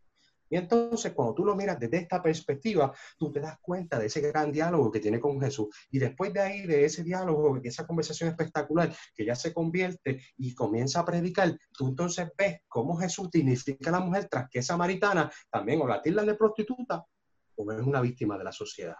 Y 0.50 0.56
entonces, 0.56 1.12
cuando 1.12 1.34
tú 1.34 1.44
lo 1.44 1.54
miras 1.54 1.78
desde 1.78 1.98
esta 1.98 2.20
perspectiva, 2.20 2.92
tú 3.16 3.30
te 3.32 3.40
das 3.40 3.58
cuenta 3.62 3.98
de 3.98 4.06
ese 4.06 4.20
gran 4.20 4.50
diálogo 4.50 4.90
que 4.90 4.98
tiene 4.98 5.20
con 5.20 5.40
Jesús. 5.40 5.68
Y 5.90 5.98
después 5.98 6.32
de 6.32 6.40
ahí, 6.40 6.66
de 6.66 6.84
ese 6.84 7.04
diálogo, 7.04 7.58
de 7.60 7.68
esa 7.68 7.86
conversación 7.86 8.28
espectacular, 8.28 8.92
que 9.14 9.24
ya 9.24 9.36
se 9.36 9.54
convierte 9.54 10.20
y 10.36 10.54
comienza 10.54 11.00
a 11.00 11.04
predicar, 11.04 11.56
tú 11.72 11.88
entonces 11.88 12.28
ves 12.36 12.60
cómo 12.66 12.96
Jesús 12.96 13.30
dignifica 13.30 13.90
a 13.90 13.92
la 13.92 14.00
mujer 14.00 14.28
tras 14.28 14.48
que 14.50 14.58
esa 14.58 14.74
samaritana 14.74 15.30
también 15.50 15.80
o 15.80 15.86
la 15.86 16.02
tilda 16.02 16.24
de 16.24 16.34
prostituta 16.34 17.04
o 17.56 17.72
es 17.72 17.86
una 17.86 18.00
víctima 18.00 18.38
de 18.38 18.44
la 18.44 18.52
sociedad. 18.52 18.96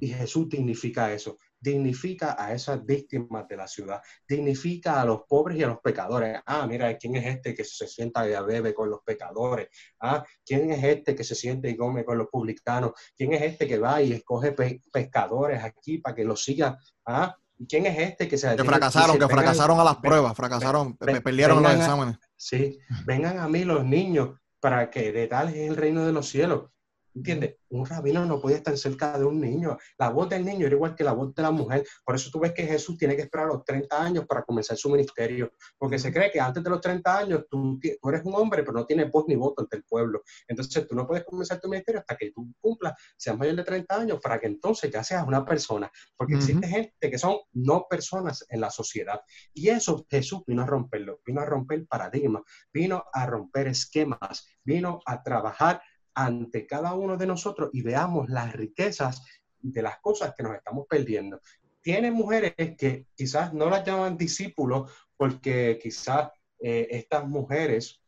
Y 0.00 0.08
Jesús 0.08 0.50
dignifica 0.50 1.12
eso 1.12 1.38
dignifica 1.60 2.36
a 2.38 2.52
esas 2.52 2.84
víctimas 2.84 3.46
de 3.48 3.56
la 3.56 3.66
ciudad, 3.66 4.00
dignifica 4.28 5.00
a 5.00 5.04
los 5.04 5.22
pobres 5.28 5.58
y 5.58 5.62
a 5.62 5.68
los 5.68 5.78
pecadores. 5.80 6.40
Ah, 6.46 6.66
mira, 6.66 6.96
¿quién 6.96 7.16
es 7.16 7.26
este 7.26 7.54
que 7.54 7.64
se 7.64 7.86
sienta 7.86 8.28
y 8.28 8.32
bebe 8.44 8.74
con 8.74 8.90
los 8.90 9.00
pecadores? 9.04 9.68
Ah, 10.00 10.24
¿quién 10.44 10.70
es 10.70 10.82
este 10.82 11.14
que 11.14 11.24
se 11.24 11.34
siente 11.34 11.70
y 11.70 11.76
come 11.76 12.04
con 12.04 12.18
los 12.18 12.28
publicanos? 12.28 12.92
¿Quién 13.16 13.32
es 13.32 13.42
este 13.42 13.66
que 13.66 13.78
va 13.78 14.02
y 14.02 14.12
escoge 14.12 14.54
pescadores 14.92 15.62
aquí 15.62 15.98
para 15.98 16.14
que 16.14 16.24
los 16.24 16.42
siga? 16.42 16.78
Ah, 17.04 17.36
¿quién 17.68 17.86
es 17.86 17.98
este 17.98 18.28
que 18.28 18.36
se... 18.36 18.54
Que 18.56 18.64
fracasaron, 18.64 19.18
que, 19.18 19.28
fracasaron 19.28 19.80
a 19.80 19.84
las 19.84 19.96
pruebas, 19.96 20.36
fracasaron, 20.36 20.96
perdieron 20.96 21.62
los 21.62 21.72
exámenes. 21.72 22.18
sí, 22.36 22.78
vengan 23.04 23.38
a 23.38 23.48
mí 23.48 23.64
los 23.64 23.84
niños 23.84 24.38
para 24.60 24.90
que 24.90 25.12
de 25.12 25.26
tal 25.26 25.48
es 25.48 25.68
el 25.68 25.76
reino 25.76 26.04
de 26.04 26.12
los 26.12 26.28
cielos. 26.28 26.70
¿Entiendes? 27.16 27.56
Un 27.70 27.86
rabino 27.86 28.26
no 28.26 28.38
puede 28.38 28.56
estar 28.56 28.76
cerca 28.76 29.18
de 29.18 29.24
un 29.24 29.40
niño. 29.40 29.78
La 29.98 30.10
voz 30.10 30.28
del 30.28 30.44
niño 30.44 30.66
era 30.66 30.74
igual 30.74 30.94
que 30.94 31.02
la 31.02 31.12
voz 31.12 31.34
de 31.34 31.42
la 31.42 31.50
mujer. 31.50 31.82
Por 32.04 32.14
eso 32.14 32.30
tú 32.30 32.38
ves 32.38 32.52
que 32.52 32.64
Jesús 32.64 32.98
tiene 32.98 33.16
que 33.16 33.22
esperar 33.22 33.46
los 33.46 33.64
30 33.64 34.02
años 34.02 34.26
para 34.26 34.42
comenzar 34.42 34.76
su 34.76 34.90
ministerio. 34.90 35.50
Porque 35.78 35.98
se 35.98 36.12
cree 36.12 36.30
que 36.30 36.38
antes 36.38 36.62
de 36.62 36.68
los 36.68 36.78
30 36.78 37.18
años 37.18 37.46
tú, 37.50 37.80
eres 37.82 38.22
un 38.22 38.34
hombre, 38.34 38.62
pero 38.62 38.74
no 38.74 38.84
tienes 38.84 39.10
voz 39.10 39.24
ni 39.28 39.34
voto 39.34 39.62
ante 39.62 39.78
el 39.78 39.84
pueblo. 39.84 40.22
Entonces 40.46 40.86
tú 40.86 40.94
no 40.94 41.06
puedes 41.06 41.24
comenzar 41.24 41.58
tu 41.58 41.70
ministerio 41.70 42.00
hasta 42.00 42.16
que 42.16 42.32
tú 42.32 42.52
cumplas, 42.60 42.92
seas 43.16 43.38
mayor 43.38 43.56
de 43.56 43.64
30 43.64 43.98
años, 43.98 44.20
para 44.22 44.38
que 44.38 44.48
entonces 44.48 44.90
ya 44.90 45.02
seas 45.02 45.26
una 45.26 45.42
persona. 45.42 45.90
Porque 46.18 46.34
existe 46.34 46.68
gente 46.68 47.10
que 47.10 47.18
son 47.18 47.38
no 47.54 47.86
personas 47.88 48.44
en 48.50 48.60
la 48.60 48.68
sociedad. 48.68 49.22
Y 49.54 49.70
eso 49.70 50.04
Jesús 50.10 50.42
vino 50.46 50.62
a 50.62 50.66
romperlo. 50.66 51.20
Vino 51.24 51.40
a 51.40 51.46
romper 51.46 51.86
paradigmas. 51.86 52.42
Vino 52.70 53.04
a 53.10 53.24
romper 53.24 53.68
esquemas. 53.68 54.46
Vino 54.62 55.00
a 55.06 55.22
trabajar 55.22 55.80
ante 56.16 56.66
cada 56.66 56.94
uno 56.94 57.16
de 57.16 57.26
nosotros 57.26 57.70
y 57.74 57.82
veamos 57.82 58.28
las 58.30 58.52
riquezas 58.54 59.22
de 59.60 59.82
las 59.82 59.98
cosas 60.00 60.34
que 60.34 60.42
nos 60.42 60.56
estamos 60.56 60.86
perdiendo. 60.88 61.40
Tiene 61.82 62.10
mujeres 62.10 62.54
que 62.56 63.06
quizás 63.14 63.52
no 63.52 63.68
las 63.68 63.84
llaman 63.84 64.16
discípulos 64.16 64.90
porque 65.16 65.78
quizás 65.80 66.30
eh, 66.58 66.88
estas 66.90 67.28
mujeres 67.28 68.00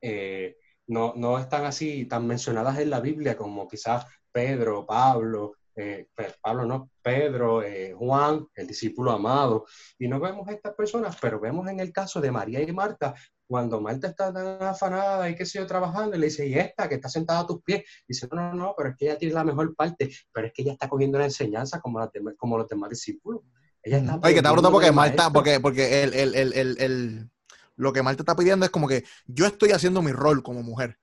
eh, 0.00 0.56
no, 0.88 1.14
no, 1.16 1.38
están 1.38 1.64
así 1.64 2.06
tan 2.06 2.26
mencionadas 2.26 2.78
en 2.80 2.90
la 2.90 3.00
Biblia 3.00 3.36
como 3.36 3.68
quizás 3.68 4.04
Pedro, 4.32 4.84
Pablo, 4.84 5.54
eh, 5.76 6.08
Pablo 6.40 6.64
no, 6.66 6.90
Pedro, 7.02 7.62
Juan, 7.96 8.46
el 8.54 8.66
discípulo 8.66 9.12
amado. 9.12 9.66
Y 9.98 10.08
no 10.08 10.20
vemos 10.20 10.48
a 10.48 10.52
estas 10.52 10.74
personas, 10.74 11.16
pero 11.20 11.40
vemos 11.40 11.68
en 11.68 11.80
el 11.80 11.92
caso 11.92 12.20
de 12.20 12.30
María 12.30 12.60
y 12.60 12.72
Marta 12.72 13.14
cuando 13.46 13.80
Marta 13.80 14.08
está 14.08 14.32
tan 14.32 14.62
afanada 14.62 15.28
y 15.28 15.34
que 15.34 15.46
sigue 15.46 15.64
trabajando, 15.66 16.16
y 16.16 16.18
le 16.18 16.26
dice, 16.26 16.46
¿y 16.46 16.54
esta 16.54 16.88
que 16.88 16.96
está 16.96 17.08
sentada 17.08 17.40
a 17.40 17.46
tus 17.46 17.62
pies? 17.62 17.84
dice, 18.08 18.26
no, 18.32 18.36
no, 18.36 18.54
no, 18.54 18.74
pero 18.76 18.90
es 18.90 18.96
que 18.96 19.06
ella 19.06 19.18
tiene 19.18 19.34
la 19.34 19.44
mejor 19.44 19.74
parte, 19.74 20.10
pero 20.32 20.46
es 20.46 20.52
que 20.52 20.62
ella 20.62 20.72
está 20.72 20.88
cogiendo 20.88 21.18
la 21.18 21.26
enseñanza 21.26 21.80
como, 21.80 22.10
como 22.36 22.58
los 22.58 22.68
demás 22.68 22.90
discípulos. 22.90 23.42
Ella 23.82 23.98
está 23.98 24.18
Oye, 24.22 24.32
que 24.32 24.38
está 24.38 24.52
bruto 24.52 24.72
porque 24.72 24.92
Marta, 24.92 25.30
porque, 25.30 25.60
porque 25.60 26.02
el, 26.02 26.14
el, 26.14 26.34
el, 26.34 26.80
el, 26.80 27.30
lo 27.76 27.92
que 27.92 28.02
Marta 28.02 28.22
está 28.22 28.34
pidiendo 28.34 28.64
es 28.64 28.70
como 28.70 28.88
que 28.88 29.04
yo 29.26 29.46
estoy 29.46 29.72
haciendo 29.72 30.00
mi 30.00 30.12
rol 30.12 30.42
como 30.42 30.62
mujer. 30.62 30.98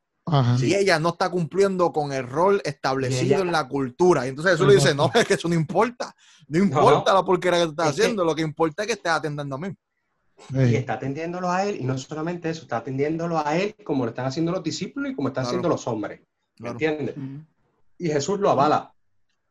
Si 0.57 0.73
ella 0.73 0.99
no 0.99 1.09
está 1.09 1.29
cumpliendo 1.29 1.91
con 1.91 2.13
el 2.13 2.27
rol 2.27 2.61
establecido 2.63 3.41
en 3.41 3.51
la 3.51 3.67
cultura. 3.67 4.25
Y 4.25 4.29
entonces 4.29 4.53
eso 4.53 4.65
le 4.65 4.75
dice, 4.75 4.95
no, 4.95 5.11
es 5.13 5.25
que 5.25 5.33
eso 5.33 5.49
no 5.49 5.55
importa. 5.55 6.15
No 6.47 6.59
importa 6.59 7.13
la 7.13 7.23
porquería 7.23 7.59
que 7.59 7.65
tú 7.65 7.71
estás 7.71 7.89
haciendo. 7.89 8.23
Lo 8.23 8.35
que 8.35 8.41
importa 8.41 8.83
es 8.83 8.87
que 8.87 8.93
estés 8.93 9.11
atendiendo 9.11 9.55
a 9.55 9.59
mí. 9.59 9.75
Y 10.53 10.75
está 10.75 10.93
atendiéndolo 10.93 11.51
a 11.51 11.65
él, 11.65 11.77
y 11.79 11.83
no 11.83 11.97
solamente 11.97 12.49
eso, 12.49 12.63
está 12.63 12.77
atendiéndolo 12.77 13.45
a 13.45 13.57
él 13.57 13.75
como 13.83 14.05
lo 14.05 14.09
están 14.09 14.25
haciendo 14.25 14.51
los 14.51 14.63
discípulos 14.63 15.11
y 15.11 15.15
como 15.15 15.27
están 15.27 15.45
haciendo 15.45 15.69
los 15.69 15.87
hombres. 15.87 16.21
¿Me 16.59 16.69
entiendes? 16.69 17.15
Y 17.97 18.07
Jesús 18.07 18.39
lo 18.39 18.49
avala. 18.49 18.93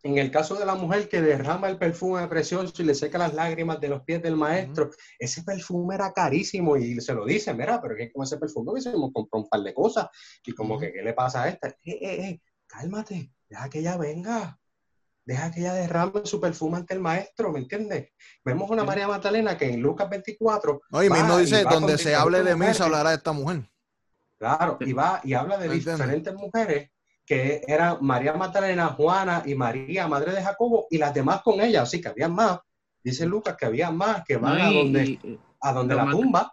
En 0.03 0.17
el 0.17 0.31
caso 0.31 0.55
de 0.55 0.65
la 0.65 0.75
mujer 0.75 1.09
que 1.09 1.21
derrama 1.21 1.69
el 1.69 1.77
perfume 1.77 2.27
precioso 2.27 2.73
y 2.83 2.87
le 2.87 2.95
seca 2.95 3.19
las 3.19 3.35
lágrimas 3.35 3.81
de 3.81 3.89
los 3.89 4.03
pies 4.03 4.23
del 4.23 4.35
maestro, 4.35 4.91
ese 5.19 5.43
perfume 5.43 5.95
era 5.95 6.13
carísimo 6.13 6.77
y 6.77 7.01
se 7.01 7.13
lo 7.13 7.27
dice, 7.27 7.53
mira, 7.53 7.83
pero 7.83 7.97
que 7.97 8.11
con 8.11 8.25
ese 8.25 8.39
perfume 8.39 8.73
hubiésemos 8.73 9.11
comprado 9.13 9.45
un 9.45 9.49
par 9.49 9.61
de 9.61 9.75
cosas. 9.75 10.09
Y 10.45 10.53
como 10.53 10.79
que, 10.79 10.91
¿qué 10.93 11.03
le 11.03 11.13
pasa 11.13 11.43
a 11.43 11.49
esta? 11.51 11.69
Eh, 11.69 11.77
eh, 11.85 12.01
eh, 12.03 12.41
cálmate, 12.67 13.31
deja 13.49 13.69
que 13.69 13.81
ella 13.81 13.99
venga. 13.99 14.59
Deja 15.23 15.51
que 15.51 15.61
ella 15.61 15.75
derrame 15.75 16.23
su 16.25 16.41
perfume 16.41 16.79
ante 16.79 16.95
el 16.95 17.01
maestro, 17.01 17.53
¿me 17.53 17.59
entiendes? 17.59 18.09
Vemos 18.43 18.71
una 18.71 18.85
María 18.85 19.07
Magdalena 19.07 19.57
que 19.57 19.67
en 19.67 19.83
Lucas 19.83 20.09
24. 20.09 20.81
Oye, 20.93 21.11
mismo 21.11 21.37
dice, 21.37 21.63
donde 21.65 21.99
se 21.99 22.15
hable 22.15 22.43
de 22.43 22.57
mí, 22.57 22.73
se 22.73 22.83
hablará 22.83 23.11
de 23.11 23.17
esta 23.17 23.33
mujer. 23.33 23.71
Claro, 24.39 24.79
y 24.81 24.95
va 24.95 25.21
y 25.23 25.35
habla 25.35 25.59
de 25.59 25.69
diferentes 25.69 26.35
mujeres 26.35 26.91
que 27.31 27.63
eran 27.69 27.99
María 28.01 28.33
Magdalena, 28.33 28.89
Juana 28.89 29.45
y 29.47 29.55
María, 29.55 30.09
madre 30.09 30.33
de 30.33 30.43
Jacobo, 30.43 30.89
y 30.91 30.99
las 30.99 31.15
demás 31.15 31.43
con 31.43 31.61
ella, 31.61 31.83
así 31.83 32.01
que 32.01 32.09
había 32.09 32.29
más. 32.29 32.59
Dice 33.05 33.25
Lucas 33.25 33.55
que 33.57 33.67
había 33.67 33.93
más 33.93 34.25
que 34.25 34.37
van 34.37 34.61
a 34.61 34.73
donde, 34.73 35.39
a 35.61 35.73
donde 35.73 35.95
la 35.95 36.11
tumba. 36.11 36.53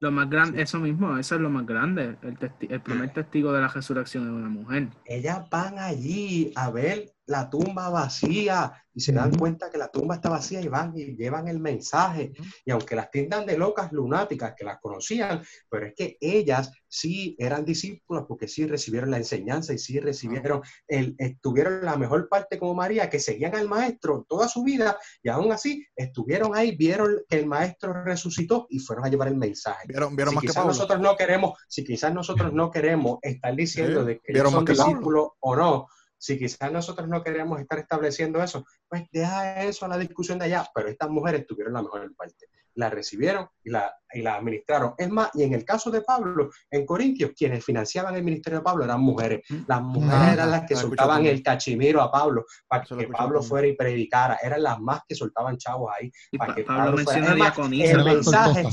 Lo 0.00 0.10
más 0.10 0.30
grande, 0.30 0.62
eso 0.62 0.78
mismo, 0.78 1.18
eso 1.18 1.34
es 1.34 1.40
lo 1.42 1.50
más 1.50 1.66
grande. 1.66 2.16
El, 2.22 2.38
el 2.70 2.80
primer 2.80 3.12
testigo 3.12 3.52
de 3.52 3.60
la 3.60 3.68
resurrección 3.68 4.24
de 4.24 4.32
una 4.32 4.48
mujer. 4.48 4.88
Ellas 5.04 5.46
van 5.50 5.78
allí 5.78 6.50
a 6.56 6.70
ver 6.70 7.13
la 7.26 7.48
tumba 7.48 7.88
vacía 7.88 8.72
y 8.94 9.00
se 9.00 9.12
dan 9.12 9.36
cuenta 9.36 9.70
que 9.70 9.78
la 9.78 9.88
tumba 9.88 10.16
está 10.16 10.28
vacía 10.28 10.60
y 10.60 10.68
van 10.68 10.92
y 10.96 11.16
llevan 11.16 11.48
el 11.48 11.58
mensaje. 11.58 12.32
Y 12.64 12.70
aunque 12.70 12.94
las 12.94 13.10
tiendan 13.10 13.44
de 13.44 13.58
locas 13.58 13.92
lunáticas 13.92 14.54
que 14.56 14.64
las 14.64 14.78
conocían, 14.80 15.42
pero 15.68 15.86
es 15.86 15.94
que 15.94 16.16
ellas 16.20 16.70
sí 16.86 17.34
eran 17.38 17.64
discípulos 17.64 18.24
porque 18.28 18.46
sí 18.46 18.66
recibieron 18.66 19.10
la 19.10 19.16
enseñanza 19.16 19.72
y 19.72 19.78
sí 19.78 19.98
recibieron, 19.98 20.62
el, 20.86 21.16
estuvieron 21.18 21.84
la 21.84 21.96
mejor 21.96 22.28
parte 22.28 22.58
como 22.58 22.74
María, 22.74 23.10
que 23.10 23.18
seguían 23.18 23.56
al 23.56 23.68
maestro 23.68 24.24
toda 24.28 24.48
su 24.48 24.62
vida 24.62 24.96
y 25.22 25.28
aún 25.28 25.50
así 25.50 25.84
estuvieron 25.96 26.54
ahí, 26.54 26.76
vieron 26.76 27.22
que 27.28 27.38
el 27.38 27.46
maestro 27.46 28.04
resucitó 28.04 28.66
y 28.70 28.78
fueron 28.78 29.06
a 29.06 29.08
llevar 29.08 29.28
el 29.28 29.36
mensaje. 29.36 29.88
Vieron, 29.88 30.14
vieron 30.14 30.32
si 30.32 30.36
más 30.36 30.42
quizás 30.42 30.62
que 30.62 30.68
nosotros 30.68 31.00
no 31.00 31.16
queremos, 31.16 31.58
si 31.68 31.84
quizás 31.84 32.14
nosotros 32.14 32.52
no 32.52 32.70
queremos 32.70 33.18
estar 33.22 33.54
diciendo 33.56 34.04
de 34.04 34.20
que 34.20 34.38
son 34.38 34.64
discípulos 34.64 35.30
o 35.40 35.56
no, 35.56 35.88
si 36.24 36.38
quizás 36.38 36.72
nosotros 36.72 37.06
no 37.06 37.22
queremos 37.22 37.60
estar 37.60 37.78
estableciendo 37.78 38.42
eso, 38.42 38.64
pues 38.88 39.02
deja 39.12 39.62
eso 39.62 39.84
a 39.84 39.88
la 39.88 39.98
discusión 39.98 40.38
de 40.38 40.46
allá, 40.46 40.66
pero 40.74 40.88
estas 40.88 41.10
mujeres 41.10 41.46
tuvieron 41.46 41.74
la 41.74 41.82
mejor 41.82 42.14
parte 42.16 42.46
la 42.74 42.90
recibieron 42.90 43.48
y 43.62 43.70
la, 43.70 43.94
y 44.12 44.22
la 44.22 44.36
administraron. 44.36 44.94
Es 44.98 45.08
más, 45.10 45.30
y 45.34 45.42
en 45.42 45.54
el 45.54 45.64
caso 45.64 45.90
de 45.90 46.02
Pablo, 46.02 46.50
en 46.70 46.86
Corintios, 46.86 47.32
quienes 47.36 47.64
financiaban 47.64 48.14
el 48.14 48.22
ministerio 48.22 48.58
de 48.58 48.64
Pablo 48.64 48.84
eran 48.84 49.00
mujeres. 49.00 49.42
Las 49.66 49.82
mujeres 49.82 50.34
eran 50.34 50.50
las 50.50 50.66
que 50.66 50.76
soltaban 50.76 51.26
el 51.26 51.42
cachimiro 51.42 52.00
a 52.00 52.10
Pablo 52.10 52.44
para 52.68 52.84
que 52.84 53.08
Pablo 53.08 53.42
fuera 53.42 53.66
y 53.66 53.74
predicara. 53.74 54.38
Eran 54.42 54.62
las 54.62 54.80
más 54.80 55.00
que 55.08 55.14
soltaban 55.14 55.56
chavos 55.56 55.90
ahí. 55.98 56.10
para 56.36 56.54
que 56.54 56.64
Pablo, 56.64 56.98
fuera. 56.98 57.32
el, 57.70 58.04
mensaje, 58.04 58.64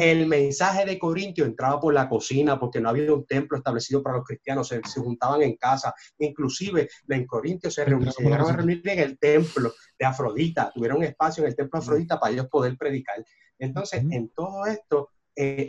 el 0.00 0.26
mensaje 0.26 0.84
de 0.84 0.98
Corintio 0.98 1.44
entraba 1.44 1.80
por 1.80 1.94
la 1.94 2.08
cocina 2.08 2.58
porque 2.58 2.80
no 2.80 2.88
había 2.88 3.12
un 3.12 3.26
templo 3.26 3.58
establecido 3.58 4.02
para 4.02 4.16
los 4.16 4.26
cristianos. 4.26 4.68
Se, 4.68 4.80
juntaban 5.00 5.42
en 5.42 5.56
casa. 5.56 5.94
Inclusive 6.18 6.88
en 7.08 7.26
Corintios 7.26 7.74
se, 7.74 7.84
reunieron, 7.84 8.12
se 8.12 8.32
a 8.32 8.52
reunir 8.52 8.82
en 8.84 8.98
el 8.98 9.18
templo 9.18 9.72
de 9.98 10.06
Afrodita. 10.06 10.70
Tuvieron 10.74 11.02
espacio 11.02 11.42
en 11.42 11.48
el 11.48 11.56
templo 11.56 11.78
de 11.78 11.84
Afrodita 11.84 12.20
para 12.20 12.32
ellos 12.32 12.46
poder 12.48 12.76
predicar. 12.76 13.24
Entonces, 13.58 14.04
en 14.10 14.28
todo 14.30 14.66
esto, 14.66 15.10
eh, 15.36 15.68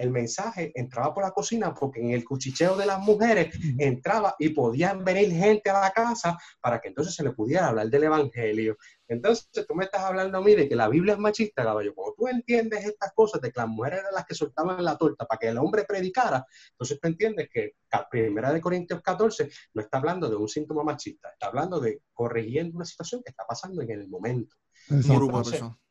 el 0.00 0.10
mensaje 0.10 0.70
entraba 0.76 1.12
por 1.12 1.24
la 1.24 1.32
cocina 1.32 1.74
porque 1.74 2.00
en 2.00 2.10
el 2.10 2.24
cuchicheo 2.24 2.76
de 2.76 2.86
las 2.86 3.00
mujeres 3.00 3.52
entraba 3.78 4.36
y 4.38 4.50
podían 4.50 5.04
venir 5.04 5.32
gente 5.32 5.70
a 5.70 5.80
la 5.80 5.90
casa 5.90 6.38
para 6.60 6.80
que 6.80 6.88
entonces 6.88 7.14
se 7.14 7.24
le 7.24 7.32
pudiera 7.32 7.68
hablar 7.68 7.88
del 7.88 8.04
evangelio. 8.04 8.76
Entonces, 9.08 9.48
tú 9.66 9.74
me 9.74 9.84
estás 9.84 10.02
hablando 10.02 10.38
a 10.38 10.40
mí 10.40 10.54
de 10.54 10.68
que 10.68 10.76
la 10.76 10.88
Biblia 10.88 11.14
es 11.14 11.18
machista, 11.18 11.64
caballo. 11.64 11.94
Cuando 11.94 12.14
tú 12.16 12.28
entiendes 12.28 12.84
estas 12.84 13.12
cosas 13.12 13.40
de 13.40 13.50
que 13.50 13.60
las 13.60 13.68
mujeres 13.68 14.00
eran 14.00 14.14
las 14.14 14.24
que 14.24 14.34
soltaban 14.34 14.84
la 14.84 14.96
torta 14.96 15.26
para 15.26 15.38
que 15.38 15.48
el 15.48 15.58
hombre 15.58 15.84
predicara, 15.84 16.44
entonces 16.70 17.00
tú 17.00 17.08
entiendes 17.08 17.48
que 17.52 17.72
Primera 18.10 18.52
de 18.52 18.60
Corintios 18.60 19.00
14 19.02 19.48
no 19.74 19.82
está 19.82 19.98
hablando 19.98 20.28
de 20.28 20.36
un 20.36 20.48
síntoma 20.48 20.84
machista, 20.84 21.30
está 21.30 21.46
hablando 21.46 21.80
de 21.80 22.02
corrigiendo 22.12 22.76
una 22.76 22.84
situación 22.84 23.22
que 23.24 23.30
está 23.30 23.44
pasando 23.46 23.82
en 23.82 23.90
el 23.90 24.08
momento 24.08 24.54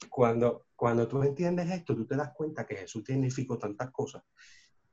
cuando, 0.10 0.66
cuando 0.76 1.08
tú 1.08 1.22
entiendes 1.24 1.70
esto, 1.70 1.96
tú 1.96 2.06
te 2.06 2.16
das 2.16 2.32
cuenta 2.34 2.66
que 2.66 2.76
Jesús 2.76 3.04
significó 3.06 3.58
tantas 3.58 3.92
cosas 3.92 4.24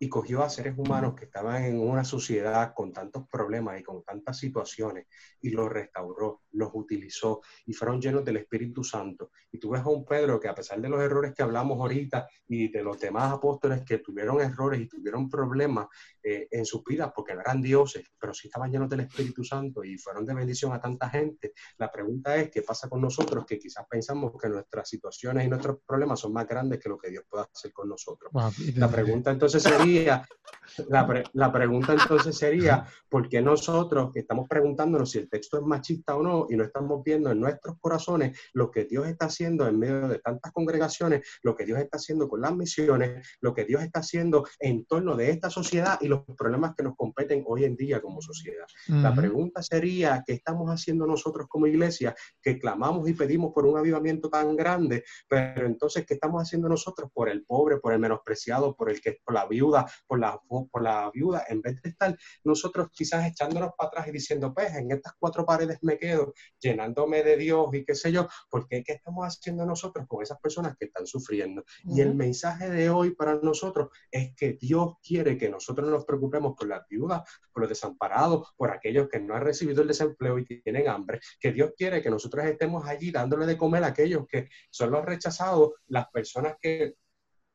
y 0.03 0.09
cogió 0.09 0.43
a 0.43 0.51
seres 0.51 0.75
humanos 0.77 1.15
que 1.15 1.27
estaban 1.27 1.63
en 1.63 1.79
una 1.79 2.03
sociedad 2.03 2.75
con 2.75 2.93
tantos 2.93 3.23
problemas 3.29 3.79
y 3.79 3.85
con 3.85 4.03
tantas 4.03 4.37
situaciones 4.37 5.07
y 5.41 5.51
los 5.51 5.71
restauró, 5.71 6.43
los 6.51 6.71
utilizó 6.75 7.41
y 7.67 7.73
fueron 7.73 8.01
llenos 8.01 8.25
del 8.25 8.39
Espíritu 8.39 8.83
Santo. 8.83 9.31
Y 9.53 9.61
tú 9.61 9.71
ves 9.71 9.83
a 9.83 9.89
un 9.89 10.05
Pedro 10.05 10.41
que 10.41 10.49
a 10.49 10.57
pesar 10.57 10.81
de 10.81 10.89
los 10.89 11.01
errores 11.01 11.33
que 11.33 11.45
hablamos 11.45 11.79
ahorita 11.79 12.27
y 12.49 12.67
de 12.67 12.83
los 12.83 12.99
demás 12.99 13.33
apóstoles 13.33 13.85
que 13.85 13.99
tuvieron 13.99 14.41
errores 14.41 14.81
y 14.81 14.89
tuvieron 14.89 15.29
problemas 15.29 15.87
eh, 16.21 16.49
en 16.51 16.67
sus 16.67 16.83
vidas 16.83 17.13
porque 17.15 17.35
no 17.37 17.41
eran 17.43 17.63
dioses, 17.63 18.05
pero 18.19 18.35
sí 18.35 18.49
estaban 18.49 18.73
llenos 18.73 18.91
del 18.91 19.01
Espíritu 19.01 19.45
Santo 19.45 19.85
y 19.85 19.99
fueron 19.99 20.27
de 20.27 20.35
bendición 20.35 20.73
a 20.73 20.81
tanta 20.81 21.09
gente, 21.11 21.53
la 21.79 21.93
pregunta 21.93 22.35
es, 22.35 22.51
¿qué 22.51 22.63
pasa 22.63 22.89
con 22.89 23.01
nosotros 23.01 23.47
que 23.47 23.57
quizás 23.57 23.87
pensamos 23.89 24.33
que 24.41 24.49
nuestras 24.49 24.89
situaciones 24.89 25.47
y 25.47 25.49
nuestros 25.49 25.79
problemas 25.87 26.19
son 26.19 26.33
más 26.33 26.49
grandes 26.49 26.81
que 26.81 26.89
lo 26.89 26.99
que 26.99 27.11
Dios 27.11 27.25
puede 27.29 27.45
hacer 27.45 27.73
con 27.73 27.89
nosotros? 27.89 28.33
La 28.75 28.91
pregunta 28.91 29.31
entonces 29.31 29.63
sería, 29.63 29.92
la, 31.33 31.53
pregunta 31.53 31.93
entonces 31.93 32.37
sería, 32.37 32.87
¿por 33.09 33.29
qué 33.29 33.43
nosotros 33.43 34.11
que 34.13 34.21
estamos 34.21 34.49
preguntándonos 34.49 35.11
si 35.11 35.19
el 35.19 35.29
texto 35.29 35.59
es 35.59 35.65
machista 35.65 36.17
o 36.17 36.23
no 36.23 36.47
y 36.49 36.57
no 36.57 36.65
estamos 36.65 37.03
viendo 37.05 37.31
en 37.31 37.41
nuestros 37.41 37.77
corazones 37.81 38.39
lo 38.53 38.71
que 38.71 38.85
Dios 38.85 39.07
está 39.07 39.27
haciendo 39.27 39.67
en 39.67 39.79
medio 39.79 40.09
de 40.09 40.19
tantas 40.19 40.53
congregaciones, 40.53 41.27
lo 41.43 41.55
que 41.57 41.65
Dios 41.65 41.79
está 41.79 41.99
haciendo 41.99 42.29
con 42.29 42.41
las 42.41 42.55
misiones, 42.55 43.27
lo 43.41 43.55
que 43.55 43.65
Dios 43.65 43.83
está 43.83 44.01
haciendo 44.01 44.47
en 44.59 44.85
torno 44.87 45.17
de 45.17 45.31
esta 45.31 45.51
sociedad 45.51 45.99
y 46.01 46.09
los 46.09 46.23
problemas 46.37 46.75
que 46.75 46.83
nos 46.83 46.97
competen 46.97 47.45
hoy 47.47 47.65
en 47.65 47.77
día 47.77 48.01
como 48.01 48.23
sociedad? 48.23 48.67
La 48.89 49.15
pregunta 49.15 49.63
sería, 49.63 50.23
¿qué 50.27 50.35
estamos 50.35 50.71
haciendo 50.71 51.07
nosotros 51.07 51.47
como 51.49 51.67
iglesia 51.67 52.15
que 52.41 52.59
clamamos 52.59 53.09
y 53.09 53.15
pedimos 53.15 53.53
por 53.53 53.67
un 53.67 53.77
avivamiento 53.77 54.29
tan 54.29 54.57
grande, 54.57 55.05
pero 55.29 55.67
entonces, 55.67 56.07
¿qué 56.07 56.15
estamos 56.15 56.43
haciendo 56.43 56.69
nosotros 56.69 57.11
por 57.13 57.29
el 57.29 57.45
pobre, 57.45 57.79
por 57.79 57.93
el 57.93 57.99
menospreciado, 57.99 58.75
por 58.75 58.91
el 58.91 59.01
que 59.01 59.19
por 59.25 59.35
la 59.35 59.47
viuda? 59.47 59.72
Por 60.07 60.21
la, 60.21 60.39
por 60.71 60.83
la 60.83 61.11
viuda, 61.13 61.45
en 61.49 61.61
vez 61.61 61.81
de 61.83 61.91
estar 61.91 62.17
nosotros 62.45 62.89
quizás 62.93 63.27
echándonos 63.27 63.71
para 63.77 63.89
atrás 63.89 64.09
y 64.09 64.13
diciendo, 64.13 64.53
pues 64.55 64.75
en 64.75 64.91
estas 64.91 65.15
cuatro 65.19 65.45
paredes 65.45 65.79
me 65.83 65.99
quedo, 65.99 66.33
llenándome 66.59 67.23
de 67.23 67.37
Dios 67.37 67.69
y 67.73 67.85
qué 67.85 67.95
sé 67.95 68.13
yo, 68.13 68.29
porque 68.51 68.83
¿qué 68.85 68.93
estamos 68.95 69.27
haciendo 69.27 69.65
nosotros 69.67 70.07
con 70.09 70.23
esas 70.23 70.39
personas 70.41 70.77
que 70.79 70.87
están 70.87 71.07
sufriendo? 71.07 71.65
Y 71.85 72.01
el 72.01 72.15
mensaje 72.15 72.71
de 72.71 72.91
hoy 72.91 73.15
para 73.15 73.35
nosotros 73.37 73.89
es 74.11 74.35
que 74.35 74.55
Dios 74.55 74.95
quiere 75.03 75.37
que 75.37 75.49
nosotros 75.49 75.89
nos 75.89 76.05
preocupemos 76.05 76.55
por 76.57 76.69
las 76.69 76.87
viudas, 76.89 77.23
por 77.53 77.63
los 77.63 77.69
desamparados, 77.69 78.53
por 78.57 78.71
aquellos 78.71 79.09
que 79.09 79.21
no 79.21 79.35
han 79.35 79.43
recibido 79.43 79.83
el 79.83 79.89
desempleo 79.89 80.39
y 80.39 80.45
tienen 80.45 80.89
hambre, 80.89 81.21
que 81.41 81.53
Dios 81.53 81.73
quiere 81.77 82.03
que 82.03 82.11
nosotros 82.11 82.45
estemos 82.45 82.87
allí 82.87 83.11
dándole 83.11 83.47
de 83.47 83.57
comer 83.57 83.85
a 83.85 83.89
aquellos 83.89 84.27
que 84.27 84.49
son 84.71 84.91
los 84.91 85.05
rechazados, 85.05 85.71
las 85.87 86.09
personas 86.11 86.57
que 86.61 86.97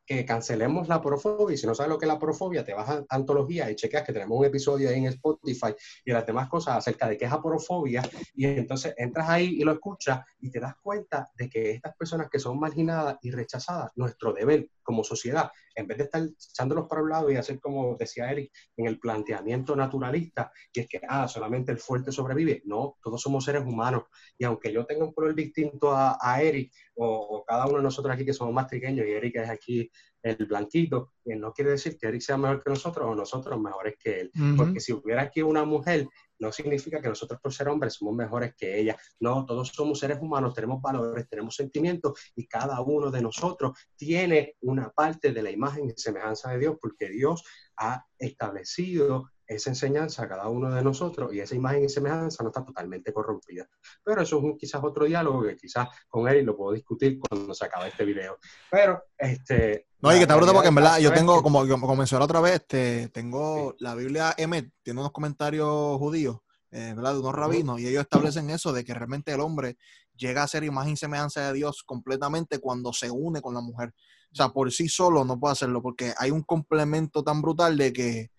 que 0.08 0.26
cancelemos 0.26 0.88
la 0.88 1.02
porofobia. 1.02 1.54
Y 1.54 1.58
si 1.58 1.68
no 1.68 1.76
sabes 1.76 1.90
lo 1.90 2.00
que 2.00 2.06
es 2.06 2.12
la 2.12 2.18
porofobia, 2.18 2.64
te 2.64 2.74
vas 2.74 2.90
a 2.90 3.06
antología 3.10 3.70
y 3.70 3.76
chequeas 3.76 4.04
que 4.04 4.14
tenemos 4.14 4.40
un 4.40 4.46
episodio 4.46 4.90
ahí 4.90 4.96
en 4.96 5.08
Spotify 5.08 5.76
y 6.06 6.12
las 6.12 6.26
demás 6.26 6.48
cosas 6.48 6.78
acerca 6.78 7.10
de 7.10 7.18
qué 7.18 7.26
es 7.26 7.32
la 7.32 7.42
porofobia. 7.42 8.02
Y 8.34 8.46
entonces 8.46 8.96
entras 8.98 9.30
ahí 9.30 9.58
y 9.60 9.64
lo 9.64 9.74
escuchas 9.74 10.22
y 10.40 10.50
te 10.50 10.62
das 10.62 10.76
cuenta 10.82 11.30
de 11.36 11.50
que 11.50 11.72
estas 11.72 11.94
personas 11.96 12.30
que 12.30 12.40
son 12.40 12.58
marginadas 12.58 13.18
y 13.22 13.32
rechazadas, 13.32 13.92
nuestro 13.96 14.32
deber 14.32 14.70
como 14.82 15.04
sociedad, 15.04 15.52
en 15.78 15.86
vez 15.86 15.98
de 16.00 16.04
estar 16.06 16.24
echándolos 16.24 16.88
para 16.88 17.04
un 17.04 17.10
lado 17.10 17.32
y 17.32 17.36
hacer 17.36 17.60
como 17.60 17.96
decía 17.96 18.32
Eric, 18.32 18.52
en 18.76 18.88
el 18.88 19.00
planteamiento 19.00 19.76
naturalista, 19.76 20.52
que 20.74 20.82
es 20.82 20.88
que, 20.88 21.00
ah, 21.08 21.28
solamente 21.28 21.72
el 21.72 21.78
fuerte 21.78 22.12
sobrevive. 22.12 22.64
No, 22.66 22.98
todos 23.02 23.22
somos 23.22 23.46
seres 23.46 23.64
humanos. 23.64 24.04
Y 24.38 24.44
aunque 24.44 24.74
yo 24.74 24.86
tenga 24.86 25.06
un 25.06 25.14
color 25.14 25.36
distinto 25.36 25.92
a, 25.96 26.42
Eric, 26.42 26.74
o, 26.96 27.44
cada 27.48 27.68
uno 27.68 27.78
de 27.78 27.84
nosotros 27.84 28.14
aquí 28.14 28.26
que 28.26 28.34
somos 28.34 28.54
más 28.54 28.68
pequeños, 28.68 29.06
y 29.06 29.12
Eric 29.12 29.36
es 29.36 29.50
aquí 29.50 29.92
el 30.24 30.46
blanquito, 30.48 31.14
no 31.26 31.54
quiere 31.54 31.72
decir 31.72 31.96
que 31.98 32.08
Eric 32.08 32.22
sea 32.22 32.38
mejor 32.38 32.64
que 32.64 32.72
nosotros 32.72 33.08
o 33.08 33.16
nosotros 33.16 33.62
mejores 33.62 33.96
que 34.00 34.22
él. 34.22 34.32
Porque 34.58 34.80
si 34.80 34.94
hubiera 34.94 35.22
aquí 35.22 35.44
una 35.44 35.64
mujer 35.64 36.08
no 36.40 36.52
significa 36.52 37.02
que 37.02 37.10
nosotros 37.10 37.40
por 37.42 37.54
ser 37.54 37.70
hombres 37.70 37.94
somos 37.94 38.16
mejores 38.16 38.54
que 38.56 38.80
ella. 38.80 38.98
No, 39.20 39.46
todos 39.46 39.70
somos 39.70 40.00
seres 40.00 40.20
humanos, 40.22 40.54
tenemos 40.54 40.82
valores, 40.82 41.28
tenemos 41.30 41.56
sentimientos 41.56 42.32
y 42.36 42.48
cada 42.48 42.80
uno 42.82 43.12
de 43.12 43.22
nosotros 43.22 43.78
tiene 43.96 44.56
una 44.62 44.90
parte 44.90 45.32
de 45.32 45.42
la 45.42 45.52
imagen 45.52 45.90
y 45.90 45.94
semejanza 46.00 46.52
de 46.52 46.60
Dios 46.60 46.78
porque 46.80 47.10
Dios 47.10 47.44
ha 47.78 48.06
establecido 48.18 49.32
esa 49.48 49.70
enseñanza 49.70 50.24
a 50.24 50.28
cada 50.28 50.48
uno 50.48 50.74
de 50.74 50.84
nosotros 50.84 51.34
y 51.34 51.40
esa 51.40 51.56
imagen 51.56 51.86
y 51.86 51.90
semejanza 51.90 52.44
no 52.44 52.50
está 52.50 52.64
totalmente 52.64 53.14
corrompida. 53.14 53.68
Pero 54.04 54.22
eso 54.22 54.38
es 54.38 54.44
un, 54.44 54.58
quizás 54.58 54.84
otro 54.84 55.06
diálogo 55.06 55.44
que 55.44 55.56
quizás 55.56 55.88
con 56.10 56.28
él 56.28 56.46
lo 56.46 56.56
puedo 56.56 56.74
discutir 56.74 57.20
cuando 57.20 57.54
se 57.54 57.66
acabe 57.66 57.90
este 57.90 58.06
video. 58.06 58.38
Pero, 58.70 59.04
este... 59.18 59.88
No, 60.02 60.12
y 60.12 60.16
que 60.16 60.24
está 60.24 60.36
bruto 60.36 60.54
porque 60.54 60.68
en 60.68 60.76
verdad 60.76 61.00
yo 61.00 61.12
tengo, 61.12 61.42
como, 61.42 61.68
como 61.68 61.96
mencioné 61.96 62.26
otra 62.26 62.42
vez, 62.42 62.56
este, 62.56 63.10
tengo 63.10 63.76
la 63.80 63.96
Biblia 63.96 64.36
M, 64.38 64.72
tiene 64.84 65.00
unos 65.00 65.12
comentarios 65.12 65.98
judíos 65.98 66.38
eh, 66.72 66.94
¿verdad? 66.94 67.14
De 67.14 67.20
unos 67.20 67.34
rabinos, 67.34 67.80
y 67.80 67.88
ellos 67.88 68.02
establecen 68.02 68.50
eso 68.50 68.74
de 68.74 68.84
que 68.84 68.94
realmente 68.94 69.32
el 69.32 69.40
hombre 69.40 69.78
llega 70.16 70.44
a 70.44 70.48
ser 70.48 70.64
imagen 70.64 70.94
y 70.94 70.98
semejanza 70.98 71.48
de 71.48 71.54
Dios 71.54 71.84
completamente 71.84 72.60
cuando 72.60 72.92
se 72.92 73.10
une 73.10 73.42
con 73.42 73.54
la 73.54 73.62
mujer. 73.62 73.94
O 74.32 74.36
sea, 74.36 74.50
por 74.50 74.72
sí 74.72 74.90
solo 74.90 75.24
no 75.24 75.40
puede 75.40 75.54
hacerlo, 75.54 75.82
porque 75.82 76.14
hay 76.18 76.32
un 76.32 76.44
complemento 76.44 77.24
tan 77.24 77.42
brutal 77.42 77.78
de 77.78 77.94
que. 77.94 78.32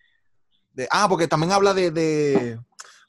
De, 0.78 0.86
ah, 0.92 1.08
porque 1.08 1.26
también 1.26 1.50
habla 1.50 1.74
de, 1.74 1.90
de 1.90 2.56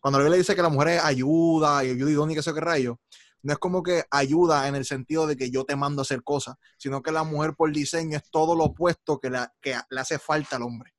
cuando 0.01 0.17
la 0.17 0.23
Biblia 0.23 0.39
dice 0.39 0.55
que 0.55 0.61
la 0.63 0.69
mujer 0.69 0.99
ayuda 1.03 1.85
y 1.85 1.91
ayuda 1.91 2.09
idónea, 2.09 2.35
que 2.35 2.41
sé 2.41 2.51
qué 2.51 2.61
rayo, 2.61 2.99
no 3.43 3.53
es 3.53 3.59
como 3.59 3.83
que 3.83 4.05
ayuda 4.09 4.67
en 4.67 4.73
el 4.73 4.85
sentido 4.85 5.27
de 5.27 5.37
que 5.37 5.51
yo 5.51 5.65
te 5.65 5.75
mando 5.75 6.01
a 6.01 6.03
hacer 6.03 6.23
cosas, 6.23 6.55
sino 6.79 7.03
que 7.03 7.11
la 7.11 7.23
mujer 7.23 7.53
por 7.55 7.71
diseño 7.71 8.17
es 8.17 8.23
todo 8.31 8.55
lo 8.55 8.63
opuesto 8.63 9.19
que, 9.19 9.29
la, 9.29 9.53
que 9.61 9.75
le 9.87 9.99
hace 9.99 10.17
falta 10.17 10.55
al 10.55 10.63
hombre. 10.63 10.95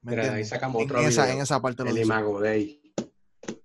Mira, 0.00 0.32
ahí 0.32 0.46
sacamos 0.46 0.82
otro 0.82 0.96
en 0.96 1.08
video, 1.08 1.10
esa, 1.10 1.30
en 1.30 1.42
esa 1.42 1.60
parte 1.60 1.82
el 1.82 1.98
imago 1.98 2.40
de 2.40 2.48
ahí. 2.48 2.94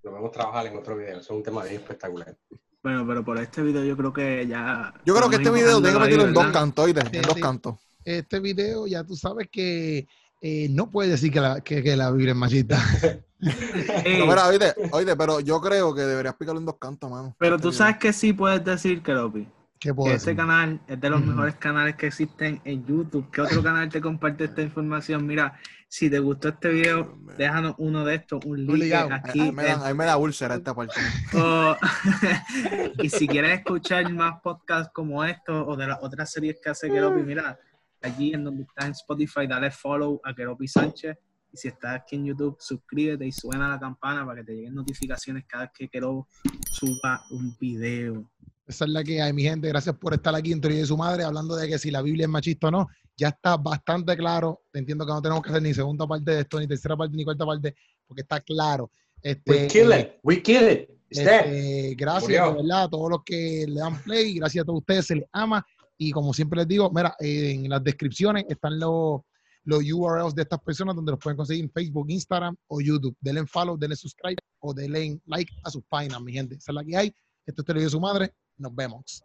Lo 0.01 0.11
vamos 0.11 0.27
a 0.27 0.31
trabajar 0.33 0.67
en 0.67 0.75
otro 0.75 0.97
video. 0.97 1.19
Eso 1.19 1.21
es 1.21 1.37
un 1.37 1.43
tema 1.43 1.63
bien 1.63 1.75
espectacular. 1.75 2.37
Bueno, 2.83 3.07
pero 3.07 3.23
por 3.23 3.39
este 3.39 3.61
video 3.61 3.85
yo 3.85 3.95
creo 3.95 4.11
que 4.11 4.45
ya. 4.45 4.93
Yo 5.05 5.15
creo 5.15 5.29
que 5.29 5.37
este 5.37 5.49
video 5.49 5.81
tiene 5.81 5.93
que 5.93 6.03
meterlo 6.03 6.25
en 6.25 6.33
dos 6.33 6.47
cantos, 6.47 6.89
En 6.89 7.21
dos 7.21 7.35
cantos. 7.35 7.75
Este 8.03 8.41
video 8.41 8.85
ya 8.85 9.05
tú 9.05 9.15
sabes 9.15 9.47
que 9.49 10.05
eh, 10.45 10.67
no 10.69 10.91
puedes 10.91 11.09
decir 11.09 11.31
que 11.31 11.39
la, 11.39 11.61
que, 11.61 11.81
que 11.81 11.95
la 11.95 12.11
Biblia 12.11 12.31
es 12.31 12.37
machista. 12.37 12.77
no, 13.39 14.27
mira, 14.27 14.45
oíste, 14.49 14.73
oíste, 14.91 15.15
pero 15.15 15.39
yo 15.39 15.61
creo 15.61 15.95
que 15.95 16.01
deberías 16.01 16.33
explicarlo 16.33 16.59
en 16.59 16.65
dos 16.65 16.75
cantos, 16.77 17.09
mano. 17.09 17.33
Pero 17.39 17.57
tú 17.57 17.71
sabes 17.71 17.95
que 17.95 18.11
sí 18.11 18.33
puedes 18.33 18.61
decir, 18.61 19.01
Keropi. 19.01 19.47
¿Qué 19.79 19.93
puedo 19.93 20.13
este 20.13 20.35
canal 20.35 20.81
es 20.85 20.99
de 20.99 21.09
los 21.09 21.25
mejores 21.25 21.55
canales 21.55 21.95
que 21.95 22.07
existen 22.07 22.59
en 22.65 22.85
YouTube. 22.85 23.31
¿Qué 23.31 23.39
otro 23.39 23.63
canal 23.63 23.87
te 23.87 24.01
comparte 24.01 24.43
esta 24.43 24.61
información? 24.61 25.25
Mira, 25.25 25.57
si 25.87 26.09
te 26.09 26.19
gustó 26.19 26.49
este 26.49 26.69
video, 26.69 27.17
déjanos 27.37 27.75
uno 27.77 28.03
de 28.03 28.15
estos, 28.15 28.43
un 28.43 28.65
link 28.65 28.93
aquí. 28.93 29.39
Ahí 29.39 29.51
me, 29.53 29.63
da, 29.63 29.93
me 29.93 30.05
da 30.05 30.17
úlcera 30.17 30.55
esta 30.55 30.75
parte. 30.75 30.95
y 33.01 33.09
si 33.09 33.29
quieres 33.29 33.59
escuchar 33.59 34.11
más 34.11 34.41
podcasts 34.41 34.91
como 34.93 35.23
estos 35.23 35.63
o 35.65 35.77
de 35.77 35.87
las 35.87 35.99
otras 36.01 36.29
series 36.29 36.57
que 36.61 36.69
hace 36.69 36.89
Keropi, 36.89 37.23
mira, 37.23 37.57
aquí 38.03 38.33
en 38.33 38.43
donde 38.43 38.63
estás 38.63 38.85
en 38.85 38.91
Spotify, 38.91 39.47
dale 39.47 39.71
follow 39.71 40.19
a 40.23 40.33
Keropi 40.33 40.67
Sánchez. 40.67 41.17
Y 41.51 41.57
si 41.57 41.67
estás 41.67 42.01
aquí 42.01 42.15
en 42.15 42.25
YouTube, 42.25 42.57
suscríbete 42.59 43.27
y 43.27 43.31
suena 43.31 43.69
la 43.69 43.79
campana 43.79 44.25
para 44.25 44.41
que 44.41 44.45
te 44.45 44.53
lleguen 44.53 44.73
notificaciones 44.73 45.43
cada 45.47 45.65
vez 45.65 45.71
que 45.77 45.87
Keropi 45.87 46.29
suba 46.71 47.21
un 47.31 47.55
video. 47.59 48.29
Esa 48.65 48.85
es 48.85 48.91
la 48.91 49.03
que 49.03 49.21
hay, 49.21 49.33
mi 49.33 49.43
gente. 49.43 49.67
Gracias 49.67 49.95
por 49.97 50.13
estar 50.13 50.33
aquí 50.33 50.51
en 50.51 50.61
Teoría 50.61 50.79
de 50.79 50.85
su 50.85 50.97
Madre, 50.97 51.23
hablando 51.23 51.55
de 51.55 51.67
que 51.67 51.77
si 51.77 51.91
la 51.91 52.01
Biblia 52.01 52.25
es 52.25 52.29
machista 52.29 52.69
o 52.69 52.71
no. 52.71 52.87
Ya 53.15 53.27
está 53.27 53.57
bastante 53.57 54.15
claro. 54.15 54.63
Entiendo 54.73 55.05
que 55.05 55.11
no 55.11 55.21
tenemos 55.21 55.43
que 55.43 55.49
hacer 55.49 55.61
ni 55.61 55.73
segunda 55.73 56.07
parte 56.07 56.31
de 56.31 56.39
esto, 56.41 56.59
ni 56.59 56.67
tercera 56.67 56.97
parte, 56.97 57.15
ni 57.15 57.23
cuarta 57.23 57.45
parte, 57.45 57.75
porque 58.07 58.21
está 58.21 58.39
claro. 58.41 58.89
Este, 59.21 59.51
we 59.51 59.67
kill 59.67 59.91
it. 59.93 60.11
We 60.23 60.41
kill 60.41 60.69
it. 60.69 60.89
Este, 61.09 61.93
gracias, 61.95 62.55
verdad, 62.55 62.83
a 62.83 62.89
todos 62.89 63.11
los 63.11 63.23
que 63.23 63.65
le 63.67 63.79
dan 63.79 64.01
play. 64.01 64.35
Gracias 64.35 64.63
a 64.63 64.65
todos 64.65 64.79
ustedes. 64.79 65.05
Se 65.05 65.15
les 65.15 65.25
ama. 65.31 65.63
Y 66.05 66.11
como 66.11 66.33
siempre 66.33 66.57
les 66.59 66.67
digo, 66.67 66.91
mira, 66.91 67.15
en 67.19 67.69
las 67.69 67.81
descripciones 67.81 68.43
están 68.49 68.77
los, 68.77 69.21
los 69.63 69.81
URLs 69.89 70.35
de 70.35 70.41
estas 70.41 70.59
personas 70.59 70.97
donde 70.97 71.13
los 71.13 71.19
pueden 71.19 71.37
conseguir 71.37 71.63
en 71.63 71.71
Facebook, 71.71 72.09
Instagram 72.09 72.57
o 72.67 72.81
YouTube. 72.81 73.15
Denle 73.21 73.47
follow, 73.47 73.77
denle 73.77 73.95
subscribe 73.95 74.37
o 74.59 74.73
denle 74.73 75.17
like 75.27 75.53
a 75.63 75.69
sus 75.69 75.81
páginas, 75.85 76.21
mi 76.21 76.33
gente. 76.33 76.55
Esa 76.55 76.73
es 76.73 76.75
la 76.75 76.83
que 76.83 76.97
hay. 76.97 77.15
Esto 77.45 77.61
es 77.61 77.65
Teoría 77.65 77.83
de 77.85 77.89
su 77.89 78.01
Madre. 78.01 78.33
Nos 78.57 78.75
vemos. 78.75 79.23